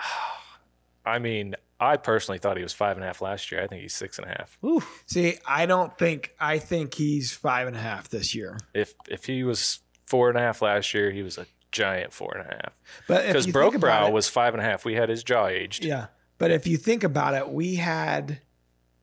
I 1.06 1.18
mean, 1.18 1.54
I 1.80 1.96
personally 1.96 2.38
thought 2.38 2.56
he 2.56 2.62
was 2.62 2.72
five 2.72 2.96
and 2.96 3.04
a 3.04 3.06
half 3.06 3.20
last 3.20 3.50
year. 3.52 3.62
I 3.62 3.66
think 3.66 3.82
he's 3.82 3.94
six 3.94 4.18
and 4.18 4.26
a 4.26 4.30
half. 4.30 4.58
See, 5.06 5.36
I 5.46 5.66
don't 5.66 5.96
think 5.98 6.34
I 6.40 6.58
think 6.58 6.94
he's 6.94 7.32
five 7.32 7.66
and 7.66 7.76
a 7.76 7.80
half 7.80 8.08
this 8.08 8.34
year. 8.34 8.58
If 8.72 8.94
if 9.08 9.24
he 9.26 9.44
was 9.44 9.80
four 10.06 10.28
and 10.28 10.38
a 10.38 10.40
half 10.40 10.62
last 10.62 10.94
year, 10.94 11.10
he 11.10 11.22
was 11.22 11.36
a 11.38 11.46
giant 11.72 12.12
four 12.12 12.36
and 12.36 12.46
a 12.48 12.54
half. 12.54 12.72
But 13.08 13.26
Because 13.26 13.46
you 13.46 13.52
think 13.52 13.74
about 13.74 14.00
Broke 14.00 14.08
it- 14.10 14.12
was 14.14 14.28
five 14.28 14.54
and 14.54 14.62
a 14.62 14.64
half. 14.66 14.84
We 14.84 14.94
had 14.94 15.08
his 15.08 15.24
jaw 15.24 15.46
aged. 15.48 15.84
yeah. 15.84 16.06
But 16.38 16.50
if 16.50 16.66
you 16.66 16.76
think 16.76 17.04
about 17.04 17.34
it, 17.34 17.48
we 17.50 17.76
had 17.76 18.40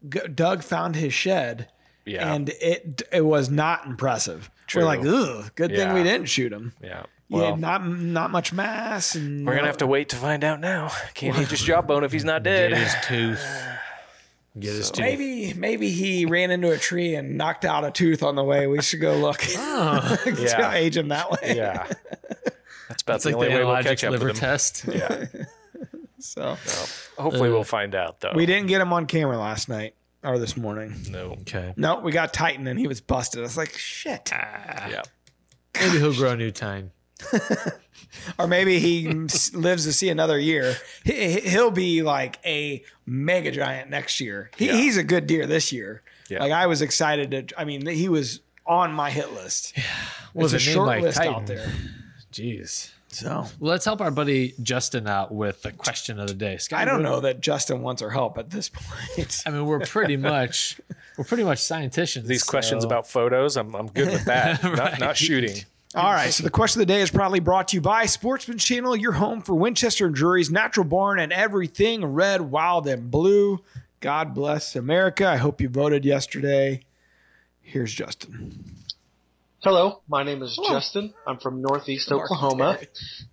G- 0.08 0.28
Doug 0.34 0.64
found 0.64 0.96
his 0.96 1.14
shed, 1.14 1.70
Yeah. 2.06 2.34
and 2.34 2.50
it 2.50 3.04
it 3.12 3.26
was 3.26 3.50
not 3.50 3.86
impressive. 3.86 4.50
True. 4.68 4.82
We're 4.82 4.86
like, 4.88 5.00
ugh, 5.06 5.52
good 5.56 5.72
thing 5.76 5.94
we 5.94 6.04
didn't 6.04 6.28
shoot 6.28 6.52
him. 6.52 6.74
yeah. 6.82 7.04
Yeah, 7.32 7.38
Well, 7.38 7.58
not 7.58 7.88
not 7.88 8.30
much 8.32 8.52
mass, 8.54 9.16
and 9.16 9.46
we're 9.48 9.56
gonna 9.56 9.68
have 9.68 9.78
to 9.78 9.88
wait 9.88 10.10
to 10.10 10.16
find 10.18 10.44
out 10.44 10.60
now. 10.60 10.92
Can't 11.14 11.38
eat 11.40 11.48
his 11.50 11.62
jawbone 11.62 12.04
if 12.04 12.12
he's 12.12 12.26
not 12.26 12.44
dead. 12.44 12.72
Get 12.72 12.78
his 12.80 12.96
tooth. 13.08 13.64
Get 14.60 14.74
his 14.74 14.92
tooth. 14.92 15.00
Maybe 15.06 15.54
maybe 15.54 15.90
he 15.92 16.26
ran 16.26 16.52
into 16.52 16.72
a 16.72 16.78
tree 16.78 17.16
and 17.16 17.38
knocked 17.38 17.64
out 17.64 17.86
a 17.86 17.92
tooth 17.92 18.22
on 18.22 18.36
the 18.36 18.44
way. 18.44 18.68
We 18.68 18.82
should 18.82 19.00
go 19.02 19.16
look. 19.18 19.42
Oh, 19.58 20.18
Yeah. 20.38 20.74
age 20.74 20.98
him 20.98 21.08
that 21.08 21.32
way. 21.32 21.56
Yeah. 21.56 21.88
That's 22.90 23.02
about 23.04 23.16
it's 23.16 23.24
the 23.24 23.30
like 23.30 23.36
only 23.36 23.48
the 23.48 23.54
way 23.56 23.64
we'll 23.64 23.74
analogic 23.76 23.84
catch 23.86 24.04
up 24.04 24.12
liver 24.12 24.26
with 24.28 24.36
him. 24.36 24.40
test. 24.42 24.86
Yeah. 24.88 25.26
So 26.24 26.56
Hopefully 27.18 27.50
Uh, 27.50 27.54
we'll 27.54 27.64
find 27.64 27.96
out 27.96 28.20
though. 28.20 28.34
we 28.36 28.46
didn't 28.46 28.68
get 28.68 28.80
him 28.80 28.94
on 28.94 29.08
camera 29.08 29.40
last 29.40 29.68
night 29.70 29.96
or 30.24 30.38
this 30.38 30.56
morning. 30.56 30.94
No. 31.10 31.32
Okay. 31.42 31.74
No, 31.76 32.00
we 32.02 32.12
got 32.12 32.32
Titan 32.32 32.68
and 32.68 32.78
he 32.80 32.88
was 32.88 33.02
busted. 33.02 33.40
I 33.40 33.42
was 33.42 33.58
like, 33.58 33.76
shit. 33.76 34.30
Yeah. 34.32 35.02
Maybe 35.80 35.98
he'll 35.98 36.14
grow 36.14 36.32
a 36.34 36.36
new 36.38 36.52
tine. 36.52 36.92
Or 38.38 38.48
maybe 38.48 38.80
he 38.80 39.08
lives 39.54 39.86
to 39.86 39.94
see 39.94 40.10
another 40.10 40.38
year. 40.38 40.76
He, 41.04 41.40
he'll 41.40 41.72
be 41.72 42.02
like 42.02 42.40
a 42.46 42.84
mega 43.06 43.52
giant 43.52 43.90
next 43.90 44.20
year. 44.20 44.52
He, 44.58 44.68
Yeah. 44.68 44.74
He's 44.74 44.98
a 44.98 45.04
good 45.04 45.28
deer 45.28 45.46
this 45.46 45.72
year. 45.72 46.04
Yeah. 46.30 46.40
Like 46.40 46.52
I 46.52 46.68
was 46.68 46.82
excited 46.82 47.32
to. 47.32 47.60
I 47.60 47.66
mean, 47.66 47.86
he 47.86 48.10
was 48.10 48.42
on 48.66 48.94
my 48.94 49.10
hit 49.10 49.34
list. 49.34 49.74
Yeah. 49.78 49.84
Was 50.34 50.54
it's 50.54 50.68
a 50.68 50.72
short 50.72 50.88
like 50.88 51.02
list 51.04 51.18
Titan? 51.18 51.34
out 51.34 51.48
there. 51.48 51.72
Jeez. 52.32 52.92
So 53.10 53.46
let's 53.60 53.84
help 53.84 54.00
our 54.00 54.12
buddy 54.12 54.54
Justin 54.64 55.06
out 55.06 55.34
with 55.34 55.62
the 55.64 55.74
question 55.74 56.18
of 56.18 56.30
the 56.30 56.34
day. 56.34 56.56
Scott, 56.58 56.80
I 56.80 56.86
don't 56.86 57.04
know 57.04 57.20
that 57.20 57.42
Justin 57.42 57.82
wants 57.82 58.02
our 58.02 58.10
help 58.10 58.38
at 58.38 58.50
this 58.50 58.70
point. 58.70 59.42
I 59.46 59.50
mean, 59.50 59.66
we're 59.66 59.82
pretty 59.82 60.16
much 60.18 60.80
we're 61.18 61.26
pretty 61.26 61.44
much 61.44 61.60
scientists. 61.60 62.16
These 62.16 62.44
questions 62.44 62.86
about 62.86 63.08
photos, 63.08 63.58
I'm, 63.58 63.76
I'm 63.76 63.88
good 63.88 64.08
with 64.08 64.26
that. 64.26 64.64
not, 64.64 65.00
not 65.00 65.18
shooting. 65.18 65.58
All 65.94 66.14
right, 66.14 66.32
so 66.32 66.44
the 66.44 66.50
question 66.50 66.82
of 66.82 66.88
the 66.88 66.94
day 66.94 67.02
is 67.02 67.12
proudly 67.12 67.42
brought 67.42 67.68
to 67.70 67.76
you 67.76 67.82
by 67.82 68.06
Sportsman 68.06 68.58
Channel, 68.58 68.96
your 68.96 69.12
home 69.12 69.42
for 69.42 69.54
Winchester 69.56 70.06
and 70.06 70.16
Drury's 70.16 70.50
natural 70.50 70.86
born 70.86 71.20
and 71.20 71.34
everything 71.34 72.06
red, 72.06 72.40
wild, 72.40 72.88
and 72.88 73.12
blue. 73.12 73.60
God 74.00 74.34
bless 74.34 74.78
America. 74.78 75.28
I 75.28 75.36
hope 75.36 75.60
you 75.60 75.68
voted 75.68 76.06
yesterday. 76.06 76.86
Here's 77.60 77.94
Justin. 77.94 78.64
Hello, 79.60 80.02
my 80.08 80.24
name 80.24 80.42
is 80.42 80.58
Justin. 80.66 81.14
I'm 81.28 81.40
from 81.40 81.62
Northeast 81.62 82.10
Mark 82.10 82.32
Oklahoma. 82.32 82.80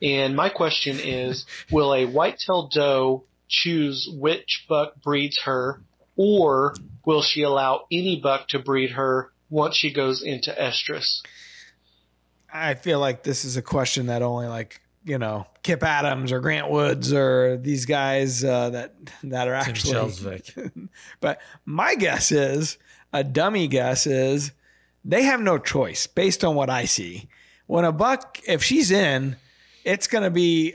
And 0.03 0.35
my 0.35 0.49
question 0.49 0.99
is 0.99 1.47
Will 1.71 1.95
a 1.95 2.07
whitetail 2.07 2.67
doe 2.67 3.23
choose 3.47 4.11
which 4.13 4.67
buck 4.69 5.01
breeds 5.01 5.43
her, 5.43 5.81
or 6.17 6.75
will 7.07 7.23
she 7.23 7.43
allow 7.43 7.87
any 7.93 8.21
buck 8.21 8.49
to 8.49 8.59
breed 8.59 8.91
her 8.91 9.31
once 9.49 9.77
she 9.77 9.93
goes 9.93 10.23
into 10.23 10.51
estrus? 10.51 11.23
I 12.53 12.75
feel 12.75 13.01
like 13.01 13.23
this 13.23 13.45
is 13.45 13.57
a 13.57 13.63
question 13.63 14.07
that 14.07 14.23
only 14.23 14.49
like 14.49 14.81
you 15.05 15.19
know 15.19 15.47
Kip 15.63 15.83
Adams 15.83 16.33
or 16.33 16.41
Grant 16.41 16.71
Woods 16.71 17.13
or 17.13 17.57
these 17.57 17.87
guys 17.87 18.45
uh, 18.45 18.71
that 18.71 18.95
that 19.25 19.49
are 19.49 19.55
actually. 19.55 20.43
But 21.21 21.41
my 21.65 21.95
guess 21.95 22.33
is 22.33 22.79
a 23.13 23.25
dummy 23.25 23.69
guess 23.69 24.07
is 24.07 24.53
they 25.05 25.23
have 25.25 25.41
no 25.41 25.59
choice 25.59 26.07
based 26.07 26.45
on 26.45 26.55
what 26.55 26.71
I 26.71 26.85
see. 26.85 27.29
When 27.67 27.85
a 27.85 27.93
buck, 27.93 28.41
if 28.47 28.63
she's 28.63 28.91
in, 28.91 29.37
it's 29.85 30.07
gonna 30.07 30.31
be 30.31 30.75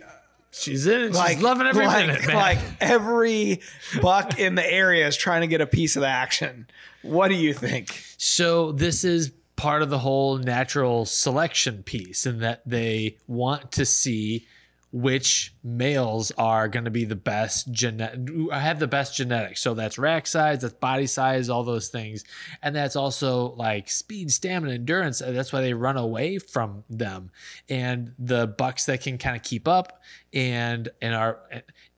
She's 0.53 0.85
in. 0.85 1.09
She's 1.09 1.17
like 1.17 1.41
loving 1.41 1.65
every 1.65 1.87
like, 1.87 2.05
minute, 2.05 2.27
man. 2.27 2.35
Like 2.35 2.59
every 2.79 3.61
buck 4.01 4.37
in 4.37 4.53
the 4.53 4.71
area 4.71 5.07
is 5.07 5.17
trying 5.17 5.41
to 5.41 5.47
get 5.47 5.61
a 5.61 5.67
piece 5.67 5.95
of 5.95 6.01
the 6.01 6.07
action. 6.07 6.67
What 7.01 7.29
do 7.29 7.33
you 7.33 7.53
think? 7.53 8.03
So 8.17 8.71
this 8.71 9.03
is 9.03 9.31
part 9.55 9.81
of 9.81 9.89
the 9.89 9.99
whole 9.99 10.37
natural 10.37 11.05
selection 11.05 11.83
piece 11.83 12.25
in 12.25 12.39
that 12.39 12.61
they 12.65 13.17
want 13.27 13.71
to 13.73 13.85
see 13.85 14.47
which 14.93 15.55
males 15.63 16.31
are 16.37 16.67
going 16.67 16.85
to 16.85 16.91
be 16.91 17.03
the 17.03 17.15
best 17.15 17.71
genetic 17.71 18.19
have 18.51 18.77
the 18.77 18.87
best 18.87 19.15
genetics. 19.15 19.59
So 19.59 19.73
that's 19.73 19.97
rack 19.97 20.27
size 20.27 20.61
that's 20.61 20.75
body 20.75 21.07
size 21.07 21.49
all 21.49 21.63
those 21.63 21.87
things. 21.87 22.23
And 22.61 22.75
that's 22.75 22.95
also 22.95 23.53
like 23.55 23.89
speed 23.89 24.29
stamina 24.31 24.73
endurance. 24.73 25.17
That's 25.25 25.51
why 25.51 25.61
they 25.61 25.73
run 25.73 25.97
away 25.97 26.37
from 26.37 26.83
them. 26.91 27.31
And 27.67 28.13
the 28.19 28.45
bucks 28.45 28.85
that 28.85 29.01
can 29.01 29.17
kind 29.17 29.35
of 29.35 29.41
keep 29.41 29.67
up 29.67 29.99
and 30.31 30.89
and 31.01 31.15
are 31.15 31.39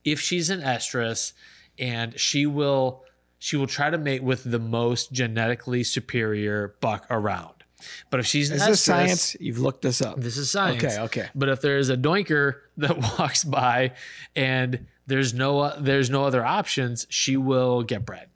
if 0.05 0.21
she's 0.21 0.49
an 0.49 0.61
estrus 0.61 1.33
and 1.77 2.17
she 2.17 2.45
will 2.45 3.03
she 3.45 3.57
will 3.57 3.67
try 3.67 3.91
to 3.91 3.97
mate 3.99 4.23
with 4.23 4.43
the 4.49 4.57
most 4.57 5.11
genetically 5.11 5.83
superior 5.83 6.73
buck 6.81 7.05
around 7.11 7.53
But 8.09 8.19
if 8.19 8.25
she's 8.25 8.49
Is 8.49 8.59
estrus, 8.59 8.67
this 8.67 8.81
science? 8.81 9.35
You've 9.39 9.59
looked 9.59 9.83
this 9.83 10.01
up. 10.01 10.19
This 10.19 10.35
is 10.37 10.49
science. 10.49 10.83
Okay, 10.83 10.99
okay. 11.01 11.27
But 11.35 11.49
if 11.49 11.61
there 11.61 11.77
is 11.77 11.89
a 11.89 11.95
doinker 11.95 12.55
that 12.77 12.97
walks 13.19 13.43
by 13.43 13.91
and 14.35 14.87
there's 15.05 15.35
no 15.35 15.79
there's 15.79 16.09
no 16.09 16.25
other 16.25 16.43
options, 16.43 17.05
she 17.09 17.37
will 17.37 17.83
get 17.83 18.03
bred. 18.03 18.29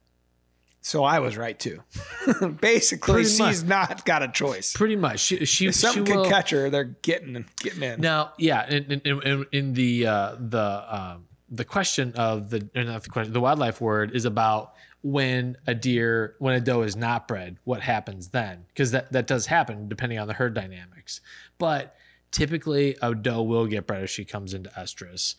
So 0.80 1.02
I 1.02 1.18
was 1.18 1.36
right 1.36 1.58
too. 1.58 1.82
Basically, 2.60 3.12
Pretty 3.14 3.30
she's 3.30 3.64
much. 3.64 3.90
not 3.90 4.04
got 4.04 4.22
a 4.22 4.28
choice. 4.28 4.72
Pretty 4.72 4.94
much. 4.96 5.18
She 5.18 5.44
she, 5.44 5.66
If 5.66 5.74
something 5.74 6.06
she 6.06 6.12
could 6.12 6.20
will, 6.20 6.30
catch 6.30 6.50
her, 6.50 6.70
they're 6.70 6.84
getting 6.84 7.44
getting 7.60 7.82
in. 7.82 8.00
Now, 8.00 8.32
yeah, 8.38 8.64
in, 8.70 9.00
in, 9.04 9.22
in, 9.22 9.46
in 9.50 9.72
the 9.74 10.06
uh, 10.06 10.36
the 10.38 10.84
um, 10.88 11.26
the 11.50 11.64
question 11.64 12.12
of 12.14 12.50
the 12.50 12.68
not 12.76 13.02
the 13.02 13.10
question, 13.10 13.32
the 13.32 13.40
wildlife 13.40 13.80
word 13.80 14.12
is 14.14 14.24
about 14.24 14.74
when 15.02 15.56
a 15.66 15.74
deer 15.74 16.34
when 16.38 16.54
a 16.54 16.60
doe 16.60 16.82
is 16.82 16.96
not 16.96 17.26
bred, 17.28 17.56
what 17.64 17.80
happens 17.80 18.28
then? 18.28 18.64
Because 18.68 18.90
that 18.90 19.12
that 19.12 19.26
does 19.26 19.46
happen 19.46 19.88
depending 19.88 20.18
on 20.18 20.26
the 20.28 20.34
herd 20.34 20.54
dynamics. 20.54 21.20
But 21.58 21.94
typically, 22.30 22.96
a 23.02 23.14
doe 23.14 23.42
will 23.42 23.66
get 23.66 23.86
bred 23.86 24.02
if 24.04 24.10
she 24.10 24.24
comes 24.24 24.54
into 24.54 24.70
estrus. 24.70 25.34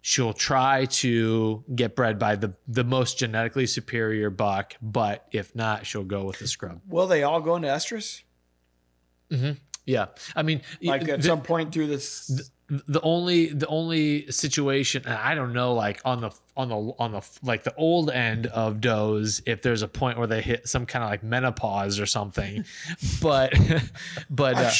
She'll 0.00 0.32
try 0.34 0.84
to 0.86 1.64
get 1.74 1.96
bred 1.96 2.18
by 2.18 2.36
the 2.36 2.54
the 2.68 2.84
most 2.84 3.18
genetically 3.18 3.66
superior 3.66 4.28
buck, 4.30 4.74
but 4.82 5.26
if 5.32 5.54
not, 5.54 5.86
she'll 5.86 6.04
go 6.04 6.24
with 6.24 6.38
the 6.40 6.46
scrub. 6.48 6.80
Will 6.88 7.06
they 7.06 7.22
all 7.22 7.40
go 7.40 7.56
into 7.56 7.68
estrus? 7.68 8.22
mm-hmm. 9.30 9.52
Yeah, 9.86 10.06
I 10.34 10.42
mean, 10.42 10.62
Like 10.82 11.06
at 11.08 11.20
the- 11.20 11.28
some 11.28 11.42
point 11.42 11.72
through 11.72 11.88
this? 11.88 12.50
The 12.68 13.00
only 13.02 13.46
the 13.48 13.66
only 13.66 14.30
situation 14.30 15.02
and 15.04 15.14
i 15.14 15.34
don't 15.34 15.52
know 15.52 15.74
like 15.74 16.00
on 16.04 16.22
the 16.22 16.30
on 16.56 16.68
the 16.70 16.76
on 16.98 17.12
the 17.12 17.22
like 17.42 17.62
the 17.62 17.74
old 17.74 18.10
end 18.10 18.46
of 18.46 18.80
does 18.80 19.42
if 19.44 19.60
there's 19.60 19.82
a 19.82 19.88
point 19.88 20.16
where 20.16 20.26
they 20.26 20.40
hit 20.40 20.66
some 20.66 20.86
kind 20.86 21.04
of 21.04 21.10
like 21.10 21.22
menopause 21.22 22.00
or 22.00 22.06
something 22.06 22.64
but 23.20 23.52
but 24.30 24.56
uh, 24.56 24.70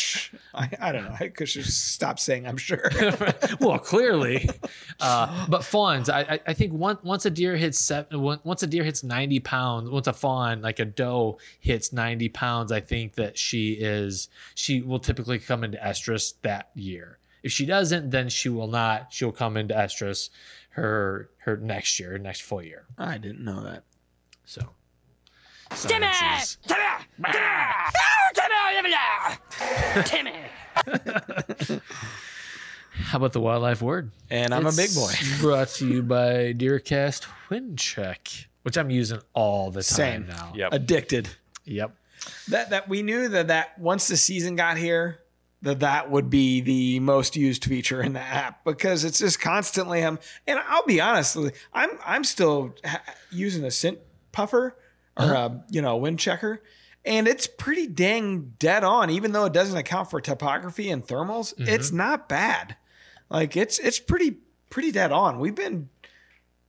I, 0.54 0.70
I 0.80 0.92
don't 0.92 1.04
know. 1.04 1.16
I 1.20 1.28
could 1.28 1.48
just 1.48 1.92
stop 1.92 2.18
saying 2.18 2.46
I'm 2.46 2.56
sure. 2.56 2.90
well 3.60 3.78
clearly 3.78 4.48
uh 5.00 5.46
but 5.48 5.62
fawns 5.62 6.08
i 6.08 6.40
I- 6.46 6.54
think 6.54 6.72
once 6.72 7.02
once 7.02 7.26
a 7.26 7.30
deer 7.30 7.54
hits 7.56 7.78
seven 7.78 8.20
once 8.22 8.40
once 8.44 8.62
a 8.62 8.66
deer 8.66 8.84
hits 8.84 9.02
90 9.02 9.40
pounds 9.40 9.90
once 9.90 10.06
a 10.06 10.12
fawn 10.14 10.62
like 10.62 10.78
a 10.78 10.84
doe 10.86 11.38
hits 11.60 11.92
90 11.92 12.30
pounds 12.30 12.72
i 12.72 12.80
think 12.80 13.14
that 13.16 13.36
she 13.36 13.72
is 13.72 14.28
she 14.54 14.80
will 14.80 15.00
typically 15.00 15.38
come 15.38 15.64
into 15.64 15.76
estrus 15.78 16.34
that 16.42 16.70
year 16.74 17.18
if 17.44 17.52
she 17.52 17.64
doesn't 17.66 18.10
then 18.10 18.28
she 18.28 18.48
will 18.48 18.66
not 18.66 19.12
she'll 19.12 19.30
come 19.30 19.56
into 19.56 19.72
estrus 19.74 20.30
her 20.70 21.30
her 21.38 21.56
next 21.56 22.00
year 22.00 22.18
next 22.18 22.40
full 22.42 22.62
year 22.62 22.84
I 22.98 23.18
didn't 23.18 23.44
know 23.44 23.62
that. 23.62 23.84
so 24.44 24.70
Timmy! 25.70 26.06
Timmy! 26.66 26.80
Timmy! 28.34 28.94
Oh, 29.60 30.02
Timmy! 30.04 30.32
is- 31.58 31.70
how 32.90 33.18
about 33.18 33.32
the 33.32 33.40
wildlife 33.40 33.82
word 33.82 34.10
And 34.30 34.52
I'm 34.54 34.66
a 34.66 34.72
big 34.72 34.94
boy. 34.94 35.10
Brought 35.40 35.68
to 35.68 35.86
you 35.88 36.02
by 36.02 36.52
Deercast 36.52 37.26
Windcheck, 37.50 38.46
which 38.62 38.76
I'm 38.76 38.90
using 38.90 39.20
all 39.32 39.70
the 39.70 39.82
time 39.82 40.26
Same. 40.26 40.26
now. 40.28 40.52
Yep. 40.54 40.72
Addicted. 40.72 41.28
Yep. 41.64 41.96
That 42.48 42.70
that 42.70 42.88
we 42.88 43.02
knew 43.02 43.28
that 43.28 43.48
that 43.48 43.78
once 43.78 44.06
the 44.08 44.16
season 44.16 44.54
got 44.56 44.76
here, 44.78 45.20
that 45.64 45.80
that 45.80 46.10
would 46.10 46.30
be 46.30 46.60
the 46.60 47.00
most 47.00 47.36
used 47.36 47.64
feature 47.64 48.02
in 48.02 48.12
the 48.12 48.20
app 48.20 48.64
because 48.64 49.04
it's 49.04 49.18
just 49.18 49.40
constantly 49.40 50.02
um. 50.02 50.18
And 50.46 50.60
I'll 50.68 50.86
be 50.86 51.00
honest, 51.00 51.36
I'm 51.72 51.90
I'm 52.04 52.22
still 52.22 52.74
ha- 52.84 53.02
using 53.32 53.64
a 53.64 53.70
scent 53.70 53.98
puffer 54.30 54.76
or 55.16 55.32
a 55.32 55.64
you 55.70 55.82
know 55.82 55.96
wind 55.96 56.18
checker. 56.18 56.62
And 57.06 57.28
it's 57.28 57.46
pretty 57.46 57.86
dang 57.86 58.54
dead 58.58 58.82
on, 58.82 59.10
even 59.10 59.32
though 59.32 59.44
it 59.44 59.52
doesn't 59.52 59.76
account 59.76 60.08
for 60.08 60.20
topography 60.22 60.88
and 60.90 61.06
thermals. 61.06 61.52
It's 61.58 61.88
mm-hmm. 61.88 61.96
not 61.98 62.28
bad. 62.28 62.76
Like 63.28 63.56
it's 63.56 63.78
it's 63.78 63.98
pretty 63.98 64.38
pretty 64.70 64.92
dead 64.92 65.12
on. 65.12 65.38
We've 65.38 65.54
been 65.54 65.88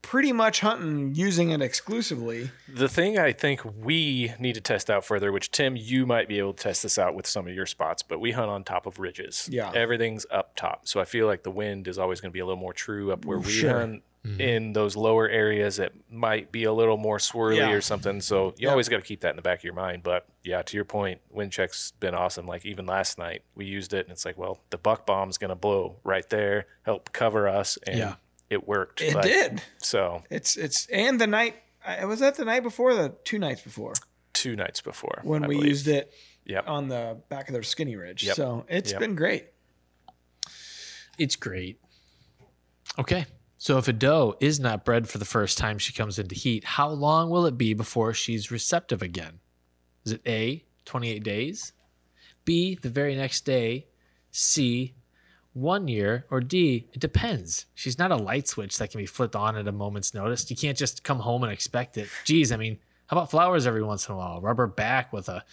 pretty 0.06 0.32
much 0.32 0.60
hunting 0.60 1.16
using 1.16 1.50
it 1.50 1.62
exclusively. 1.62 2.52
The 2.72 2.88
thing 2.88 3.18
I 3.18 3.32
think 3.32 3.62
we 3.66 4.34
need 4.40 4.54
to 4.54 4.62
test 4.62 4.90
out 4.90 5.04
further, 5.04 5.32
which 5.32 5.50
Tim, 5.50 5.76
you 5.76 6.06
might 6.06 6.28
be 6.28 6.38
able 6.38 6.54
to 6.54 6.64
test 6.64 6.84
this 6.84 7.00
out 7.00 7.16
with 7.16 7.26
some 7.26 7.48
of 7.48 7.54
your 7.56 7.66
spots, 7.66 8.04
but 8.04 8.20
we 8.20 8.32
hunt 8.32 8.50
on 8.50 8.64
top 8.64 8.86
of 8.86 9.00
ridges. 9.00 9.50
Yeah. 9.52 9.72
Everything's 9.74 10.26
up 10.30 10.56
top. 10.56 10.88
So 10.88 11.00
I 11.02 11.06
feel 11.06 11.26
like 11.26 11.42
the 11.42 11.50
wind 11.52 11.88
is 11.88 11.98
always 11.98 12.22
going 12.22 12.30
to 12.30 12.34
be 12.34 12.40
a 12.40 12.46
little 12.46 12.62
more 12.62 12.74
true 12.74 13.12
up 13.12 13.26
where 13.26 13.40
we 13.40 13.52
Sure. 13.52 13.72
hunt. 13.80 14.04
Mm-hmm. 14.26 14.42
In 14.42 14.74
those 14.74 14.96
lower 14.96 15.30
areas, 15.30 15.78
it 15.78 15.94
might 16.10 16.52
be 16.52 16.64
a 16.64 16.74
little 16.74 16.98
more 16.98 17.20
swirly 17.20 17.58
Yeah. 17.58 17.70
or 17.72 17.82
something. 17.82 18.22
So 18.22 18.56
you 18.58 18.66
Yeah. 18.66 18.72
always 18.72 18.90
got 18.90 18.98
to 18.98 19.04
keep 19.04 19.22
that 19.22 19.30
in 19.32 19.36
the 19.36 19.44
back 19.44 19.60
of 19.60 19.64
your 19.64 19.76
mind. 19.76 20.02
But 20.02 20.26
yeah, 20.44 20.64
to 20.64 20.76
your 20.78 20.84
point, 20.86 21.22
wind 21.30 21.52
check's 21.52 21.92
been 22.00 22.16
awesome. 22.16 22.48
Like 22.48 22.66
even 22.66 22.88
last 22.88 23.20
night, 23.20 23.44
we 23.54 23.66
used 23.66 23.94
it, 23.94 24.06
and 24.08 24.12
it's 24.12 24.26
like, 24.26 24.36
well, 24.36 24.62
the 24.72 24.80
buck 24.80 25.06
bomb's 25.06 25.38
going 25.38 25.50
to 25.50 25.56
blow 25.56 25.98
right 26.04 26.28
there, 26.30 26.66
help 26.88 27.12
cover 27.14 27.48
us, 27.48 27.78
and 27.86 28.00
Yeah. 28.00 28.16
It 28.50 28.68
worked. 28.68 29.02
It 29.02 29.16
Like, 29.16 29.24
did. 29.26 29.62
So 29.80 30.24
It's 30.30 30.56
it's 30.58 30.86
and 30.88 31.20
the 31.20 31.28
night 31.28 31.56
I 31.86 32.06
was 32.06 32.20
that 32.20 32.36
the 32.36 32.46
night 32.46 32.64
before 32.64 32.92
or 32.92 32.96
the 32.96 33.10
two 33.24 33.40
nights 33.40 33.62
before 33.62 33.94
two 34.34 34.56
nights 34.56 34.82
before 34.82 35.22
when 35.24 35.44
I 35.44 35.48
we 35.48 35.56
believe. 35.56 35.70
used 35.70 35.88
it 35.88 36.12
Yep. 36.46 36.66
on 36.68 36.88
the 36.90 37.18
back 37.30 37.48
of 37.48 37.54
their 37.54 37.64
skinny 37.64 37.96
ridge. 37.96 38.24
Yep. 38.24 38.36
So 38.36 38.66
it's 38.70 38.92
Yep. 38.92 39.00
been 39.00 39.16
great. 39.16 39.48
It's 41.18 41.36
great. 41.36 41.80
Okay. 43.00 43.26
So 43.58 43.78
if 43.78 43.88
a 43.88 43.94
doe 43.94 44.36
is 44.40 44.60
not 44.60 44.86
bred 44.86 45.10
for 45.10 45.18
the 45.18 45.26
first 45.26 45.58
time 45.58 45.78
she 45.80 45.94
comes 45.94 46.20
into 46.20 46.36
heat, 46.36 46.64
how 46.64 46.90
long 46.90 47.30
will 47.30 47.46
it 47.46 47.58
be 47.58 47.74
before 47.74 48.14
she's 48.14 48.52
receptive 48.52 49.02
again? 49.02 49.40
Is 50.06 50.12
it 50.12 50.22
A, 50.28 50.64
28 50.86 51.24
days? 51.24 51.74
B, 52.44 52.76
the 52.80 52.90
very 52.90 53.16
next 53.16 53.42
day? 53.46 53.88
C, 54.32 54.94
one 55.56 55.88
year? 55.88 56.26
Or 56.30 56.42
D, 56.42 56.88
it 56.94 57.00
depends. 57.00 57.66
She's 57.74 57.98
not 57.98 58.12
a 58.12 58.16
light 58.18 58.48
switch 58.48 58.78
that 58.78 58.92
can 58.92 59.00
be 59.00 59.06
flipped 59.06 59.36
on 59.36 59.56
at 59.56 59.68
a 59.68 59.72
moment's 59.72 60.14
notice. 60.14 60.50
You 60.52 60.56
can't 60.56 60.78
just 60.78 61.04
come 61.04 61.20
home 61.20 61.44
and 61.44 61.52
expect 61.52 61.98
it. 61.98 62.10
Geez, 62.26 62.52
I 62.52 62.58
mean, 62.58 62.78
how 63.08 63.18
about 63.18 63.32
flowers 63.32 63.66
every 63.66 63.82
once 63.84 64.08
in 64.08 64.14
a 64.14 64.18
while? 64.18 64.42
Rub 64.42 64.58
her 64.58 64.68
back 64.68 65.14
with 65.14 65.30
a 65.30 65.44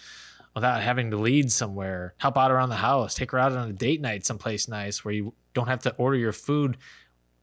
without 0.53 0.81
having 0.81 1.09
to 1.11 1.17
lead 1.17 1.51
somewhere. 1.51 2.13
Help 2.17 2.37
out 2.37 2.51
around 2.51 2.69
the 2.69 2.75
house. 2.75 3.15
Take 3.15 3.31
her 3.31 3.39
out 3.39 3.53
on 3.53 3.69
a 3.69 3.73
date 3.73 4.01
night 4.01 4.25
someplace 4.25 4.67
nice 4.67 5.03
where 5.03 5.13
you 5.13 5.33
don't 5.53 5.67
have 5.67 5.81
to 5.83 5.95
order 5.95 6.17
your 6.17 6.33
food 6.33 6.77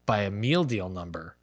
by 0.06 0.22
a 0.22 0.30
meal 0.30 0.62
deal 0.64 0.88
number. 0.88 1.36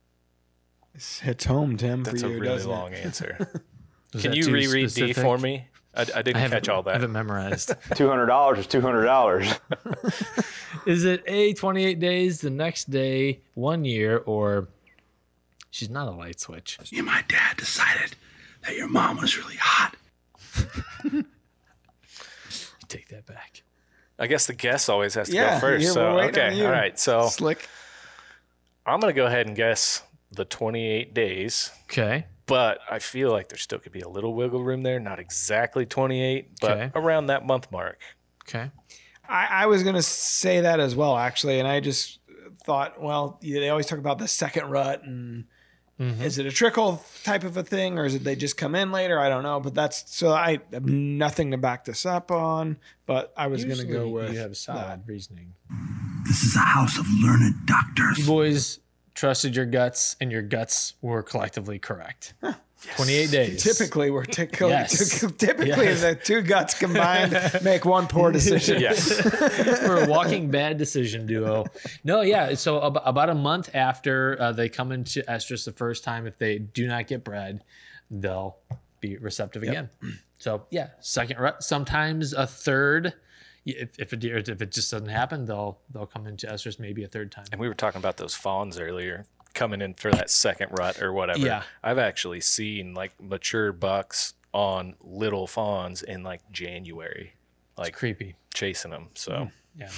This 0.94 1.20
hits 1.20 1.46
home, 1.46 1.78
Tim, 1.78 2.04
That's 2.04 2.22
for 2.22 2.28
a 2.28 2.32
you, 2.32 2.40
really 2.40 2.64
long 2.64 2.94
it? 2.94 3.06
answer. 3.06 3.64
Can 4.18 4.34
you 4.34 4.44
too 4.44 4.54
reread 4.54 4.94
D 4.94 5.14
for 5.14 5.38
me? 5.38 5.68
I, 5.98 6.02
I 6.16 6.22
didn't 6.22 6.38
I 6.44 6.48
catch 6.50 6.70
all 6.70 6.84
that. 6.84 6.92
I 6.92 6.94
haven't 6.94 7.12
memorized. 7.12 7.74
Two 7.96 8.08
hundred 8.08 8.28
dollars 8.28 8.60
is 8.60 8.68
two 8.68 8.82
hundred 8.82 9.06
dollars. 9.06 9.52
Is 10.86 11.04
it 11.04 11.24
A, 11.28 11.54
28 11.54 12.00
days, 12.00 12.40
the 12.40 12.50
next 12.50 12.90
day, 12.90 13.42
one 13.56 13.84
year, 13.84 14.20
or 14.20 14.68
she's 15.72 15.90
not 15.90 16.08
a 16.08 16.12
light 16.12 16.40
switch? 16.40 16.78
You, 16.92 17.04
my 17.04 17.24
dad 17.28 17.58
decided 17.58 18.16
that 18.64 18.76
your 18.78 18.88
mom 18.88 19.18
was 19.18 19.38
really 19.38 19.58
hot. 19.58 19.96
Take 22.88 23.10
that 23.10 23.26
back. 23.26 23.64
I 24.20 24.28
guess 24.28 24.46
the 24.48 24.54
guess 24.54 24.88
always 24.90 25.14
has 25.16 25.28
to 25.28 25.36
Yeah, 25.36 25.56
go 25.56 25.60
first. 25.60 25.94
so 25.94 26.12
we're 26.14 26.18
waiting 26.28 26.42
on 26.42 26.52
okay, 26.54 26.66
all 26.66 26.72
right. 26.72 26.98
So 26.98 27.28
Slick. 27.28 27.68
I'm 28.86 29.00
gonna 29.00 29.14
go 29.14 29.26
ahead 29.26 29.48
and 29.48 29.56
guess 29.56 30.02
the 30.32 30.46
28 30.46 31.14
days, 31.14 31.72
Okay. 31.86 32.26
But 32.48 32.80
I 32.90 33.00
feel 33.00 33.32
like 33.32 33.50
there 33.50 33.58
still 33.58 33.80
could 33.80 33.92
be 33.92 34.02
a 34.02 34.10
little 34.10 34.34
wiggle 34.34 34.64
room 34.64 34.82
there. 34.84 35.00
Not 35.00 35.20
exactly 35.20 35.86
28, 35.86 36.60
but 36.62 36.72
Okay. 36.72 36.92
around 36.96 37.28
that 37.28 37.46
month 37.46 37.72
mark. 37.72 38.00
Okay. 38.48 38.72
I, 39.30 39.48
I 39.52 39.66
was 39.66 39.84
gonna 39.84 40.02
say 40.02 40.62
that 40.62 40.80
as 40.80 40.96
well, 40.96 41.18
actually, 41.18 41.60
and 41.60 41.68
I 41.68 41.80
just 41.82 42.20
thought, 42.64 43.02
well, 43.02 43.40
they 43.42 43.70
always 43.70 43.86
talk 43.86 44.00
about 44.00 44.18
the 44.20 44.28
second 44.28 44.70
rut, 44.70 45.04
and 45.04 45.46
Mm-hmm. 46.00 46.22
is 46.22 46.38
it 46.38 46.46
a 46.46 46.52
trickle 46.52 47.04
type 47.24 47.44
of 47.44 47.58
a 47.58 47.64
thing, 47.64 47.98
or 47.98 48.06
is 48.06 48.14
it 48.14 48.24
they 48.24 48.36
just 48.36 48.56
come 48.56 48.76
in 48.76 48.92
later? 48.92 49.20
I 49.20 49.30
don't 49.30 49.42
know, 49.42 49.60
but 49.60 49.74
that's 49.74 50.04
so 50.16 50.30
I 50.32 50.60
have 50.72 50.86
nothing 50.86 51.50
to 51.52 51.58
back 51.58 51.86
this 51.86 52.06
up 52.06 52.30
on, 52.30 52.78
but 53.08 53.34
I 53.36 53.48
was 53.48 53.66
gonna 53.66 53.78
go 53.84 54.04
Usually 54.06 54.12
with 54.12 54.34
you 54.34 54.38
have 54.40 54.56
solid 54.56 55.02
reasoning. 55.08 55.56
This 56.28 56.44
is 56.44 56.56
a 56.56 56.60
house 56.60 57.00
of 57.00 57.08
learned 57.24 57.66
doctors. 57.66 58.20
You 58.20 58.26
boys 58.28 58.78
trusted 59.18 59.56
your 59.56 59.66
guts, 59.66 60.16
and 60.22 60.32
your 60.32 60.44
guts 60.44 60.94
were 61.02 61.24
collectively 61.24 61.80
correct. 61.80 62.36
28 62.96 63.32
days. 63.32 63.64
Typically, 63.64 64.12
we're 64.12 64.24
typically, 64.24 64.70
Yes. 64.70 65.20
typically 65.38 65.70
Yes. 65.86 66.02
the 66.02 66.14
two 66.16 66.42
guts 66.44 66.78
combined 66.78 67.36
make 67.64 67.84
one 67.84 68.06
poor 68.08 68.32
decision. 68.32 68.80
Yes. 68.80 69.10
We're 69.88 70.06
a 70.06 70.08
walking 70.08 70.52
bad 70.52 70.78
decision 70.78 71.26
duo. 71.26 71.66
No, 72.04 72.22
yeah. 72.22 72.54
So 72.54 72.86
ab- 72.86 73.02
about 73.04 73.30
a 73.32 73.36
month 73.36 73.72
after 73.74 74.40
uh, 74.40 74.52
they 74.52 74.70
come 74.70 74.92
into 74.92 75.24
estrus 75.24 75.66
the 75.66 75.72
first 75.72 76.04
time, 76.04 76.28
if 76.28 76.38
they 76.38 76.60
do 76.60 76.88
not 76.88 77.08
get 77.08 77.24
bred, 77.24 77.64
they'll 78.12 78.58
be 79.02 79.18
receptive 79.18 79.64
again. 79.64 79.90
So 80.38 80.68
yeah, 80.70 80.90
second 81.00 81.40
rut, 81.40 81.64
sometimes 81.64 82.34
a 82.34 82.46
third. 82.46 83.14
Y- 83.68 83.74
If, 83.78 84.00
if, 84.00 84.14
it, 84.14 84.24
if 84.24 84.62
it 84.62 84.72
just 84.72 84.90
doesn't 84.92 85.10
happen, 85.10 85.46
they'll 85.46 85.78
they'll 85.94 86.06
come 86.08 86.26
into 86.26 86.48
estrus 86.48 86.80
maybe 86.80 87.04
a 87.04 87.08
third 87.08 87.32
time. 87.32 87.46
And 87.52 87.60
we 87.62 87.68
were 87.68 87.74
talking 87.76 88.00
about 88.00 88.18
those 88.18 88.34
fawns 88.34 88.80
earlier 88.80 89.26
coming 89.54 89.82
in 89.82 89.94
for 89.96 90.10
that 90.12 90.30
second 90.30 90.70
rut 90.80 91.02
or 91.02 91.12
whatever. 91.14 91.40
Yeah. 91.40 91.64
I've 91.84 91.98
actually 92.00 92.42
seen 92.42 92.94
like 92.94 93.12
mature 93.22 93.72
bucks 93.74 94.34
on 94.54 94.96
little 95.02 95.48
fawns 95.48 96.02
in 96.04 96.24
like 96.24 96.42
January. 96.52 97.34
like 97.78 97.94
Creepy. 97.94 98.36
chasing 98.54 98.92
them. 98.92 99.10
So 99.16 99.32
mm-hmm. 99.32 99.82
Yeah. 99.82 99.90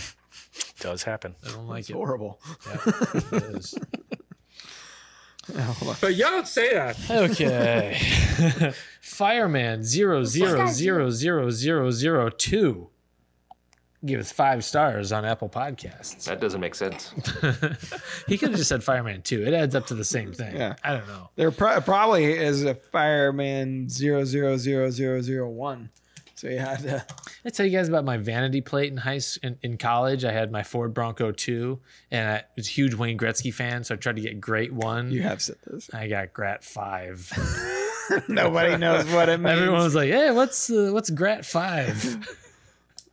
it 0.56 0.74
does 0.80 1.04
happen. 1.04 1.36
I 1.46 1.52
don't 1.52 1.68
like 1.68 1.82
It's 1.82 1.90
it. 1.90 1.94
horrible. 1.94 2.40
Yeah, 2.68 2.78
it 3.32 3.44
is. 3.56 3.76
But 6.02 6.14
y'all 6.16 6.30
don't 6.30 6.48
say 6.48 6.74
that. 6.76 6.96
Okay. 7.10 8.00
Fireman 9.02 9.84
zero 9.84 10.24
zero 10.24 10.68
zero 10.68 11.10
zero 11.10 11.50
zero 11.50 11.90
zero 11.90 12.30
two. 12.30 12.90
Give 14.06 14.20
us 14.20 14.32
five 14.32 14.64
stars 14.64 15.12
on 15.12 15.26
Apple 15.26 15.50
Podcasts. 15.50 16.24
That 16.26 16.40
doesn't 16.40 16.62
make 16.62 16.74
sense. 16.76 17.14
He 18.28 18.38
could 18.38 18.50
have 18.50 18.58
just 18.58 18.70
said 18.70 18.84
Fireman 18.84 19.24
two. 19.24 19.44
It 19.44 19.54
adds 19.54 19.76
up 19.76 19.88
to 19.88 19.96
the 19.96 20.06
same 20.06 20.32
thing. 20.34 20.56
Yeah. 20.56 20.76
I 20.84 20.94
don't 20.94 21.08
know. 21.08 21.30
There 21.36 21.52
pro- 21.52 21.82
probably 21.82 22.26
is 22.26 22.64
a 22.64 22.76
fireman 22.76 23.90
zero 23.90 24.24
zero 24.24 24.56
zero 24.56 24.90
zero 24.92 25.22
zero 25.22 25.50
one. 25.50 25.90
So 26.36 26.48
you 26.48 26.60
had 26.60 26.80
to. 26.84 27.06
I 27.44 27.50
tell 27.50 27.66
you 27.66 27.72
guys 27.78 27.90
about 27.90 28.06
my 28.06 28.16
vanity 28.18 28.62
plate 28.62 28.90
in 28.92 28.98
high 28.98 29.18
s- 29.18 29.38
in, 29.38 29.58
in 29.64 29.78
college. 29.78 30.24
I 30.24 30.32
had 30.32 30.52
my 30.52 30.64
Ford 30.64 30.94
Bronco 30.94 31.32
two, 31.34 31.80
and 32.12 32.30
I 32.30 32.44
was 32.56 32.68
a 32.68 32.72
huge 32.72 32.94
Wayne 32.94 33.18
Gretzky 33.18 33.54
fan, 33.54 33.84
so 33.84 33.96
I 33.96 33.98
tried 33.98 34.16
to 34.16 34.22
get 34.22 34.40
Great 34.40 34.72
one. 34.72 35.12
You 35.12 35.24
have 35.24 35.42
said 35.42 35.58
this. 35.66 35.90
I 35.94 36.08
got 36.08 36.32
Grat 36.32 36.64
five. 36.64 37.30
Nobody 38.30 38.78
knows 38.78 39.06
what 39.12 39.28
it 39.28 39.38
means. 39.42 39.58
Everyone 39.58 39.84
was 39.84 39.96
like, 39.96 40.12
"Hey, 40.12 40.32
what's 40.32 40.70
uh, 40.70 40.92
what's 40.94 41.10
Grat 41.10 41.46
five? 41.46 42.26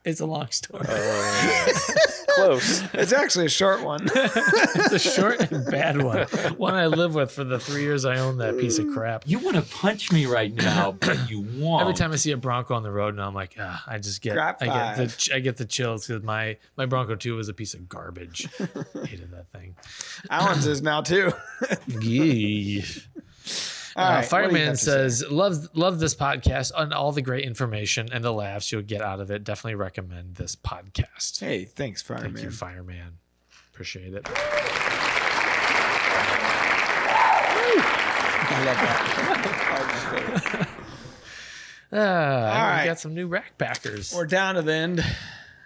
It's 0.07 0.21
a 0.21 0.27
long 0.27 0.51
story. 0.51 0.87
Close. 2.37 2.83
It's 2.93 3.13
actually 3.15 3.47
a 3.47 3.51
short 3.51 3.83
one. 3.83 4.03
it's 4.15 4.93
a 4.93 4.99
short 4.99 5.41
and 5.51 5.65
bad 5.71 6.01
one. 6.03 6.27
One 6.59 6.75
I 6.75 6.87
live 6.87 7.15
with 7.15 7.33
for 7.33 7.45
the 7.45 7.59
three 7.59 7.81
years 7.83 8.05
I 8.05 8.19
owned 8.19 8.41
that 8.41 8.59
piece 8.59 8.79
of 8.79 8.89
crap. 8.93 9.25
You 9.27 9.39
want 9.39 9.57
to 9.57 9.63
punch 9.63 10.13
me 10.13 10.27
right 10.27 10.55
now, 10.55 10.93
but 10.93 11.31
you 11.31 11.41
won't. 11.57 11.81
Every 11.81 11.95
time 11.95 12.13
I 12.13 12.17
see 12.17 12.33
a 12.33 12.37
Bronco 12.37 12.75
on 12.75 12.83
the 12.83 12.91
road, 12.91 13.15
and 13.15 13.23
I'm 13.23 13.35
like, 13.35 13.57
ah, 13.59 13.83
I 13.87 13.97
just 13.99 14.21
get, 14.21 14.35
Crap 14.35 14.63
I 14.63 14.67
get 14.67 14.97
the, 14.97 15.09
five. 15.09 15.17
ch- 15.19 15.33
I 15.33 15.41
get 15.41 15.57
the 15.57 15.65
chills 15.65 16.07
because 16.07 16.23
my 16.23 16.59
my 16.77 16.85
Bronco 16.87 17.15
two 17.17 17.35
was 17.37 17.49
a 17.49 17.55
piece 17.55 17.73
of 17.75 17.89
garbage. 17.89 18.47
Hated 18.59 19.31
that 19.33 19.51
thing. 19.53 19.75
Alan's 20.31 20.67
is 20.67 20.83
now 20.83 21.01
too. 21.01 21.33
Yee. 21.87 22.85
Uh, 23.97 24.01
right, 24.03 24.17
what 24.17 24.21
do 24.21 24.25
you 24.27 24.29
Fireman 24.29 24.71
to 24.73 24.77
say? 24.77 24.85
says, 24.85 25.25
"Loves 25.31 25.69
love 25.75 25.99
this 25.99 26.15
podcast 26.15 26.73
and 26.77 26.93
all 26.93 27.13
the 27.13 27.23
great 27.23 27.45
information 27.45 28.09
and 28.13 28.23
the 28.23 28.33
laughs 28.33 28.71
you'll 28.71 28.83
get 28.83 29.01
out 29.01 29.21
of 29.21 29.31
it. 29.31 29.43
Definitely 29.43 29.77
recommend 29.77 30.35
this 30.35 30.55
podcast. 30.55 31.41
Hey, 31.41 31.65
thanks, 31.65 32.03
Fireman. 32.03 32.35
Thank 32.35 32.45
you, 32.45 32.51
Fireman. 32.51 33.19
Appreciate 33.73 34.13
it. 34.13 34.29
I 38.49 38.65
love 38.65 38.77
that. 38.77 40.69
Uh, 41.93 41.97
all 41.97 42.03
right. 42.69 42.83
we 42.83 42.89
got 42.89 42.99
some 43.01 43.15
new 43.15 43.27
rack 43.29 43.57
packers. 43.59 44.13
We're 44.15 44.27
down 44.27 44.55
to 44.57 44.63
the 44.63 44.73
end. 44.73 45.05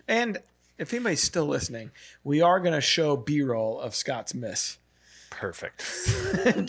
And 0.09 0.39
if 0.78 0.93
anybody's 0.93 1.22
still 1.22 1.47
listening, 1.47 1.91
we 2.24 2.43
are 2.43 2.59
going 2.61 2.74
to 2.74 2.81
show 2.81 3.16
B-roll 3.16 3.81
of 3.81 3.95
Scott's 3.95 4.35
miss, 4.35 4.78
Perfect. 5.41 5.82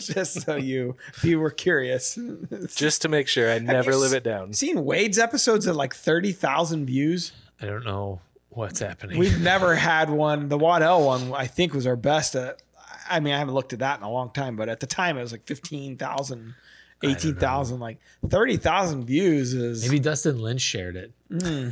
just 0.00 0.40
so 0.40 0.56
you, 0.56 0.96
if 1.08 1.24
you 1.24 1.38
were 1.38 1.50
curious. 1.50 2.18
Just 2.74 3.02
to 3.02 3.10
make 3.10 3.28
sure 3.28 3.52
I 3.52 3.58
never 3.58 3.94
live 3.94 4.14
it 4.14 4.24
down. 4.24 4.54
Seen 4.54 4.86
Wade's 4.86 5.18
episodes 5.18 5.66
at 5.66 5.76
like 5.76 5.94
thirty 5.94 6.32
thousand 6.32 6.86
views. 6.86 7.32
I 7.60 7.66
don't 7.66 7.84
know 7.84 8.20
what's 8.48 8.80
happening. 8.80 9.18
We've 9.18 9.38
never 9.42 9.74
had 9.74 10.08
one. 10.08 10.48
The 10.48 10.56
Waddell 10.56 11.04
one, 11.04 11.34
I 11.34 11.48
think, 11.48 11.74
was 11.74 11.86
our 11.86 11.96
best. 11.96 12.34
At, 12.34 12.62
I 13.10 13.20
mean, 13.20 13.34
I 13.34 13.38
haven't 13.38 13.52
looked 13.52 13.74
at 13.74 13.80
that 13.80 13.98
in 13.98 14.04
a 14.04 14.10
long 14.10 14.30
time, 14.30 14.56
but 14.56 14.70
at 14.70 14.80
the 14.80 14.86
time 14.86 15.18
it 15.18 15.20
was 15.20 15.32
like 15.32 15.44
15,000, 15.44 16.54
18,000. 17.02 17.78
Like 17.78 17.98
30,000 18.26 19.04
views 19.04 19.52
is. 19.52 19.82
Maybe 19.82 20.00
Dustin 20.00 20.40
Lynch 20.40 20.62
shared 20.62 20.96
it. 20.96 21.12
Hmm. 21.30 21.68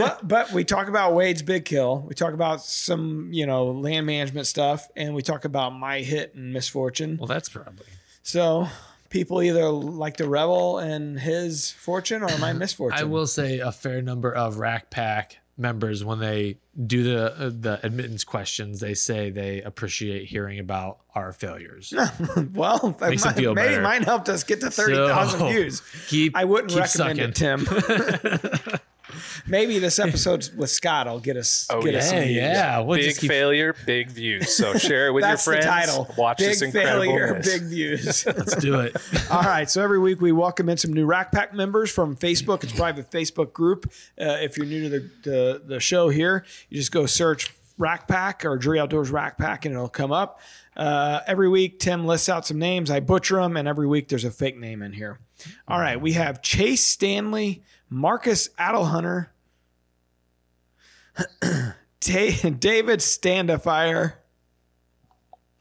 But, 0.00 0.26
but 0.26 0.52
we 0.52 0.64
talk 0.64 0.88
about 0.88 1.14
Wade's 1.14 1.42
big 1.42 1.64
kill. 1.64 2.00
We 2.08 2.14
talk 2.14 2.32
about 2.34 2.62
some, 2.62 3.28
you 3.32 3.46
know, 3.46 3.66
land 3.66 4.06
management 4.06 4.46
stuff, 4.46 4.88
and 4.96 5.14
we 5.14 5.22
talk 5.22 5.44
about 5.44 5.70
my 5.70 6.00
hit 6.00 6.34
and 6.34 6.52
misfortune. 6.52 7.16
Well, 7.18 7.26
that's 7.28 7.48
probably. 7.48 7.86
So 8.22 8.66
people 9.10 9.42
either 9.42 9.68
like 9.68 10.16
to 10.16 10.28
revel 10.28 10.78
in 10.78 11.16
his 11.18 11.70
fortune 11.72 12.22
or 12.22 12.38
my 12.38 12.52
misfortune. 12.54 12.98
I 12.98 13.04
will 13.04 13.26
say 13.26 13.58
a 13.58 13.70
fair 13.72 14.00
number 14.02 14.32
of 14.34 14.58
Rack 14.58 14.90
Pack 14.90 15.38
members, 15.58 16.02
when 16.02 16.18
they 16.18 16.56
do 16.86 17.02
the 17.04 17.26
uh, 17.34 17.50
the 17.52 17.78
admittance 17.84 18.24
questions, 18.24 18.80
they 18.80 18.94
say 18.94 19.28
they 19.30 19.60
appreciate 19.60 20.24
hearing 20.26 20.58
about 20.58 21.00
our 21.14 21.32
failures. 21.32 21.92
Well, 22.54 22.96
Makes 23.00 23.24
might, 23.24 23.30
it 23.32 23.40
feel 23.40 23.54
maybe 23.54 23.68
better. 23.68 23.82
mine 23.82 24.02
helped 24.02 24.28
us 24.30 24.44
get 24.44 24.60
to 24.60 24.70
30,000 24.70 25.38
So, 25.40 25.48
views. 25.48 25.82
Keep 26.08 26.34
I 26.36 26.44
wouldn't 26.44 26.70
keep 26.70 26.80
recommend 26.80 27.36
sucking. 27.36 27.66
it, 27.66 28.40
Tim. 28.40 28.80
Maybe 29.52 29.78
this 29.78 29.98
episode 29.98 30.48
with 30.56 30.70
Scott 30.70 31.06
will 31.06 31.20
get 31.20 31.36
us. 31.36 31.66
Oh, 31.68 31.82
get 31.82 31.92
yeah. 31.92 31.98
us 31.98 32.08
some 32.08 32.20
views. 32.20 32.36
yeah, 32.36 32.78
we'll 32.78 32.96
big 32.96 33.04
just 33.04 33.20
keep 33.20 33.28
failure, 33.28 33.76
big 33.84 34.10
views. 34.10 34.56
So 34.56 34.78
share 34.78 35.08
it 35.08 35.12
with 35.12 35.26
your 35.26 35.36
friends. 35.36 35.66
the 35.66 35.70
title. 35.70 36.14
Watch 36.16 36.38
big 36.38 36.48
this 36.48 36.62
incredible 36.62 37.02
failure, 37.02 37.34
miss. 37.34 37.52
big 37.52 37.62
views. 37.64 38.26
Let's 38.26 38.56
do 38.56 38.80
it. 38.80 38.96
All 39.30 39.42
right. 39.42 39.68
So 39.68 39.82
every 39.82 39.98
week 39.98 40.22
we 40.22 40.32
welcome 40.32 40.70
in 40.70 40.78
some 40.78 40.94
new 40.94 41.04
Rack 41.04 41.32
Pack 41.32 41.52
members 41.52 41.90
from 41.90 42.16
Facebook. 42.16 42.64
It's 42.64 42.72
a 42.72 42.76
private 42.76 43.10
Facebook 43.10 43.52
group. 43.52 43.92
Uh, 44.18 44.38
if 44.40 44.56
you're 44.56 44.64
new 44.64 44.88
to 44.88 44.88
the, 44.88 45.10
the 45.22 45.62
the 45.66 45.80
show 45.80 46.08
here, 46.08 46.46
you 46.70 46.78
just 46.78 46.90
go 46.90 47.04
search 47.04 47.52
Rack 47.76 48.08
Pack 48.08 48.46
or 48.46 48.56
Drury 48.56 48.80
Outdoors 48.80 49.10
Rack 49.10 49.36
Pack, 49.36 49.66
and 49.66 49.74
it'll 49.74 49.90
come 49.90 50.12
up. 50.12 50.40
Uh, 50.74 51.20
every 51.26 51.50
week, 51.50 51.78
Tim 51.78 52.06
lists 52.06 52.30
out 52.30 52.46
some 52.46 52.58
names. 52.58 52.90
I 52.90 53.00
butcher 53.00 53.36
them, 53.36 53.58
and 53.58 53.68
every 53.68 53.86
week 53.86 54.08
there's 54.08 54.24
a 54.24 54.30
fake 54.30 54.56
name 54.56 54.80
in 54.80 54.94
here. 54.94 55.18
All 55.68 55.78
right. 55.78 56.00
We 56.00 56.14
have 56.14 56.40
Chase 56.40 56.82
Stanley, 56.82 57.62
Marcus 57.90 58.48
Adelhunter, 58.58 59.26
Da- 59.26 59.31
David 62.00 63.00
Standifier. 63.00 64.14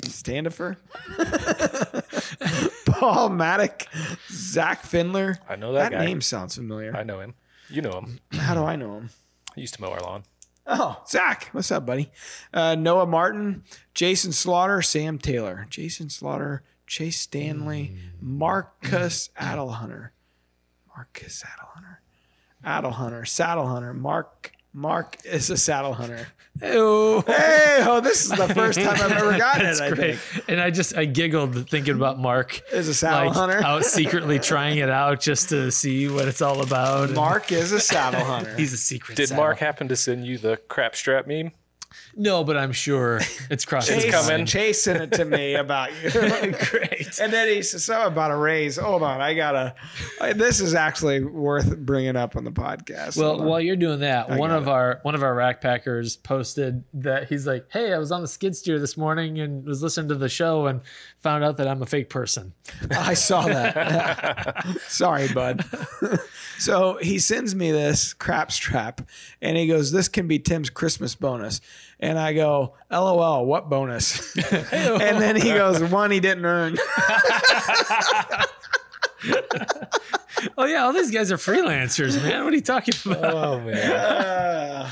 Standifer? 0.04 0.78
Paul 2.86 3.30
Maddock, 3.30 3.86
Zach 4.32 4.84
Findler. 4.84 5.38
I 5.47 5.56
know 5.56 5.74
that, 5.74 5.91
That 5.91 5.97
guy. 5.99 6.06
name 6.06 6.22
sounds 6.22 6.56
familiar. 6.56 6.95
I 6.95 7.04
know 7.04 7.20
him. 7.20 7.36
You 7.70 7.82
know 7.82 7.91
him. 7.99 8.20
How 8.32 8.54
do 8.54 8.64
I 8.64 8.76
know 8.76 8.95
him? 8.97 9.10
He 9.56 9.62
used 9.62 9.76
to 9.76 9.82
mow 9.82 9.91
our 9.91 9.99
lawn. 9.99 10.24
Oh, 10.68 11.02
Zach. 11.08 11.49
What's 11.52 11.72
up, 11.72 11.86
buddy? 11.86 12.12
Uh, 12.54 12.76
Noah 12.76 13.06
Martin, 13.06 13.64
Jason 13.93 14.32
Slaughter, 14.32 14.82
Sam 14.82 15.18
Taylor, 15.20 15.68
Jason 15.70 16.10
Slaughter, 16.10 16.64
Chase 16.88 17.20
Stanley, 17.20 17.95
Marcus 18.20 19.30
Adelhunter, 19.39 20.10
Marcus 20.95 21.43
Adelhunter, 21.43 21.97
Adelhunter, 22.66 23.28
Saddle 23.28 23.68
Hunter, 23.68 23.93
Mark. 23.93 24.52
Mark 24.74 25.17
is 25.26 25.49
a 25.49 25.57
saddle 25.57 25.93
hunter. 25.93 26.28
Ew. 26.61 27.24
Hey, 27.28 27.80
oh, 27.86 28.01
this 28.01 28.26
is 28.26 28.30
the 28.32 28.47
first 28.53 28.80
time 28.80 28.95
I've 29.01 29.11
ever 29.11 29.38
gotten 29.38 29.65
it. 29.65 29.82
I 29.82 29.89
great. 29.91 30.17
think 30.19 30.49
And 30.49 30.59
I 30.61 30.69
just 30.69 30.95
I 30.95 31.05
giggled 31.05 31.69
thinking 31.69 31.95
about 31.95 32.19
Mark 32.19 32.61
is 32.72 32.88
a 32.88 32.93
saddle 32.93 33.28
like 33.28 33.36
hunter. 33.36 33.61
out 33.63 33.86
secretly 33.86 34.38
trying 34.39 34.78
it 34.78 34.89
out 34.89 35.19
just 35.22 35.49
to 35.49 35.72
see 35.72 36.07
what 36.09 36.28
it's 36.28 36.41
all 36.41 36.61
about. 36.61 37.05
And 37.05 37.15
Mark 37.15 37.51
is 37.51 37.72
a 37.72 37.80
saddle 37.80 38.24
hunter. 38.24 38.55
he's 38.57 38.74
a 38.74 38.78
secret. 38.78 39.15
Did 39.15 39.30
saddle. 39.30 39.43
Mark 39.43 39.59
happen 39.59 39.88
to 39.88 39.95
send 39.95 40.26
you 40.26 40.38
the 40.38 40.57
crap 40.67 40.95
strap 40.95 41.26
meme? 41.28 41.51
No, 42.16 42.43
but 42.43 42.57
I'm 42.57 42.72
sure 42.72 43.22
it's 43.49 43.64
crossing. 43.66 43.95
His 44.01 44.05
coming. 44.14 44.45
Chase 44.45 44.82
sent 44.82 45.01
it 45.01 45.12
to 45.18 45.26
me 45.26 45.55
about 45.55 45.89
you. 46.03 46.09
Great. 46.12 47.20
And 47.22 47.32
then 47.32 47.47
he 47.47 47.62
said 47.62 47.82
something 47.82 48.07
about 48.12 48.32
a 48.32 48.36
raise. 48.38 48.78
Hold 48.78 49.03
on, 49.03 49.22
I 49.22 49.34
gotta. 49.34 49.76
I- 50.20 50.34
This 50.34 50.59
is 50.59 50.74
actually 50.76 51.24
worth 51.24 51.78
bringing 51.78 52.16
up 52.16 52.36
on 52.36 52.43
the 52.43 52.51
podcast. 52.51 53.18
Well, 53.18 53.41
while 53.43 53.62
you're 53.62 53.76
doing 53.76 53.99
that, 54.01 54.30
one 54.30 54.49
got 54.49 54.57
of 54.57 54.68
our 54.68 54.99
one 55.03 55.16
of 55.16 55.24
our 55.24 55.34
rack 55.34 55.62
packers 55.62 56.18
posted 56.18 56.84
that 56.95 57.28
he's 57.30 57.47
like, 57.47 57.66
"Hey, 57.72 57.93
I 57.93 57.97
was 57.97 58.12
on 58.12 58.22
the 58.22 58.28
skid 58.28 58.55
steer 58.55 58.80
this 58.80 58.97
morning 58.97 59.39
and 59.39 59.66
was 59.66 59.82
listening 59.82 60.09
to 60.09 60.16
the 60.16 60.30
show 60.30 60.66
and 60.68 60.82
found 61.20 61.43
out 61.43 61.57
that 61.57 61.68
I'm 61.68 61.82
a 61.82 61.86
fake 61.86 62.09
person." 62.09 62.53
I 62.91 63.14
saw 63.14 63.43
that. 63.47 64.66
Sorry, 64.88 65.28
bud. 65.34 65.64
so 66.57 66.97
he 67.01 67.20
sends 67.20 67.55
me 67.55 67.72
this 67.72 68.14
crap 68.14 68.51
strap, 68.51 69.01
and 69.41 69.55
he 69.57 69.68
goes, 69.68 69.91
"This 69.91 70.07
can 70.07 70.28
be 70.28 70.39
Tim's 70.39 70.70
Christmas 70.70 71.16
bonus." 71.16 71.62
And 72.04 72.18
I 72.18 72.34
go, 72.34 72.74
"LOL, 72.89 73.45
what 73.45 73.70
bonus?" 73.70 74.36
and 74.52 75.22
then 75.22 75.36
he 75.36 75.49
goes, 75.54 75.84
"One 75.84 76.10
he 76.12 76.20
didn't 76.20 76.45
earn." 76.45 76.78
Oh 80.58 80.66
yeah, 80.66 80.86
all 80.86 80.93
these 80.93 81.12
guys 81.12 81.32
are 81.32 81.38
freelancers, 81.38 82.22
man. 82.24 82.43
What 82.43 82.52
are 82.52 82.56
you 82.56 82.62
talking 82.64 82.95
about? 83.06 83.34
Oh 83.34 83.60
man. 83.60 84.91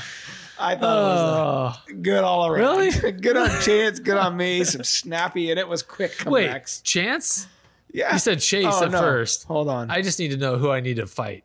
Uh, 0.60 0.66
I 0.66 0.76
thought 0.76 0.96
Oh, 0.98 1.82
it 1.88 1.94
was 1.94 2.02
good 2.02 2.22
all 2.22 2.46
around. 2.46 2.78
Really? 2.78 3.12
good 3.12 3.36
on 3.36 3.48
Chance, 3.62 3.98
good 3.98 4.18
on 4.18 4.36
me. 4.36 4.62
Some 4.62 4.84
snappy, 4.84 5.50
and 5.50 5.58
it 5.58 5.66
was 5.66 5.82
quick 5.82 6.22
wait. 6.26 6.80
Chance? 6.84 7.48
Yeah. 7.92 8.12
You 8.12 8.18
said 8.18 8.40
Chase 8.40 8.66
Oh, 8.68 8.84
at 8.84 8.90
no. 8.92 9.00
first. 9.00 9.44
Hold 9.44 9.68
on. 9.70 9.90
I 9.90 10.02
just 10.02 10.18
need 10.18 10.32
to 10.32 10.36
know 10.36 10.58
who 10.58 10.70
I 10.70 10.80
need 10.80 10.96
to 10.96 11.06
fight. 11.06 11.44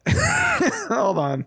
Hold 0.89 1.17
on. 1.17 1.45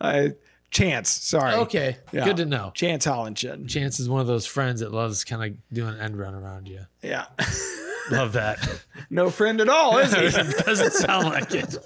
I 0.00 0.34
Chance. 0.70 1.10
Sorry. 1.10 1.54
Okay, 1.54 1.96
Yeah. 2.12 2.24
good 2.24 2.36
to 2.38 2.44
know. 2.44 2.70
Chance 2.74 3.06
Hollinshed. 3.06 3.68
Chance 3.68 4.00
is 4.00 4.08
one 4.08 4.20
of 4.20 4.26
those 4.26 4.46
friends 4.46 4.80
that 4.80 4.92
loves 4.92 5.24
kind 5.24 5.42
of 5.52 5.58
doing 5.74 5.94
an 5.94 6.00
end 6.00 6.18
run 6.18 6.34
around 6.34 6.68
you. 6.68 6.80
Yeah. 7.02 7.24
Love 8.10 8.32
that. 8.34 8.58
no 9.10 9.30
friend 9.30 9.60
at 9.60 9.68
all, 9.68 9.98
is 9.98 10.14
he? 10.14 10.20
Doesn't 10.64 10.92
sound 10.92 11.26
like 11.28 11.54
it. 11.54 11.76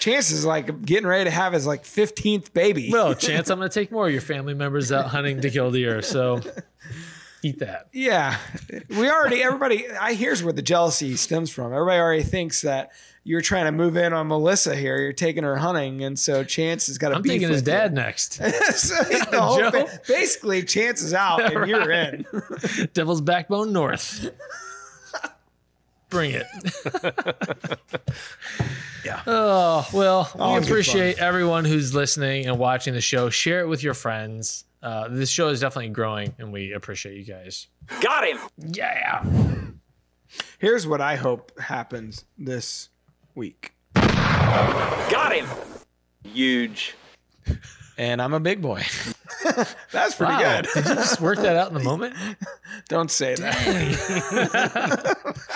Chance 0.00 0.30
is 0.30 0.44
like 0.44 0.82
getting 0.84 1.06
ready 1.06 1.24
to 1.24 1.30
have 1.30 1.52
his 1.54 1.66
like 1.66 1.82
15th 1.84 2.52
baby. 2.52 2.90
Well, 2.92 3.14
chance 3.14 3.48
I'm 3.50 3.58
going 3.58 3.68
to 3.70 3.74
take 3.74 3.90
more 3.90 4.06
of 4.06 4.12
your 4.12 4.20
family 4.20 4.54
members 4.54 4.92
out 4.92 5.06
hunting 5.06 5.40
to 5.40 5.50
kill 5.50 5.70
deer. 5.72 6.02
So 6.02 6.40
eat 7.42 7.58
that. 7.60 7.88
Yeah, 7.92 8.36
we 8.90 9.08
already. 9.10 9.42
Everybody, 9.42 9.90
I 9.90 10.12
here's 10.12 10.44
where 10.44 10.52
the 10.52 10.62
jealousy 10.62 11.16
stems 11.16 11.50
from. 11.50 11.72
Everybody 11.72 11.98
already 11.98 12.22
thinks 12.22 12.62
that 12.62 12.90
you're 13.26 13.40
trying 13.40 13.64
to 13.64 13.72
move 13.72 13.96
in 13.96 14.12
on 14.12 14.28
Melissa 14.28 14.76
here. 14.76 14.98
You're 14.98 15.12
taking 15.12 15.42
her 15.42 15.56
hunting, 15.56 16.04
and 16.04 16.16
so 16.16 16.44
Chance 16.44 16.86
has 16.86 16.96
got 16.96 17.08
to. 17.08 17.16
I'm 17.16 17.22
beef 17.22 17.32
taking 17.32 17.48
his 17.48 17.58
with 17.62 17.66
you. 17.68 17.72
dad 17.74 17.92
next. 17.92 18.34
so 18.34 18.44
the 19.02 19.40
whole 19.40 19.70
thing- 19.72 19.88
basically, 20.06 20.62
Chance 20.62 21.02
is 21.02 21.12
out 21.12 21.42
and 21.52 21.68
you're 21.68 21.90
in. 21.90 22.24
Devil's 22.94 23.20
Backbone 23.20 23.72
North. 23.72 24.30
Bring 26.08 26.30
it. 26.32 26.46
Yeah. 29.04 29.22
Oh, 29.24 29.88
well, 29.92 30.28
All 30.36 30.54
we 30.58 30.64
appreciate 30.66 31.18
everyone 31.18 31.64
who's 31.64 31.94
listening 31.94 32.46
and 32.46 32.58
watching 32.58 32.92
the 32.92 33.00
show. 33.00 33.30
Share 33.30 33.60
it 33.60 33.68
with 33.68 33.84
your 33.84 33.94
friends. 33.94 34.64
Uh, 34.82 35.06
this 35.08 35.30
show 35.30 35.46
is 35.46 35.60
definitely 35.60 35.90
growing, 35.90 36.34
and 36.40 36.52
we 36.52 36.72
appreciate 36.72 37.16
you 37.16 37.22
guys. 37.24 37.68
Got 38.00 38.26
him. 38.26 38.38
Yeah. 38.58 39.24
Here's 40.58 40.88
what 40.88 41.00
I 41.00 41.14
hope 41.14 41.56
happens 41.60 42.24
this 42.36 42.88
week. 43.36 43.72
Got 43.94 45.32
him. 45.34 45.46
Huge. 46.24 46.94
And 47.98 48.20
I'm 48.20 48.34
a 48.34 48.40
big 48.40 48.60
boy. 48.60 48.82
That's 49.92 50.14
pretty 50.16 50.32
Wow. 50.34 50.60
good. 50.62 50.68
Did 50.74 50.86
you 50.88 50.94
just 50.96 51.20
work 51.20 51.38
that 51.38 51.56
out 51.56 51.68
in 51.68 51.74
the 51.74 51.82
moment? 51.84 52.14
Don't 52.88 53.10
say 53.10 53.34
that. 53.36 55.16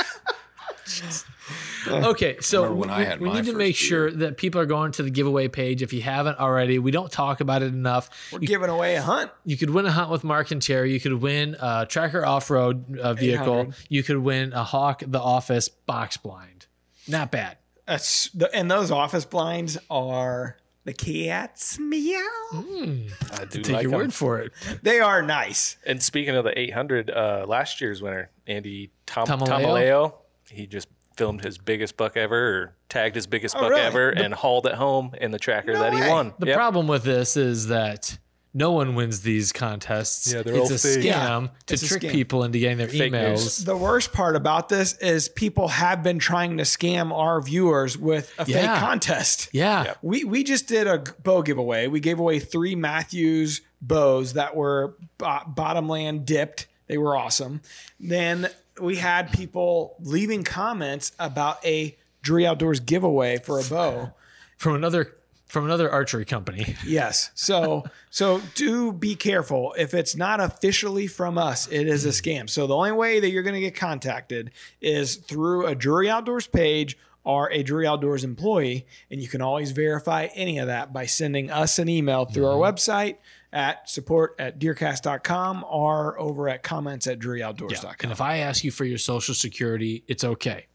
Okay, 1.89 2.37
so 2.41 2.63
Remember 2.65 2.79
when 2.81 2.89
we, 2.91 2.95
I 2.95 3.05
had 3.05 3.21
we 3.21 3.29
my 3.29 3.35
need 3.37 3.45
to 3.47 3.53
first 3.53 3.57
make 3.57 3.75
sure 3.75 4.11
that 4.11 4.37
people 4.37 4.61
are 4.61 4.67
going 4.67 4.93
to 4.93 5.03
the 5.03 5.09
giveaway 5.11 5.49
page. 5.49 5.81
If 5.83 5.95
you 5.95 6.03
haven't 6.03 6.39
already, 6.39 6.79
we 6.79 6.91
don't 6.91 7.11
talk 7.11 7.41
about 7.41 7.63
it 7.63 7.69
enough. 7.73 8.11
We're 8.33 8.41
giving 8.41 8.69
away 8.69 8.97
a 8.97 9.03
hunt. 9.03 9.31
You 9.47 9.57
could 9.57 9.71
win 9.71 9.87
a 9.87 9.91
hunt 9.91 10.11
with 10.11 10.23
Mark 10.23 10.51
and 10.51 10.61
Terry. 10.61 10.93
You 10.93 11.01
could 11.01 11.15
win 11.15 11.57
a 11.59 11.87
Tracker 11.89 12.25
off 12.25 12.51
road 12.51 12.99
uh, 12.99 13.15
vehicle. 13.15 13.55
800. 13.61 13.75
You 13.89 14.03
could 14.03 14.19
win 14.19 14.53
a 14.53 14.63
Hawk 14.63 15.03
the 15.07 15.21
Office 15.21 15.71
box 15.71 16.19
blind. 16.19 16.67
Not 17.09 17.31
bad. 17.31 17.57
That's 17.91 18.31
the, 18.31 18.55
and 18.55 18.71
those 18.71 18.93
office 18.93 19.25
blinds 19.25 19.77
are 19.91 20.57
the 20.85 20.93
cats 20.93 21.77
meow. 21.81 22.19
I 22.53 23.45
do 23.51 23.63
Take 23.63 23.69
like 23.75 23.83
your 23.83 23.93
'em. 23.95 23.99
word 23.99 24.15
for 24.15 24.39
it. 24.39 24.53
They 24.83 25.01
are 25.01 25.23
nice. 25.23 25.77
And 25.85 26.01
speaking 26.01 26.37
of 26.37 26.45
the 26.45 26.57
800, 26.59 27.11
uh, 27.11 27.45
last 27.49 27.81
year's 27.81 28.01
winner, 28.01 28.31
Andy 28.47 28.93
Tom- 29.07 29.27
Tamaleo? 29.27 29.49
Tamaleo, 29.49 30.15
he 30.51 30.67
just 30.69 30.87
filmed 31.17 31.43
his 31.45 31.59
biggest 31.59 31.97
buck 31.97 32.17
ever, 32.17 32.37
or 32.59 32.77
tagged 32.89 33.17
his 33.17 33.27
biggest 33.27 33.57
Oh, 33.57 33.61
buck 33.63 33.71
really? 33.71 33.83
ever, 33.83 34.11
and 34.11 34.33
hauled 34.33 34.67
it 34.67 34.75
home 34.75 35.13
in 35.21 35.33
the 35.33 35.39
tracker 35.41 35.73
No 35.73 35.81
that 35.81 35.93
way. 35.93 36.03
he 36.05 36.09
won. 36.09 36.33
The 36.39 36.47
Yep. 36.47 36.57
problem 36.57 36.87
with 36.87 37.03
this 37.03 37.37
is 37.37 37.67
that 37.67 38.19
no 38.53 38.73
one 38.73 38.95
wins 38.95 39.21
these 39.21 39.53
contests. 39.53 40.33
Yeah, 40.33 40.43
they're 40.43 40.55
it's 40.57 40.71
all 40.71 40.75
a 40.77 40.79
fake. 40.79 40.99
scam 40.99 41.05
Yeah, 41.05 41.47
to 41.67 41.75
it's 41.75 41.87
trick 41.87 42.03
scam. 42.03 42.11
people 42.11 42.43
into 42.45 42.59
getting 42.59 42.79
their 42.79 42.89
Fake 42.89 43.13
emails. 43.13 43.31
news. 43.31 43.59
The 43.65 43.77
worst 43.77 44.13
part 44.13 44.35
about 44.37 44.69
this 44.69 44.97
is 44.99 45.29
people 45.29 45.69
have 45.69 46.03
been 46.03 46.19
trying 46.19 46.57
to 46.59 46.65
scam 46.65 47.13
our 47.13 47.41
viewers 47.41 47.97
with 47.97 48.33
a 48.39 48.45
Yeah. 48.47 48.75
fake 48.75 48.81
contest. 48.83 49.49
Yeah. 49.53 49.85
Yep. 49.85 49.99
We 50.03 50.25
we 50.25 50.43
just 50.45 50.67
did 50.67 50.87
a 50.87 51.05
bow 51.23 51.43
giveaway. 51.43 51.87
We 51.87 52.01
gave 52.01 52.19
away 52.19 52.41
three 52.41 52.75
Mathews 52.75 53.61
bows 53.81 54.33
that 54.35 54.57
were 54.57 54.97
bo- 55.19 55.43
bottomland 55.47 56.27
dipped. 56.27 56.67
They 56.89 56.99
were 56.99 57.17
awesome. 57.17 57.61
Then 58.01 58.49
we 58.81 58.97
had 58.97 59.31
people 59.33 59.95
leaving 60.01 60.43
comments 60.43 61.13
about 61.21 61.65
a 61.65 61.97
Drury 62.23 62.47
Outdoors 62.47 62.81
giveaway 62.81 63.39
for 63.39 63.61
a 63.61 63.65
bow. 63.65 64.13
From 64.57 64.75
another 64.75 65.15
from 65.51 65.65
another 65.65 65.91
archery 65.91 66.25
company. 66.25 66.77
Yes. 66.87 67.31
So 67.35 67.85
so 68.11 68.41
do 68.55 68.93
be 68.93 69.15
careful. 69.15 69.75
If 69.79 69.95
it's 69.95 70.17
not 70.17 70.41
officially 70.41 71.07
from 71.07 71.39
us, 71.39 71.69
it 71.69 71.87
is 71.87 72.05
a 72.05 72.09
hmm. 72.09 72.45
scam. 72.45 72.51
So 72.51 72.67
the 72.67 72.75
only 72.75 72.93
way 72.93 73.21
that 73.21 73.31
you're 73.31 73.43
going 73.43 73.55
to 73.55 73.61
get 73.61 73.75
contacted 73.75 74.51
is 74.81 75.17
through 75.17 75.67
a 75.67 75.75
Drury 75.75 76.09
Outdoors 76.09 76.47
page 76.47 76.97
or 77.23 77.51
a 77.53 77.63
Drury 77.63 77.87
Outdoors 77.87 78.25
employee, 78.25 78.87
and 79.11 79.21
you 79.21 79.29
can 79.29 79.43
always 79.43 79.73
verify 79.73 80.29
any 80.35 80.59
of 80.59 80.69
that 80.69 80.93
by 80.93 81.07
sending 81.07 81.51
us 81.51 81.79
an 81.79 81.89
email 81.89 82.25
through 82.25 82.47
our 82.47 82.55
mm-hmm. 82.55 82.75
website 82.75 83.17
at 83.53 83.89
support 83.89 84.35
at 84.39 84.59
deercast.com 84.59 85.65
or 85.69 86.19
over 86.19 86.49
at 86.49 86.63
comments 86.63 87.07
at 87.07 87.19
druryoutdoors.com. 87.19 87.95
And 88.01 88.13
if 88.13 88.21
I 88.21 88.39
ask 88.39 88.65
you 88.65 88.71
for 88.71 88.85
your 88.85 88.99
social 88.99 89.35
security, 89.35 90.03
it's 90.09 90.25
okay. 90.25 90.67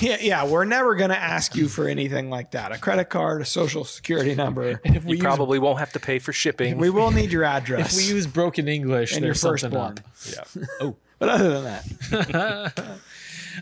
Yeah, 0.00 0.18
yeah, 0.20 0.46
we're 0.46 0.64
never 0.64 0.94
going 0.94 1.10
to 1.10 1.18
ask 1.18 1.56
you 1.56 1.66
for 1.68 1.88
anything 1.88 2.30
like 2.30 2.52
that. 2.52 2.70
A 2.72 2.78
credit 2.78 3.06
card, 3.06 3.42
a 3.42 3.44
social 3.44 3.84
security 3.84 4.34
number. 4.34 4.80
If 4.84 5.04
we 5.04 5.10
You 5.10 5.16
use, 5.16 5.20
probably 5.24 5.58
won't 5.58 5.80
have 5.80 5.92
to 5.94 6.00
pay 6.00 6.18
for 6.20 6.32
shipping. 6.32 6.78
We 6.78 6.90
will 6.90 7.10
need 7.10 7.32
your 7.32 7.44
address. 7.44 7.92
if 7.92 8.02
we 8.08 8.14
use 8.14 8.26
broken 8.26 8.68
English, 8.68 9.14
and 9.14 9.24
your 9.24 9.34
first 9.34 9.62
something 9.62 9.80
firstborn. 9.96 10.44
up. 10.46 10.60
yeah. 10.60 10.66
Oh. 10.80 10.96
But 11.18 11.28
other 11.30 11.60
than 11.60 11.64
that, 11.64 12.74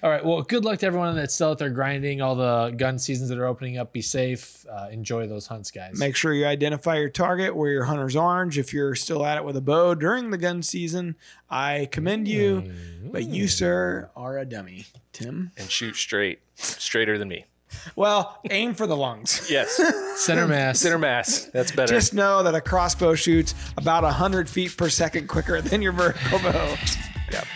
All 0.03 0.11
right. 0.11 0.25
Well, 0.25 0.43
good 0.43 0.65
luck 0.65 0.79
to 0.81 0.87
everyone 0.87 1.15
that's 1.15 1.35
still 1.35 1.51
out 1.51 1.59
there 1.59 1.71
grinding. 1.71 2.21
All 2.21 2.35
the 2.35 2.75
gun 2.77 2.99
seasons 2.99 3.29
that 3.29 3.39
are 3.39 3.47
opening 3.47 3.79
up. 3.79 3.93
Be 3.93 4.03
safe. 4.03 4.65
Uh, 4.71 4.89
enjoy 4.91 5.27
those 5.27 5.47
hunts, 5.47 5.71
guys. 5.71 5.99
Make 5.99 6.17
sure 6.17 6.33
you 6.35 6.47
identify 6.47 6.97
your 6.97 7.11
target, 7.11 7.55
wear 7.55 7.71
your 7.71 7.85
hunter's 7.85 8.17
orange. 8.17 8.59
If 8.59 8.73
you're 8.73 8.95
still 8.95 9.25
at 9.25 9.37
it 9.37 9.45
with 9.45 9.57
a 9.57 9.61
bow 9.61 9.95
during 9.95 10.31
the 10.31 10.39
gun 10.39 10.63
season, 10.63 11.17
I 11.51 11.89
commend 11.93 12.27
you. 12.29 12.73
But 13.05 13.25
you, 13.25 13.49
sir, 13.49 14.11
are 14.17 14.39
a 14.39 14.45
dummy. 14.45 14.87
Tim? 15.13 15.53
And 15.57 15.71
shoot 15.71 15.97
straight, 15.97 16.41
straighter 16.57 17.19
than 17.19 17.29
me. 17.29 17.45
Well, 17.97 18.39
aim 18.51 18.75
for 18.75 18.87
the 18.87 18.97
lungs. 18.97 19.47
Yes. 19.51 19.81
Center 20.17 20.47
mass. 20.47 20.81
Center 20.81 20.99
mass. 20.99 21.47
That's 21.47 21.73
better. 21.73 21.93
Just 21.93 22.15
know 22.15 22.43
that 22.43 22.55
a 22.55 22.61
crossbow 22.61 23.15
shoots 23.15 23.55
about 23.77 24.03
100 24.05 24.49
feet 24.49 24.77
per 24.77 24.89
second 24.89 25.29
quicker 25.29 25.61
than 25.61 25.83
your 25.83 25.93
vertical 25.93 26.39
bow. 26.39 26.77
Yep. 27.33 27.47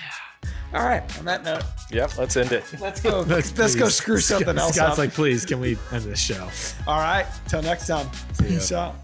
All 0.74 0.84
right. 0.84 1.02
On 1.18 1.24
that 1.24 1.44
note, 1.44 1.62
Yep. 1.90 2.18
Let's 2.18 2.36
end 2.36 2.52
it. 2.52 2.64
let's 2.80 3.00
go. 3.00 3.20
Let's, 3.26 3.56
let's 3.56 3.74
go 3.74 3.88
screw 3.88 4.18
something 4.20 4.46
Scott- 4.48 4.58
else 4.58 4.74
Scott's 4.76 4.92
up. 4.92 4.98
like, 4.98 5.12
please, 5.14 5.46
can 5.46 5.60
we 5.60 5.78
end 5.92 6.04
this 6.04 6.20
show? 6.20 6.48
All 6.86 6.98
right. 7.00 7.26
Till 7.48 7.62
next 7.62 7.86
time. 7.86 8.06
Peace 8.38 8.70
out. 8.72 8.94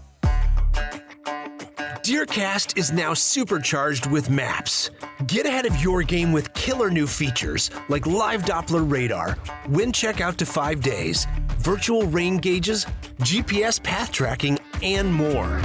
Deercast 2.03 2.77
is 2.77 2.91
now 2.91 3.15
supercharged 3.15 4.05
with 4.11 4.29
maps. 4.29 4.91
Get 5.25 5.47
ahead 5.47 5.65
of 5.65 5.75
your 5.81 6.03
game 6.03 6.31
with 6.31 6.53
killer 6.53 6.91
new 6.91 7.07
features 7.07 7.71
like 7.89 8.05
live 8.05 8.43
Doppler 8.43 8.87
radar, 8.89 9.37
wind 9.69 9.95
check 9.95 10.21
out 10.21 10.37
to 10.37 10.45
five 10.45 10.81
days, 10.81 11.25
virtual 11.57 12.03
rain 12.03 12.37
gauges, 12.37 12.85
GPS 13.21 13.81
path 13.81 14.11
tracking, 14.11 14.59
and 14.83 15.11
more. 15.11 15.59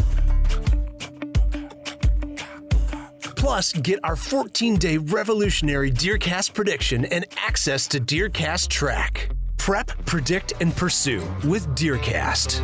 Plus, 3.51 3.73
get 3.73 3.99
our 4.05 4.15
14 4.15 4.77
day 4.77 4.97
revolutionary 4.97 5.91
Deercast 5.91 6.55
prediction 6.55 7.05
and 7.07 7.27
access 7.37 7.89
to 7.89 7.99
Deercast 7.99 8.69
Track. 8.69 9.29
Prep, 9.57 9.89
predict, 10.07 10.53
and 10.61 10.73
pursue 10.77 11.27
with 11.43 11.67
Deercast. 11.75 12.61